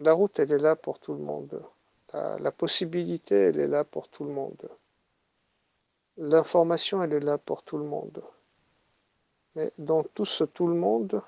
la 0.00 0.12
route, 0.12 0.38
elle 0.38 0.52
est 0.52 0.58
là 0.58 0.76
pour 0.76 0.98
tout 0.98 1.12
le 1.12 1.20
monde. 1.20 1.62
La, 2.14 2.52
possibilité, 2.52 3.34
elle 3.34 3.58
est 3.58 3.66
là 3.66 3.82
pour 3.82 4.06
tout 4.06 4.22
le 4.22 4.30
monde. 4.30 4.68
L'information, 6.16 7.02
elle 7.02 7.12
est 7.12 7.20
là 7.20 7.38
pour 7.38 7.64
tout 7.64 7.76
le 7.76 7.84
monde. 7.84 8.22
Mais 9.56 9.72
dans 9.78 10.04
tout 10.04 10.24
ce 10.24 10.44
tout 10.44 10.68
le 10.68 10.74
monde, 10.74 11.20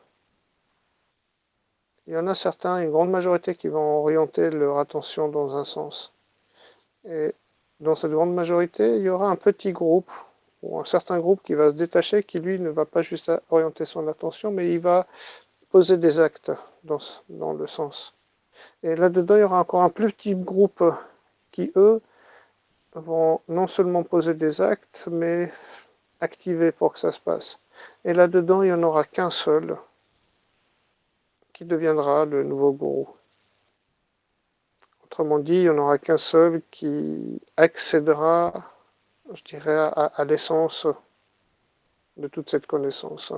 il 2.06 2.14
y 2.14 2.16
en 2.16 2.28
a 2.28 2.36
certains, 2.36 2.82
une 2.82 2.90
grande 2.90 3.10
majorité, 3.10 3.56
qui 3.56 3.66
vont 3.66 3.98
orienter 3.98 4.50
leur 4.50 4.78
attention 4.78 5.28
dans 5.28 5.56
un 5.56 5.64
sens. 5.64 6.12
Et 7.04 7.34
dans 7.80 7.96
cette 7.96 8.12
grande 8.12 8.32
majorité, 8.32 8.96
il 8.96 9.02
y 9.02 9.08
aura 9.08 9.28
un 9.28 9.36
petit 9.36 9.72
groupe 9.72 10.10
ou 10.62 10.78
un 10.78 10.84
certain 10.84 11.18
groupe 11.18 11.42
qui 11.42 11.54
va 11.54 11.70
se 11.70 11.74
détacher, 11.74 12.22
qui 12.22 12.38
lui 12.38 12.60
ne 12.60 12.70
va 12.70 12.84
pas 12.84 13.02
juste 13.02 13.32
orienter 13.50 13.84
son 13.84 14.06
attention, 14.06 14.52
mais 14.52 14.72
il 14.72 14.78
va 14.78 15.06
poser 15.70 15.98
des 15.98 16.20
actes 16.20 16.52
dans, 16.84 16.98
dans 17.28 17.54
le 17.54 17.66
sens. 17.66 18.15
Et 18.83 18.97
là-dedans, 18.97 19.37
il 19.37 19.41
y 19.41 19.43
aura 19.43 19.61
encore 19.61 19.83
un 19.83 19.91
plus 19.91 20.12
petit 20.12 20.35
groupe 20.35 20.83
qui, 21.51 21.73
eux, 21.77 22.01
vont 22.95 23.41
non 23.49 23.66
seulement 23.66 24.03
poser 24.03 24.35
des 24.35 24.61
actes, 24.61 25.09
mais 25.11 25.53
activer 26.20 26.73
pour 26.73 26.93
que 26.93 26.99
ça 26.99 27.12
se 27.12 27.20
passe. 27.20 27.59
Et 28.05 28.15
là-dedans, 28.15 28.62
il 28.62 28.66
n'y 28.66 28.73
en 28.73 28.83
aura 28.83 29.05
qu'un 29.05 29.31
seul 29.31 29.77
qui 31.53 31.65
deviendra 31.65 32.24
le 32.24 32.43
nouveau 32.43 32.73
gourou. 32.73 33.09
Autrement 35.05 35.39
dit, 35.39 35.55
il 35.55 35.62
n'y 35.62 35.69
en 35.69 35.78
aura 35.78 35.99
qu'un 35.99 36.19
seul 36.19 36.62
qui 36.70 37.41
accédera 37.57 38.53
je 39.35 39.43
dirais, 39.43 39.77
à, 39.77 40.24
l'essence 40.24 40.87
de 42.16 42.28
toute 42.28 42.51
cette 42.51 42.66
connaissance. 42.66 43.33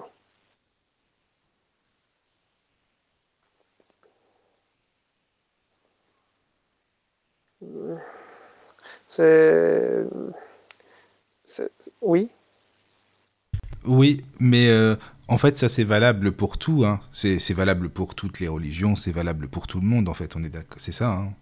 C'est. 9.09 10.05
Oui. 12.01 12.31
Oui, 13.87 14.23
mais 14.39 14.69
euh, 14.69 14.97
en 15.29 15.39
fait, 15.39 15.59
ça 15.59 15.69
c'est 15.69 15.85
valable 15.85 16.33
pour 16.33 16.59
tout. 16.59 16.85
Hein. 16.85 17.01
C'est 17.13 17.53
valable 17.53 17.89
pour 17.89 18.15
toutes 18.15 18.41
les 18.41 18.49
religions, 18.49 18.97
c'est 18.97 19.13
valable 19.13 19.49
pour 19.49 19.67
tout 19.67 19.81
le 19.81 19.87
monde, 19.87 20.09
en 20.09 20.15
fait, 20.15 20.37
on 20.37 20.45
est 20.45 20.51
d'accord. 20.51 20.79
C'est 20.79 20.93
ça. 20.93 21.11
Hein. 21.11 21.33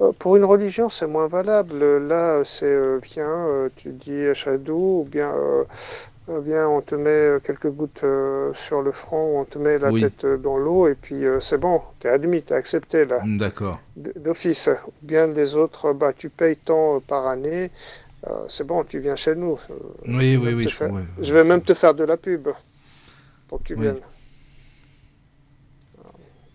Euh, 0.00 0.12
pour 0.18 0.36
une 0.36 0.44
religion, 0.44 0.88
c'est 0.88 1.06
moins 1.06 1.26
valable. 1.26 1.78
Là, 2.06 2.42
c'est 2.44 2.64
euh, 2.64 3.00
viens, 3.02 3.28
euh, 3.28 3.68
tu 3.76 3.90
dis 3.92 4.26
Ashadou, 4.26 5.02
ou 5.02 5.08
bien, 5.10 5.32
bien 6.40 6.68
on 6.68 6.80
te 6.80 6.94
met 6.94 7.38
quelques 7.42 7.70
gouttes 7.70 8.04
sur 8.52 8.82
le 8.82 8.92
front, 8.92 9.40
on 9.40 9.44
te 9.44 9.58
met 9.58 9.78
la 9.78 9.90
tête 9.90 10.24
dans 10.24 10.56
l'eau, 10.56 10.86
et 10.86 10.94
puis 10.94 11.24
c'est 11.40 11.58
bon, 11.58 11.82
tu 11.98 12.06
es 12.06 12.10
admis, 12.10 12.42
tu 12.42 12.52
es 12.52 12.56
accepté 12.56 13.04
là. 13.04 13.20
D'accord. 13.24 13.80
D'office. 13.96 14.68
Ou 14.86 14.92
bien 15.02 15.26
les 15.26 15.56
autres, 15.56 15.92
bah, 15.92 16.12
tu 16.12 16.28
payes 16.30 16.56
tant 16.56 17.00
par 17.00 17.26
année, 17.26 17.70
c'est 18.48 18.66
bon, 18.66 18.84
tu 18.84 19.00
viens 19.00 19.16
chez 19.16 19.34
nous. 19.34 19.58
oui, 20.06 20.36
oui, 20.36 20.54
oui. 20.54 20.68
Je, 20.68 21.24
je, 21.24 21.32
vais 21.32 21.44
même 21.44 21.62
te 21.62 21.74
faire 21.74 21.94
de 21.94 22.04
la 22.04 22.16
pub 22.16 22.48
pour 23.48 23.58
que 23.58 23.64
tu 23.64 23.74
viennes. 23.74 24.00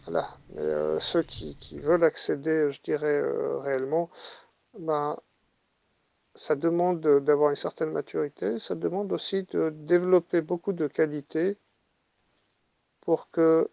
Voilà. 0.06 0.30
Mais 0.56 0.62
euh, 0.62 1.00
ceux 1.00 1.24
qui, 1.24 1.80
veulent 1.80 2.04
accéder, 2.04 2.72
je 2.72 2.82
dirais, 2.82 3.22
euh, 3.22 3.58
réellement, 3.60 4.10
ben, 4.80 5.18
ça 6.36 6.56
demande 6.56 7.00
d'avoir 7.00 7.50
une 7.50 7.56
certaine 7.56 7.92
maturité, 7.92 8.60
ça 8.60 8.76
demande 8.76 9.12
aussi 9.14 9.44
de 9.44 9.70
développer 9.70 10.42
beaucoup 10.42 10.74
de 10.74 10.88
qualités 10.88 11.58
pour 13.02 13.30
que 13.32 13.70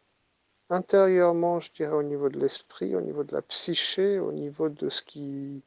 intérieurement, 0.71 1.61
je 1.61 1.73
dirais 1.73 1.93
au 1.93 2.03
niveau 2.03 2.29
de 2.29 2.39
l'esprit, 2.39 2.95
au 2.97 3.01
niveau 3.01 3.25
de 3.25 3.35
la 3.35 3.43
psyché, 3.43 4.19
au 4.19 4.33
niveau 4.33 4.69
de 4.69 4.89
ce 4.89 5.03
qui 5.03 5.65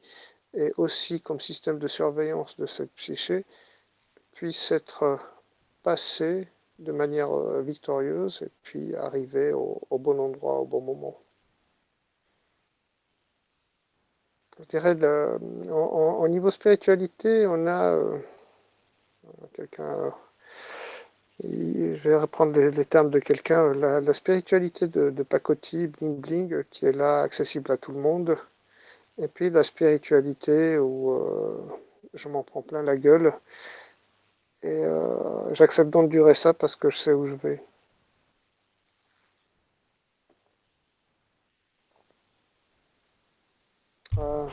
est 0.54 0.72
aussi 0.78 1.20
comme 1.20 1.40
système 1.40 1.78
de 1.78 1.86
surveillance 1.86 2.56
de 2.56 2.66
cette 2.66 2.92
psyché, 2.92 3.44
puisse 4.32 4.72
être 4.72 5.18
passé 5.82 6.48
de 6.78 6.92
manière 6.92 7.32
euh, 7.32 7.62
victorieuse 7.62 8.42
et 8.42 8.50
puis 8.62 8.94
arriver 8.96 9.52
au, 9.52 9.80
bon 9.90 10.18
endroit 10.18 10.60
au 10.60 10.66
bon 10.66 10.80
moment. 10.80 11.16
Je 14.58 14.64
dirais, 14.64 14.96
au 15.70 16.28
niveau 16.28 16.50
spiritualité, 16.50 17.46
on 17.46 17.66
a 17.66 17.92
euh, 17.94 18.18
quelqu'un 19.54 20.12
je 21.42 22.08
vais 22.08 22.16
reprendre 22.16 22.58
les, 22.58 22.84
termes 22.84 23.10
de 23.10 23.18
quelqu'un, 23.18 23.74
la, 23.74 24.00
spiritualité 24.14 24.86
de, 24.86 25.10
de 25.10 25.22
Pakoti, 25.22 25.86
Bling 25.86 26.20
Bling, 26.20 26.64
qui 26.70 26.86
est 26.86 26.96
là, 26.96 27.20
accessible 27.20 27.70
à 27.72 27.76
tout 27.76 27.92
le 27.92 28.00
monde. 28.00 28.38
Et 29.18 29.28
puis 29.28 29.50
la 29.50 29.62
spiritualité 29.62 30.78
où 30.78 31.12
euh, 31.12 31.58
je 32.14 32.28
m'en 32.28 32.42
prends 32.42 32.62
plein 32.62 32.82
la 32.82 32.96
gueule. 32.96 33.32
Et 34.62 34.84
euh, 34.84 35.54
j'accepte 35.54 35.90
d'endurer 35.90 36.34
ça 36.34 36.54
parce 36.54 36.76
que 36.76 36.90
je 36.90 36.98
sais 36.98 37.12
où 37.12 37.26
je 37.26 37.34
vais. 37.34 37.62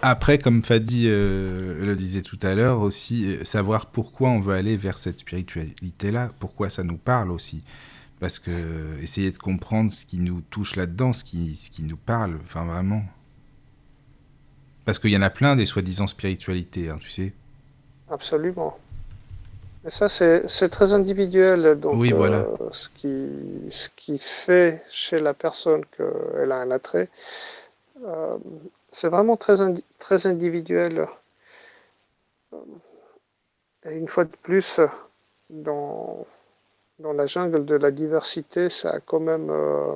Après, 0.02 0.38
comme 0.38 0.64
Fadi 0.64 1.06
euh, 1.08 1.86
le 1.86 1.96
disait 1.96 2.22
tout 2.22 2.40
à 2.42 2.56
l'heure, 2.56 2.82
aussi 2.82 3.26
euh, 3.26 3.46
savoir 3.46 3.86
pourquoi 3.86 4.30
on 4.30 4.40
veut 4.40 4.54
aller 4.54 4.76
vers 4.76 4.98
cette 4.98 5.20
spiritualité-là, 5.20 6.30
pourquoi 6.40 6.70
ça 6.70 6.84
nous 6.84 6.98
parle 6.98 7.32
aussi. 7.32 7.64
Parce 8.20 8.40
que 8.40 8.52
essayer 9.02 9.32
de 9.32 9.38
comprendre 9.38 9.92
ce 9.92 10.06
qui 10.06 10.20
nous 10.20 10.42
touche 10.42 10.76
là-dedans, 10.76 11.14
ce 11.14 11.24
qui, 11.24 11.56
ce 11.56 11.70
qui 11.70 11.84
nous 11.84 11.98
parle, 11.98 12.38
enfin 12.44 12.66
vraiment. 12.66 13.04
Parce 14.86 15.00
qu'il 15.00 15.12
y 15.12 15.18
en 15.18 15.22
a 15.22 15.30
plein 15.30 15.56
des 15.56 15.66
soi-disant 15.66 16.08
spiritualités, 16.08 16.90
hein, 16.90 16.98
tu 17.00 17.10
sais. 17.10 17.34
Absolument. 18.10 18.78
Mais 19.84 19.92
ça, 19.92 20.08
c'est 20.08 20.70
très 20.70 20.94
individuel. 20.94 21.78
Donc, 21.80 21.96
oui, 21.96 22.12
voilà. 22.12 22.38
Euh, 22.38 22.70
ce, 22.72 22.88
qui, 22.96 23.28
ce 23.70 23.90
qui 23.96 24.18
fait 24.18 24.84
chez 24.90 25.20
la 25.20 25.34
personne 25.34 25.84
qu'elle 25.98 26.52
a 26.52 26.62
un 26.62 26.72
attrait, 26.72 27.10
euh, 28.04 28.38
c'est 28.90 29.10
vraiment 29.10 29.38
très, 29.38 29.56
très 29.98 30.28
individuel. 30.28 31.08
Euh, 32.54 32.58
et 33.86 33.94
une 33.94 34.08
fois 34.08 34.26
de 34.26 34.36
plus, 34.42 34.80
dans, 35.50 36.26
dans 37.00 37.14
la 37.14 37.26
jungle 37.28 37.66
de 37.66 37.76
la 37.76 37.92
diversité, 37.92 38.70
ça 38.70 38.92
a 38.92 39.00
quand 39.00 39.20
même, 39.20 39.50
euh, 39.50 39.96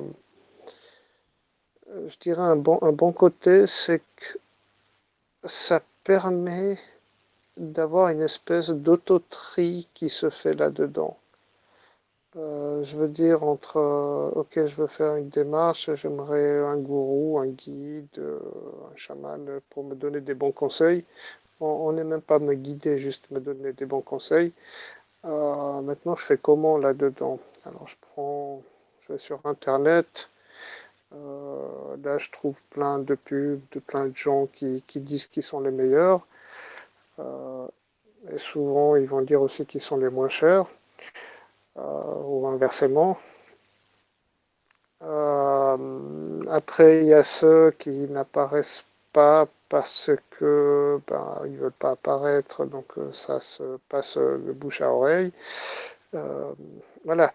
je 2.06 2.16
dirais, 2.18 2.42
un 2.42 2.56
bon, 2.56 2.78
un 2.82 2.92
bon 2.92 3.12
côté, 3.12 3.66
c'est 3.66 4.02
que 4.16 4.38
ça 5.44 5.80
permet 6.04 6.78
d'avoir 7.56 8.08
une 8.08 8.22
espèce 8.22 8.70
d'autotrie 8.70 9.88
qui 9.94 10.08
se 10.08 10.30
fait 10.30 10.54
là-dedans. 10.54 11.16
Euh, 12.36 12.84
je 12.84 12.98
veux 12.98 13.08
dire, 13.08 13.42
entre, 13.42 13.78
euh, 13.78 14.30
ok, 14.34 14.66
je 14.66 14.76
veux 14.76 14.86
faire 14.86 15.16
une 15.16 15.28
démarche, 15.30 15.90
j'aimerais 15.94 16.58
un 16.58 16.76
gourou, 16.76 17.38
un 17.38 17.46
guide, 17.46 18.06
euh, 18.18 18.38
un 18.92 18.96
chaman 18.96 19.60
pour 19.70 19.84
me 19.84 19.94
donner 19.94 20.20
des 20.20 20.34
bons 20.34 20.52
conseils. 20.52 21.04
On 21.60 21.92
n'est 21.92 22.04
même 22.04 22.20
pas 22.22 22.38
me 22.38 22.54
guider, 22.54 22.98
juste 22.98 23.30
me 23.30 23.40
donner 23.40 23.72
des 23.72 23.86
bons 23.86 24.02
conseils. 24.02 24.52
maintenant, 25.24 26.16
je 26.16 26.24
fais 26.24 26.38
comment 26.38 26.78
là-dedans? 26.78 27.40
Alors, 27.64 27.86
je 27.88 27.96
prends, 28.00 28.62
je 29.00 29.12
vais 29.12 29.18
sur 29.18 29.40
Internet. 29.44 30.30
là, 31.12 32.18
je 32.18 32.30
trouve 32.30 32.60
plein 32.70 32.98
de 33.00 33.14
pubs, 33.16 33.60
de 33.72 33.80
plein 33.80 34.06
de 34.06 34.16
gens 34.16 34.46
qui, 34.46 34.84
qui 34.86 35.00
disent 35.00 35.26
qu'ils 35.26 35.42
sont 35.42 35.60
les 35.60 35.72
meilleurs. 35.72 36.26
et 37.18 38.38
souvent, 38.38 38.96
ils 38.96 39.06
vont 39.08 39.22
dire 39.22 39.42
aussi 39.42 39.66
qu'ils 39.66 39.82
sont 39.82 39.96
les 39.98 40.10
moins 40.10 40.28
chers. 40.28 40.66
Euh, 41.78 42.22
ou 42.24 42.46
inversement. 42.48 43.18
Euh, 45.02 46.42
après, 46.48 47.02
il 47.02 47.06
y 47.08 47.14
a 47.14 47.22
ceux 47.22 47.70
qui 47.72 48.08
n'apparaissent 48.08 48.84
pas 49.12 49.46
parce 49.68 50.10
que 50.30 51.00
ben, 51.06 51.42
ils 51.46 51.56
veulent 51.56 51.72
pas 51.72 51.92
apparaître, 51.92 52.64
donc 52.64 52.86
euh, 52.98 53.12
ça 53.12 53.38
se 53.40 53.78
passe 53.88 54.16
de 54.18 54.52
bouche 54.52 54.80
à 54.80 54.90
oreille. 54.92 55.32
voilà, 57.04 57.32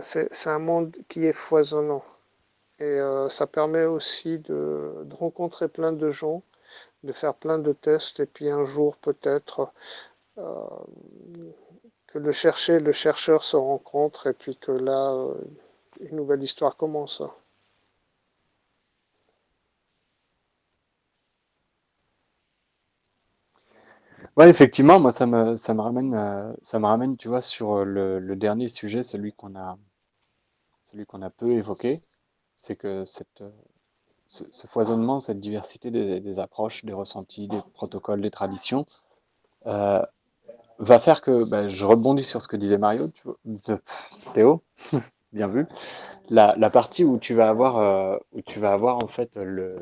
c'est 0.00 0.48
un 0.48 0.58
monde 0.58 0.96
qui 1.08 1.26
est 1.26 1.32
foisonnant. 1.32 2.04
Et 2.78 2.98
ça 3.30 3.46
permet 3.46 3.84
aussi 3.86 4.38
de, 4.40 5.06
rencontrer 5.18 5.68
plein 5.68 5.92
de 5.92 6.10
gens, 6.10 6.42
de 7.04 7.12
faire 7.12 7.34
plein 7.34 7.58
de 7.58 7.72
tests, 7.72 8.20
et 8.20 8.26
puis 8.26 8.50
un 8.50 8.64
jour 8.64 8.96
peut-être 8.98 9.70
le 12.18 12.32
chercher 12.32 12.80
le 12.80 12.92
chercheur 12.92 13.42
se 13.42 13.56
rencontrent 13.56 14.26
et 14.28 14.32
puis 14.32 14.56
que 14.56 14.72
là, 14.72 15.12
euh, 15.12 15.34
une 16.00 16.16
nouvelle 16.16 16.42
histoire 16.42 16.76
commence. 16.76 17.22
Ouais, 24.36 24.48
effectivement, 24.50 25.00
moi 25.00 25.12
ça 25.12 25.26
me 25.26 25.56
ça 25.56 25.72
me 25.74 25.80
ramène 25.80 26.14
euh, 26.14 26.52
ça 26.62 26.78
me 26.78 26.86
ramène, 26.86 27.16
tu 27.16 27.28
vois, 27.28 27.40
sur 27.42 27.84
le, 27.84 28.18
le 28.18 28.36
dernier 28.36 28.68
sujet, 28.68 29.02
celui 29.02 29.32
qu'on 29.32 29.56
a 29.56 29.78
celui 30.84 31.06
qu'on 31.06 31.22
a 31.22 31.30
peu 31.30 31.52
évoqué, 31.52 32.02
c'est 32.58 32.76
que 32.76 33.04
cette 33.04 33.42
ce, 34.28 34.66
foisonnement, 34.66 35.20
cette 35.20 35.40
diversité 35.40 35.90
des, 35.90 36.38
approches, 36.38 36.84
des 36.84 36.92
ressentis, 36.92 37.48
des 37.48 37.60
protocoles, 37.74 38.20
des 38.20 38.30
traditions, 38.30 38.86
euh, 39.66 40.02
va 40.78 40.98
faire 40.98 41.20
que 41.22 41.44
bah, 41.44 41.68
je 41.68 41.84
rebondis 41.84 42.24
sur 42.24 42.42
ce 42.42 42.48
que 42.48 42.56
disait 42.56 42.78
Mario, 42.78 43.08
Théo, 44.34 44.62
bien 45.32 45.48
vu. 45.48 45.66
La, 46.28 46.70
partie 46.70 47.04
où 47.04 47.18
tu 47.18 47.34
vas 47.34 47.48
avoir, 47.48 47.78
euh, 47.78 48.18
où 48.32 48.42
tu 48.42 48.58
vas 48.58 48.72
avoir 48.72 49.02
en 49.02 49.06
fait 49.06 49.36
le 49.36 49.78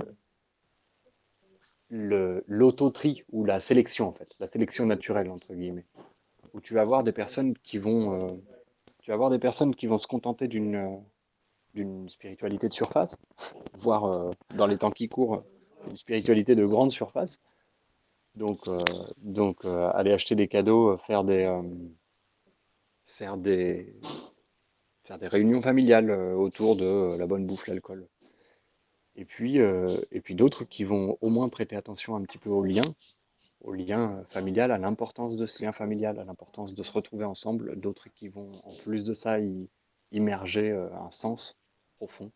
l'autotri 1.90 3.22
ou 3.30 3.44
la 3.44 3.60
sélection 3.60 4.08
en 4.08 4.12
fait, 4.12 4.28
la 4.40 4.46
sélection 4.46 4.86
naturelle 4.86 5.30
entre 5.30 5.54
guillemets, 5.54 5.86
où 6.52 6.60
tu 6.60 6.74
vas 6.74 6.80
avoir 6.80 7.04
des 7.04 7.12
personnes 7.12 7.54
qui 7.62 7.78
vont, 7.78 8.20
euh, 8.20 8.32
tu 9.02 9.12
vas 9.12 9.30
des 9.30 9.38
personnes 9.38 9.74
qui 9.74 9.86
vont 9.86 9.98
se 9.98 10.06
contenter 10.06 10.48
d'une 10.48 11.00
d'une 11.74 12.08
spiritualité 12.08 12.68
de 12.68 12.72
surface, 12.72 13.16
voire 13.78 14.04
euh, 14.04 14.30
dans 14.54 14.66
les 14.66 14.78
temps 14.78 14.92
qui 14.92 15.08
courent 15.08 15.42
une 15.90 15.96
spiritualité 15.96 16.54
de 16.54 16.64
grande 16.64 16.92
surface, 16.92 17.40
donc, 18.34 18.58
euh, 18.68 18.78
donc 19.18 19.64
euh, 19.64 19.90
aller 19.94 20.12
acheter 20.12 20.34
des 20.34 20.48
cadeaux, 20.48 20.90
euh, 20.90 20.96
faire 20.96 21.24
des, 21.24 21.48
faire 23.06 23.36
des, 23.36 23.94
faire 25.04 25.18
des 25.18 25.28
réunions 25.28 25.62
familiales 25.62 26.10
autour 26.10 26.76
de 26.76 27.16
la 27.16 27.26
bonne 27.26 27.46
bouffe, 27.46 27.66
l'alcool. 27.66 28.08
Et 29.16 29.24
puis, 29.24 29.58
et 29.58 30.20
puis 30.20 30.34
d'autres 30.34 30.64
qui 30.64 30.82
vont 30.82 31.16
au 31.20 31.28
moins 31.28 31.48
prêter 31.48 31.76
attention 31.76 32.16
un 32.16 32.22
petit 32.22 32.38
peu 32.38 32.50
au 32.50 32.64
lien, 32.64 32.82
au 33.60 33.72
lien 33.72 34.24
familial, 34.30 34.72
à 34.72 34.78
l'importance 34.78 35.36
de 35.36 35.46
ce 35.46 35.62
lien 35.62 35.70
familial, 35.70 36.18
à 36.18 36.24
l'importance 36.24 36.74
de 36.74 36.82
se 36.82 36.90
retrouver 36.90 37.24
ensemble. 37.24 37.78
D'autres 37.78 38.08
qui 38.08 38.26
vont, 38.26 38.50
en 38.64 38.74
plus 38.82 39.04
de 39.04 39.14
ça, 39.14 39.38
y 39.38 39.68
immerger 40.10 40.72
un 40.72 41.12
sens 41.12 41.56
profond, 41.96 42.32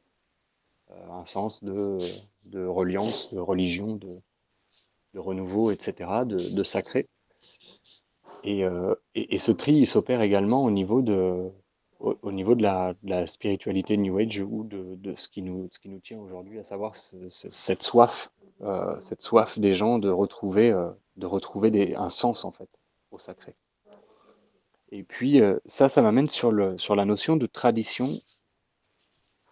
un 1.11 1.25
sens 1.25 1.65
de, 1.65 1.99
de 2.45 2.65
reliance, 2.65 3.35
de 3.35 3.41
religion, 3.41 3.97
de, 3.97 4.20
de 5.19 5.23
renouveau, 5.23 5.73
etc., 5.73 6.11
de, 6.24 6.62
sacré. 6.62 7.09
Euh, 8.47 8.95
et, 9.16 9.35
et, 9.35 9.39
ce 9.39 9.51
tri, 9.51 9.73
il 9.73 9.86
s'opère 9.86 10.23
également 10.23 10.62
au 10.62 10.70
niveau 10.70 11.03
de, 11.03 11.51
au, 11.99 12.31
niveau 12.31 12.55
de 12.55 12.62
la, 12.62 13.27
spiritualité 13.27 13.97
New 13.97 14.16
Age 14.19 14.39
ou 14.40 14.62
de, 14.62 15.15
ce, 15.16 15.28
qui 15.28 15.43
nous, 15.43 15.69
ce 15.73 15.81
qui 15.81 15.89
nous 15.89 15.99
tient 15.99 16.20
aujourd'hui, 16.20 16.61
à 16.61 16.65
savoir 16.65 16.95
cette 16.95 17.82
soif, 17.82 18.31
euh, 18.62 18.99
cette 19.01 19.23
soif 19.23 19.59
des 19.59 19.74
gens 19.74 19.99
de 19.99 20.09
retrouver, 20.09 20.70
euh, 20.70 20.89
de 21.16 21.27
retrouver 21.27 21.73
des, 21.73 21.95
un 21.97 22.11
sens 22.11 22.45
en 22.45 22.53
fait 22.53 22.70
au 23.11 23.19
sacré. 23.19 23.57
Et 24.90 25.03
puis 25.03 25.40
ça, 25.66 25.90
ça 25.90 26.01
m'amène 26.01 26.28
sur, 26.31 26.51
sur 26.78 26.97
la 26.97 27.05
notion 27.05 27.36
de 27.36 27.47
tradition 27.47 28.09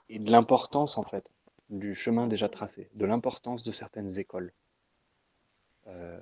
et 0.09 0.19
de 0.19 0.31
l'importance 0.31 0.97
en 0.97 1.03
fait 1.03 1.31
du 1.69 1.95
chemin 1.95 2.27
déjà 2.27 2.49
tracé, 2.49 2.89
de 2.95 3.05
l'importance 3.05 3.63
de 3.65 3.73
certaines 3.73 4.19
écoles. 4.19 4.53
Euh, 5.89 6.19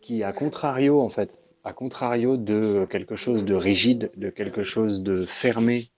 qui, 0.00 0.22
à 0.22 0.32
contrario, 0.32 1.00
en 1.00 1.08
fait, 1.08 1.42
à 1.64 1.72
contrario 1.72 2.36
de 2.36 2.86
quelque 2.90 3.16
chose 3.16 3.44
de 3.44 3.54
rigide, 3.54 4.12
de 4.16 4.28
quelque 4.28 4.62
chose 4.62 5.02
de 5.02 5.24
fermé 5.24 5.90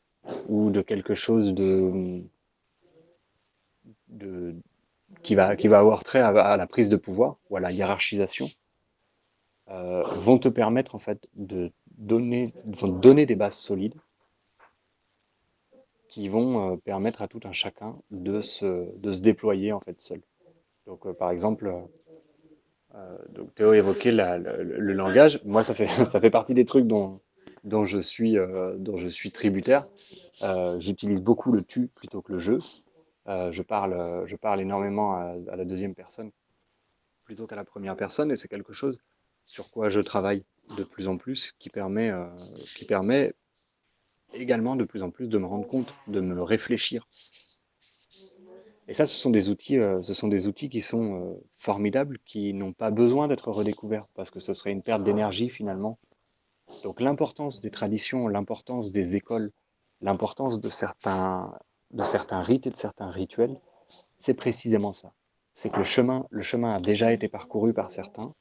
ou 0.49 0.71
de 0.71 0.81
quelque 0.81 1.15
chose 1.15 1.55
de, 1.55 2.23
qui, 5.23 5.35
va, 5.35 5.57
avoir 5.79 6.05
trait 6.05 6.21
à, 6.21 6.57
la 6.57 6.67
prise 6.67 6.89
de 6.89 6.97
pouvoir 6.97 7.37
ou 7.51 7.57
à 7.57 7.61
la 7.61 7.73
hiérarchisation, 7.73 8.49
euh, 9.69 10.05
vont 10.21 10.39
te 10.39 10.49
permettre 10.49 10.95
en 10.95 11.01
fait 11.01 11.27
de 11.35 11.73
donner, 11.99 12.53
des 13.27 13.35
bases 13.35 13.57
solides 13.57 13.97
qui 16.09 16.29
vont 16.29 16.79
permettre 16.79 17.23
à 17.23 17.29
tout 17.29 17.41
un 17.45 17.53
chacun 17.53 17.99
de 18.11 18.41
se, 18.41 18.97
de 18.99 19.13
se 19.13 19.21
déployer 19.21 19.73
en 19.73 19.81
fait 19.81 20.01
seul. 20.01 20.23
Donc 20.87 21.11
par 21.13 21.31
exemple, 21.31 21.73
donc 23.31 23.55
Théo 23.55 23.73
évoquait 23.73 24.13
le, 24.13 24.93
langage. 24.93 25.41
Moi, 25.45 25.63
ça 25.65 25.75
fait, 25.75 26.31
partie 26.31 26.55
des 26.55 26.65
trucs 26.65 26.87
dont, 26.87 27.21
je, 27.85 27.99
suis, 27.99 28.39
tributaire. 29.33 29.89
J'utilise 30.79 31.21
beaucoup 31.21 31.53
le 31.53 31.63
tu 31.63 31.89
plutôt 31.89 32.23
que 32.23 32.33
le 32.33 32.39
je. 32.39 32.55
je, 33.27 33.63
parle, 33.63 34.25
je 34.27 34.37
parle 34.37 34.61
énormément 34.61 35.15
à, 35.15 35.57
la 35.57 35.65
deuxième 35.65 35.95
personne 35.95 36.31
plutôt 37.25 37.49
qu'à 37.49 37.57
la 37.57 37.65
première 37.65 37.97
personne 37.97 38.31
et 38.31 38.37
c'est 38.37 38.47
quelque 38.47 38.73
chose 38.73 39.01
sur 39.47 39.71
quoi 39.73 39.89
je 39.89 40.01
travaille 40.01 40.45
de 40.79 40.85
plus 40.85 41.09
en 41.09 41.19
plus 41.19 41.53
qui 41.59 41.71
permet 41.71 42.13
également 44.33 44.77
de 44.77 44.85
plus 44.85 45.03
en 45.03 45.11
plus 45.11 45.29
de 45.29 45.39
me 45.39 45.47
rendre 45.47 45.67
compte, 45.67 45.95
de 46.07 46.21
me 46.21 46.43
réfléchir. 46.43 47.09
Et 48.89 48.95
ça, 48.95 49.07
ce 49.07 49.17
sont 49.17 49.31
des 49.31 49.49
outils, 49.49 49.79
euh, 49.79 50.01
ce 50.01 50.15
sont 50.15 50.29
des 50.29 50.47
outils 50.47 50.69
qui 50.69 50.81
sont 50.81 51.21
euh, 51.21 51.35
formidables, 51.59 52.19
qui 52.25 52.55
n'ont 52.55 52.73
pas 52.73 52.91
besoin 52.91 53.27
d'être 53.27 53.51
redécouverts, 53.51 54.07
parce 54.15 54.31
que 54.31 54.41
ce 54.41 54.55
serait 54.55 54.73
une 54.73 54.83
perte 54.83 55.03
d'énergie 55.03 55.49
finalement. 55.49 55.99
Donc 56.85 57.01
l'importance 57.01 57.61
des 57.61 57.71
traditions, 57.71 58.29
l'importance 58.29 58.93
des 58.93 59.17
écoles, 59.17 59.51
l'importance 60.01 60.61
de 60.61 60.69
certains, 60.69 61.53
de 61.93 62.05
certains 62.05 62.43
rites 62.43 62.67
et 62.67 62.71
de 62.71 62.77
certains 62.77 63.11
rituels, 63.11 63.61
c'est 64.19 64.35
précisément 64.35 64.93
ça. 64.93 65.13
C'est 65.55 65.71
que 65.71 65.79
le 65.79 65.85
chemin, 65.85 66.27
le 66.31 66.43
chemin 66.43 66.75
a 66.75 66.81
déjà 66.81 67.13
été 67.13 67.29
parcouru 67.29 67.73
par 67.73 67.91
certains, 67.91 68.35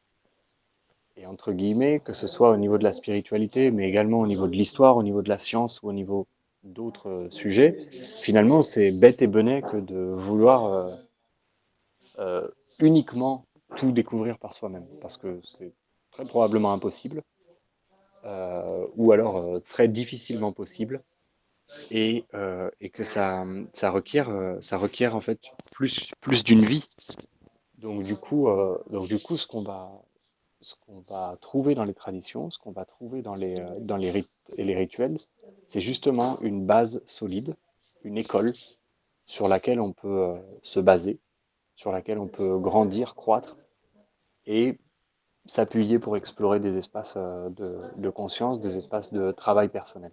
et 1.17 1.25
entre 1.25 1.53
guillemets, 1.53 2.01
que 2.01 2.13
ce 2.13 2.27
soit 2.27 2.51
au 2.51 2.57
niveau 2.57 2.77
de 2.77 2.83
la 2.83 2.93
spiritualité, 2.93 3.71
mais 3.71 3.87
également 3.87 4.19
au 4.19 4.27
niveau 4.27 4.47
de 4.47 4.55
l'histoire, 4.55 4.97
au 4.97 5.03
niveau 5.03 5.21
de 5.21 5.29
la 5.29 5.39
science 5.39 5.81
ou 5.81 5.89
au 5.89 5.93
niveau 5.93 6.27
d'autres 6.65 7.09
euh, 7.09 7.29
sujets, 7.31 7.87
finalement, 8.21 8.61
c'est 8.61 8.91
bête 8.91 9.21
et 9.21 9.27
benet 9.27 9.61
que 9.61 9.77
de 9.77 9.97
vouloir 9.97 10.65
euh, 10.65 10.87
euh, 12.19 12.47
uniquement 12.79 13.45
tout 13.77 13.91
découvrir 13.91 14.37
par 14.37 14.53
soi-même, 14.53 14.85
parce 15.01 15.17
que 15.17 15.39
c'est 15.43 15.73
très 16.11 16.25
probablement 16.25 16.71
impossible, 16.71 17.21
ou 18.95 19.11
alors 19.11 19.61
très 19.67 19.87
difficilement 19.87 20.51
possible, 20.51 21.03
et, 21.91 22.25
et 22.79 22.89
que 22.89 23.03
ça, 23.03 23.43
ça, 23.73 23.91
requiert, 23.91 24.31
ça 24.61 24.77
requiert 24.77 25.15
en 25.15 25.21
fait 25.21 25.39
plus, 25.71 26.11
plus 26.21 26.43
d'une 26.43 26.63
vie. 26.63 26.87
Donc 27.79 28.03
du 28.03 28.15
coup, 28.15 28.47
donc 28.89 29.07
du 29.07 29.19
coup, 29.19 29.35
ce 29.35 29.45
qu'on 29.45 29.61
va, 29.61 29.91
ce 30.65 30.73
qu'on 30.83 31.03
va 31.07 31.37
trouver 31.41 31.75
dans 31.75 31.83
les 31.83 31.93
traditions, 31.93 32.49
ce 32.49 32.57
qu'on 32.57 32.71
va 32.71 32.85
trouver 32.85 33.21
dans 33.21 33.35
les, 33.35 33.59
euh, 33.59 34.11
rites 34.11 34.31
et 34.57 34.63
les 34.63 34.75
rituels, 34.75 35.19
c'est 35.67 35.79
justement 35.79 36.39
une 36.41 36.65
base 36.65 37.03
solide, 37.05 37.55
une 38.03 38.17
école 38.17 38.51
sur 39.27 39.47
laquelle 39.47 39.79
on 39.79 39.93
peut 39.93 40.23
euh, 40.23 40.39
se 40.63 40.79
baser, 40.79 41.19
sur 41.75 41.91
laquelle 41.91 42.17
on 42.17 42.27
peut 42.27 42.57
grandir, 42.57 43.13
croître 43.13 43.57
et 44.47 44.79
s'appuyer 45.45 45.99
pour 45.99 46.17
explorer 46.17 46.59
des 46.59 46.77
espaces 46.77 47.13
euh, 47.15 47.49
de, 47.95 48.09
conscience, 48.09 48.59
des 48.59 48.75
espaces 48.75 49.13
de 49.13 49.31
travail 49.31 49.69
personnel. 49.69 50.11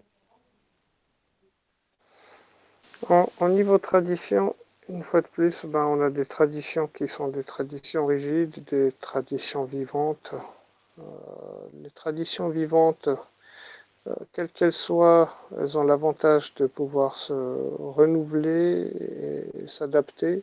Au 3.09 3.49
niveau 3.49 3.79
tradition, 3.79 4.55
une 4.89 5.03
fois 5.03 5.21
de 5.21 5.29
plus, 5.29 5.65
ben, 5.65 5.87
on 5.87 6.01
a 6.03 6.11
des 6.11 6.27
traditions 6.27 6.89
qui 6.89 7.09
sont 7.09 7.29
des 7.29 7.45
traditions 7.45 8.07
rigides, 8.07 8.65
des 8.65 8.93
traditions 8.93 9.65
vivantes. 9.65 10.35
Euh, 10.99 11.03
les 11.83 11.91
traditions 11.91 12.49
vivantes, 12.49 13.09
euh, 14.09 14.15
quelles 14.33 14.51
qu'elles 14.51 14.73
soient, 14.73 15.33
elles 15.59 15.79
ont 15.79 15.85
l'avantage 15.85 16.55
de 16.57 16.67
pouvoir 16.67 17.17
se 17.17 17.33
renouveler 17.33 18.91
et, 19.55 19.69
s'adapter. 19.69 20.43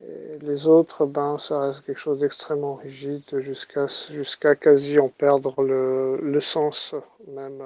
Et 0.00 0.38
les 0.40 0.66
autres, 0.68 1.06
ben, 1.06 1.38
ça 1.38 1.60
reste 1.60 1.84
quelque 1.84 1.98
chose 1.98 2.20
d'extrêmement 2.20 2.74
rigide 2.76 3.40
jusqu'à 3.40 3.86
jusqu'à 4.10 4.54
quasi 4.54 4.98
en 5.00 5.08
perdre 5.08 5.62
le, 5.62 6.18
le 6.22 6.40
sens 6.40 6.94
même. 7.26 7.62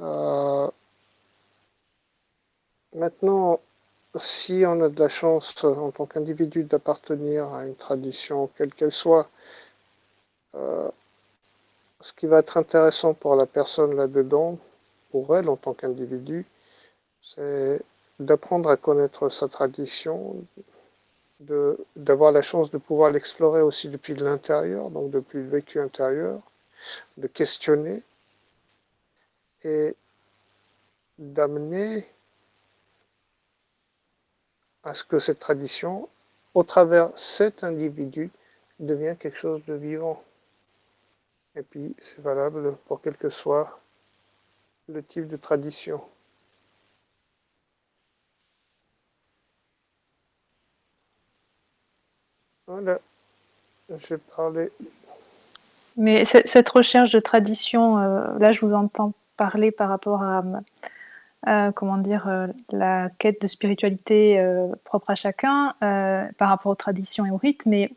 Euh, 0.00 0.70
Maintenant, 2.94 3.60
si 4.16 4.64
on 4.66 4.80
a 4.82 4.88
de 4.88 4.98
la 4.98 5.08
chance 5.08 5.62
en 5.62 5.92
tant 5.92 6.06
qu'individu 6.06 6.64
d'appartenir 6.64 7.52
à 7.54 7.64
une 7.64 7.76
tradition, 7.76 8.50
quelle 8.56 8.74
qu'elle 8.74 8.90
soit, 8.90 9.28
euh, 10.54 10.90
ce 12.00 12.12
qui 12.12 12.26
va 12.26 12.40
être 12.40 12.56
intéressant 12.56 13.14
pour 13.14 13.36
la 13.36 13.46
personne 13.46 13.94
là-dedans, 13.94 14.58
pour 15.12 15.36
elle 15.36 15.48
en 15.48 15.56
tant 15.56 15.72
qu'individu, 15.74 16.46
c'est 17.22 17.80
d'apprendre 18.18 18.68
à 18.70 18.76
connaître 18.76 19.28
sa 19.28 19.48
tradition, 19.48 20.36
d'avoir 21.96 22.32
la 22.32 22.42
chance 22.42 22.70
de 22.70 22.78
pouvoir 22.78 23.12
l'explorer 23.12 23.62
aussi 23.62 23.88
depuis 23.88 24.14
l'intérieur, 24.14 24.90
donc 24.90 25.10
depuis 25.10 25.38
le 25.38 25.48
vécu 25.48 25.80
intérieur, 25.80 26.40
de 27.16 27.28
questionner 27.28 28.02
et 29.62 29.94
d'amener 31.18 32.06
à 34.82 34.94
ce 34.94 35.04
que 35.04 35.18
cette 35.18 35.38
tradition, 35.38 36.08
au 36.54 36.62
travers 36.62 37.16
cet 37.16 37.64
individu, 37.64 38.30
devient 38.78 39.16
quelque 39.18 39.36
chose 39.36 39.62
de 39.66 39.74
vivant. 39.74 40.22
Et 41.56 41.62
puis, 41.62 41.94
c'est 41.98 42.20
valable 42.20 42.76
pour 42.86 43.00
quel 43.00 43.16
que 43.16 43.28
soit 43.28 43.80
le 44.88 45.02
type 45.02 45.26
de 45.26 45.36
tradition. 45.36 46.00
Voilà, 52.66 53.00
j'ai 53.96 54.16
parlé. 54.16 54.70
Mais 55.96 56.24
cette 56.24 56.68
recherche 56.68 57.10
de 57.10 57.18
tradition, 57.18 57.98
euh, 57.98 58.38
là, 58.38 58.52
je 58.52 58.60
vous 58.60 58.74
entends 58.74 59.12
parler 59.36 59.72
par 59.72 59.88
rapport 59.88 60.22
à 60.22 60.44
euh, 61.48 61.72
comment 61.72 61.96
dire, 61.96 62.28
euh, 62.28 62.48
la 62.70 63.08
quête 63.18 63.40
de 63.40 63.46
spiritualité 63.46 64.38
euh, 64.38 64.68
propre 64.84 65.08
à 65.08 65.14
chacun 65.14 65.74
par 65.80 66.48
rapport 66.48 66.70
aux 66.70 66.76
traditions 66.76 67.24
et 67.24 67.30
aux 67.30 67.38
rites. 67.38 67.64
Mais 67.64 67.90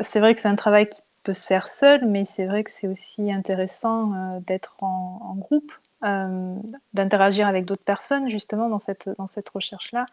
c'est 0.00 0.20
vrai 0.20 0.34
que 0.34 0.40
c'est 0.40 0.48
un 0.48 0.56
travail 0.56 0.88
qui 0.88 1.00
peut 1.24 1.32
se 1.32 1.46
faire 1.46 1.66
seul, 1.66 2.06
mais 2.06 2.24
c'est 2.24 2.46
vrai 2.46 2.62
que 2.62 2.70
c'est 2.70 2.86
aussi 2.86 3.32
intéressant 3.32 4.40
d'être 4.46 4.76
en, 4.82 5.34
groupe, 5.36 5.72
d'interagir 6.00 7.48
avec 7.48 7.64
d'autres 7.64 7.84
personnes 7.84 8.30
justement 8.30 8.68
dans 8.68 8.78
cette, 8.78 9.10
dans 9.18 9.26
cette 9.26 9.48
recherche-là 9.48 10.06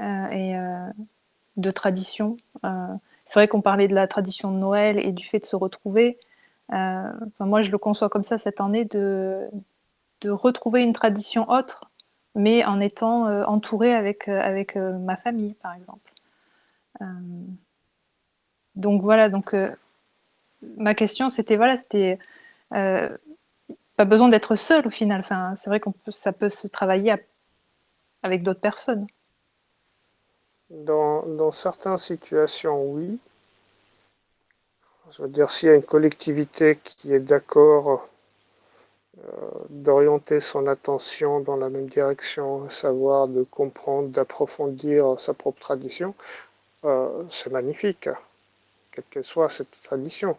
et 0.00 0.54
de 1.56 1.70
tradition. 1.70 2.36
c'est 2.62 3.34
vrai 3.34 3.48
qu'on 3.48 3.60
parlait 3.60 3.88
de 3.88 3.94
la 3.94 4.06
tradition 4.06 4.52
de 4.52 4.56
Noël 4.56 4.98
et 5.04 5.12
du 5.12 5.26
fait 5.26 5.40
de 5.40 5.46
se 5.46 5.56
retrouver. 5.56 6.16
moi, 6.70 7.62
je 7.62 7.70
le 7.70 7.78
conçois 7.78 8.08
comme 8.08 8.24
ça 8.24 8.38
cette 8.38 8.60
année 8.60 8.84
de, 8.84 9.50
retrouver 10.30 10.82
une 10.82 10.92
tradition 10.92 11.48
autre, 11.50 11.90
mais 12.34 12.64
en 12.64 12.80
étant 12.80 13.26
euh, 13.26 13.44
entourée 13.44 13.94
avec, 13.94 14.28
euh, 14.28 14.64
euh, 14.76 14.98
ma 14.98 15.16
famille, 15.16 15.54
par 15.54 15.74
exemple. 15.74 16.12
donc 18.74 19.02
voilà, 19.02 19.28
donc 19.28 19.54
ma 20.76 20.94
question 20.94 21.28
c'était 21.28 21.56
voilà, 21.56 21.76
c'était 21.78 22.18
pas 22.70 24.04
besoin 24.04 24.28
d'être 24.28 24.56
seul 24.56 24.86
au 24.86 24.90
final. 24.90 25.24
C'est 25.58 25.70
vrai 25.70 25.80
qu'on 25.80 25.94
ça 26.08 26.32
peut 26.32 26.50
se 26.50 26.66
travailler 26.66 27.14
avec 28.22 28.42
d'autres 28.42 28.60
personnes. 28.60 29.06
Dans, 30.68 31.24
dans, 31.26 31.52
certaines 31.52 31.96
situations, 31.96 32.90
oui. 32.90 33.20
Je 35.10 35.22
veux 35.22 35.28
dire, 35.28 35.50
s'il 35.50 35.68
y 35.68 35.72
a 35.72 35.76
une 35.76 35.82
collectivité 35.82 36.76
qui 36.82 37.12
est 37.12 37.20
d'accord 37.20 37.90
euh, 37.90 37.96
d'orienter 39.70 40.40
son 40.40 40.66
attention 40.66 41.40
dans 41.40 41.56
la 41.56 41.70
même 41.70 41.86
direction, 41.86 42.68
savoir 42.68 43.28
de 43.28 43.42
comprendre, 43.42 44.08
d'approfondir 44.08 45.18
sa 45.18 45.34
propre 45.34 45.60
tradition, 45.60 46.14
euh, 46.84 47.22
c'est 47.30 47.50
magnifique, 47.50 48.08
quelle 48.92 49.04
qu'elle 49.10 49.24
soit 49.24 49.48
cette 49.48 49.82
tradition. 49.82 50.36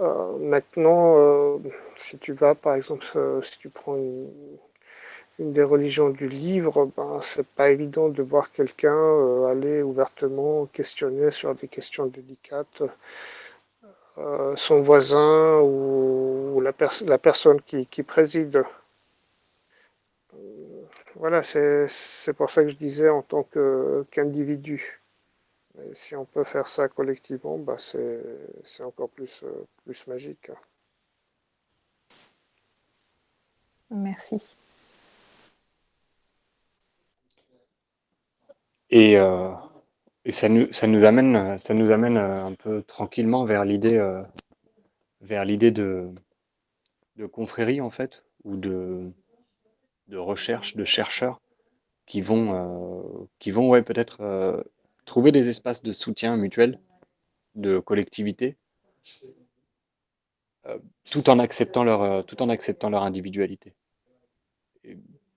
Euh, 0.00 0.38
maintenant, 0.38 1.60
si 1.96 2.18
tu 2.18 2.32
vas, 2.32 2.54
par 2.54 2.74
exemple, 2.74 3.04
si 3.42 3.58
tu 3.58 3.68
prends 3.68 3.96
une, 3.96 4.28
des 5.38 5.64
religions 5.64 6.10
du 6.10 6.28
livre, 6.28 6.90
ben, 6.96 7.18
c'est 7.20 7.46
pas 7.46 7.70
évident 7.70 8.08
de 8.08 8.22
voir 8.22 8.52
quelqu'un 8.52 9.46
aller 9.46 9.82
ouvertement 9.82 10.66
questionner 10.66 11.32
sur 11.32 11.54
des 11.56 11.66
questions 11.66 12.06
délicates 12.06 12.82
euh, 14.18 14.54
son 14.56 14.80
voisin 14.82 15.60
ou, 15.60 16.60
la, 16.60 16.72
personne 17.18 17.60
qui, 17.62 18.02
préside. 18.02 18.64
Euh, 20.34 20.82
voilà, 21.16 21.42
c'est 21.42 22.32
pour 22.34 22.50
ça 22.50 22.62
que 22.62 22.68
je 22.68 22.76
disais 22.76 23.08
en 23.08 23.22
tant 23.22 23.46
qu'individu. 24.10 25.00
Si 25.92 26.14
on 26.14 26.24
peut 26.24 26.44
faire 26.44 26.68
ça 26.68 26.88
collectivement, 26.88 27.58
bah 27.58 27.78
c'est 27.78 28.82
encore 28.84 29.10
plus, 29.10 29.42
euh, 29.42 29.66
plus 29.84 30.06
magique. 30.06 30.50
Merci. 33.90 34.54
Et 38.90 39.18
et 40.24 40.32
ça, 40.32 40.48
nous, 40.48 40.72
ça, 40.72 40.86
nous 40.86 41.04
amène, 41.04 41.58
ça 41.58 41.74
nous 41.74 41.90
amène 41.90 42.16
un 42.16 42.54
peu 42.54 42.82
tranquillement 42.82 43.44
vers 43.44 43.64
l'idée 43.64 43.98
vers 45.20 45.44
l'idée 45.44 45.70
de, 45.70 46.10
de 47.16 47.26
confrérie, 47.26 47.80
en 47.80 47.90
fait, 47.90 48.22
ou 48.44 48.56
de, 48.56 49.10
de 50.08 50.16
recherche, 50.16 50.76
de 50.76 50.84
chercheurs 50.84 51.40
qui 52.06 52.20
vont, 52.20 53.28
qui 53.38 53.50
vont 53.50 53.68
ouais, 53.70 53.82
peut-être 53.82 54.64
trouver 55.06 55.32
des 55.32 55.48
espaces 55.48 55.82
de 55.82 55.92
soutien 55.92 56.36
mutuel, 56.36 56.78
de 57.54 57.78
collectivité, 57.78 58.56
tout 61.10 61.30
en 61.30 61.38
acceptant 61.38 61.84
leur, 61.84 62.24
tout 62.26 62.42
en 62.42 62.48
acceptant 62.48 62.90
leur 62.90 63.02
individualité. 63.02 63.74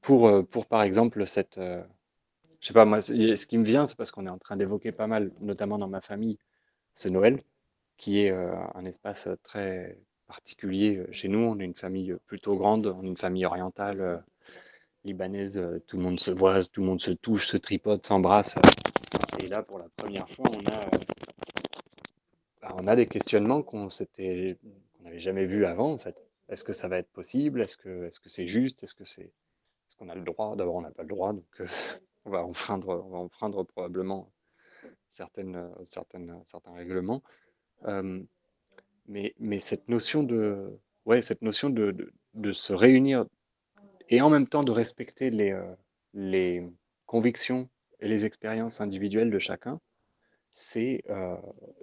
pour, 0.01 0.45
pour 0.47 0.65
par 0.65 0.83
exemple 0.83 1.25
cette, 1.25 1.59
je 2.67 2.73
sais 2.73 2.79
pas 2.79 2.83
moi, 2.83 3.01
ce 3.01 3.45
qui 3.45 3.57
me 3.57 3.63
vient, 3.63 3.85
c'est 3.87 3.95
parce 3.95 4.11
qu'on 4.11 4.25
est 4.25 4.29
en 4.29 4.37
train 4.37 4.57
d'évoquer 4.57 4.91
pas 4.91 5.07
mal, 5.07 5.31
notamment 5.39 5.77
dans 5.77 5.87
ma 5.87 6.01
famille, 6.01 6.37
ce 6.95 7.07
Noël, 7.07 7.41
qui 7.95 8.19
est 8.19 8.29
un 8.29 8.83
espace 8.83 9.29
très 9.41 9.97
particulier 10.27 11.05
chez 11.13 11.29
nous. 11.29 11.39
On 11.39 11.57
est 11.59 11.63
une 11.63 11.75
famille 11.75 12.17
plutôt 12.25 12.57
grande, 12.57 12.87
on 12.87 13.03
est 13.03 13.07
une 13.07 13.15
famille 13.15 13.45
orientale 13.45 14.21
libanaise. 15.05 15.63
Tout 15.87 15.95
le 15.95 16.03
monde 16.03 16.19
se 16.19 16.29
voit, 16.29 16.61
tout 16.61 16.81
le 16.81 16.87
monde 16.87 16.99
se 16.99 17.11
touche, 17.11 17.47
se 17.47 17.55
tripote, 17.55 18.05
s'embrasse. 18.05 18.59
Et 19.41 19.47
là, 19.47 19.63
pour 19.63 19.79
la 19.79 19.87
première 19.95 20.27
fois, 20.27 20.47
on 20.51 20.65
a, 20.69 20.89
bah, 22.83 22.95
des 22.97 23.07
questionnements 23.07 23.61
qu'on 23.61 23.89
s'était, 23.89 24.57
n'avait 25.05 25.19
jamais 25.19 25.45
vus 25.45 25.65
avant, 25.65 25.93
en 25.93 25.97
fait. 25.97 26.21
Est-ce 26.49 26.65
que 26.65 26.73
ça 26.73 26.89
va 26.89 26.97
être 26.97 27.11
possible? 27.13 27.61
Est-ce 27.61 27.77
que, 27.77 28.07
est-ce 28.07 28.19
que 28.19 28.27
c'est 28.27 28.47
juste? 28.47 28.83
Est-ce 28.83 28.93
que 28.93 29.05
c'est, 29.05 29.21
est-ce 29.21 29.95
qu'on 29.95 30.09
a 30.09 30.15
le 30.15 30.23
droit? 30.23 30.57
D'abord, 30.57 30.75
on 30.75 30.81
n'a 30.81 30.91
pas 30.91 31.03
le 31.03 31.07
droit, 31.07 31.31
donc 31.31 31.61
on 32.27 32.31
va 32.31 32.43
enfreindre, 32.43 33.03
on 33.05 33.09
va 33.09 33.17
enfreindre 33.17 33.63
probablement 33.63 34.31
certaines, 35.09 35.71
certaines, 35.85 36.41
certains 36.45 36.73
règlements. 36.73 37.23
mais, 39.07 39.33
mais 39.39 39.59
cette 39.59 39.87
notion 39.87 40.23
de, 40.23 40.79
ouais, 41.05 41.21
cette 41.21 41.41
notion 41.41 41.69
de, 41.69 42.11
se 42.53 42.73
réunir 42.73 43.25
et 44.09 44.21
en 44.21 44.29
même 44.29 44.47
temps 44.47 44.63
de 44.63 44.71
respecter 44.71 45.31
les, 45.31 45.57
les 46.13 46.69
convictions 47.05 47.69
et 47.99 48.07
les 48.07 48.25
expériences 48.25 48.81
individuelles 48.81 49.31
de 49.31 49.39
chacun, 49.39 49.79
c'est, 50.53 51.03
euh, 51.09 51.35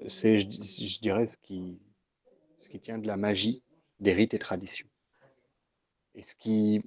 c'est 0.08 0.40
je, 0.40 0.48
je, 0.50 1.00
dirais, 1.00 1.26
ce 1.26 1.38
qui, 1.38 1.80
ce 2.58 2.68
qui 2.68 2.80
tient 2.80 2.98
de 2.98 3.06
la 3.06 3.16
magie 3.16 3.62
des 4.00 4.12
rites 4.12 4.34
et 4.34 4.38
traditions. 4.38 4.88
Et 6.14 6.22
ce 6.22 6.34
qui, 6.36 6.82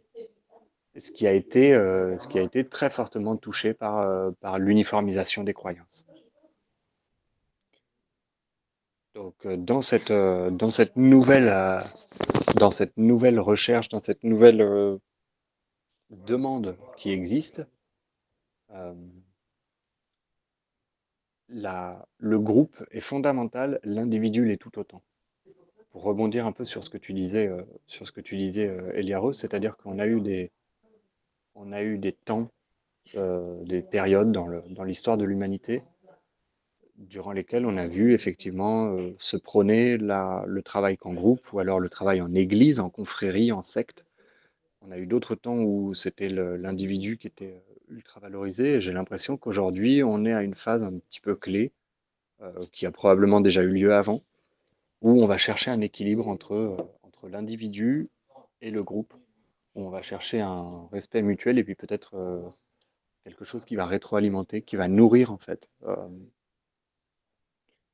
ce 0.99 1.11
qui, 1.11 1.27
a, 1.27 1.33
été, 1.33 1.73
euh, 1.73 2.17
ce 2.17 2.27
qui 2.27 2.39
a 2.39 2.41
été 2.41 2.67
très 2.67 2.89
fortement 2.89 3.37
touché 3.37 3.73
par, 3.73 3.99
euh, 3.99 4.31
par 4.41 4.59
l'uniformisation 4.59 5.43
des 5.43 5.53
croyances. 5.53 6.05
Donc, 9.15 9.47
dans 9.47 9.81
cette, 9.81 10.11
dans 10.11 10.69
cette 10.69 10.95
nouvelle, 10.95 11.81
dans 12.59 12.69
cette 12.69 12.95
nouvelle 12.97 13.39
recherche, 13.39 13.89
dans 13.89 14.01
cette 14.01 14.23
nouvelle 14.23 14.99
demande 16.09 16.77
qui 16.97 17.11
existe, 17.11 17.65
euh, 18.71 18.93
la, 21.49 22.05
le 22.17 22.39
groupe 22.39 22.83
est 22.91 22.99
fondamental, 22.99 23.79
l'individu 23.83 24.45
l'est 24.45 24.57
tout 24.57 24.77
autant. 24.79 25.01
Pour 25.91 26.03
rebondir 26.03 26.45
un 26.45 26.51
peu 26.51 26.65
sur 26.65 26.83
ce 26.83 26.89
que 26.89 26.97
tu 26.97 27.13
disais, 27.13 27.47
euh, 27.47 27.63
sur 27.87 28.05
ce 28.05 28.11
que 28.11 28.21
tu 28.21 28.37
disais, 28.37 28.67
euh, 28.67 28.91
Eliaros, 28.93 29.33
c'est-à-dire 29.33 29.77
qu'on 29.77 29.99
a 29.99 30.07
eu 30.07 30.21
des, 30.21 30.51
on 31.57 31.71
a 31.71 31.83
eu 31.83 31.97
des 31.97 32.13
temps, 32.13 32.49
euh, 33.15 33.63
des 33.65 33.81
périodes 33.81 34.31
dans 34.31 34.83
l'histoire 34.83 35.17
de 35.17 35.25
l'humanité 35.25 35.83
durant 36.97 37.31
lesquelles 37.31 37.65
on 37.65 37.77
a 37.77 37.87
vu 37.87 38.13
effectivement 38.13 38.87
euh, 38.87 39.13
se 39.19 39.37
prôner 39.37 39.97
le 39.97 40.61
travail 40.61 40.97
qu'en 40.97 41.13
groupe 41.13 41.53
ou 41.53 41.59
alors 41.59 41.79
le 41.79 41.89
travail 41.89 42.21
en 42.21 42.33
église, 42.33 42.79
en 42.79 42.89
confrérie, 42.89 43.51
en 43.51 43.61
secte. 43.61 44.03
On 44.81 44.91
a 44.91 44.97
eu 44.97 45.05
d'autres 45.05 45.35
temps 45.35 45.59
où 45.59 45.93
c'était 45.93 46.29
l'individu 46.29 47.17
qui 47.17 47.27
était 47.27 47.61
ultra 47.89 48.19
valorisé. 48.19 48.81
J'ai 48.81 48.93
l'impression 48.93 49.37
qu'aujourd'hui, 49.37 50.03
on 50.03 50.25
est 50.25 50.33
à 50.33 50.43
une 50.43 50.55
phase 50.55 50.83
un 50.83 50.97
petit 50.97 51.19
peu 51.19 51.35
clé, 51.35 51.71
euh, 52.41 52.51
qui 52.71 52.85
a 52.85 52.91
probablement 52.91 53.41
déjà 53.41 53.63
eu 53.63 53.69
lieu 53.69 53.93
avant, 53.93 54.21
où 55.01 55.21
on 55.21 55.27
va 55.27 55.37
chercher 55.37 55.71
un 55.71 55.81
équilibre 55.81 56.27
entre, 56.27 56.53
euh, 56.53 56.77
l'individu 57.29 58.09
et 58.61 58.71
le 58.71 58.83
groupe, 58.83 59.13
on 59.77 59.89
va 59.89 60.01
chercher 60.01 60.41
un 60.41 60.87
respect 60.91 61.21
mutuel 61.21 61.59
et 61.59 61.63
puis 61.63 61.75
peut-être 61.75 62.15
euh, 62.15 62.41
quelque 63.23 63.45
chose 63.45 63.65
qui 63.65 63.75
va 63.75 63.85
rétroalimenter, 63.85 64.61
qui 64.61 64.75
va 64.75 64.87
nourrir 64.87 65.31
en 65.31 65.37
fait 65.37 65.69
euh, 65.83 65.95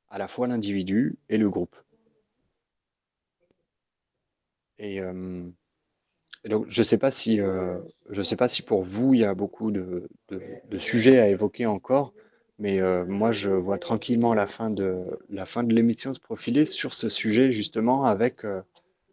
à 0.08 0.18
la 0.18 0.28
fois 0.28 0.48
l'individu 0.48 1.18
et 1.28 1.36
le 1.36 1.50
groupe. 1.50 1.76
Et, 4.78 5.00
euh, 5.00 5.48
donc, 6.46 6.66
je 6.68 6.80
ne 6.80 6.84
sais 6.84 6.98
pas 6.98 7.10
si, 7.10 7.40
sais 8.22 8.36
pas 8.36 8.48
si 8.48 8.62
pour 8.62 8.82
vous 8.82 9.14
il 9.14 9.20
y 9.20 9.24
a 9.24 9.34
beaucoup 9.34 9.70
de, 9.70 10.08
sujets 10.78 11.18
à 11.18 11.28
évoquer 11.28 11.64
encore, 11.64 12.12
mais 12.58 12.80
moi 13.06 13.32
je 13.32 13.50
vois 13.50 13.78
tranquillement 13.78 14.34
la 14.34 14.46
fin 14.46 14.68
de 14.68 15.18
la 15.30 15.46
fin 15.46 15.64
de 15.64 15.74
l'émission 15.74 16.12
se 16.12 16.20
profiler 16.20 16.66
sur 16.66 16.92
ce 16.92 17.08
sujet 17.08 17.50
justement 17.50 18.04
avec 18.04 18.44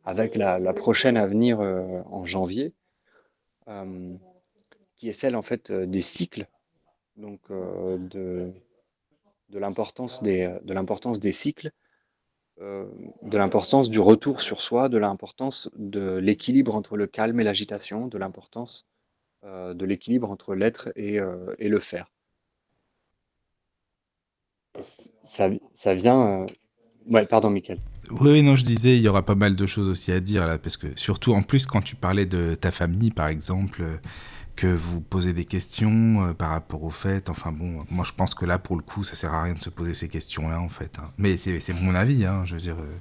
avec 0.05 0.35
la, 0.35 0.73
prochaine 0.73 1.17
à 1.17 1.27
venir 1.27 1.59
euh, 1.59 2.01
en 2.05 2.25
janvier, 2.25 2.73
euh, 3.67 4.13
qui 4.95 5.09
est 5.09 5.13
celle 5.13 5.35
en 5.35 5.41
fait 5.41 5.71
des 5.71 6.01
cycles, 6.01 6.47
donc 7.17 7.39
de 7.49 8.51
de 9.49 9.59
l'importance 9.59 10.23
des 10.23 10.47
de 10.63 11.19
des 11.19 11.31
cycles 11.31 11.71
euh, 12.61 12.85
de 13.23 13.37
l'importance 13.37 13.89
du 13.89 13.99
retour 13.99 14.39
sur 14.39 14.61
soi, 14.61 14.87
de 14.87 14.97
l'importance 14.99 15.69
de 15.75 16.17
l'équilibre 16.17 16.75
entre 16.75 16.95
le 16.95 17.07
calme 17.07 17.39
et 17.39 17.43
l'agitation, 17.43 18.07
de 18.07 18.17
l'importance 18.19 18.85
euh, 19.43 19.73
de 19.73 19.83
l'équilibre 19.85 20.29
entre 20.29 20.53
l'être 20.53 20.91
et, 20.95 21.19
euh, 21.19 21.55
et, 21.57 21.69
le 21.69 21.79
faire. 21.79 22.11
Ça, 25.23 25.49
ça 25.73 25.95
vient. 25.95 26.45
Ouais, 27.09 27.25
pardon, 27.25 27.49
Michael. 27.49 27.79
Oui, 28.11 28.43
non, 28.43 28.55
je 28.55 28.63
disais, 28.63 28.97
il 28.97 29.01
y 29.01 29.07
aura 29.07 29.25
pas 29.25 29.35
mal 29.35 29.55
de 29.55 29.65
choses 29.65 29.87
aussi 29.87 30.11
à 30.11 30.19
dire 30.19 30.45
là, 30.45 30.57
parce 30.57 30.77
que 30.77 30.87
surtout 30.95 31.33
en 31.33 31.41
plus, 31.41 31.65
quand 31.65 31.81
tu 31.81 31.95
parlais 31.95 32.25
de 32.25 32.55
ta 32.55 32.71
famille, 32.71 33.11
par 33.11 33.27
exemple, 33.27 33.83
que 34.55 34.67
vous 34.67 35.01
posez 35.01 35.33
des 35.33 35.45
questions 35.45 36.23
euh, 36.23 36.33
par 36.33 36.49
rapport 36.49 36.83
au 36.83 36.89
fait. 36.89 37.29
Enfin 37.29 37.51
bon, 37.51 37.83
moi 37.89 38.05
je 38.05 38.13
pense 38.13 38.33
que 38.35 38.45
là 38.45 38.59
pour 38.59 38.75
le 38.75 38.83
coup 38.83 39.03
ça 39.03 39.15
sert 39.15 39.33
à 39.33 39.43
rien 39.43 39.53
de 39.53 39.61
se 39.61 39.69
poser 39.69 39.93
ces 39.93 40.07
questions-là 40.07 40.59
en 40.59 40.69
fait. 40.69 40.99
Hein. 40.99 41.09
Mais 41.17 41.37
c'est 41.37 41.73
mon 41.73 41.95
avis, 41.95 42.25
hein, 42.25 42.43
je 42.45 42.53
veux 42.53 42.61
dire. 42.61 42.77
Euh, 42.79 42.97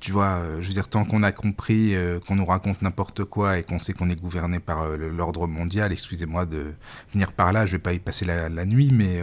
tu 0.00 0.12
vois, 0.12 0.40
euh, 0.40 0.62
je 0.62 0.68
veux 0.68 0.74
dire, 0.74 0.88
tant 0.88 1.04
qu'on 1.04 1.22
a 1.22 1.32
compris 1.32 1.94
euh, 1.94 2.20
qu'on 2.20 2.36
nous 2.36 2.44
raconte 2.44 2.82
n'importe 2.82 3.24
quoi 3.24 3.58
et 3.58 3.62
qu'on 3.62 3.78
sait 3.78 3.92
qu'on 3.92 4.08
est 4.10 4.20
gouverné 4.20 4.60
par 4.60 4.82
euh, 4.82 4.96
l'ordre 4.96 5.46
mondial, 5.46 5.92
excusez-moi 5.92 6.46
de 6.46 6.74
venir 7.12 7.32
par 7.32 7.52
là, 7.52 7.66
je 7.66 7.72
vais 7.72 7.78
pas 7.78 7.92
y 7.92 7.98
passer 7.98 8.24
la, 8.24 8.48
nuit, 8.64 8.90
mais 8.92 9.20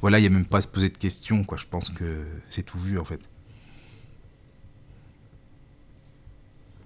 voilà, 0.00 0.18
il 0.18 0.22
n'y 0.22 0.26
a 0.26 0.30
même 0.30 0.44
pas 0.44 0.58
à 0.58 0.62
se 0.62 0.68
poser 0.68 0.88
de 0.88 0.98
questions, 0.98 1.44
quoi. 1.44 1.56
Je 1.58 1.66
pense 1.66 1.88
que 1.90 2.24
c'est 2.50 2.62
tout 2.62 2.78
vu 2.78 2.98
en 2.98 3.04
fait. 3.04 3.20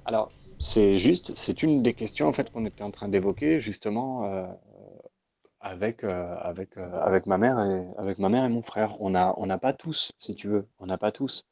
Alors, 0.05 0.31
c'est 0.59 0.99
juste, 0.99 1.33
c'est 1.37 1.63
une 1.63 1.83
des 1.83 1.95
questions 1.95 2.29
en 2.29 2.33
fait 2.33 2.51
qu'on 2.53 2.65
était 2.67 2.83
en 2.83 2.91
train 2.91 3.09
d'évoquer 3.09 3.61
justement 3.61 4.49
avec 5.61 6.05
avec 6.05 7.27
ma 7.27 7.39
mère 7.39 7.59
et 7.61 7.85
avec 7.99 8.19
ma 8.19 8.29
mère 8.29 8.45
et 8.45 8.49
mon 8.49 8.63
frère. 8.63 9.01
On 9.01 9.15
a 9.15 9.35
on 9.37 9.47
n'a 9.47 9.59
pas 9.59 9.73
tous, 9.73 10.13
si 10.19 10.35
tu 10.35 10.49
veux, 10.49 10.67
on 10.79 10.87
n'a 10.87 10.99
pas 10.99 11.13
tous 11.13 11.45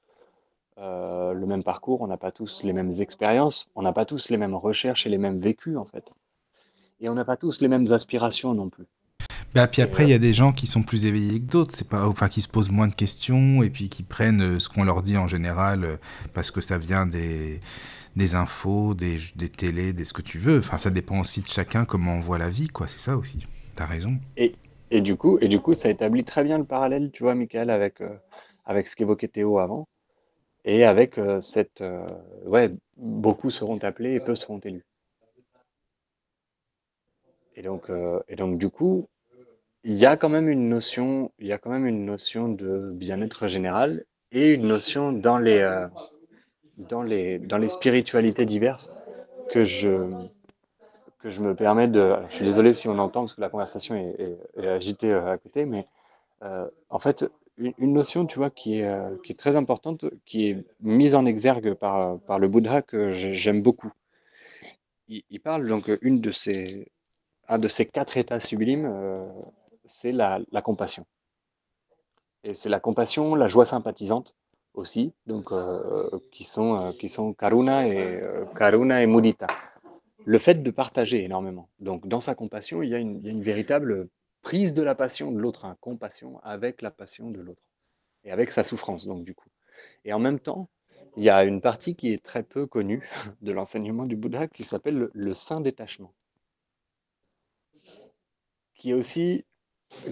euh, 0.78 1.32
le 1.32 1.46
même 1.46 1.62
parcours, 1.62 2.00
on 2.00 2.06
n'a 2.06 2.16
pas 2.16 2.32
tous 2.32 2.62
les 2.64 2.72
mêmes 2.72 2.92
expériences, 3.00 3.68
on 3.74 3.82
n'a 3.82 3.92
pas 3.92 4.04
tous 4.04 4.28
les 4.28 4.36
mêmes 4.36 4.54
recherches 4.54 5.06
et 5.06 5.10
les 5.10 5.18
mêmes 5.18 5.40
vécus 5.40 5.76
en 5.76 5.84
fait, 5.84 6.04
et 7.00 7.08
on 7.08 7.14
n'a 7.14 7.24
pas 7.24 7.36
tous 7.36 7.60
les 7.60 7.68
mêmes 7.68 7.92
aspirations 7.92 8.54
non 8.54 8.68
plus. 8.68 8.86
Bah, 9.54 9.68
puis 9.68 9.82
après, 9.82 10.02
il 10.02 10.10
y 10.10 10.14
a 10.14 10.18
des 10.18 10.34
gens 10.34 10.50
qui 10.50 10.66
sont 10.66 10.82
plus 10.82 11.04
éveillés 11.04 11.38
que 11.38 11.46
d'autres, 11.46 11.72
c'est 11.72 11.88
pas, 11.88 12.08
enfin, 12.08 12.28
qui 12.28 12.42
se 12.42 12.48
posent 12.48 12.72
moins 12.72 12.88
de 12.88 12.94
questions 12.94 13.62
et 13.62 13.70
puis 13.70 13.88
qui 13.88 14.02
prennent 14.02 14.58
ce 14.58 14.68
qu'on 14.68 14.82
leur 14.82 15.00
dit 15.00 15.16
en 15.16 15.28
général 15.28 16.00
parce 16.32 16.50
que 16.50 16.60
ça 16.60 16.76
vient 16.76 17.06
des, 17.06 17.60
des 18.16 18.34
infos, 18.34 18.94
des, 18.94 19.18
des 19.36 19.48
télés, 19.48 19.92
des 19.92 20.04
ce 20.04 20.12
que 20.12 20.22
tu 20.22 20.38
veux. 20.38 20.58
Enfin, 20.58 20.78
ça 20.78 20.90
dépend 20.90 21.20
aussi 21.20 21.40
de 21.40 21.46
chacun 21.46 21.84
comment 21.84 22.14
on 22.14 22.20
voit 22.20 22.38
la 22.38 22.50
vie, 22.50 22.66
quoi. 22.66 22.88
C'est 22.88 22.98
ça 22.98 23.16
aussi. 23.16 23.46
T'as 23.76 23.86
raison. 23.86 24.18
Et, 24.36 24.56
et, 24.90 25.00
du 25.00 25.16
coup, 25.16 25.38
et 25.40 25.46
du 25.46 25.60
coup, 25.60 25.74
ça 25.74 25.88
établit 25.88 26.24
très 26.24 26.42
bien 26.42 26.58
le 26.58 26.64
parallèle, 26.64 27.10
tu 27.12 27.22
vois, 27.22 27.36
Michael, 27.36 27.70
avec, 27.70 28.00
euh, 28.00 28.16
avec 28.64 28.88
ce 28.88 28.96
qu'évoquait 28.96 29.28
Théo 29.28 29.58
avant. 29.60 29.86
Et 30.64 30.84
avec 30.84 31.18
euh, 31.18 31.40
cette. 31.40 31.80
Euh, 31.80 32.06
ouais, 32.46 32.70
beaucoup 32.96 33.50
seront 33.50 33.78
appelés 33.78 34.14
et 34.14 34.20
peu 34.20 34.34
seront 34.34 34.58
élus. 34.58 34.84
Et 37.56 37.62
donc, 37.62 37.90
euh, 37.90 38.20
et 38.28 38.36
donc 38.36 38.58
du 38.58 38.70
coup, 38.70 39.06
il 39.84 39.94
y 39.94 40.06
a 40.06 40.16
quand 40.16 40.30
même 40.30 40.48
une 40.48 40.68
notion, 40.68 41.30
il 41.38 41.46
y 41.46 41.52
a 41.52 41.58
quand 41.58 41.70
même 41.70 41.86
une 41.86 42.04
notion 42.04 42.48
de 42.48 42.90
bien-être 42.94 43.46
général 43.46 44.04
et 44.32 44.52
une 44.52 44.66
notion 44.66 45.12
dans 45.12 45.38
les, 45.38 45.86
dans 46.78 47.02
les, 47.02 47.38
dans 47.38 47.58
les 47.58 47.68
spiritualités 47.68 48.46
diverses 48.46 48.90
que 49.52 49.64
je, 49.64 50.10
que 51.20 51.30
je 51.30 51.40
me 51.40 51.54
permets 51.54 51.86
de. 51.86 52.16
je 52.30 52.36
suis 52.36 52.44
désolé 52.44 52.74
si 52.74 52.88
on 52.88 52.98
entend 52.98 53.20
parce 53.20 53.34
que 53.34 53.40
la 53.40 53.50
conversation 53.50 53.94
est, 53.94 54.66
agitée 54.66 55.12
à 55.12 55.36
côté, 55.38 55.64
mais 55.66 55.86
en 56.40 56.98
fait, 56.98 57.26
une, 57.58 57.92
notion, 57.92 58.26
tu 58.26 58.38
vois, 58.38 58.50
qui 58.50 58.78
est, 58.78 58.86
euh, 58.86 59.16
qui 59.22 59.32
est 59.32 59.36
très 59.36 59.56
importante, 59.56 60.04
qui 60.26 60.48
est 60.48 60.64
mise 60.80 61.14
en 61.14 61.24
exergue 61.26 61.74
par, 61.74 62.18
par 62.20 62.38
le 62.38 62.48
Bouddha 62.48 62.82
que 62.82 63.12
j'ai- 63.12 63.34
j'aime 63.34 63.62
beaucoup. 63.62 63.92
Il, 65.08 65.40
parle 65.40 65.68
donc 65.68 65.88
euh, 65.90 65.98
une 66.02 66.20
de 66.20 66.30
ces, 66.30 66.90
un 67.48 67.58
de 67.58 67.68
ces 67.68 67.86
quatre 67.86 68.16
états 68.16 68.40
sublimes, 68.40 68.86
euh, 68.86 69.26
c'est 69.84 70.12
la, 70.12 70.40
la 70.50 70.62
compassion. 70.62 71.06
Et 72.42 72.54
c'est 72.54 72.68
la 72.68 72.80
compassion, 72.80 73.34
la 73.34 73.48
joie 73.48 73.64
sympathisante 73.64 74.34
aussi, 74.74 75.12
donc 75.26 75.52
euh, 75.52 76.10
qui 76.32 76.44
sont 76.44 76.74
euh, 76.80 76.92
qui 76.92 77.08
sont 77.08 77.32
karuna 77.32 77.86
et 77.86 78.20
euh, 78.22 78.44
karuna 78.56 79.02
et 79.02 79.06
mudita. 79.06 79.46
Le 80.24 80.38
fait 80.38 80.62
de 80.62 80.70
partager 80.70 81.22
énormément. 81.22 81.68
Donc 81.80 82.08
dans 82.08 82.20
sa 82.20 82.34
compassion, 82.34 82.82
il 82.82 82.90
y 82.90 82.94
a 82.94 82.98
une, 82.98 83.18
il 83.18 83.26
y 83.26 83.28
a 83.28 83.32
une 83.32 83.42
véritable 83.42 84.08
prise 84.44 84.74
de 84.74 84.82
la 84.82 84.94
passion 84.94 85.32
de 85.32 85.38
l'autre, 85.40 85.64
hein, 85.64 85.76
compassion 85.80 86.38
avec 86.44 86.82
la 86.82 86.92
passion 86.92 87.30
de 87.30 87.40
l'autre 87.40 87.62
et 88.22 88.30
avec 88.30 88.50
sa 88.52 88.62
souffrance 88.62 89.06
donc 89.06 89.24
du 89.24 89.34
coup. 89.34 89.48
Et 90.04 90.12
en 90.12 90.20
même 90.20 90.38
temps, 90.38 90.68
il 91.16 91.24
y 91.24 91.30
a 91.30 91.42
une 91.44 91.60
partie 91.60 91.96
qui 91.96 92.12
est 92.12 92.22
très 92.22 92.44
peu 92.44 92.66
connue 92.66 93.08
de 93.42 93.50
l'enseignement 93.50 94.06
du 94.06 94.16
Bouddha 94.16 94.46
qui 94.46 94.62
s'appelle 94.62 94.96
le, 94.96 95.10
le 95.12 95.34
saint 95.34 95.60
détachement, 95.60 96.14
qui 98.76 98.90
est 98.90 98.94
aussi 98.94 99.44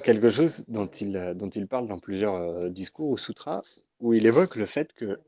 quelque 0.03 0.31
chose 0.31 0.65
dont 0.67 0.87
il, 0.87 1.35
dont 1.37 1.51
il 1.51 1.69
parle 1.69 1.87
dans 1.87 1.99
plusieurs 1.99 2.35
euh, 2.35 2.69
discours 2.71 3.11
ou 3.11 3.19
sutras, 3.19 3.63
où 4.01 4.15
il 4.15 4.27
évoque 4.27 4.57
le 4.57 4.67
fait 4.67 4.93
que 4.95 5.21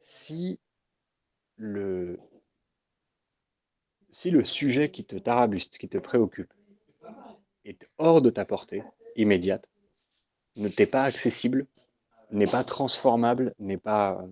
si 0.00 0.58
le, 1.56 2.18
si 4.10 4.30
le 4.30 4.44
sujet 4.44 4.90
qui 4.90 5.04
te 5.04 5.16
tarabuste, 5.16 5.76
qui 5.78 5.88
te 5.88 5.98
préoccupe, 5.98 6.52
est 7.70 7.88
hors 7.98 8.22
de 8.22 8.30
ta 8.30 8.44
portée 8.44 8.82
immédiate, 9.16 9.68
ne 10.56 10.68
t'est 10.68 10.86
pas 10.86 11.04
accessible, 11.04 11.66
n'est 12.30 12.46
pas 12.46 12.64
transformable, 12.64 13.54
n'est 13.58 13.78
pas, 13.78 14.20
euh, 14.22 14.26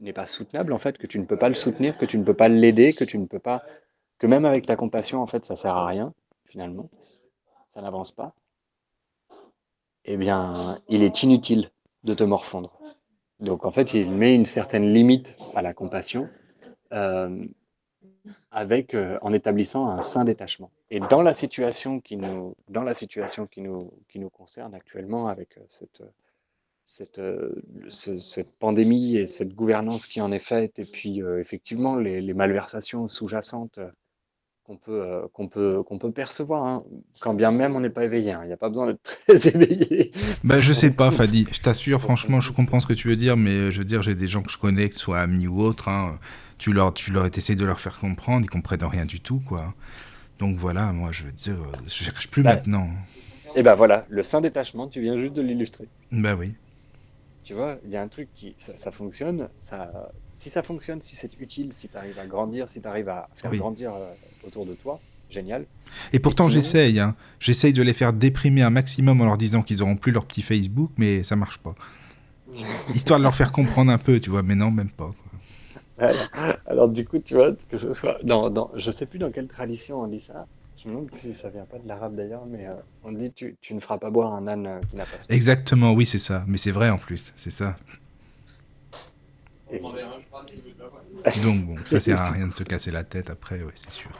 n'est 0.00 0.12
pas 0.12 0.26
soutenable, 0.26 0.72
en 0.72 0.78
fait, 0.78 0.98
que 0.98 1.06
tu 1.06 1.18
ne 1.18 1.24
peux 1.24 1.38
pas 1.38 1.48
le 1.48 1.54
soutenir, 1.54 1.98
que 1.98 2.06
tu 2.06 2.18
ne 2.18 2.24
peux 2.24 2.34
pas 2.34 2.48
l'aider, 2.48 2.92
que 2.92 3.04
tu 3.04 3.18
ne 3.18 3.26
peux 3.26 3.38
pas, 3.38 3.62
que 4.18 4.26
même 4.26 4.44
avec 4.44 4.66
ta 4.66 4.76
compassion, 4.76 5.22
en 5.22 5.26
fait, 5.26 5.44
ça 5.44 5.56
sert 5.56 5.76
à 5.76 5.86
rien, 5.86 6.12
finalement, 6.46 6.90
ça 7.68 7.82
n'avance 7.82 8.12
pas, 8.12 8.34
eh 10.04 10.16
bien, 10.16 10.80
il 10.88 11.02
est 11.02 11.22
inutile 11.22 11.70
de 12.04 12.14
te 12.14 12.24
morfondre. 12.24 12.78
Donc, 13.40 13.66
en 13.66 13.70
fait, 13.70 13.92
il 13.92 14.10
met 14.12 14.34
une 14.34 14.46
certaine 14.46 14.92
limite 14.92 15.34
à 15.54 15.62
la 15.62 15.74
compassion 15.74 16.28
euh, 16.92 17.44
avec, 18.50 18.94
euh, 18.94 19.18
en 19.22 19.32
établissant 19.32 19.88
un 19.88 20.00
sain 20.00 20.24
détachement. 20.24 20.70
Et 20.90 21.00
dans 21.00 21.22
la 21.22 21.34
situation 21.34 22.00
qui 22.00 22.16
nous, 22.16 22.54
dans 22.68 22.82
la 22.82 22.94
situation 22.94 23.46
qui 23.46 23.60
nous, 23.60 23.92
qui 24.08 24.18
nous 24.18 24.30
concerne 24.30 24.74
actuellement, 24.74 25.28
avec 25.28 25.56
euh, 25.58 25.62
cette, 25.68 26.02
cette, 26.86 27.18
euh, 27.18 27.52
ce- 27.88 28.16
cette 28.18 28.52
pandémie 28.58 29.16
et 29.16 29.26
cette 29.26 29.54
gouvernance 29.54 30.06
qui 30.06 30.20
en 30.20 30.30
est 30.32 30.38
faite, 30.38 30.78
et 30.78 30.84
puis 30.84 31.22
euh, 31.22 31.40
effectivement 31.40 31.96
les, 31.96 32.20
les 32.20 32.34
malversations 32.34 33.08
sous-jacentes 33.08 33.80
qu'on 34.64 34.76
peut, 34.76 35.02
euh, 35.02 35.22
qu'on 35.32 35.48
peut, 35.48 35.82
qu'on 35.84 35.98
peut 35.98 36.10
percevoir, 36.10 36.64
hein, 36.64 36.84
quand 37.20 37.34
bien 37.34 37.52
même 37.52 37.76
on 37.76 37.80
n'est 37.80 37.90
pas 37.90 38.04
éveillé. 38.04 38.32
hein. 38.32 38.40
Il 38.42 38.48
n'y 38.48 38.52
a 38.52 38.56
pas 38.56 38.68
besoin 38.68 38.86
d'être 38.88 39.02
très 39.28 39.48
éveillé. 39.48 40.12
Bah, 40.42 40.58
je 40.58 40.72
sais 40.72 40.90
pas, 40.90 41.12
Fadi. 41.12 41.46
Je 41.52 41.60
t'assure, 41.60 42.00
franchement, 42.00 42.40
je 42.40 42.50
comprends 42.52 42.80
ce 42.80 42.86
que 42.86 42.92
tu 42.92 43.06
veux 43.08 43.14
dire, 43.16 43.36
mais 43.36 43.70
je 43.70 43.78
veux 43.78 43.84
dire, 43.84 44.02
j'ai 44.02 44.16
des 44.16 44.26
gens 44.28 44.42
que 44.42 44.50
je 44.50 44.58
connais, 44.58 44.88
que 44.88 44.94
ce 44.96 45.00
soit 45.00 45.20
amis 45.20 45.46
ou 45.46 45.60
autres, 45.60 45.88
hein, 45.88 46.18
tu 46.58 46.72
leur, 46.72 46.92
tu 46.94 47.10
leur 47.12 47.26
essaies 47.26 47.54
de 47.56 47.64
leur 47.64 47.80
faire 47.80 47.98
comprendre, 47.98 48.44
ils 48.44 48.50
comprennent 48.50 48.84
rien 48.84 49.04
du 49.04 49.20
tout, 49.20 49.40
quoi. 49.40 49.74
Donc 50.38 50.56
voilà, 50.56 50.92
moi, 50.92 51.10
je 51.12 51.24
veux 51.24 51.32
dire, 51.32 51.54
euh, 51.54 51.76
je 51.86 52.04
cherche 52.04 52.28
plus 52.28 52.42
Bah. 52.42 52.54
maintenant. 52.54 52.88
Et 53.54 53.62
ben 53.62 53.74
voilà, 53.74 54.04
le 54.10 54.22
saint 54.22 54.40
détachement, 54.42 54.86
tu 54.86 55.00
viens 55.00 55.18
juste 55.18 55.32
de 55.34 55.40
l'illustrer. 55.42 55.88
Bah 56.12 56.34
oui. 56.38 56.54
Tu 57.44 57.54
vois, 57.54 57.76
il 57.84 57.90
y 57.90 57.96
a 57.96 58.02
un 58.02 58.08
truc 58.08 58.28
qui, 58.34 58.54
ça, 58.58 58.76
ça 58.76 58.90
fonctionne, 58.90 59.48
ça, 59.58 60.10
si 60.34 60.50
ça 60.50 60.62
fonctionne, 60.62 61.00
si 61.00 61.14
c'est 61.16 61.30
utile, 61.40 61.72
si 61.74 61.88
tu 61.88 61.96
arrives 61.96 62.18
à 62.18 62.26
grandir, 62.26 62.68
si 62.68 62.80
tu 62.82 62.88
arrives 62.88 63.08
à 63.08 63.28
faire 63.36 63.50
Oui. 63.52 63.58
grandir 63.58 63.94
euh, 63.94 64.12
autour 64.46 64.66
de 64.66 64.74
toi, 64.74 65.00
génial. 65.30 65.64
Et 66.12 66.18
pourtant, 66.18 66.48
j'essaye, 66.48 66.98
hein. 67.00 67.14
J'essaye 67.40 67.72
de 67.72 67.82
les 67.82 67.92
faire 67.94 68.12
déprimer 68.12 68.62
un 68.62 68.70
maximum 68.70 69.20
en 69.20 69.24
leur 69.24 69.38
disant 69.38 69.62
qu'ils 69.62 69.82
auront 69.82 69.96
plus 69.96 70.12
leur 70.12 70.26
petit 70.26 70.42
Facebook, 70.42 70.90
mais 70.98 71.22
ça 71.22 71.36
marche 71.36 71.58
pas. 71.58 71.74
Histoire 72.94 73.18
de 73.20 73.24
leur 73.24 73.34
faire 73.34 73.52
comprendre 73.52 73.90
un 73.92 73.98
peu, 73.98 74.18
tu 74.20 74.28
vois, 74.30 74.42
mais 74.42 74.54
non, 74.56 74.70
même 74.70 74.90
pas. 74.90 75.06
quoi. 75.06 75.25
Alors, 75.98 76.28
alors, 76.66 76.88
du 76.88 77.04
coup, 77.04 77.18
tu 77.18 77.34
vois, 77.34 77.54
que 77.68 77.78
ce 77.78 77.92
soit 77.94 78.18
dans, 78.22 78.50
dans, 78.50 78.70
je 78.74 78.90
sais 78.90 79.06
plus 79.06 79.18
dans 79.18 79.30
quelle 79.30 79.48
tradition 79.48 80.00
on 80.02 80.06
dit 80.08 80.20
ça. 80.20 80.46
Je 80.76 80.88
me 80.88 80.94
demande 80.94 81.10
si 81.20 81.34
ça 81.34 81.48
vient 81.48 81.64
pas 81.64 81.78
de 81.78 81.88
l'arabe 81.88 82.14
d'ailleurs, 82.16 82.44
mais 82.44 82.66
euh, 82.66 82.74
on 83.02 83.12
dit 83.12 83.32
tu, 83.32 83.56
tu 83.62 83.74
ne 83.74 83.80
feras 83.80 83.98
pas 83.98 84.10
boire 84.10 84.34
un 84.34 84.46
âne 84.46 84.66
euh, 84.66 84.80
qui 84.90 84.96
n'a 84.96 85.06
pas 85.06 85.18
soif. 85.18 85.26
Exactement, 85.30 85.92
oui, 85.94 86.04
c'est 86.04 86.18
ça. 86.18 86.44
Mais 86.46 86.58
c'est 86.58 86.70
vrai 86.70 86.90
en 86.90 86.98
plus, 86.98 87.32
c'est 87.36 87.50
ça. 87.50 87.78
Et- 89.72 89.80
Donc 91.42 91.66
bon, 91.66 91.76
ça 91.88 92.00
sert 92.00 92.18
à 92.20 92.30
rien 92.30 92.46
de 92.48 92.54
se 92.54 92.62
casser 92.62 92.90
la 92.90 93.04
tête 93.04 93.30
après, 93.30 93.62
ouais, 93.62 93.72
c'est 93.74 93.92
sûr. 93.92 94.10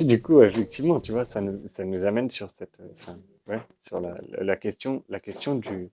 Du 0.00 0.20
coup, 0.20 0.42
effectivement, 0.42 1.00
tu 1.00 1.12
vois, 1.12 1.24
ça 1.24 1.40
nous, 1.40 1.66
ça 1.68 1.84
nous 1.84 2.04
amène 2.04 2.30
sur 2.30 2.50
cette, 2.50 2.78
euh, 2.80 2.88
enfin, 3.00 3.18
ouais, 3.46 3.60
sur 3.86 4.00
la, 4.00 4.16
la- 4.30 4.44
la 4.44 4.56
question, 4.56 5.02
la 5.08 5.20
question 5.20 5.54
du, 5.54 5.90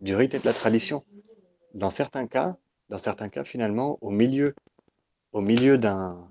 du 0.00 0.14
rite 0.16 0.34
et 0.34 0.38
de 0.40 0.44
la 0.46 0.54
tradition. 0.54 1.04
Dans 1.74 1.90
certains 1.90 2.26
cas, 2.26 2.56
dans 2.92 2.98
certains 2.98 3.30
cas, 3.30 3.42
finalement, 3.42 3.96
au 4.02 4.10
milieu, 4.10 4.54
au 5.32 5.40
milieu 5.40 5.78
d'un, 5.78 6.30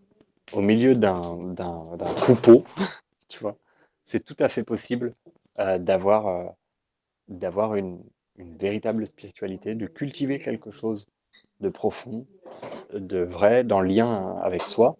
au 0.53 0.61
milieu 0.61 0.93
d'un, 0.93 1.37
d'un, 1.53 2.13
troupeau, 2.13 2.65
tu 3.29 3.39
vois, 3.39 3.57
c'est 4.05 4.23
tout 4.23 4.35
à 4.37 4.47
fait 4.47 4.63
possible 4.63 5.15
euh, 5.57 5.79
d'avoir, 5.79 6.27
euh, 6.27 6.45
d'avoir 7.29 7.73
une, 7.73 8.03
véritable 8.37 9.07
spiritualité, 9.07 9.73
de 9.73 9.87
cultiver 9.87 10.37
quelque 10.37 10.71
chose 10.71 11.07
de 11.61 11.69
profond, 11.69 12.27
de 12.93 13.19
vrai, 13.19 13.63
dans 13.63 13.81
le 13.81 13.87
lien 13.87 14.37
avec 14.43 14.63
soi 14.63 14.97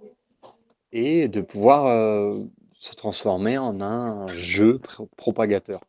et 0.92 1.28
de 1.28 1.42
pouvoir 1.42 1.86
euh, 1.86 2.40
se 2.80 2.96
transformer 2.96 3.60
en 3.60 3.82
un 3.82 4.26
jeu 4.30 4.80
pro- 4.80 5.10
propagateur. 5.16 5.82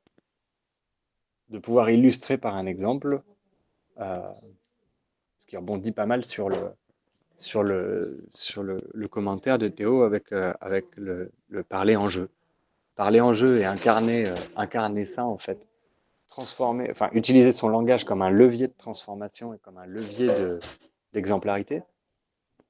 De 1.48 1.58
pouvoir 1.58 1.88
illustrer 1.88 2.36
par 2.36 2.56
un 2.56 2.66
exemple, 2.66 3.22
qui 5.52 5.58
rebondit 5.58 5.92
pas 5.92 6.06
mal 6.06 6.24
sur 6.24 6.48
le, 6.48 6.72
sur 7.36 7.62
le, 7.62 8.24
sur 8.30 8.62
le, 8.62 8.78
commentaire 9.06 9.58
de 9.58 9.68
Théo 9.68 10.02
avec, 10.02 10.32
euh, 10.32 10.54
avec 10.62 10.86
le, 10.96 11.30
le 11.50 11.62
parler 11.62 11.94
en 11.94 12.08
jeu. 12.08 12.30
Parler 12.96 13.20
en 13.20 13.34
jeu 13.34 13.58
et 13.58 13.66
incarner, 13.66 14.26
euh, 14.26 14.34
incarner 14.56 15.04
ça, 15.04 15.26
en 15.26 15.36
fait. 15.36 15.66
Transformer, 16.28 16.88
enfin, 16.90 17.10
utiliser 17.12 17.52
son 17.52 17.68
langage 17.68 18.04
comme 18.04 18.22
un 18.22 18.30
levier 18.30 18.66
de 18.66 18.72
transformation 18.72 19.52
et 19.52 19.58
comme 19.58 19.76
un 19.76 19.84
levier 19.84 20.28
de, 20.28 20.58
d'exemplarité, 21.12 21.82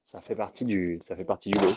ça 0.03 0.19
fait 0.19 0.35
partie 0.35 0.65
du, 0.65 0.99
ça 1.07 1.15
fait 1.15 1.23
partie 1.23 1.51
du 1.51 1.59
lot 1.59 1.75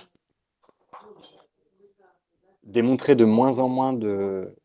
démontrer 2.65 3.15
de 3.15 3.25
moins 3.25 3.61
en 3.61 3.69
moins 3.69 3.93
de 3.93 4.57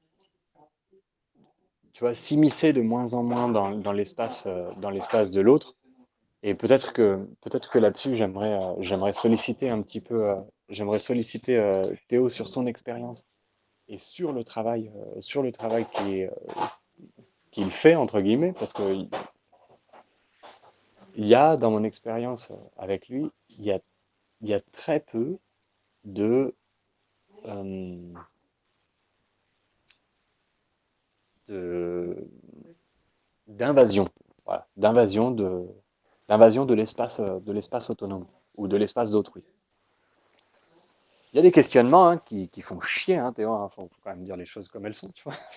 tu 1.93 2.03
vois 2.03 2.15
s'immiscer 2.15 2.73
de 2.73 2.81
moins 2.81 3.13
en 3.13 3.21
moins 3.21 3.47
dans, 3.47 3.75
dans 3.75 3.91
l'espace 3.91 4.45
euh, 4.47 4.71
dans 4.77 4.89
l'espace 4.89 5.29
de 5.29 5.39
l'autre 5.39 5.75
et 6.43 6.55
peut-être 6.55 6.93
que 6.93 7.27
peut-être 7.41 7.69
que 7.69 7.79
là-dessus 7.79 8.15
j'aimerais 8.17 8.53
euh, 8.53 8.75
j'aimerais 8.81 9.13
solliciter 9.13 9.69
un 9.69 9.81
petit 9.81 10.01
peu 10.01 10.29
euh, 10.29 10.35
j'aimerais 10.69 10.99
solliciter 10.99 11.57
euh, 11.57 11.83
Théo 12.07 12.29
sur 12.29 12.47
son 12.47 12.65
expérience 12.67 13.25
et 13.87 13.97
sur 13.97 14.33
le 14.33 14.43
travail 14.43 14.91
sur 15.19 15.43
le 15.43 15.51
travail 15.51 15.85
qui 15.95 16.25
qu'il 17.51 17.71
fait 17.71 17.95
entre 17.95 18.21
guillemets 18.21 18.53
parce 18.53 18.73
que 18.73 18.93
il- 18.93 19.09
y 21.15 21.35
a 21.35 21.57
dans 21.57 21.71
mon 21.71 21.83
expérience 21.83 22.51
avec 22.77 23.07
lui 23.09 23.29
il 23.49 23.63
y 23.63 23.71
a 23.71 23.79
il 24.41 24.49
y 24.49 24.53
a 24.53 24.61
très 24.61 24.99
peu 24.99 25.37
de 26.05 26.55
euh, 27.45 28.13
de 31.47 32.27
d'invasion, 33.47 34.07
voilà, 34.45 34.67
d'invasion 34.77 35.31
de 35.31 35.67
d'invasion 36.31 36.65
de 36.65 36.73
l'espace 36.73 37.19
euh, 37.19 37.39
de 37.41 37.51
l'espace 37.51 37.89
autonome 37.89 38.25
ou 38.57 38.69
de 38.69 38.77
l'espace 38.77 39.11
d'autrui. 39.11 39.43
Il 41.33 41.37
y 41.37 41.39
a 41.39 41.41
des 41.41 41.51
questionnements 41.51 42.07
hein, 42.07 42.17
qui, 42.17 42.47
qui 42.47 42.61
font 42.61 42.79
chier, 42.79 43.17
hein, 43.17 43.33
Théo, 43.33 43.51
hein, 43.51 43.69
faut, 43.75 43.89
quand 44.01 44.11
même 44.11 44.23
dire 44.23 44.37
les 44.37 44.45
choses 44.45 44.69
comme 44.69 44.85
elles 44.85 44.95
sont, 44.95 45.09
tu 45.09 45.23
vois. 45.25 45.35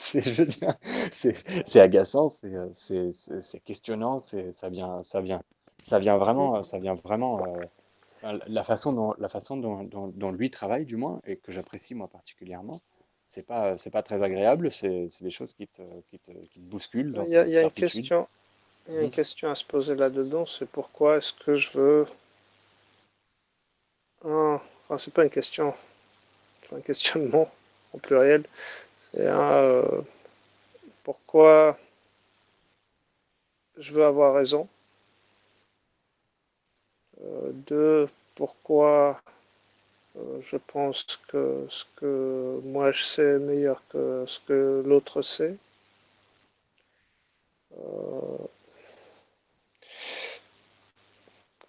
C'est, 1.12 1.80
agaçant, 1.80 2.28
c'est, 2.28 2.54
euh, 2.54 3.58
questionnant, 3.64 4.20
ça 4.20 4.68
vient, 4.68 5.02
ça 5.04 5.20
vient, 5.20 5.42
ça 5.84 5.98
vient 6.00 6.16
vraiment, 6.16 6.56
euh, 6.56 6.62
ça 6.64 6.78
vient 6.78 6.94
vraiment. 6.94 7.44
euh, 8.24 8.38
la 8.48 8.64
façon 8.64 8.92
dont, 8.92 9.14
la 9.18 9.28
façon 9.28 9.56
dont, 9.56 9.84
dont, 9.84 10.08
dont 10.08 10.32
lui 10.32 10.50
travaille, 10.50 10.86
du 10.86 10.96
moins, 10.96 11.20
et 11.24 11.36
que 11.36 11.52
j'apprécie 11.52 11.94
moi 11.94 12.08
particulièrement, 12.08 12.80
c'est 13.26 13.42
pas, 13.42 13.76
c'est 13.76 13.90
pas 13.90 14.02
très 14.02 14.22
agréable, 14.22 14.72
c'est, 14.72 15.08
des 15.20 15.30
choses 15.30 15.52
qui 15.54 15.68
te, 15.68 15.82
qui 16.10 16.18
te, 16.18 16.32
qui 16.32 16.60
te 16.60 16.68
bousculent. 16.70 17.20
Il 17.26 17.30
y 17.30 17.36
a, 17.36 17.44
tes 17.44 17.50
il 17.50 17.52
y 17.54 17.58
a 17.58 17.62
une 17.62 17.70
question, 17.70 18.26
il 18.88 18.94
y 18.94 18.98
a 18.98 19.02
une 19.02 19.06
Mhm. 19.06 19.10
question 19.10 19.50
à 19.50 19.54
se 19.54 19.64
poser 19.64 19.94
là-dedans, 19.94 20.46
c'est 20.46 20.66
pourquoi 20.68 21.18
est-ce 21.18 21.32
que 21.34 21.54
je 21.56 21.70
veux 21.78 22.06
un, 24.24 24.60
enfin, 24.84 24.98
c'est 24.98 25.12
pas 25.14 25.24
une 25.24 25.30
question, 25.30 25.74
c'est 26.68 26.76
un 26.76 26.80
questionnement 26.80 27.50
en 27.94 27.98
pluriel. 27.98 28.44
C'est 29.00 29.28
un 29.28 29.52
euh, 29.52 30.02
pourquoi 31.04 31.78
je 33.76 33.92
veux 33.92 34.04
avoir 34.04 34.34
raison. 34.34 34.68
Euh, 37.22 37.50
deux, 37.52 38.08
pourquoi 38.36 39.20
euh, 40.16 40.40
je 40.42 40.56
pense 40.56 41.04
que 41.28 41.66
ce 41.68 41.84
que 41.96 42.60
moi 42.64 42.92
je 42.92 43.02
sais 43.04 43.22
est 43.36 43.38
meilleur 43.38 43.82
que 43.88 44.24
ce 44.26 44.40
que 44.40 44.82
l'autre 44.86 45.22
sait. 45.22 45.56
Euh, 47.78 48.38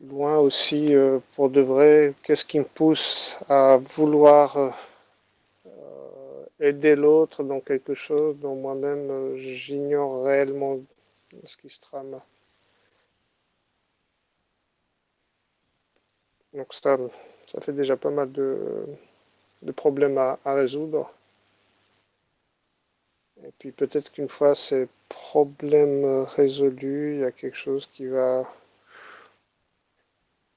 loin 0.10 0.38
aussi, 0.38 0.96
euh, 0.96 1.20
pour 1.36 1.50
de 1.50 1.62
vrai, 1.62 2.14
qu'est-ce 2.24 2.46
qui 2.46 2.60
me 2.60 2.66
pousse 2.66 3.38
à 3.50 3.78
vouloir 3.78 4.74
aider 6.60 6.96
l'autre 6.96 7.44
dans 7.44 7.60
quelque 7.60 7.94
chose 7.94 8.38
dont 8.38 8.56
moi-même 8.56 9.38
j'ignore 9.38 10.24
réellement 10.24 10.80
ce 11.44 11.58
qui 11.58 11.70
se 11.70 11.80
trame. 11.80 12.20
Donc 16.54 16.74
ça, 16.74 16.98
ça 17.46 17.60
fait 17.60 17.74
déjà 17.74 17.98
pas 17.98 18.12
mal 18.12 18.32
de, 18.32 18.86
problèmes 19.76 20.18
à, 20.18 20.40
résoudre. 20.46 21.12
Et 23.44 23.52
puis 23.60 23.72
peut-être 23.72 24.12
qu'une 24.12 24.30
fois 24.30 24.56
ces 24.56 24.88
problèmes 25.10 26.24
résolus, 26.36 27.16
il 27.16 27.20
y 27.22 27.26
a 27.26 27.32
quelque 27.32 27.58
chose 27.58 27.88
qui 27.94 28.08
va, 28.08 28.50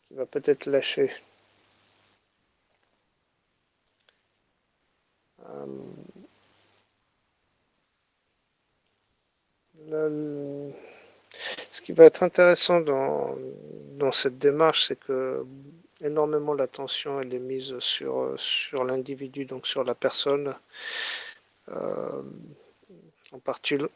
qui 0.09 0.15
va 0.15 0.27
peut-être 0.27 0.67
lâcher. 0.67 1.11
Euh, 9.91 10.71
ce 11.71 11.81
qui 11.83 11.93
va 11.93 12.05
être 12.05 12.23
intéressant 12.23 12.81
dans, 12.81 13.37
cette 14.13 14.39
démarche, 14.39 14.87
c'est 14.89 14.99
que 14.99 15.45
énormément 16.01 16.55
l'attention 16.55 17.21
elle 17.21 17.35
est 17.35 17.39
mise 17.39 17.79
sur, 17.79 18.35
sur 18.39 18.85
l'individu, 18.85 19.45
donc 19.45 19.67
sur 19.67 19.85
la 19.85 19.95
personne, 19.95 20.55
euh, 21.71 22.23
en, 23.33 23.41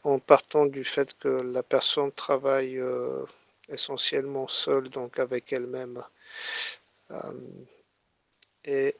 en, 0.03 0.19
partant 0.19 0.65
du 0.65 0.83
fait 0.83 1.17
que 1.17 1.27
la 1.27 1.63
personne 1.63 2.11
travaille 2.11 2.77
euh, 2.77 3.23
essentiellement 3.69 4.47
seule, 4.47 4.89
donc 4.89 5.19
avec 5.19 5.53
elle-même. 5.53 6.03
Euh, 7.11 7.33
et 8.65 8.95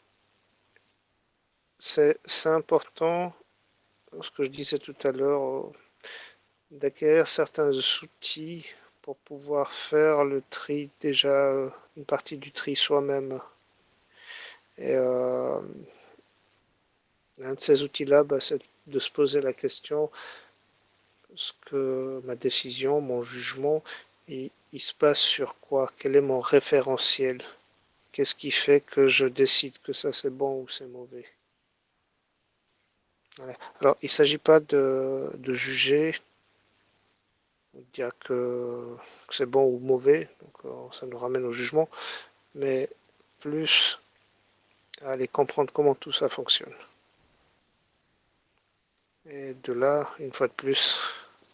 c'est 1.77 2.17
important, 2.45 3.33
ce 4.21 4.31
que 4.31 4.43
je 4.43 4.49
disais 4.49 4.77
tout 4.77 4.95
à 5.03 5.11
l'heure, 5.11 5.71
d'acquérir 6.71 7.27
certains 7.27 7.71
outils 8.01 8.65
pour 9.01 9.17
pouvoir 9.17 9.71
faire 9.71 10.23
le 10.23 10.41
tri, 10.49 10.89
déjà 11.01 11.47
euh, 11.47 11.69
une 11.97 12.05
partie 12.05 12.37
du 12.37 12.51
tri 12.51 12.75
soi-même. 12.75 13.39
Et 14.77 14.95
euh, 14.95 15.61
un 17.41 17.53
de 17.53 17.59
ces 17.59 17.83
outils-là, 17.83 18.23
bah, 18.23 18.39
c'est 18.39 18.61
de 18.87 18.99
se 18.99 19.11
poser 19.11 19.41
la 19.41 19.53
question 19.53 20.09
ce 21.35 21.53
que 21.65 22.21
ma 22.25 22.35
décision, 22.35 23.01
mon 23.01 23.21
jugement, 23.21 23.83
il, 24.27 24.51
se 24.79 24.93
passe 24.93 25.19
sur 25.19 25.59
quoi? 25.59 25.91
Quel 25.97 26.15
est 26.15 26.21
mon 26.21 26.39
référentiel? 26.39 27.39
Qu'est-ce 28.11 28.35
qui 28.35 28.51
fait 28.51 28.81
que 28.81 29.07
je 29.07 29.25
décide 29.25 29.77
que 29.79 29.93
ça 29.93 30.13
c'est 30.13 30.29
bon 30.29 30.61
ou 30.63 30.69
c'est 30.69 30.87
mauvais? 30.87 31.25
Alors, 33.79 33.97
il 34.03 34.05
ne 34.05 34.09
s'agit 34.09 34.37
pas 34.37 34.59
de, 34.59 35.31
de 35.35 35.53
juger, 35.53 36.15
dire 37.93 38.11
que, 38.19 38.95
c'est 39.29 39.47
bon 39.47 39.65
ou 39.65 39.79
mauvais, 39.79 40.29
donc 40.41 40.65
euh, 40.65 40.91
ça 40.91 41.05
nous 41.07 41.17
ramène 41.17 41.45
au 41.45 41.51
jugement, 41.51 41.89
mais 42.55 42.89
plus 43.39 43.99
à 45.01 45.11
aller 45.11 45.27
comprendre 45.27 45.73
comment 45.73 45.95
tout 45.95 46.11
ça 46.11 46.29
fonctionne. 46.29 46.73
Et 49.25 49.53
de 49.53 49.73
là, 49.73 50.09
une 50.19 50.31
fois 50.33 50.47
de 50.47 50.53
plus, 50.53 50.99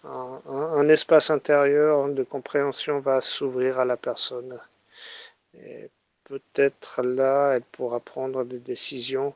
un, 0.04 0.88
espace 0.90 1.30
intérieur 1.30 2.10
de 2.10 2.24
compréhension 2.24 3.00
va 3.00 3.22
s'ouvrir 3.22 3.80
à 3.80 3.86
la 3.86 3.98
personne. 3.98 4.60
Et 5.56 5.90
peut-être 6.24 7.02
là, 7.04 7.54
elle 7.56 7.64
pourra 7.64 8.00
prendre 8.00 8.44
des 8.44 8.60
décisions 8.60 9.34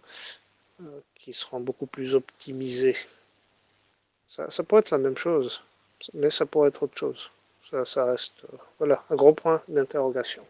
euh, 0.82 1.00
qui 1.16 1.34
seront 1.34 1.60
beaucoup 1.60 1.88
plus 1.88 2.16
optimisées. 2.16 2.98
Ça, 4.28 4.50
ça 4.50 4.64
pourrait 4.64 4.82
être 4.82 4.92
la 4.92 4.98
même 4.98 5.18
chose 5.18 5.62
mais 6.14 6.32
ça 6.32 6.46
pourrait 6.46 6.70
être 6.70 6.84
autre 6.84 6.98
chose. 6.98 7.32
Ça, 7.86 8.06
reste 8.06 8.46
euh, 8.52 8.58
voilà, 8.78 9.04
un 9.10 9.16
gros 9.16 9.34
point 9.34 9.62
d'interrogation. 9.68 10.44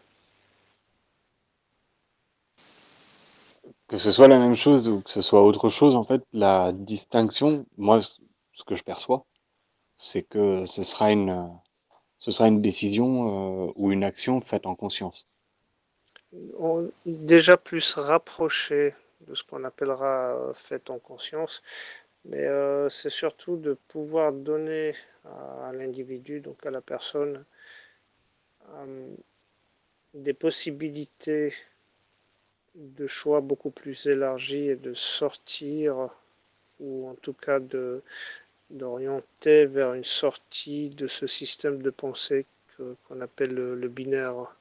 Que 3.88 3.98
ce 3.98 4.10
soit 4.10 4.28
la 4.28 4.38
même 4.38 4.56
chose 4.56 4.88
ou 4.88 5.00
que 5.00 5.10
ce 5.10 5.20
soit 5.20 5.42
autre 5.42 5.68
chose, 5.68 5.94
en 5.94 6.04
fait, 6.04 6.22
la 6.32 6.72
distinction, 6.72 7.64
moi, 7.76 8.00
ce 8.02 8.64
que 8.66 8.74
je 8.74 8.82
perçois, 8.82 9.24
c'est 10.04 10.22
que 10.22 10.66
ce 10.66 10.82
sera 10.82 11.10
une, 11.10 11.50
ce 12.18 12.30
sera 12.30 12.48
une 12.48 12.60
décision 12.60 13.68
euh, 13.68 13.72
ou 13.76 13.90
une 13.90 14.04
action 14.04 14.40
faite 14.42 14.66
en 14.66 14.74
conscience. 14.74 15.26
On, 16.58 16.90
déjà 17.06 17.56
plus 17.56 17.94
rapproché 17.94 18.94
de 19.26 19.34
ce 19.34 19.42
qu'on 19.42 19.64
appellera 19.64 20.34
euh, 20.34 20.54
faite 20.54 20.90
en 20.90 20.98
conscience, 20.98 21.62
mais 22.26 22.46
c'est 22.88 23.10
surtout 23.10 23.56
de 23.56 23.74
pouvoir 23.88 24.32
donner 24.32 24.94
à, 25.24 25.72
l'individu, 25.72 26.40
donc 26.40 26.64
à 26.66 26.70
la 26.70 26.80
personne, 26.80 27.44
euh, 28.70 29.14
des 30.14 30.32
possibilités 30.32 31.52
de 32.74 33.06
choix 33.06 33.40
beaucoup 33.40 33.70
plus 33.70 34.06
élargies 34.06 34.68
et 34.68 34.76
de 34.76 34.94
sortir, 34.94 36.08
ou 36.80 37.08
en 37.08 37.14
tout 37.14 37.34
cas 37.34 37.60
de 37.60 38.02
d'orienter 38.74 39.66
vers 39.66 39.94
une 39.94 40.04
sortie 40.04 40.90
de 40.90 41.06
ce 41.06 41.26
système 41.26 41.82
de 41.82 41.90
pensée 41.90 42.46
qu'on 43.08 43.20
appelle 43.20 43.54
le, 43.54 43.88
binaire. 43.88 44.54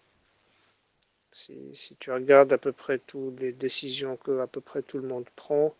Si, 1.31 1.76
si, 1.76 1.95
tu 1.95 2.11
regardes 2.11 2.53
à 2.53 2.57
peu 2.57 2.72
près 2.72 2.99
toutes 2.99 3.40
les 3.40 3.53
décisions 3.53 4.18
que 4.18 4.40
à 4.40 4.48
peu 4.48 4.61
près 4.61 4.84
tout 4.84 4.99
le 4.99 5.07
monde 5.07 5.26
prend, 5.35 5.73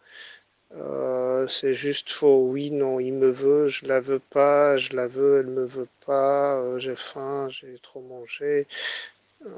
euh, 0.76 1.48
c'est 1.48 1.76
juste 1.76 2.10
faux. 2.10 2.48
Oui, 2.50 2.72
non, 2.72 3.00
il 3.00 3.14
me 3.14 3.30
veut, 3.30 3.68
je 3.68 3.86
la 3.86 4.00
veux 4.00 4.20
pas, 4.20 4.78
je 4.78 4.96
la 4.96 5.08
veux, 5.08 5.40
elle 5.40 5.48
me 5.48 5.66
veut 5.66 5.88
pas, 6.06 6.58
euh, 6.62 6.80
j'ai 6.80 6.96
faim, 6.96 7.50
j'ai 7.50 7.78
trop 7.80 8.02
mangé. 8.02 8.68
Euh, 9.46 9.50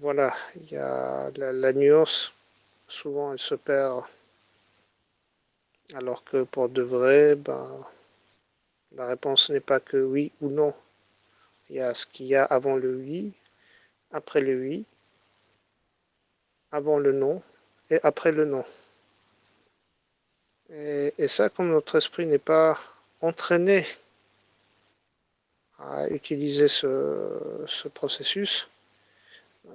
voilà, 0.00 0.34
il 0.56 0.72
y 0.72 0.76
a 0.76 1.30
la, 1.36 1.72
nuance, 1.72 2.32
souvent 2.88 3.32
elle 3.32 3.38
se 3.38 3.54
perd. 3.54 4.04
Alors 5.94 6.24
que 6.24 6.42
pour 6.44 6.68
de 6.68 6.82
vrai, 6.82 7.36
ben, 7.36 7.80
la 8.92 9.06
réponse 9.06 9.50
n'est 9.50 9.60
pas 9.60 9.80
que 9.80 9.96
oui 9.96 10.32
ou 10.40 10.48
non. 10.48 10.74
Il 11.68 11.76
y 11.76 11.80
a 11.80 11.94
ce 11.94 12.06
qu'il 12.06 12.26
y 12.26 12.34
a 12.34 12.44
avant 12.44 12.76
le 12.76 12.94
oui, 12.96 13.32
après 14.12 14.40
le 14.40 14.58
oui, 14.60 14.84
avant 16.70 16.98
le 16.98 17.12
non 17.12 17.42
et 17.90 18.00
après 18.02 18.32
le 18.32 18.44
non. 18.44 18.64
Et, 20.68 21.28
ça, 21.28 21.48
comme 21.48 21.70
notre 21.70 21.96
esprit 21.96 22.26
n'est 22.26 22.38
pas 22.38 22.78
entraîné 23.20 23.86
à 25.78 26.08
utiliser 26.08 26.68
ce, 26.68 27.88
processus, 27.94 28.68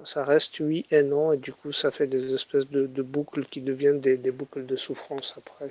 ça 0.04 0.24
reste 0.24 0.60
oui 0.60 0.84
et 0.90 1.02
non, 1.02 1.32
et 1.32 1.36
du 1.36 1.52
coup 1.52 1.72
ça 1.72 1.90
fait 1.90 2.06
des 2.06 2.34
espèces 2.34 2.68
de, 2.68 3.02
boucles 3.02 3.44
qui 3.46 3.62
deviennent 3.62 4.00
des, 4.00 4.32
boucles 4.32 4.66
de 4.66 4.76
souffrance 4.76 5.34
après. 5.36 5.70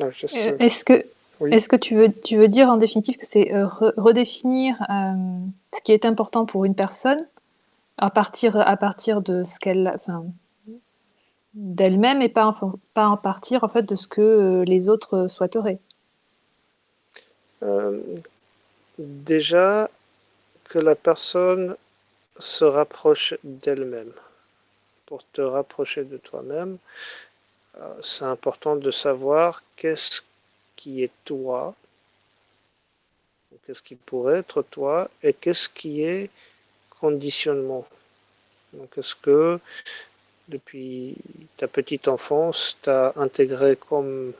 Est-ce 0.00 0.84
que 0.84 1.04
est-ce 1.40 1.68
que 1.68 1.76
tu 1.76 1.96
veux, 1.96 2.12
tu 2.12 2.36
veux 2.36 2.48
dire 2.48 2.68
en 2.68 2.76
définitive 2.76 3.16
que 3.16 3.26
c'est 3.26 3.52
euh, 3.52 3.66
redéfinir 3.96 4.76
euh, 4.88 5.12
ce 5.74 5.82
qui 5.82 5.92
est 5.92 6.04
important 6.04 6.46
pour 6.46 6.64
une 6.64 6.74
personne 6.74 7.26
à 7.98 8.08
partir, 8.10 8.56
à 8.56 8.76
partir 8.76 9.20
de 9.20 9.44
ce 9.44 9.58
qu'elle, 9.58 9.92
enfin, 9.94 10.24
d'elle-même 11.54 12.22
et 12.22 12.28
pas, 12.28 12.56
pas 12.94 13.08
en 13.08 13.16
partir 13.16 13.64
en 13.64 13.68
fait 13.68 13.82
de 13.82 13.96
ce 13.96 14.06
que 14.06 14.20
euh, 14.20 14.64
les 14.64 14.88
autres 14.88 15.26
souhaiteraient? 15.28 15.80
Déjà 18.98 19.88
que 20.68 20.78
la 20.78 20.94
personne 20.94 21.76
se 22.38 22.64
rapproche 22.64 23.34
d'elle-même. 23.42 24.12
Pour 25.06 25.22
te 25.32 25.40
rapprocher 25.40 26.04
de 26.04 26.16
toi-même, 26.16 26.78
c'est 28.02 28.24
important 28.24 28.76
de 28.76 28.90
savoir 28.90 29.62
qu'est-ce 29.76 30.22
qui 30.76 31.02
est 31.02 31.12
toi 31.24 31.74
qu'est-ce 33.66 33.82
qui 33.82 33.94
pourrait 33.94 34.38
être 34.38 34.62
toi 34.62 35.10
et 35.22 35.32
qu'est-ce 35.32 35.68
qui 35.68 36.02
est 36.04 36.30
conditionnement. 36.90 37.86
Donc, 38.72 38.96
est-ce 38.98 39.14
que 39.14 39.58
depuis 40.48 41.16
ta 41.56 41.68
petite 41.68 42.08
enfance, 42.08 42.76
tu 42.82 42.90
as 42.90 43.12
intégré 43.16 43.76
comme 43.76 44.32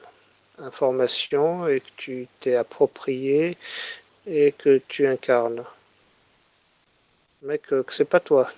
information 0.59 1.67
et 1.67 1.81
que 1.81 1.91
tu 1.97 2.29
t'es 2.41 2.57
approprié 2.57 3.57
et 4.27 4.53
que 4.53 4.81
tu 4.89 5.07
incarnes? 5.07 5.65
Mais 7.43 7.59
que, 7.59 7.83
que 7.83 7.93
c'est 7.93 8.05
pas 8.05 8.21
toi. 8.21 8.51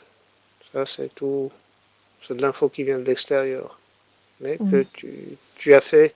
Ça, 0.73 0.87
c'est 0.87 1.15
tout. 1.15 1.51
C'est 2.21 2.35
de 2.35 2.43
l'info 2.43 2.69
qui 2.69 2.85
vient 2.85 2.99
de 2.99 3.05
l'extérieur. 3.05 3.79
Mais 4.41 4.59
que 4.59 4.85
tu, 4.93 5.39
tu 5.57 5.75
as 5.75 5.81
fait 5.81 6.15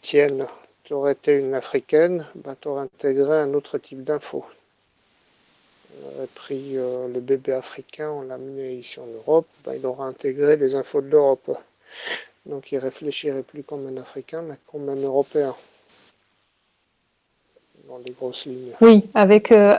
tienne 0.00 0.46
tu 0.84 0.94
aurais 0.94 1.12
été 1.12 1.38
une 1.38 1.54
africaine, 1.54 2.26
ben, 2.34 2.56
tu 2.60 2.68
aurais 2.68 2.82
intégré 2.82 3.38
un 3.38 3.54
autre 3.54 3.78
type 3.78 4.02
d'info. 4.02 4.44
On 6.02 6.16
aurait 6.16 6.26
pris 6.26 6.76
euh, 6.76 7.08
le 7.08 7.20
bébé 7.20 7.52
africain, 7.52 8.10
on 8.10 8.22
l'a 8.22 8.34
amené 8.34 8.74
ici 8.74 8.98
en 8.98 9.06
Europe, 9.06 9.46
ben, 9.64 9.74
il 9.74 9.86
aurait 9.86 10.08
intégré 10.08 10.56
les 10.56 10.74
infos 10.74 11.00
de 11.00 11.08
l'Europe. 11.08 11.50
Donc 12.46 12.72
il 12.72 12.78
réfléchirait 12.78 13.42
plus 13.42 13.62
comme 13.62 13.86
un 13.86 13.96
Africain, 13.96 14.42
mais 14.42 14.56
comme 14.70 14.88
un 14.88 14.96
Européen. 14.96 15.54
Dans 17.88 17.98
les 17.98 18.12
grosses 18.12 18.46
lignes. 18.46 18.72
Oui, 18.80 19.04
avec, 19.14 19.52
euh, 19.52 19.78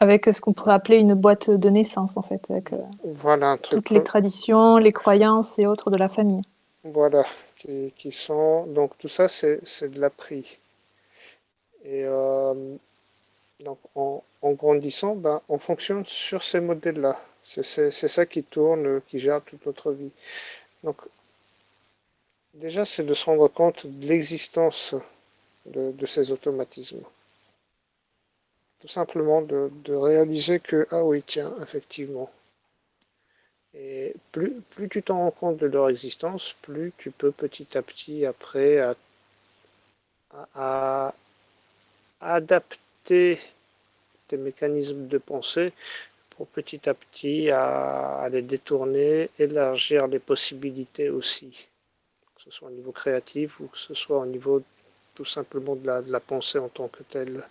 avec 0.00 0.24
ce 0.26 0.40
qu'on 0.40 0.52
pourrait 0.52 0.72
appeler 0.72 0.96
une 0.96 1.14
boîte 1.14 1.50
de 1.50 1.68
naissance, 1.68 2.16
en 2.16 2.22
fait. 2.22 2.50
Avec, 2.50 2.72
euh, 2.72 2.78
voilà, 3.04 3.52
un 3.52 3.56
truc 3.58 3.78
toutes 3.78 3.90
les 3.90 4.02
traditions, 4.02 4.78
les 4.78 4.92
croyances 4.92 5.58
et 5.58 5.66
autres 5.66 5.90
de 5.90 5.96
la 5.96 6.08
famille. 6.08 6.42
Voilà, 6.84 7.24
qui, 7.56 8.10
sont. 8.10 8.64
Donc 8.66 8.96
tout 8.98 9.08
ça, 9.08 9.28
c'est 9.28 9.88
de 9.88 10.00
l'appris. 10.00 10.58
Et 11.84 12.04
euh, 12.06 12.54
donc 13.64 13.78
en, 13.94 14.22
grandissant, 14.42 15.14
ben, 15.14 15.40
on 15.48 15.58
fonctionne 15.58 16.04
sur 16.06 16.42
ces 16.42 16.60
modèles-là. 16.60 17.20
C'est 17.42 17.90
ça 17.90 18.26
qui 18.26 18.42
tourne, 18.42 19.00
qui 19.06 19.18
gère 19.18 19.42
toute 19.42 19.64
notre 19.66 19.92
vie. 19.92 20.12
Donc 20.82 20.96
déjà, 22.54 22.84
c'est 22.84 23.04
de 23.04 23.14
se 23.14 23.24
rendre 23.24 23.48
compte 23.48 23.86
de 23.86 24.06
l'existence 24.06 24.94
de, 25.66 26.06
ces 26.06 26.32
automatismes. 26.32 27.02
Tout 28.80 28.88
simplement 28.88 29.42
de, 29.42 29.70
réaliser 29.92 30.58
que, 30.58 30.86
ah 30.90 31.04
oui, 31.04 31.22
tiens, 31.26 31.54
effectivement, 31.60 32.30
et 33.74 34.14
plus, 34.32 34.60
plus 34.70 34.88
tu 34.88 35.02
t'en 35.02 35.18
rends 35.18 35.30
compte 35.30 35.58
de 35.58 35.66
leur 35.66 35.88
existence, 35.90 36.56
plus 36.62 36.92
tu 36.98 37.10
peux 37.10 37.30
petit 37.30 37.76
à 37.76 37.82
petit 37.82 38.26
après 38.26 38.78
à, 40.54 41.14
adapter 42.20 43.38
tes 44.28 44.36
mécanismes 44.36 45.06
de 45.08 45.18
pensée 45.18 45.72
pour 46.30 46.46
petit 46.48 46.88
à 46.88 46.94
petit 46.94 47.50
à, 47.50 48.28
les 48.30 48.42
détourner, 48.42 49.30
élargir 49.38 50.06
les 50.06 50.18
possibilités 50.18 51.10
aussi, 51.10 51.68
que 52.34 52.42
ce 52.42 52.50
soit 52.50 52.68
au 52.68 52.72
niveau 52.72 52.92
créatif 52.92 53.60
ou 53.60 53.66
que 53.68 53.78
ce 53.78 53.94
soit 53.94 54.18
au 54.18 54.26
niveau 54.26 54.62
tout 55.14 55.24
simplement 55.24 55.76
de 55.76 56.10
la 56.10 56.20
pensée 56.20 56.58
en 56.58 56.68
tant 56.68 56.88
que 56.88 57.02
telle. 57.02 57.44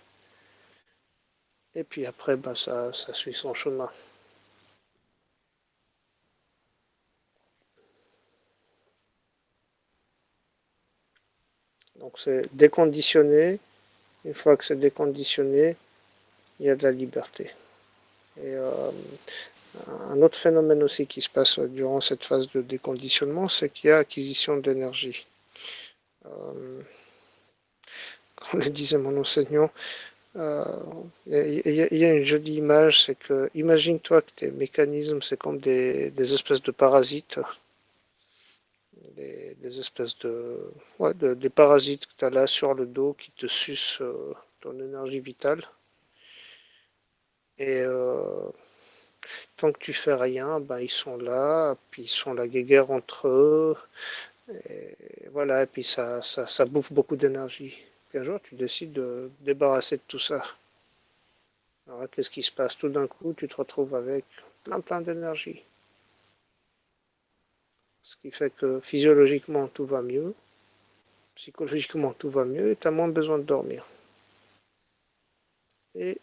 Et 1.74 1.84
puis 1.84 2.06
après, 2.06 2.36
bah, 2.36 2.54
ça, 2.54 2.92
ça 2.92 3.12
suit 3.12 3.34
son 3.34 3.54
chemin. 3.54 3.90
Donc 11.96 12.18
c'est 12.18 12.42
déconditionné. 12.54 13.60
Une 14.24 14.34
fois 14.34 14.56
que 14.56 14.64
c'est 14.64 14.78
déconditionné, 14.78 15.76
il 16.58 16.66
y 16.66 16.70
a 16.70 16.76
de 16.76 16.82
la 16.82 16.92
liberté. 16.92 17.50
Et 18.38 18.54
euh, 18.54 18.90
un 20.08 20.20
autre 20.22 20.38
phénomène 20.38 20.82
aussi 20.82 21.06
qui 21.06 21.20
se 21.20 21.28
passe 21.28 21.58
durant 21.58 22.00
cette 22.00 22.24
phase 22.24 22.50
de 22.50 22.62
déconditionnement, 22.62 23.48
c'est 23.48 23.70
qu'il 23.70 23.88
y 23.88 23.92
a 23.92 23.98
acquisition 23.98 24.56
d'énergie. 24.56 25.26
Euh, 26.26 26.80
comme 28.36 28.60
le 28.60 28.70
disait 28.70 28.98
mon 28.98 29.18
enseignant, 29.18 29.70
euh, 30.36 30.64
il 31.26 31.88
y, 31.92 32.04
a 32.04 32.14
une 32.14 32.22
jolie 32.22 32.56
image, 32.56 33.04
c'est 33.04 33.16
que 33.16 33.50
imagine-toi 33.54 34.22
que 34.22 34.30
tes 34.30 34.50
mécanismes, 34.52 35.22
c'est 35.22 35.36
comme 35.36 35.58
des, 35.58 36.12
espèces 36.32 36.62
de 36.62 36.70
parasites 36.70 37.40
des, 39.16 39.78
espèces 39.78 40.18
de, 40.18 40.72
ouais, 40.98 41.14
des 41.14 41.50
parasites 41.50 42.06
que 42.06 42.12
tu 42.16 42.24
as 42.24 42.30
là 42.30 42.46
sur 42.46 42.74
le 42.74 42.86
dos 42.86 43.14
qui 43.14 43.30
te 43.32 43.46
sucent 43.46 44.00
euh, 44.00 44.34
ton 44.60 44.78
énergie 44.78 45.20
vitale. 45.20 45.62
Et 47.58 47.82
euh, 47.82 48.48
tant 49.56 49.72
que 49.72 49.78
tu 49.78 49.92
fais 49.92 50.14
rien, 50.14 50.60
ben, 50.60 50.80
ils 50.80 50.90
sont 50.90 51.16
là, 51.18 51.76
puis 51.90 52.02
ils 52.02 52.08
sont 52.08 52.34
la 52.34 52.48
guéguerre 52.48 52.90
entre 52.90 53.28
eux. 53.28 53.76
Et 54.68 55.28
voilà, 55.32 55.62
et 55.62 55.66
puis 55.66 55.84
ça, 55.84 56.22
ça, 56.22 56.46
ça 56.46 56.64
bouffe 56.64 56.92
beaucoup 56.92 57.16
d'énergie. 57.16 57.78
Puis 58.10 58.18
un 58.18 58.24
jour, 58.24 58.40
tu 58.42 58.56
décides 58.56 58.92
de 58.92 59.30
débarrasser 59.40 59.96
de 59.96 60.02
tout 60.06 60.18
ça. 60.18 60.42
Alors 61.86 62.10
qu'est-ce 62.10 62.30
qui 62.30 62.42
se 62.42 62.52
passe? 62.52 62.76
Tout 62.76 62.88
d'un 62.88 63.06
coup, 63.06 63.32
tu 63.34 63.48
te 63.48 63.56
retrouves 63.56 63.94
avec 63.94 64.24
plein 64.64 64.80
plein 64.80 65.00
d'énergie. 65.00 65.62
Ce 68.02 68.16
qui 68.16 68.30
fait 68.30 68.50
que 68.50 68.80
physiologiquement 68.80 69.68
tout 69.68 69.86
va 69.86 70.02
mieux, 70.02 70.34
psychologiquement 71.36 72.12
tout 72.12 72.30
va 72.30 72.44
mieux 72.44 72.72
et 72.72 72.76
tu 72.76 72.88
as 72.88 72.90
moins 72.90 73.08
besoin 73.08 73.38
de 73.38 73.44
dormir. 73.44 73.86
Et 75.94 76.18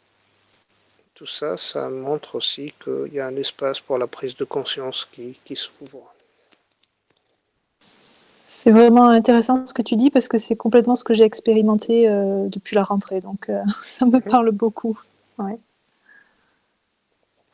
tout 1.13 1.25
ça, 1.25 1.57
ça 1.57 1.89
montre 1.89 2.35
aussi 2.35 2.73
qu'il 2.83 3.13
y 3.13 3.19
a 3.19 3.27
un 3.27 3.35
espace 3.35 3.79
pour 3.79 3.97
la 3.97 4.07
prise 4.07 4.35
de 4.35 4.45
conscience 4.45 5.05
qui, 5.05 5.55
s'ouvre. 5.55 6.13
C'est 8.59 8.71
vraiment 8.71 9.07
intéressant 9.09 9.67
ce 9.67 9.73
que 9.73 9.83
tu 9.83 9.95
dis 9.95 10.09
parce 10.09 10.27
que 10.27 10.39
c'est 10.39 10.55
complètement 10.55 10.95
ce 10.95 11.03
que 11.03 11.13
j'ai 11.13 11.23
expérimenté 11.23 12.09
euh, 12.09 12.47
depuis 12.47 12.73
la 12.73 12.81
rentrée. 12.81 13.21
Donc 13.21 13.49
euh, 13.49 13.61
ça 13.83 14.07
me 14.07 14.19
parle 14.19 14.49
beaucoup. 14.49 14.99
Ouais. 15.37 15.59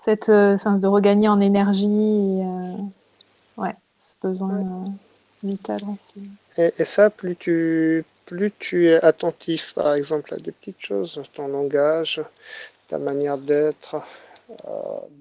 Cette, 0.05 0.29
euh, 0.29 0.55
de 0.55 0.87
regagner 0.87 1.27
en 1.27 1.41
énergie. 1.41 2.39
ouais 3.57 3.75
besoin 4.21 4.61
euh, 4.61 4.89
vital 5.43 5.79
aussi. 5.83 6.29
Et, 6.57 6.85
ça, 6.85 7.09
plus 7.09 7.35
tu, 7.35 8.05
plus 8.25 8.53
tu 8.57 8.87
es 8.87 9.03
attentif, 9.03 9.73
par 9.73 9.95
exemple, 9.95 10.33
à 10.33 10.37
des 10.37 10.53
petites 10.53 10.79
choses, 10.79 11.21
ton 11.33 11.49
langage, 11.49 12.21
ta 12.87 12.97
manière 12.97 13.37
d'être, 13.37 14.01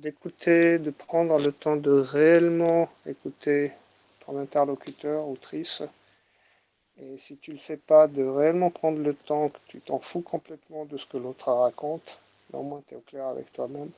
d'écouter, 0.01 0.79
de 0.79 0.91
prendre 0.91 1.37
le 1.45 1.51
temps 1.51 1.75
de 1.75 1.91
réellement 1.91 2.89
écouter 3.05 3.73
ton 4.25 4.39
interlocuteur, 4.39 5.29
autrice. 5.29 5.83
Et 6.99 7.17
si 7.19 7.37
tu 7.39 7.51
ne 7.51 7.57
le 7.57 7.61
fais 7.61 7.77
pas, 7.77 8.07
de 8.09 8.25
réellement 8.25 8.71
prendre 8.71 8.99
le 8.99 9.15
temps, 9.15 9.49
que 9.49 9.59
tu 9.69 9.81
t'en 9.81 9.99
fous 9.99 10.21
complètement 10.21 10.85
de 10.85 10.97
ce 10.97 11.07
que 11.07 11.17
l'autre 11.17 11.53
raconte, 11.53 12.19
au 12.53 12.63
moins 12.63 12.83
tu 12.87 12.95
es 12.95 12.97
au 12.97 13.01
clair 13.01 13.27
avec 13.27 13.53
toi-même. 13.53 13.91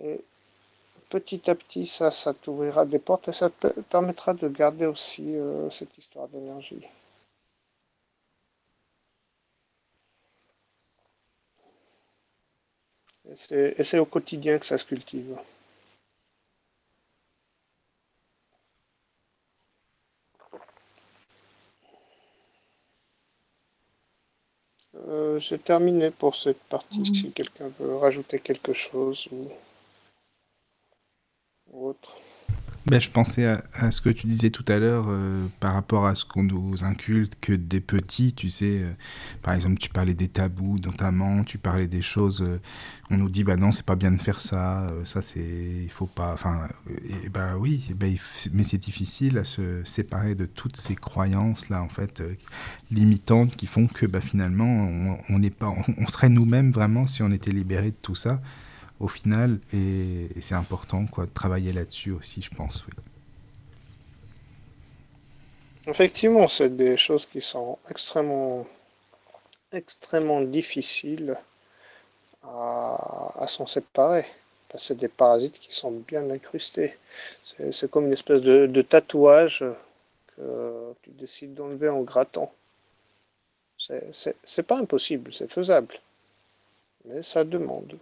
Et 0.00 0.20
petit 1.10 1.50
à 1.50 1.54
petit, 1.54 1.86
ça, 1.86 2.10
ça 2.10 2.34
t'ouvrira 2.34 2.84
des 2.86 2.98
portes 2.98 3.28
et 3.28 3.32
ça 3.32 3.50
te 3.50 3.68
permettra 3.82 4.34
de 4.34 4.48
garder 4.48 4.86
aussi 4.86 5.36
euh, 5.36 5.70
cette 5.70 5.96
histoire 5.98 6.28
d'énergie. 6.28 6.86
Et 13.24 13.82
c'est 13.84 13.98
au 13.98 14.04
quotidien 14.04 14.58
que 14.58 14.66
ça 14.66 14.78
se 14.78 14.84
cultive. 14.84 15.36
Euh, 25.32 25.38
j'ai 25.38 25.58
terminé 25.58 26.10
pour 26.10 26.36
cette 26.36 26.62
partie. 26.64 27.00
Mmh. 27.00 27.14
Si 27.14 27.32
quelqu'un 27.32 27.70
veut 27.78 27.96
rajouter 27.96 28.38
quelque 28.38 28.72
chose 28.72 29.28
ou 29.32 29.48
autre. 31.72 32.16
Ben, 32.84 33.00
je 33.00 33.10
pensais 33.10 33.46
à, 33.46 33.90
ce 33.92 34.00
que 34.00 34.08
tu 34.08 34.26
disais 34.26 34.50
tout 34.50 34.64
à 34.66 34.80
l'heure 34.80 35.06
euh, 35.08 35.46
par 35.60 35.72
rapport 35.74 36.04
à 36.04 36.16
ce 36.16 36.24
qu'on 36.24 36.42
nous 36.42 36.82
inculte 36.82 37.38
que 37.40 37.52
des 37.52 37.80
petits, 37.80 38.32
tu 38.32 38.48
sais, 38.48 38.80
euh, 38.80 38.90
par 39.40 39.54
exemple 39.54 39.78
tu 39.78 39.88
parlais 39.88 40.14
des 40.14 40.26
tabous 40.26 40.80
notamment, 40.80 41.44
tu 41.44 41.58
parlais 41.58 41.86
des 41.86 42.02
choses, 42.02 42.42
euh, 42.42 42.60
on 43.08 43.18
nous 43.18 43.30
dit 43.30 43.44
bah 43.44 43.54
non 43.54 43.70
c'est 43.70 43.86
pas 43.86 43.94
bien 43.94 44.10
de 44.10 44.20
faire 44.20 44.40
ça, 44.40 44.92
ça 45.04 45.22
c'est, 45.22 45.38
il 45.40 45.90
faut 45.90 46.06
pas, 46.06 46.32
enfin, 46.32 46.66
et, 46.88 47.28
bah 47.28 47.56
oui, 47.56 47.94
ben, 47.94 48.16
mais 48.52 48.64
c'est 48.64 48.78
difficile 48.78 49.38
à 49.38 49.44
se 49.44 49.84
séparer 49.84 50.34
de 50.34 50.46
toutes 50.46 50.76
ces 50.76 50.96
croyances 50.96 51.68
là 51.68 51.84
en 51.84 51.88
fait 51.88 52.20
limitantes 52.90 53.54
qui 53.54 53.68
font 53.68 53.86
que 53.86 54.06
bah, 54.06 54.20
finalement 54.20 54.90
on, 55.28 55.38
n'est 55.38 55.50
pas, 55.50 55.72
on 55.98 56.06
serait 56.08 56.30
nous-mêmes 56.30 56.72
vraiment 56.72 57.06
si 57.06 57.22
on 57.22 57.30
était 57.30 57.52
libéré 57.52 57.92
de 57.92 57.96
tout 58.02 58.16
ça 58.16 58.40
final, 59.08 59.58
et, 59.72 60.28
c'est 60.40 60.54
important 60.54 61.06
quoi, 61.06 61.26
de 61.26 61.32
travailler 61.32 61.72
là-dessus 61.72 62.12
aussi, 62.12 62.42
je 62.42 62.50
pense. 62.50 62.84
Oui. 62.86 62.92
Effectivement, 65.86 66.46
c'est 66.46 66.76
des 66.76 66.96
choses 66.96 67.26
qui 67.26 67.40
sont 67.40 67.78
extrêmement 67.90 68.66
extrêmement 69.72 70.42
difficile 70.42 71.36
à, 72.42 73.46
s'en 73.48 73.66
séparer. 73.66 74.24
C'est 74.74 74.96
des 74.96 75.08
parasites 75.08 75.58
qui 75.58 75.74
sont 75.74 75.90
bien 75.92 76.30
incrustés. 76.30 76.96
C'est 77.44 77.90
comme 77.90 78.06
une 78.06 78.14
espèce 78.14 78.40
de, 78.40 78.82
tatouage 78.82 79.64
que 80.36 80.94
tu 81.02 81.10
décides 81.10 81.54
d'enlever 81.54 81.88
en 81.88 82.02
grattant. 82.02 82.52
C'est 83.76 84.62
pas 84.66 84.78
impossible, 84.78 85.34
c'est 85.34 85.50
faisable. 85.50 85.94
Mais 87.04 87.22
ça 87.22 87.44
demande. 87.44 87.98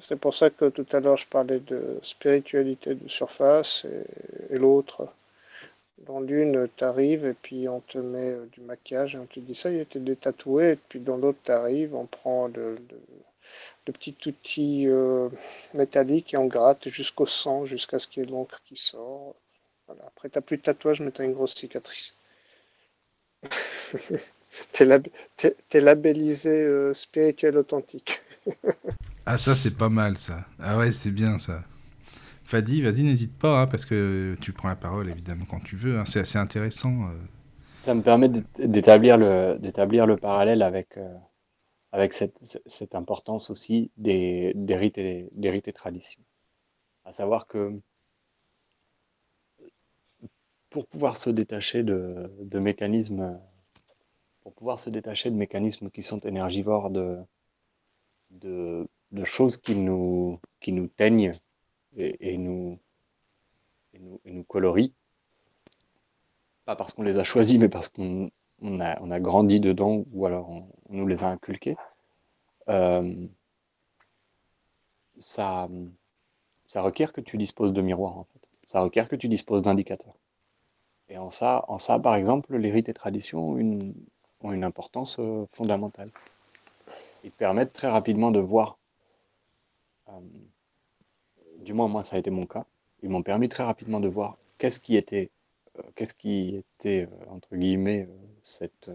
C'est 0.00 0.16
pour 0.16 0.34
ça 0.34 0.50
que 0.50 0.68
tout 0.68 0.86
à 0.92 1.00
l'heure 1.00 1.16
je 1.16 1.26
parlais 1.26 1.60
de 1.60 1.98
spiritualité 2.02 2.94
de 2.94 3.08
surface 3.08 3.86
et, 4.50 4.58
l'autre. 4.58 5.08
Dans 5.98 6.20
l'une, 6.20 6.68
tu 6.76 6.84
arrives 6.84 7.24
et 7.24 7.34
puis 7.34 7.66
on 7.68 7.80
te 7.80 7.96
met 7.96 8.32
euh, 8.32 8.46
du 8.52 8.60
maquillage 8.60 9.14
et 9.14 9.18
on 9.18 9.26
te 9.26 9.40
dit 9.40 9.54
ça, 9.54 9.70
il 9.70 9.80
était 9.80 10.00
détatoué. 10.00 10.72
Et 10.72 10.76
puis 10.76 11.00
dans 11.00 11.16
l'autre, 11.16 11.38
tu 11.44 11.50
arrives, 11.50 11.94
on 11.94 12.04
prend 12.04 12.48
le, 12.48 12.76
petit 13.86 14.16
outil 14.26 14.86
euh, 14.86 15.30
métallique 15.72 16.34
et 16.34 16.36
on 16.36 16.46
gratte 16.46 16.88
jusqu'au 16.90 17.26
sang, 17.26 17.64
jusqu'à 17.64 17.98
ce 17.98 18.06
qu'il 18.08 18.22
y 18.22 18.26
ait 18.26 18.30
l'encre 18.30 18.60
qui 18.66 18.76
sort. 18.76 19.34
Voilà. 19.86 20.02
Après, 20.06 20.28
tu 20.28 20.36
n'as 20.36 20.42
plus 20.42 20.58
de 20.58 20.62
tatouage, 20.62 21.00
mais 21.00 21.10
tu 21.10 21.22
as 21.22 21.24
une 21.24 21.34
grosse 21.34 21.54
cicatrice. 21.54 22.14
t'es, 24.72 24.86
es, 25.70 25.80
labellisé 25.80 26.64
euh, 26.64 26.92
spirituel 26.92 27.56
authentique. 27.56 28.20
Ah, 29.26 29.38
ça, 29.38 29.54
c'est 29.54 29.76
pas 29.76 29.88
mal, 29.88 30.16
ça. 30.16 30.44
Ah 30.60 30.78
ouais, 30.78 30.92
c'est 30.92 31.10
bien, 31.10 31.38
ça. 31.38 31.62
Fadi, 32.44 32.82
vas-y, 32.82 33.02
n'hésite 33.02 33.36
pas, 33.38 33.62
hein, 33.62 33.66
parce 33.66 33.86
que 33.86 34.36
tu 34.40 34.52
prends 34.52 34.68
la 34.68 34.76
parole, 34.76 35.08
évidemment, 35.08 35.46
quand 35.48 35.60
tu 35.60 35.76
veux. 35.76 35.98
Hein. 35.98 36.04
C'est 36.04 36.20
assez 36.20 36.38
intéressant. 36.38 37.08
Euh. 37.08 37.14
Ça 37.82 37.94
me 37.94 38.02
permet 38.02 38.28
d'établir 38.58 39.16
le, 39.16 39.56
d'établir 39.58 40.06
le 40.06 40.16
parallèle 40.18 40.62
avec, 40.62 40.98
euh, 40.98 41.14
avec 41.92 42.12
cette, 42.12 42.36
cette, 42.66 42.94
importance 42.94 43.50
aussi 43.50 43.90
des, 43.96 44.52
des, 44.54 44.76
rites 44.76 44.98
et, 44.98 45.30
des 45.32 45.50
rites 45.50 45.68
et 45.68 45.72
traditions. 45.72 46.22
À 47.06 47.12
savoir 47.12 47.46
que 47.46 47.72
pour 50.70 50.86
pouvoir 50.86 51.16
se 51.16 51.30
détacher 51.30 51.82
de, 51.82 52.30
de 52.40 52.58
mécanismes 52.58 53.38
pour 54.44 54.52
pouvoir 54.52 54.78
se 54.78 54.90
détacher 54.90 55.30
de 55.30 55.36
mécanismes 55.36 55.90
qui 55.90 56.02
sont 56.02 56.20
énergivores 56.20 56.90
de, 56.90 57.16
de, 58.30 58.86
de 59.14 59.24
choses 59.24 59.56
qui 59.56 59.76
nous, 59.76 60.40
qui 60.60 60.72
nous 60.72 60.88
teignent 60.88 61.32
et, 61.96 62.36
nous, 62.36 62.78
et, 63.92 63.98
nous, 64.00 64.20
et 64.24 64.44
colorient. 64.44 64.92
Pas 66.64 66.76
parce 66.76 66.92
qu'on 66.92 67.04
les 67.04 67.18
a 67.18 67.24
choisis, 67.24 67.58
mais 67.58 67.68
parce 67.68 67.88
qu'on 67.88 68.30
on 68.60 68.80
a, 68.80 69.00
on 69.00 69.10
a 69.10 69.20
grandi 69.20 69.60
dedans 69.60 70.04
ou 70.12 70.26
alors 70.26 70.50
on, 70.50 70.66
nous 70.90 71.06
les 71.06 71.22
a 71.22 71.28
inculqués. 71.28 71.76
Euh, 72.68 73.28
ça, 75.18 75.68
ça 76.66 76.82
requiert 76.82 77.12
que 77.12 77.20
tu 77.20 77.36
disposes 77.36 77.72
de 77.72 77.82
miroirs, 77.82 78.18
en 78.18 78.24
fait. 78.24 78.48
Ça 78.66 78.80
requiert 78.80 79.08
que 79.08 79.16
tu 79.16 79.28
disposes 79.28 79.62
d'indicateurs. 79.62 80.16
Et 81.08 81.18
en 81.18 81.30
ça, 81.30 81.64
en 81.68 81.78
ça, 81.78 82.00
par 82.00 82.16
exemple, 82.16 82.56
les 82.56 82.72
rites 82.72 82.88
et 82.88 82.94
traditions 82.94 83.50
ont 83.50 83.58
une, 83.58 83.94
ont 84.40 84.52
une 84.52 84.64
importance 84.64 85.18
euh, 85.20 85.46
fondamentale. 85.52 86.10
Ils 87.22 87.30
permettent 87.30 87.72
très 87.72 87.88
rapidement 87.88 88.30
de 88.30 88.40
voir 88.40 88.78
du 91.58 91.72
moins 91.72 91.88
moi 91.88 92.04
ça 92.04 92.16
a 92.16 92.18
été 92.18 92.30
mon 92.30 92.46
cas, 92.46 92.66
ils 93.02 93.08
m'ont 93.08 93.22
permis 93.22 93.48
très 93.48 93.64
rapidement 93.64 94.00
de 94.00 94.08
voir 94.08 94.36
qu'est-ce 94.58 94.80
qui 94.80 94.96
était, 94.96 95.30
euh, 95.78 95.82
qu'est-ce 95.94 96.14
qui 96.14 96.56
était 96.56 97.08
euh, 97.10 97.30
entre 97.30 97.56
guillemets 97.56 98.08
cet 98.42 98.90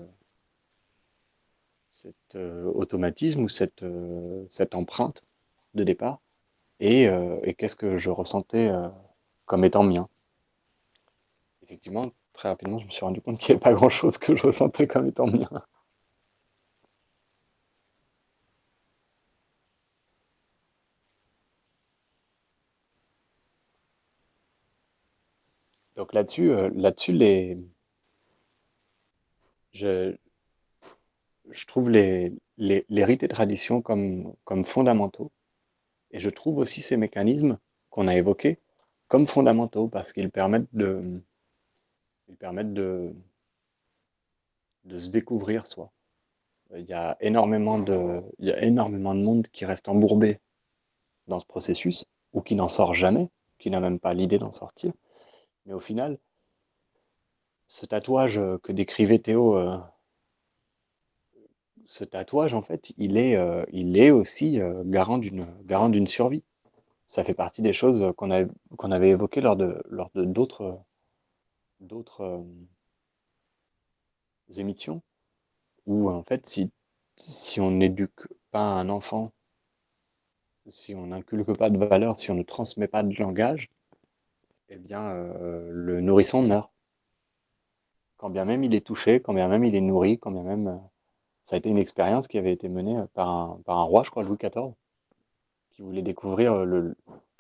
automatisme 2.36 3.44
ou 3.44 3.50
cette, 3.50 3.84
empreinte 4.74 5.24
de 5.74 5.84
départ 5.84 6.22
et, 6.80 7.06
et 7.44 7.54
qu'est-ce 7.56 7.76
que 7.76 7.98
je 7.98 8.10
ressentais 8.10 8.72
comme 9.46 9.66
étant 9.66 9.84
mien. 9.84 10.08
Effectivement, 11.64 12.12
très 12.34 12.50
rapidement, 12.50 12.80
je 12.80 12.86
me 12.86 12.92
suis 12.92 13.04
rendu 13.04 13.20
compte 13.20 13.40
qu'il 13.40 13.54
n'y 13.54 13.56
avait 13.56 13.72
pas 13.72 13.74
grand-chose 13.74 14.18
que 14.18 14.36
je 14.36 14.46
ressentais 14.46 14.88
comme 14.88 15.08
étant 15.08 15.28
mien. 15.28 15.50
Donc 26.00 26.14
là-dessus, 26.14 26.50
euh, 26.52 26.70
là-dessus, 26.76 27.12
je, 29.74 30.16
trouve 31.68 31.90
les, 31.90 32.32
les, 32.58 33.04
rites 33.04 33.24
et 33.24 33.28
traditions 33.28 33.82
comme, 33.82 34.34
fondamentaux. 34.64 35.30
Et 36.12 36.20
je 36.20 36.30
trouve 36.30 36.58
aussi 36.58 36.82
ces 36.82 36.96
mécanismes 36.96 37.58
qu'on 37.90 38.08
a 38.08 38.16
évoqués 38.16 38.60
comme 39.10 39.28
fondamentaux 39.28 39.90
parce 39.90 40.14
qu'ils 40.14 40.32
permettent 40.32 40.74
de, 40.74 41.22
ils 42.30 42.38
permettent 42.38 42.74
de, 42.74 43.14
de 44.86 45.00
se 45.00 45.12
découvrir 45.12 45.68
soi. 45.68 45.92
Il 46.78 46.86
y 46.86 46.94
a 46.94 47.18
énormément 47.20 47.78
de, 47.78 48.22
il 48.38 48.48
y 48.48 48.54
a 48.54 48.64
énormément 48.64 49.16
de 49.16 49.20
monde 49.20 49.48
qui 49.50 49.66
reste 49.66 49.90
embourbé 49.90 50.40
dans 51.28 51.42
ce 51.42 51.46
processus 51.46 52.06
ou 52.32 52.40
qui 52.40 52.56
n'en 52.56 52.70
sort 52.70 52.94
jamais, 52.94 53.28
qui 53.58 53.70
n'a 53.70 53.82
même 53.82 54.00
pas 54.00 54.14
l'idée 54.14 54.38
d'en 54.40 54.54
sortir. 54.54 54.94
Mais 55.66 55.74
au 55.74 55.80
final, 55.80 56.20
ce 57.68 57.86
tatouage 57.86 58.38
euh, 58.38 58.58
que 58.60 58.72
décrivait 58.72 59.20
Théo, 59.20 59.56
euh, 59.58 59.78
ce 61.86 62.04
tatouage, 62.04 62.54
en 62.54 62.62
fait, 62.62 62.94
il 62.98 63.18
est, 63.18 63.36
euh, 63.36 63.64
il 63.72 63.98
est 63.98 64.12
aussi 64.12 64.60
garant 64.86 65.18
d'une 65.18 65.46
garant 65.66 65.90
d'une 65.90 66.08
survie. 66.08 66.44
Ça 67.08 67.24
fait 67.24 67.34
partie 67.34 67.62
des 67.62 67.74
choses 67.74 68.14
qu'on 68.18 68.32
avait, 68.32 68.50
qu'on 68.78 68.92
avait 68.92 69.10
évoquées 69.10 69.42
lors 69.42 69.56
de 69.56 69.82
lors 69.90 70.12
de 70.16 70.26
d'autres 70.26 70.80
d'autres 71.80 72.46
émissions 74.58 75.02
où 75.86 76.10
en 76.10 76.24
fait 76.24 76.46
si 76.48 76.72
si 77.18 77.60
on 77.62 77.72
n'éduque 77.72 78.28
pas 78.52 78.62
un 78.62 78.90
enfant, 78.90 79.26
si 80.70 80.96
on 80.96 81.08
n'inculque 81.08 81.58
pas 81.58 81.70
de 81.70 81.78
valeur, 81.78 82.16
si 82.18 82.32
on 82.32 82.36
ne 82.36 82.44
transmet 82.44 82.88
pas 82.88 83.04
de 83.04 83.14
langage, 83.20 83.70
eh 84.70 84.78
bien, 84.78 85.02
euh, 85.12 85.70
le 85.72 86.02
nourrisson 86.02 86.42
meurt. 86.44 86.72
Quand 88.18 88.30
bien 88.30 88.46
même 88.46 88.64
il 88.64 88.76
est 88.76 88.86
touché, 88.86 89.20
quand 89.20 89.34
bien 89.34 89.48
même 89.48 89.64
il 89.66 89.76
est 89.76 89.82
nourri, 89.82 90.20
quand 90.20 90.32
bien 90.32 90.44
même. 90.44 90.68
Euh, 90.68 90.78
ça 91.46 91.56
a 91.56 91.60
été 91.60 91.70
une 91.70 91.78
expérience 91.80 92.28
qui 92.28 92.38
avait 92.38 92.54
été 92.54 92.70
menée 92.70 92.98
euh, 92.98 93.06
par 93.14 93.30
un, 93.68 93.84
roi, 93.84 94.04
je 94.04 94.12
crois, 94.12 94.24
Louis 94.24 94.38
XIV, 94.38 94.74
qui 95.72 95.82
voulait 95.82 96.02
découvrir 96.04 96.66
le, 96.66 96.96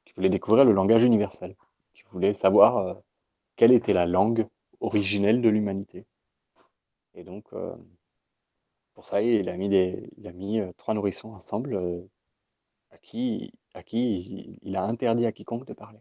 qui 0.05 0.13
voulait 0.15 0.29
découvrir 0.29 0.65
le 0.65 0.71
langage 0.71 1.03
universel, 1.03 1.55
qui 1.93 2.03
voulait 2.11 2.33
savoir 2.33 2.97
quelle 3.55 3.73
était 3.73 3.93
la 3.93 4.05
langue 4.07 4.47
originelle 4.79 5.41
de 5.41 5.49
l'humanité. 5.49 6.05
Et 7.15 7.23
donc, 7.23 7.45
pour 8.93 9.05
ça, 9.05 9.21
il 9.21 9.49
a 9.49 9.57
mis, 9.57 9.69
des, 9.69 10.09
trois 10.77 10.93
nourrissons 10.93 11.33
ensemble 11.33 12.07
à 12.91 12.97
qui 12.97 13.53
il 13.75 14.75
a 14.75 14.83
interdit 14.83 15.25
à 15.25 15.31
quiconque 15.31 15.65
de 15.67 15.73
parler. 15.73 15.99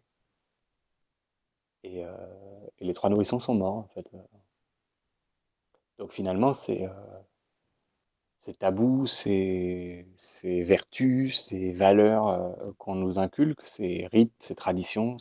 Euh, 1.85 2.69
et, 2.79 2.85
les 2.85 2.95
trois 2.95 3.11
nourrissons 3.11 3.41
sont 3.41 3.55
morts, 3.55 3.77
en 3.77 3.89
fait. 3.95 4.11
Donc 5.99 6.13
finalement, 6.13 6.55
c'est 6.55 6.85
euh, 6.85 6.91
ces 8.39 8.55
tabous, 8.55 9.07
ces, 9.07 10.07
vertus, 10.65 11.41
ces 11.45 11.73
valeurs 11.73 12.29
euh, 12.29 12.73
qu'on 12.79 12.95
nous 12.95 13.19
inculque, 13.19 13.65
ces 13.67 14.07
rites, 14.13 14.35
ces 14.39 14.55
traditions, 14.55 15.17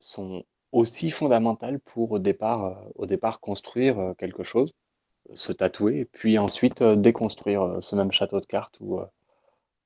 sont 0.00 0.44
aussi 0.72 1.10
fondamentales 1.10 1.80
pour 1.80 2.12
au 2.12 2.18
départ, 2.18 2.84
départ 3.06 3.40
construire 3.40 4.14
quelque 4.18 4.42
chose, 4.42 4.74
se 5.34 5.52
tatouer, 5.52 6.04
puis 6.06 6.38
ensuite 6.38 6.82
déconstruire 6.82 7.78
ce 7.82 7.96
même 7.96 8.12
château 8.12 8.40
de 8.40 8.46
cartes 8.46 8.78
ou, 8.80 9.00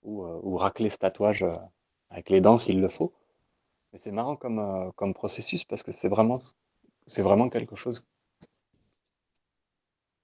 ou 0.02 0.56
racler 0.56 0.90
ce 0.90 0.98
tatouage 0.98 1.44
avec 2.10 2.30
les 2.30 2.40
dents 2.40 2.58
s'il 2.58 2.80
le 2.80 2.88
faut. 2.88 3.12
Mais 3.92 3.98
c'est 3.98 4.12
marrant 4.12 4.36
comme, 4.36 4.58
euh, 4.58 4.90
comme 4.96 5.14
processus 5.14 5.64
parce 5.64 5.82
que 5.82 5.92
c'est 5.92 6.08
vraiment, 6.08 6.38
c'est 7.06 7.22
vraiment 7.22 7.48
quelque 7.48 7.76
chose 7.76 8.06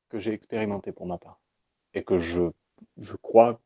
que 0.09 0.19
j'ai 0.19 0.32
expérimenté 0.32 0.93
pour 0.93 1.07
ma 1.07 1.19
part. 1.19 1.41
Et 1.95 2.05
que 2.05 2.19
je, 2.19 2.43
je 2.99 3.15
crois 3.15 3.61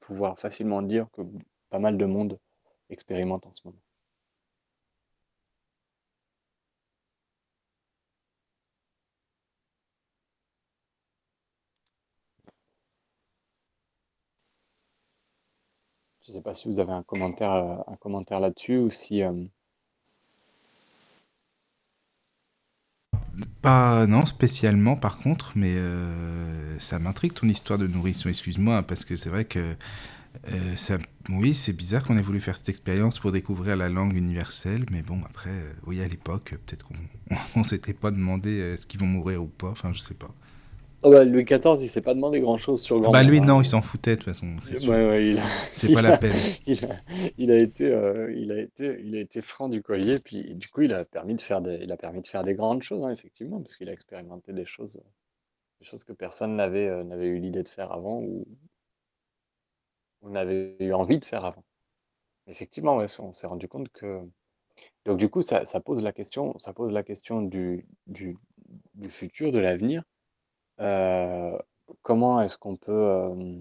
pouvoir 0.00 0.38
facilement 0.38 0.82
dire 0.82 1.08
que 1.12 1.22
pas 1.70 1.78
mal 1.78 1.98
de 1.98 2.06
monde 2.06 2.38
expérimente 2.90 3.46
en 3.46 3.52
ce 3.52 3.62
moment. 3.66 3.80
Je 16.26 16.32
ne 16.32 16.38
sais 16.38 16.42
pas 16.42 16.54
si 16.54 16.66
vous 16.66 16.80
avez 16.80 16.92
un 16.92 17.04
commentaire, 17.04 17.52
euh, 17.52 18.40
là-dessus 18.40 18.78
ou 18.78 18.90
si. 18.90 19.22
Euh, 19.22 19.44
Pas, 23.62 24.06
non, 24.08 24.26
spécialement 24.26 24.96
par 24.96 25.18
contre, 25.18 25.52
mais 25.54 25.76
euh, 25.76 26.78
ça 26.80 26.98
m'intrigue 26.98 27.32
ton 27.32 27.46
histoire 27.46 27.78
de 27.78 27.86
nourrisson, 27.86 28.28
excuse-moi, 28.28 28.82
parce 28.82 29.04
que 29.04 29.14
c'est 29.14 29.28
vrai 29.28 29.44
que 29.44 29.76
ça, 30.76 30.98
oui, 31.30 31.54
c'est 31.54 31.72
bizarre 31.72 32.02
qu'on 32.04 32.16
ait 32.16 32.22
voulu 32.22 32.40
faire 32.40 32.56
cette 32.56 32.68
expérience 32.68 33.18
pour 33.18 33.32
découvrir 33.32 33.76
la 33.76 33.88
langue 33.88 34.14
universelle, 34.14 34.84
mais 34.90 35.02
bon, 35.02 35.20
après, 35.24 35.50
oui, 35.86 36.02
à 36.02 36.08
l'époque, 36.08 36.54
peut-être 36.66 36.84
qu'on 36.84 36.94
on, 37.56 37.62
s'était 37.62 37.94
pas 37.94 38.10
demandé 38.10 38.50
est-ce 38.58 38.86
qu'ils 38.86 39.00
vont 39.00 39.06
mourir 39.06 39.42
ou 39.42 39.48
pas, 39.48 39.68
enfin, 39.70 39.92
je 39.92 40.00
sais 40.00 40.14
pas. 40.14 40.30
Oh 41.02 41.10
bah, 41.10 41.24
Louis 41.24 41.44
XIV, 41.44 41.82
il 41.82 41.88
s'est 41.88 42.00
pas 42.00 42.14
demandé 42.14 42.40
grand-chose 42.40 42.82
sur 42.82 42.98
grand 42.98 43.12
Bah 43.12 43.22
lui, 43.22 43.40
non, 43.40 43.60
il 43.60 43.66
s'en 43.66 43.82
foutait 43.82 44.16
de 44.16 44.22
toute 44.22 44.32
façon. 44.32 44.46
Ouais, 44.88 45.08
ouais, 45.08 45.26
il 45.32 45.38
a- 45.38 45.42
C'est 45.72 45.92
pas 45.92 46.02
la 46.02 46.16
peine. 46.16 46.32
Il 46.66 46.84
a, 46.84 46.96
il 47.38 47.50
a 47.52 47.58
été, 47.58 47.84
euh, 47.86 48.32
il 48.34 48.50
a 48.50 48.58
été, 48.60 48.98
il 49.04 49.14
a 49.16 49.20
été 49.20 49.40
franc 49.40 49.68
du 49.68 49.82
collier, 49.82 50.18
puis 50.18 50.54
du 50.54 50.68
coup, 50.68 50.82
il 50.82 50.92
a 50.92 51.04
permis 51.04 51.34
de 51.36 51.40
faire 51.40 51.60
des, 51.60 51.76
il 51.82 51.92
a 51.92 51.96
permis 51.96 52.22
de 52.22 52.26
faire 52.26 52.42
des 52.42 52.54
grandes 52.54 52.82
choses, 52.82 53.04
hein, 53.04 53.10
effectivement, 53.10 53.60
parce 53.60 53.76
qu'il 53.76 53.88
a 53.88 53.92
expérimenté 53.92 54.52
des 54.52 54.66
choses, 54.66 55.00
des 55.80 55.86
choses 55.86 56.04
que 56.04 56.12
personne 56.12 56.56
n'avait, 56.56 56.88
euh, 56.88 57.04
n'avait 57.04 57.26
eu 57.28 57.38
l'idée 57.38 57.62
de 57.62 57.68
faire 57.68 57.92
avant 57.92 58.20
ou 58.22 58.46
on 60.22 60.34
avait 60.34 60.76
eu 60.80 60.92
envie 60.92 61.18
de 61.18 61.24
faire 61.24 61.44
avant. 61.44 61.64
Effectivement, 62.48 62.96
ouais, 62.98 63.06
on 63.20 63.32
s'est 63.32 63.46
rendu 63.46 63.68
compte 63.68 63.88
que, 63.90 64.20
donc 65.06 65.18
du 65.18 65.28
coup, 65.30 65.42
ça, 65.42 65.66
ça 65.66 65.80
pose 65.80 66.02
la 66.02 66.12
question, 66.12 66.58
ça 66.58 66.72
pose 66.72 66.92
la 66.92 67.02
question 67.04 67.42
du, 67.42 67.86
du, 68.06 68.36
du 68.94 69.10
futur, 69.10 69.52
de 69.52 69.58
l'avenir. 69.58 70.02
Euh, 70.80 71.58
comment 72.02 72.42
est-ce 72.42 72.58
qu'on 72.58 72.76
peut, 72.76 72.92
euh, 72.92 73.58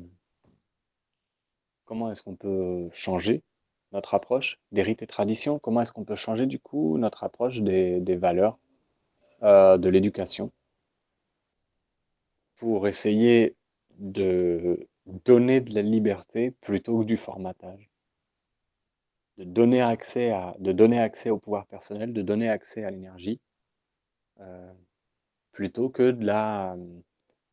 comment 1.85 2.11
est-ce 2.11 2.21
qu'on 2.23 2.35
peut 2.35 2.89
changer 2.93 3.43
notre 3.91 4.13
approche 4.15 4.59
des 4.71 4.83
rites 4.83 5.01
et 5.01 5.07
traditions? 5.07 5.59
Comment 5.59 5.81
est-ce 5.81 5.93
qu'on 5.93 6.05
peut 6.05 6.15
changer 6.15 6.45
du 6.45 6.59
coup 6.59 6.97
notre 6.97 7.23
approche 7.23 7.61
des, 7.61 8.15
valeurs, 8.17 8.57
euh, 9.43 9.77
de 9.77 9.89
l'éducation 9.89 10.51
pour 12.57 12.87
essayer 12.87 13.55
de 13.97 14.87
donner 15.25 15.61
de 15.61 15.73
la 15.73 15.81
liberté 15.81 16.51
plutôt 16.51 16.99
que 16.99 17.05
du 17.05 17.17
formatage? 17.17 17.89
De 19.37 19.43
donner 19.43 19.81
accès 19.81 20.31
à, 20.31 20.55
de 20.59 20.71
donner 20.71 20.99
accès 20.99 21.29
au 21.29 21.37
pouvoir 21.37 21.65
personnel, 21.67 22.13
de 22.13 22.21
donner 22.21 22.49
accès 22.49 22.83
à 22.85 22.91
l'énergie, 22.91 23.39
plutôt 25.55 25.89
que 25.89 26.11
de 26.11 26.23
la, 26.25 26.77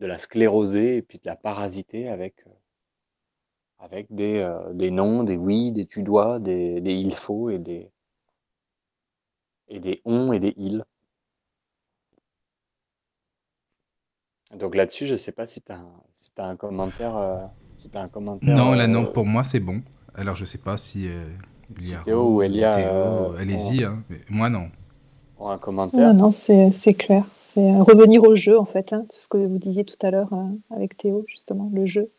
de 0.01 0.07
la 0.07 0.19
scléroser 0.19 0.99
et 0.99 1.03
puis 1.03 1.19
de 1.19 1.27
la 1.27 1.37
parasiter 1.37 2.09
avec, 2.11 2.47
euh, 2.47 2.51
avec 3.81 4.07
des, 4.11 4.39
euh, 4.39 4.73
des 4.73 4.91
non, 4.91 5.25
des 5.25 5.37
oui, 5.37 5.73
des 5.73 5.85
tu 5.87 6.03
dois, 6.03 6.41
des, 6.41 6.81
des 6.81 6.95
il 6.95 7.15
faut 7.15 7.51
et 7.51 7.59
des, 7.59 7.91
et 9.67 9.81
des 9.81 10.01
on 10.05 10.33
et 10.33 10.39
des 10.39 10.55
il. 10.57 10.85
Donc 14.53 14.75
là-dessus, 14.77 15.07
je 15.09 15.17
sais 15.17 15.33
pas 15.33 15.47
si 15.49 15.61
tu 15.63 15.73
as, 15.73 15.81
un- 15.81 16.03
si 16.13 16.31
un 16.39 16.57
commentaire. 16.57 17.17
euh, 17.17 17.45
si 17.75 17.91
un 17.95 18.09
commentaire 18.09 18.57
Non, 18.57 18.75
là, 18.75 18.87
non, 18.89 19.07
euh, 19.07 19.13
pour 19.13 19.27
moi, 19.27 19.45
c'est 19.45 19.61
bon. 19.61 19.83
Alors, 20.15 20.37
je 20.37 20.45
sais 20.45 20.59
pas 20.59 20.77
si 20.77 21.09
euh, 21.09 21.25
Si 21.79 21.99
Théo 21.99 22.37
ou 22.37 22.43
Elia, 22.43 23.35
allez-y, 23.39 23.85
hein, 23.85 24.03
moi, 24.31 24.51
non. 24.51 24.71
Un 25.51 25.55
Non, 25.55 25.59
commentaire. 25.59 26.15
non, 26.15 26.31
c'est 26.31 26.71
c'est 26.73 26.95
clair. 26.95 27.25
C'est 27.39 27.61
euh, 27.73 27.83
revenir 27.83 28.23
au 28.25 28.35
jeu, 28.35 28.59
en 28.59 28.65
fait, 28.65 28.93
hein, 28.93 29.05
tout 29.11 29.17
ce 29.19 29.29
que 29.29 29.39
vous 29.39 29.59
disiez 29.59 29.85
tout 29.85 29.97
à 30.03 30.11
l'heure 30.11 30.33
euh, 30.33 30.47
avec 30.75 30.97
Théo, 30.97 31.25
justement, 31.29 31.71
le 31.73 31.85
jeu. 31.87 32.11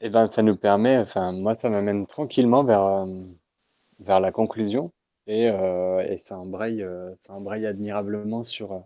Et 0.00 0.10
ben, 0.10 0.30
ça 0.30 0.42
nous 0.42 0.56
permet, 0.56 0.98
enfin, 0.98 1.32
moi, 1.32 1.54
ça 1.54 1.68
m'amène 1.70 2.06
tranquillement 2.06 2.64
vers, 2.64 2.82
euh, 2.84 3.06
vers 4.00 4.20
la 4.20 4.32
conclusion 4.32 4.90
et, 5.26 5.48
euh, 5.48 6.00
et 6.06 6.18
ça 6.18 6.36
embraye, 6.38 6.82
euh, 6.82 7.10
ça 7.26 7.32
embraye 7.32 7.66
admirablement 7.66 8.44
sur, 8.44 8.82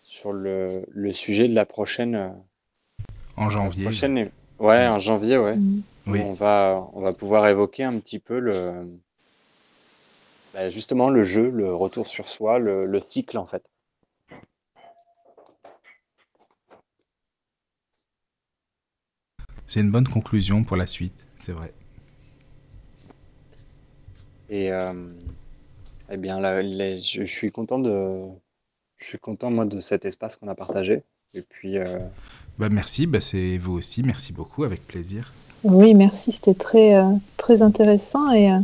sur 0.00 0.32
le, 0.32 0.84
le 0.90 1.12
sujet 1.12 1.48
de 1.48 1.54
la 1.54 1.66
prochaine, 1.66 2.34
En 3.36 3.48
janvier. 3.48 3.84
prochaine, 3.84 4.30
ouais, 4.60 4.86
en 4.86 4.98
janvier, 4.98 5.38
ouais. 5.38 5.56
Mm. 5.56 5.82
Oui. 6.06 6.20
On 6.20 6.34
va, 6.34 6.88
on 6.94 7.00
va 7.00 7.12
pouvoir 7.12 7.46
évoquer 7.48 7.84
un 7.84 7.98
petit 7.98 8.18
peu 8.18 8.38
le, 8.38 8.86
bah, 10.54 10.70
justement 10.70 11.10
le 11.10 11.24
jeu, 11.24 11.50
le 11.50 11.74
retour 11.74 12.06
sur 12.06 12.28
soi, 12.28 12.58
le, 12.58 12.86
le 12.86 13.00
cycle 13.00 13.38
en 13.38 13.46
fait. 13.46 13.64
C'est 19.66 19.80
une 19.80 19.90
bonne 19.90 20.08
conclusion 20.08 20.64
pour 20.64 20.76
la 20.76 20.86
suite, 20.86 21.24
c'est 21.38 21.52
vrai. 21.52 21.72
Et 24.50 24.70
euh, 24.70 24.92
eh 26.10 26.16
bien, 26.16 26.40
là, 26.40 26.62
les- 26.62 27.02
je, 27.02 27.24
je 27.24 27.32
suis 27.32 27.50
content 27.50 27.78
de, 27.78 28.22
je 28.98 29.04
suis 29.06 29.18
content 29.18 29.50
moi 29.50 29.64
de 29.64 29.80
cet 29.80 30.04
espace 30.04 30.36
qu'on 30.36 30.48
a 30.48 30.54
partagé. 30.54 31.02
Et 31.34 31.42
puis, 31.42 31.78
euh, 31.78 31.98
Bah, 32.58 32.68
merci, 32.68 33.06
bah, 33.06 33.20
c'est 33.20 33.56
vous 33.58 33.72
aussi, 33.72 34.02
merci 34.02 34.32
beaucoup, 34.32 34.64
avec 34.64 34.86
plaisir. 34.86 35.32
Oui, 35.64 35.94
merci, 35.94 36.32
c'était 36.32 36.54
très, 36.54 36.94
euh, 36.96 37.04
très 37.36 37.62
intéressant. 37.62 38.32
Et 38.32 38.50
euh, 38.50 38.58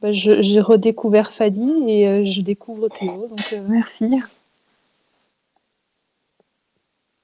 bah, 0.00 0.12
je- 0.12 0.40
j'ai 0.42 0.60
redécouvert 0.60 1.32
Fadi 1.32 1.70
et 1.86 2.08
euh, 2.08 2.24
je 2.24 2.40
découvre 2.40 2.88
Théo, 2.88 3.26
donc 3.28 3.52
euh, 3.52 3.62
merci. 3.68 4.10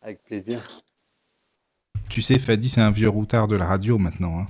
avec 0.02 0.22
plaisir. 0.24 0.66
Tu 2.08 2.22
sais, 2.22 2.38
Fadi, 2.38 2.68
c'est 2.68 2.80
un 2.80 2.90
vieux 2.90 3.08
routard 3.08 3.48
de 3.48 3.56
la 3.56 3.66
radio 3.66 3.98
maintenant. 3.98 4.40
hein. 4.40 4.46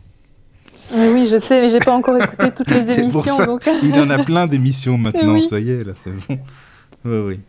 Oui, 0.92 1.06
oui, 1.12 1.26
je 1.26 1.38
sais, 1.38 1.60
mais 1.60 1.68
j'ai 1.68 1.78
pas 1.78 1.94
encore 1.94 2.16
écouté 2.16 2.50
toutes 2.50 2.70
les 2.70 2.80
pour 2.86 2.98
émissions, 2.98 3.36
ça. 3.38 3.46
donc. 3.46 3.68
Il 3.82 3.94
en 4.00 4.08
a 4.10 4.24
plein 4.24 4.46
d'émissions 4.46 4.96
maintenant, 4.98 5.34
oui. 5.34 5.44
ça 5.44 5.58
y 5.60 5.70
est, 5.70 5.84
là, 5.84 5.92
c'est 6.02 6.10
bon. 6.10 6.38
Oui, 7.04 7.18
oui. 7.18 7.40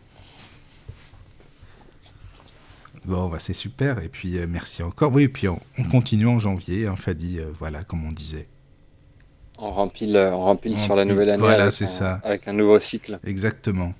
Bon, 3.04 3.28
bah, 3.28 3.38
c'est 3.38 3.52
super, 3.54 4.02
et 4.02 4.08
puis 4.08 4.38
euh, 4.38 4.46
merci 4.48 4.82
encore. 4.82 5.12
Oui, 5.12 5.24
et 5.24 5.28
puis 5.28 5.48
on, 5.48 5.60
on 5.78 5.84
continue 5.84 6.26
en 6.26 6.38
janvier, 6.38 6.86
hein, 6.86 6.96
Fadi, 6.96 7.38
euh, 7.38 7.50
voilà, 7.58 7.82
comme 7.84 8.04
on 8.06 8.12
disait. 8.12 8.46
On 9.58 9.70
rempile, 9.70 10.16
on 10.16 10.40
rempile 10.40 10.76
On 10.76 10.76
sur 10.76 10.96
la 10.96 11.04
nouvelle 11.04 11.30
année 11.30 11.40
voilà, 11.42 11.54
avec, 11.54 11.74
c'est 11.74 11.84
un, 11.84 11.86
ça. 11.86 12.20
avec 12.22 12.48
un 12.48 12.52
nouveau 12.52 12.80
cycle. 12.80 13.20
Exactement. 13.24 13.94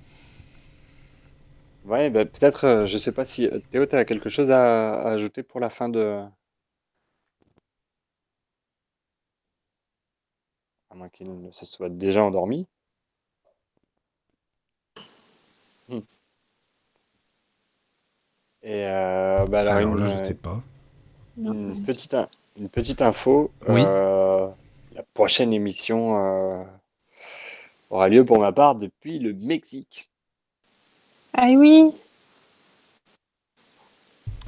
Ouais, 1.84 2.08
bah, 2.10 2.24
peut-être, 2.24 2.64
euh, 2.64 2.86
je 2.86 2.96
sais 2.98 3.12
pas 3.12 3.24
si 3.26 3.46
euh, 3.46 3.58
Théo, 3.70 3.84
tu 3.86 3.94
as 3.96 4.04
quelque 4.06 4.28
chose 4.30 4.50
à, 4.50 4.94
à 5.00 5.10
ajouter 5.12 5.42
pour 5.42 5.60
la 5.60 5.68
fin 5.70 5.88
de. 5.90 6.22
À 10.88 10.94
moins 10.94 11.08
qu'il 11.08 11.40
ne 11.42 11.50
se 11.50 11.66
soit 11.66 11.88
déjà 11.88 12.22
endormi. 12.22 12.68
Et 18.62 18.84
euh, 18.86 19.46
bah 19.46 19.60
alors, 19.60 19.76
Alors 19.76 19.96
une, 19.96 20.00
là, 20.00 20.08
je 20.08 20.16
sais 20.24 20.34
pas. 20.34 20.62
une 21.36 21.76
petite, 21.86 22.14
in- 22.14 22.28
une 22.58 22.68
petite 22.68 23.02
info. 23.02 23.50
Oui. 23.68 23.82
euh, 23.82 24.48
la 24.94 25.02
prochaine 25.14 25.52
émission 25.52 26.16
euh, 26.18 26.64
aura 27.90 28.08
lieu 28.08 28.24
pour 28.24 28.38
ma 28.40 28.52
part 28.52 28.74
depuis 28.74 29.18
le 29.18 29.34
Mexique. 29.34 30.08
Ah 31.32 31.48
oui, 31.56 31.92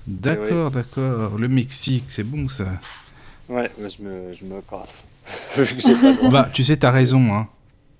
D'accord, 0.06 0.70
d'accord. 0.70 1.38
Le 1.38 1.48
Mexique, 1.48 2.04
c'est 2.08 2.24
bon 2.24 2.48
ça. 2.48 2.66
Ouais, 3.48 3.70
moi, 3.78 3.88
je 3.88 4.02
me, 4.02 4.32
je 4.32 4.44
me 4.44 4.60
casse. 4.62 5.04
Bah, 6.30 6.48
tu 6.52 6.62
sais, 6.64 6.76
t'as 6.76 6.90
raison, 6.90 7.32
hein. 7.34 7.48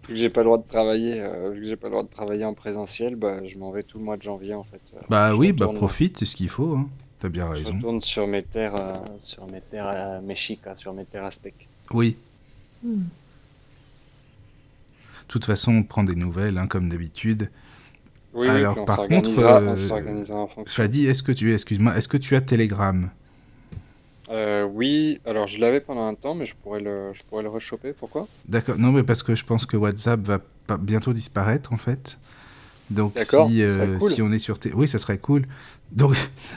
Vu 0.08 0.14
que 0.14 0.16
j'ai 0.16 0.30
pas 0.30 0.40
le 0.40 0.46
droit 0.46 0.58
de 0.58 0.66
travailler, 0.66 1.20
euh, 1.20 1.50
vu 1.50 1.60
que 1.62 1.66
j'ai 1.68 1.76
pas 1.76 1.86
le 1.86 1.92
droit 1.92 2.02
de 2.02 2.08
travailler 2.08 2.44
en 2.44 2.54
présentiel, 2.54 3.14
bah, 3.16 3.46
je 3.46 3.56
m'en 3.56 3.70
vais 3.70 3.82
tout 3.84 3.98
le 3.98 4.04
mois 4.04 4.16
de 4.16 4.22
janvier 4.22 4.54
en 4.54 4.64
fait. 4.64 4.80
Euh, 4.94 5.00
Bah 5.08 5.30
je 5.30 5.34
oui, 5.34 5.52
bah 5.52 5.68
profite, 5.68 6.18
c'est 6.18 6.24
ce 6.26 6.34
qu'il 6.36 6.48
faut, 6.48 6.74
hein. 6.74 6.88
T'as 7.20 7.28
bien 7.28 7.46
Je 7.46 7.58
raison. 7.58 7.76
retourne 7.76 8.00
sur 8.00 8.26
mes 8.26 8.42
terres, 8.42 8.74
euh, 8.74 8.94
sur 9.20 9.46
mes 9.46 9.60
terres 9.60 9.88
euh, 9.88 10.74
sur 10.74 10.92
mes 10.92 11.04
terres 11.04 11.24
aztèques. 11.24 11.68
Oui. 11.92 12.16
Hmm. 12.82 13.02
De 15.22 15.26
toute 15.28 15.44
façon, 15.46 15.72
on 15.72 15.82
prend 15.84 16.02
des 16.02 16.16
nouvelles, 16.16 16.58
hein, 16.58 16.66
comme 16.66 16.88
d'habitude. 16.88 17.48
Oui, 18.34 18.48
Alors, 18.48 18.70
oui, 18.70 18.74
puis 18.74 18.82
on 18.82 18.84
par 18.84 19.06
contre, 19.06 19.30
on 19.38 19.38
euh, 19.40 19.76
s'organisera 19.76 20.40
en 20.40 20.46
fonction. 20.48 20.82
Fadi, 20.82 21.06
est-ce 21.06 21.22
que 21.22 21.30
tu, 21.32 21.54
excuse-moi, 21.54 21.96
est-ce 21.96 22.08
que 22.08 22.16
tu 22.16 22.34
as 22.34 22.40
Telegram? 22.40 23.08
Euh, 24.32 24.64
oui, 24.64 25.20
alors 25.26 25.46
je 25.46 25.58
l'avais 25.58 25.80
pendant 25.80 26.06
un 26.06 26.14
temps, 26.14 26.34
mais 26.34 26.46
je 26.46 26.54
pourrais 26.54 26.80
le, 26.80 27.12
je 27.12 27.22
pourrais 27.28 27.42
le 27.42 27.50
rechoper. 27.50 27.92
Pourquoi? 27.92 28.26
D'accord. 28.48 28.78
Non, 28.78 28.90
mais 28.90 29.02
parce 29.02 29.22
que 29.22 29.34
je 29.34 29.44
pense 29.44 29.66
que 29.66 29.76
WhatsApp 29.76 30.20
va 30.20 30.38
pas 30.66 30.78
bientôt 30.78 31.12
disparaître, 31.12 31.72
en 31.72 31.76
fait. 31.76 32.18
Donc, 32.90 33.18
si, 33.18 33.62
euh, 33.62 33.98
cool. 33.98 34.10
si 34.10 34.22
on 34.22 34.32
est 34.32 34.38
sur... 34.38 34.58
Oui, 34.74 34.88
ça 34.88 34.98
serait 34.98 35.18
cool. 35.18 35.46
Donc, 35.92 36.14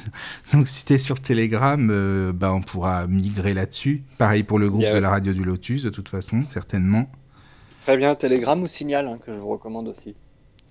Donc 0.54 0.68
si 0.68 0.86
tu 0.86 0.94
es 0.94 0.98
sur 0.98 1.20
Telegram, 1.20 1.90
euh, 1.92 2.34
bah, 2.34 2.54
on 2.54 2.62
pourra 2.62 3.08
migrer 3.08 3.54
là-dessus. 3.54 4.04
Pareil 4.18 4.44
pour 4.44 4.60
le 4.60 4.70
groupe 4.70 4.84
de 4.84 4.98
la 4.98 5.10
radio 5.10 5.34
du 5.34 5.44
Lotus, 5.44 5.84
de 5.84 5.90
toute 5.90 6.10
façon, 6.10 6.44
certainement. 6.50 7.10
Très 7.82 7.98
bien, 7.98 8.16
Telegram 8.16 8.62
ou 8.62 8.68
Signal, 8.68 9.08
hein, 9.08 9.20
que 9.24 9.34
je 9.34 9.40
vous 9.40 9.50
recommande 9.50 9.88
aussi. 9.88 10.16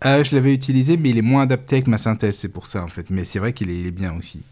Euh, 0.04 0.24
je 0.24 0.34
l'avais 0.34 0.52
utilisé, 0.52 0.96
mais 0.96 1.10
il 1.10 1.18
est 1.18 1.22
moins 1.22 1.42
adapté 1.42 1.76
avec 1.76 1.86
ma 1.86 1.98
synthèse, 1.98 2.36
c'est 2.36 2.48
pour 2.48 2.66
ça, 2.66 2.82
en 2.82 2.88
fait. 2.88 3.08
Mais 3.10 3.24
c'est 3.24 3.38
vrai 3.38 3.52
qu'il 3.52 3.70
est, 3.70 3.78
il 3.78 3.86
est 3.86 3.92
bien 3.92 4.14
aussi. 4.16 4.42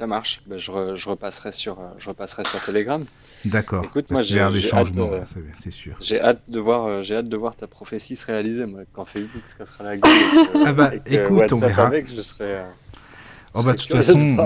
Ça 0.00 0.06
marche. 0.06 0.40
Ben, 0.46 0.58
je, 0.58 0.70
re- 0.70 0.96
je 0.96 1.08
repasserai 1.10 1.52
sur, 1.52 1.78
euh, 1.78 1.88
je 1.98 2.08
repasserai 2.08 2.42
sur 2.44 2.58
Telegram. 2.62 3.04
D'accord. 3.44 3.84
Écoute, 3.84 4.06
moi, 4.10 4.22
j'ai- 4.22 4.50
des 4.50 4.62
changements, 4.62 5.10
euh, 5.12 5.20
c'est- 5.54 5.70
sûr. 5.70 5.94
J'ai 6.00 6.18
hâte 6.18 6.40
de 6.48 6.58
voir, 6.58 6.86
euh, 6.86 7.02
j'ai 7.02 7.16
hâte 7.16 7.28
de 7.28 7.36
voir 7.36 7.54
ta 7.54 7.66
prophétie 7.66 8.16
se 8.16 8.24
réaliser, 8.24 8.64
moi. 8.64 8.80
Quand 8.94 9.04
Facebook 9.04 9.42
se 9.50 9.56
cassera 9.56 9.84
la 9.84 9.96
gueule, 9.98 10.10
que- 10.10 10.66
Ah 10.66 10.72
bah, 10.72 10.90
écoute, 11.04 11.52
on 11.52 11.58
verra. 11.58 11.86
avec, 11.88 12.08
je 12.14 12.22
serai. 12.22 12.56
euh, 12.60 12.66
Oh 13.52 13.62
bah, 13.62 13.72
de 13.74 13.78
toute 13.78 13.92
façon, 13.94 14.36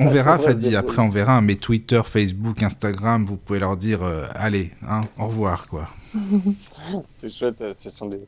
on, 0.00 0.08
verra, 0.08 0.38
Fadi. 0.38 0.74
Après, 0.74 0.98
on 1.00 1.10
verra. 1.10 1.40
Mais 1.42 1.54
Twitter, 1.56 2.00
Facebook, 2.04 2.62
Instagram, 2.62 3.24
vous 3.24 3.36
pouvez 3.36 3.58
leur 3.60 3.76
dire, 3.76 4.02
euh, 4.02 4.24
allez, 4.34 4.72
hein, 4.88 5.02
au 5.18 5.26
revoir, 5.28 5.68
quoi. 5.68 5.90
C'est 7.18 7.28
chouette. 7.32 7.60
euh, 7.60 7.72
Ce 7.74 7.88
sont 7.90 8.06
des, 8.08 8.18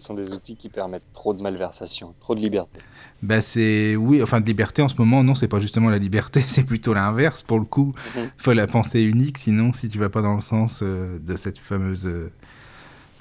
ce 0.00 0.06
sont 0.06 0.14
des 0.14 0.32
outils 0.32 0.56
qui 0.56 0.68
permettent 0.68 1.12
trop 1.12 1.34
de 1.34 1.42
malversation, 1.42 2.14
trop 2.20 2.34
de 2.34 2.40
liberté. 2.40 2.80
Bah 3.22 3.42
c'est 3.42 3.96
oui, 3.96 4.22
enfin 4.22 4.40
de 4.40 4.46
liberté 4.46 4.82
en 4.82 4.88
ce 4.88 4.96
moment, 4.96 5.22
non, 5.22 5.34
c'est 5.34 5.48
pas 5.48 5.60
justement 5.60 5.90
la 5.90 5.98
liberté, 5.98 6.40
c'est 6.48 6.64
plutôt 6.64 6.94
l'inverse 6.94 7.42
pour 7.42 7.58
le 7.58 7.64
coup. 7.64 7.92
Mhm. 8.16 8.30
Faut 8.38 8.52
la 8.52 8.66
pensée 8.66 9.02
unique, 9.02 9.38
sinon 9.38 9.72
si 9.72 9.88
tu 9.88 9.98
vas 9.98 10.08
pas 10.08 10.22
dans 10.22 10.34
le 10.34 10.40
sens 10.40 10.80
euh, 10.82 11.18
de 11.18 11.36
cette 11.36 11.58
fameuse 11.58 12.06
euh, 12.06 12.32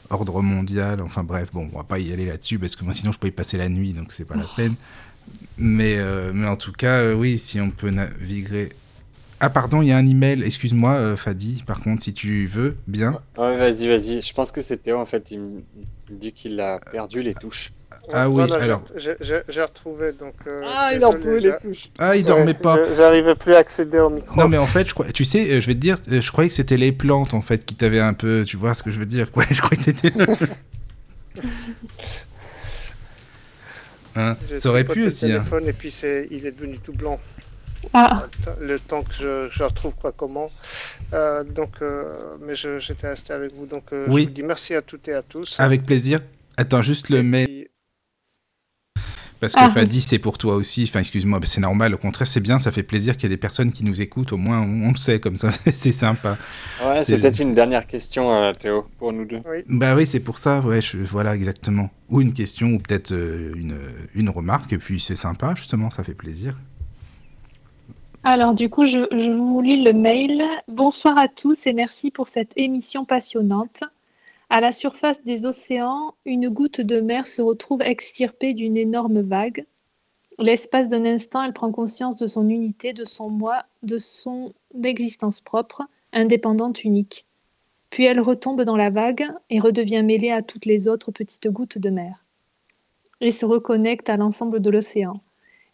ordre 0.09 0.41
mondial, 0.41 1.01
enfin 1.01 1.23
bref, 1.23 1.49
bon, 1.53 1.69
on 1.73 1.77
va 1.77 1.83
pas 1.83 1.99
y 1.99 2.11
aller 2.11 2.25
là-dessus 2.25 2.57
parce 2.57 2.75
que 2.75 2.83
moi 2.83 2.93
sinon 2.93 3.11
je 3.11 3.19
peux 3.19 3.27
y 3.27 3.31
passer 3.31 3.57
la 3.57 3.69
nuit, 3.69 3.93
donc 3.93 4.11
c'est 4.11 4.25
pas 4.25 4.35
la 4.35 4.45
peine. 4.55 4.75
Mais 5.57 5.97
euh, 5.97 6.31
mais 6.33 6.47
en 6.47 6.55
tout 6.55 6.71
cas, 6.71 6.99
euh, 6.99 7.13
oui, 7.13 7.37
si 7.37 7.59
on 7.59 7.69
peut 7.69 7.89
naviguer. 7.89 8.69
Ah 9.41 9.49
pardon, 9.49 9.81
il 9.81 9.87
y 9.87 9.91
a 9.93 9.97
un 9.97 10.05
email, 10.05 10.43
excuse-moi 10.43 10.91
euh, 10.95 11.15
Fadi, 11.15 11.63
par 11.65 11.79
contre 11.79 12.01
si 12.03 12.11
tu 12.13 12.45
veux, 12.47 12.75
bien. 12.87 13.21
Ouais, 13.37 13.57
vas-y, 13.57 13.87
vas-y. 13.87 14.21
Je 14.21 14.33
pense 14.33 14.51
que 14.51 14.61
c'est 14.61 14.77
Théo, 14.83 14.97
en 14.97 15.05
fait. 15.05 15.31
Il 15.31 15.39
me 15.39 15.61
dit 16.09 16.33
qu'il 16.33 16.59
a 16.59 16.79
perdu 16.91 17.21
les 17.23 17.33
touches. 17.33 17.71
Ah 18.11 18.27
oui, 18.29 18.35
Voilà, 18.35 18.57
j'ai- 18.57 18.63
alors. 18.65 18.83
j'ai- 18.97 19.61
retrouvé 19.61 20.11
donc. 20.11 20.33
euh, 20.45 20.63
Ah, 20.67 20.91
il 20.93 21.03
en 21.05 21.13
pouvait 21.13 21.39
les 21.39 21.53
touches. 21.61 21.89
Ah, 21.97 22.15
il 22.15 22.23
dormait 22.25 22.47
Ouais, 22.47 22.53
pas. 22.53 22.77
je- 22.89 22.95
J'arrivais 22.95 23.35
plus 23.35 23.53
à 23.53 23.59
accéder 23.59 23.99
au 23.99 24.09
micro. 24.09 24.35
Non 24.39 24.47
mais 24.47 24.57
en 24.57 24.65
fait, 24.67 24.87
je 24.89 24.93
crois, 24.93 25.07
tu 25.11 25.23
sais, 25.23 25.49
euh, 25.51 25.61
je 25.61 25.67
vais 25.67 25.73
te 25.73 25.79
dire, 25.79 25.97
je 26.09 26.31
croyais 26.31 26.49
que 26.49 26.55
c'était 26.55 26.77
les 26.77 26.91
plantes 26.91 27.33
en 27.33 27.41
fait 27.41 27.65
qui 27.65 27.75
t'avaient 27.75 27.99
un 27.99 28.13
peu, 28.13 28.43
tu 28.45 28.57
vois 28.57 28.73
ce 28.73 28.83
que 28.83 28.91
je 28.91 28.99
veux 28.99 29.05
dire? 29.05 29.31
Quoi 29.31 29.45
Je 29.49 29.61
croyais 29.61 29.77
que 29.77 29.83
c'était. 29.83 30.11
Hein, 34.15 34.35
ça 34.57 34.69
aurait 34.69 34.83
tripoté 34.83 35.01
pu 35.01 35.07
aussi. 35.07 35.31
Hein. 35.31 35.45
et 35.65 35.71
puis 35.71 35.91
c'est, 35.91 36.27
il 36.31 36.45
est 36.45 36.51
devenu 36.51 36.79
tout 36.79 36.91
blanc. 36.93 37.19
Ah, 37.93 38.27
Le 38.59 38.79
temps 38.79 39.03
que 39.03 39.13
je, 39.13 39.47
je 39.51 39.63
retrouve 39.63 39.93
quoi 39.95 40.11
comment. 40.11 40.49
Euh, 41.13 41.43
donc, 41.43 41.81
euh, 41.81 42.35
mais 42.41 42.55
j'étais 42.55 43.07
resté 43.07 43.33
avec 43.33 43.53
vous. 43.55 43.65
Donc, 43.65 43.93
euh, 43.93 44.05
Oui. 44.09 44.23
je 44.23 44.27
vous 44.27 44.33
dis 44.33 44.43
merci 44.43 44.73
à 44.75 44.81
toutes 44.81 45.07
et 45.07 45.13
à 45.13 45.21
tous. 45.21 45.55
Avec 45.59 45.83
plaisir. 45.83 46.19
Attends, 46.57 46.81
juste 46.81 47.09
le 47.09 47.23
mail 47.23 47.45
puis, 47.47 47.67
parce 49.39 49.53
que 49.53 49.59
Ah, 49.61 49.69
Fadi 49.69 50.01
c'est 50.01 50.19
pour 50.19 50.37
toi 50.37 50.55
aussi. 50.55 50.83
Enfin, 50.83 50.99
excuse-moi, 50.99 51.39
c'est 51.45 51.61
normal. 51.61 51.93
Au 51.93 51.97
contraire, 51.97 52.27
c'est 52.27 52.41
bien. 52.41 52.59
Ça 52.59 52.73
fait 52.73 52.83
plaisir 52.83 53.15
qu'il 53.15 53.23
y 53.23 53.25
ait 53.27 53.35
des 53.35 53.37
personnes 53.37 53.71
qui 53.71 53.85
nous 53.85 54.01
écoutent. 54.01 54.33
Au 54.33 54.37
moins, 54.37 54.59
on, 54.59 54.89
le 54.89 54.97
sait 54.97 55.21
comme 55.21 55.37
ça. 55.37 55.49
c'est 55.73 55.93
sympa. 55.93 56.37
Ouais, 56.83 57.05
C'est- 57.05 57.17
peut-être 57.17 57.39
une 57.39 57.53
dernière 57.55 57.87
question, 57.87 58.33
euh, 58.33 58.51
Théo, 58.51 58.85
pour 58.97 59.13
nous 59.13 59.23
deux. 59.23 59.41
Bah 59.69 59.95
oui, 59.95 60.05
c'est 60.05 60.19
pour 60.19 60.37
ça. 60.37 60.59
Ouais, 60.59 60.81
je- 60.81 60.97
voilà 60.97 61.33
exactement. 61.35 61.89
Ou 62.09 62.19
une 62.19 62.33
question 62.33 62.67
ou 62.73 62.79
peut-être 62.79 63.13
euh, 63.13 63.53
une 63.55 63.79
une 64.13 64.29
remarque. 64.29 64.73
Et 64.73 64.77
puis 64.77 64.99
c'est 64.99 65.15
sympa 65.15 65.53
justement. 65.55 65.89
Ça 65.89 66.03
fait 66.03 66.13
plaisir. 66.15 66.59
Alors 68.23 68.53
du 68.53 68.69
coup, 68.69 68.85
je, 68.85 69.33
vous 69.33 69.61
lis 69.61 69.81
le 69.81 69.93
mail. 69.93 70.43
Bonsoir 70.67 71.17
à 71.17 71.29
tous 71.29 71.57
et 71.65 71.71
merci 71.71 72.11
pour 72.11 72.27
cette 72.33 72.51
émission 72.57 73.05
passionnante. 73.05 73.79
À 74.49 74.59
la 74.59 74.73
surface 74.73 75.15
des 75.25 75.45
océans, 75.45 76.13
une 76.25 76.49
goutte 76.49 76.81
de 76.81 76.99
mer 76.99 77.27
se 77.27 77.41
retrouve 77.41 77.81
extirpée 77.81 78.53
d'une 78.53 78.75
énorme 78.75 79.21
vague. 79.21 79.65
L'espace 80.37 80.89
d'un 80.89 81.05
instant, 81.05 81.43
elle 81.43 81.53
prend 81.53 81.71
conscience 81.71 82.17
de 82.17 82.27
son 82.27 82.49
unité, 82.49 82.91
de 82.91 83.05
son 83.05 83.29
moi, 83.29 83.63
de 83.83 83.97
son 83.97 84.53
existence 84.83 85.39
propre, 85.39 85.83
indépendante, 86.11 86.83
unique. 86.83 87.25
Puis 87.89 88.03
elle 88.03 88.19
retombe 88.19 88.63
dans 88.63 88.77
la 88.77 88.89
vague 88.89 89.27
et 89.49 89.61
redevient 89.61 90.03
mêlée 90.03 90.31
à 90.31 90.41
toutes 90.41 90.65
les 90.65 90.89
autres 90.89 91.11
petites 91.11 91.47
gouttes 91.47 91.77
de 91.77 91.89
mer. 91.89 92.25
Et 93.21 93.31
se 93.31 93.45
reconnecte 93.45 94.09
à 94.09 94.17
l'ensemble 94.17 94.59
de 94.59 94.69
l'océan 94.69 95.21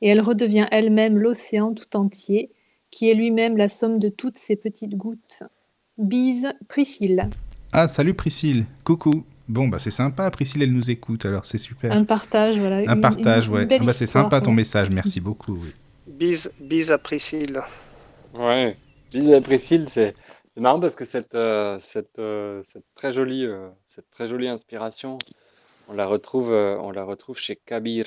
et 0.06 0.10
elle 0.10 0.22
redevient 0.22 0.68
elle-même 0.70 1.18
l'océan 1.18 1.74
tout 1.74 1.98
entier, 1.98 2.52
qui 2.92 3.10
est 3.10 3.16
lui-même 3.16 3.58
la 3.58 3.68
somme 3.68 3.98
de 3.98 4.10
toutes 4.10 4.38
ces 4.38 4.56
petites 4.56 4.96
gouttes. 4.96 5.42
Bise 5.98 6.54
Priscille. 6.68 7.28
Ah, 7.74 7.88
salut 7.88 8.14
Priscille. 8.14 8.66
Coucou. 8.84 9.24
Bon, 9.48 9.68
bah 9.68 9.80
c'est 9.80 9.90
sympa. 9.90 10.30
Priscille, 10.30 10.62
elle 10.62 10.74
nous 10.74 10.92
écoute. 10.92 11.26
Alors 11.26 11.48
c'est 11.48 11.58
super. 11.58 11.92
Un 11.92 12.04
partage, 12.04 12.60
voilà. 12.60 12.78
Un 12.88 12.94
une- 12.96 13.02
partage, 13.02 13.48
une- 13.48 13.54
ouais. 13.54 13.68
Ah 13.72 13.84
bah, 13.84 13.94
c'est 13.94 14.06
sympa 14.06 14.42
ton 14.42 14.52
ouais. 14.52 14.58
message. 14.58 14.90
Merci 14.92 15.20
beaucoup. 15.22 15.58
oui. 15.64 15.74
bise, 16.06 16.52
bise 16.60 16.92
à 16.92 17.00
Priscille. 17.00 17.60
Ouais. 18.36 18.76
Dis 19.10 19.34
à 19.34 19.42
Priscille, 19.42 19.88
c'est 19.90 20.14
c'est 20.54 20.62
marrant 20.62 20.80
parce 20.80 20.94
que 20.94 21.06
cette, 21.06 21.34
euh, 21.34 21.80
cette, 21.80 22.20
euh, 22.20 22.62
cette 22.64 22.86
très 22.94 23.12
jolie, 23.12 23.44
euh, 23.46 23.70
cette 23.88 24.10
très 24.12 24.28
jolie 24.30 24.48
inspiration, 24.48 25.18
on 25.90 25.96
la 25.96 26.06
retrouve, 26.06 26.52
euh, 26.52 26.78
on 26.80 26.92
la 26.92 27.04
retrouve 27.04 27.38
chez 27.40 27.56
Kabir. 27.56 28.06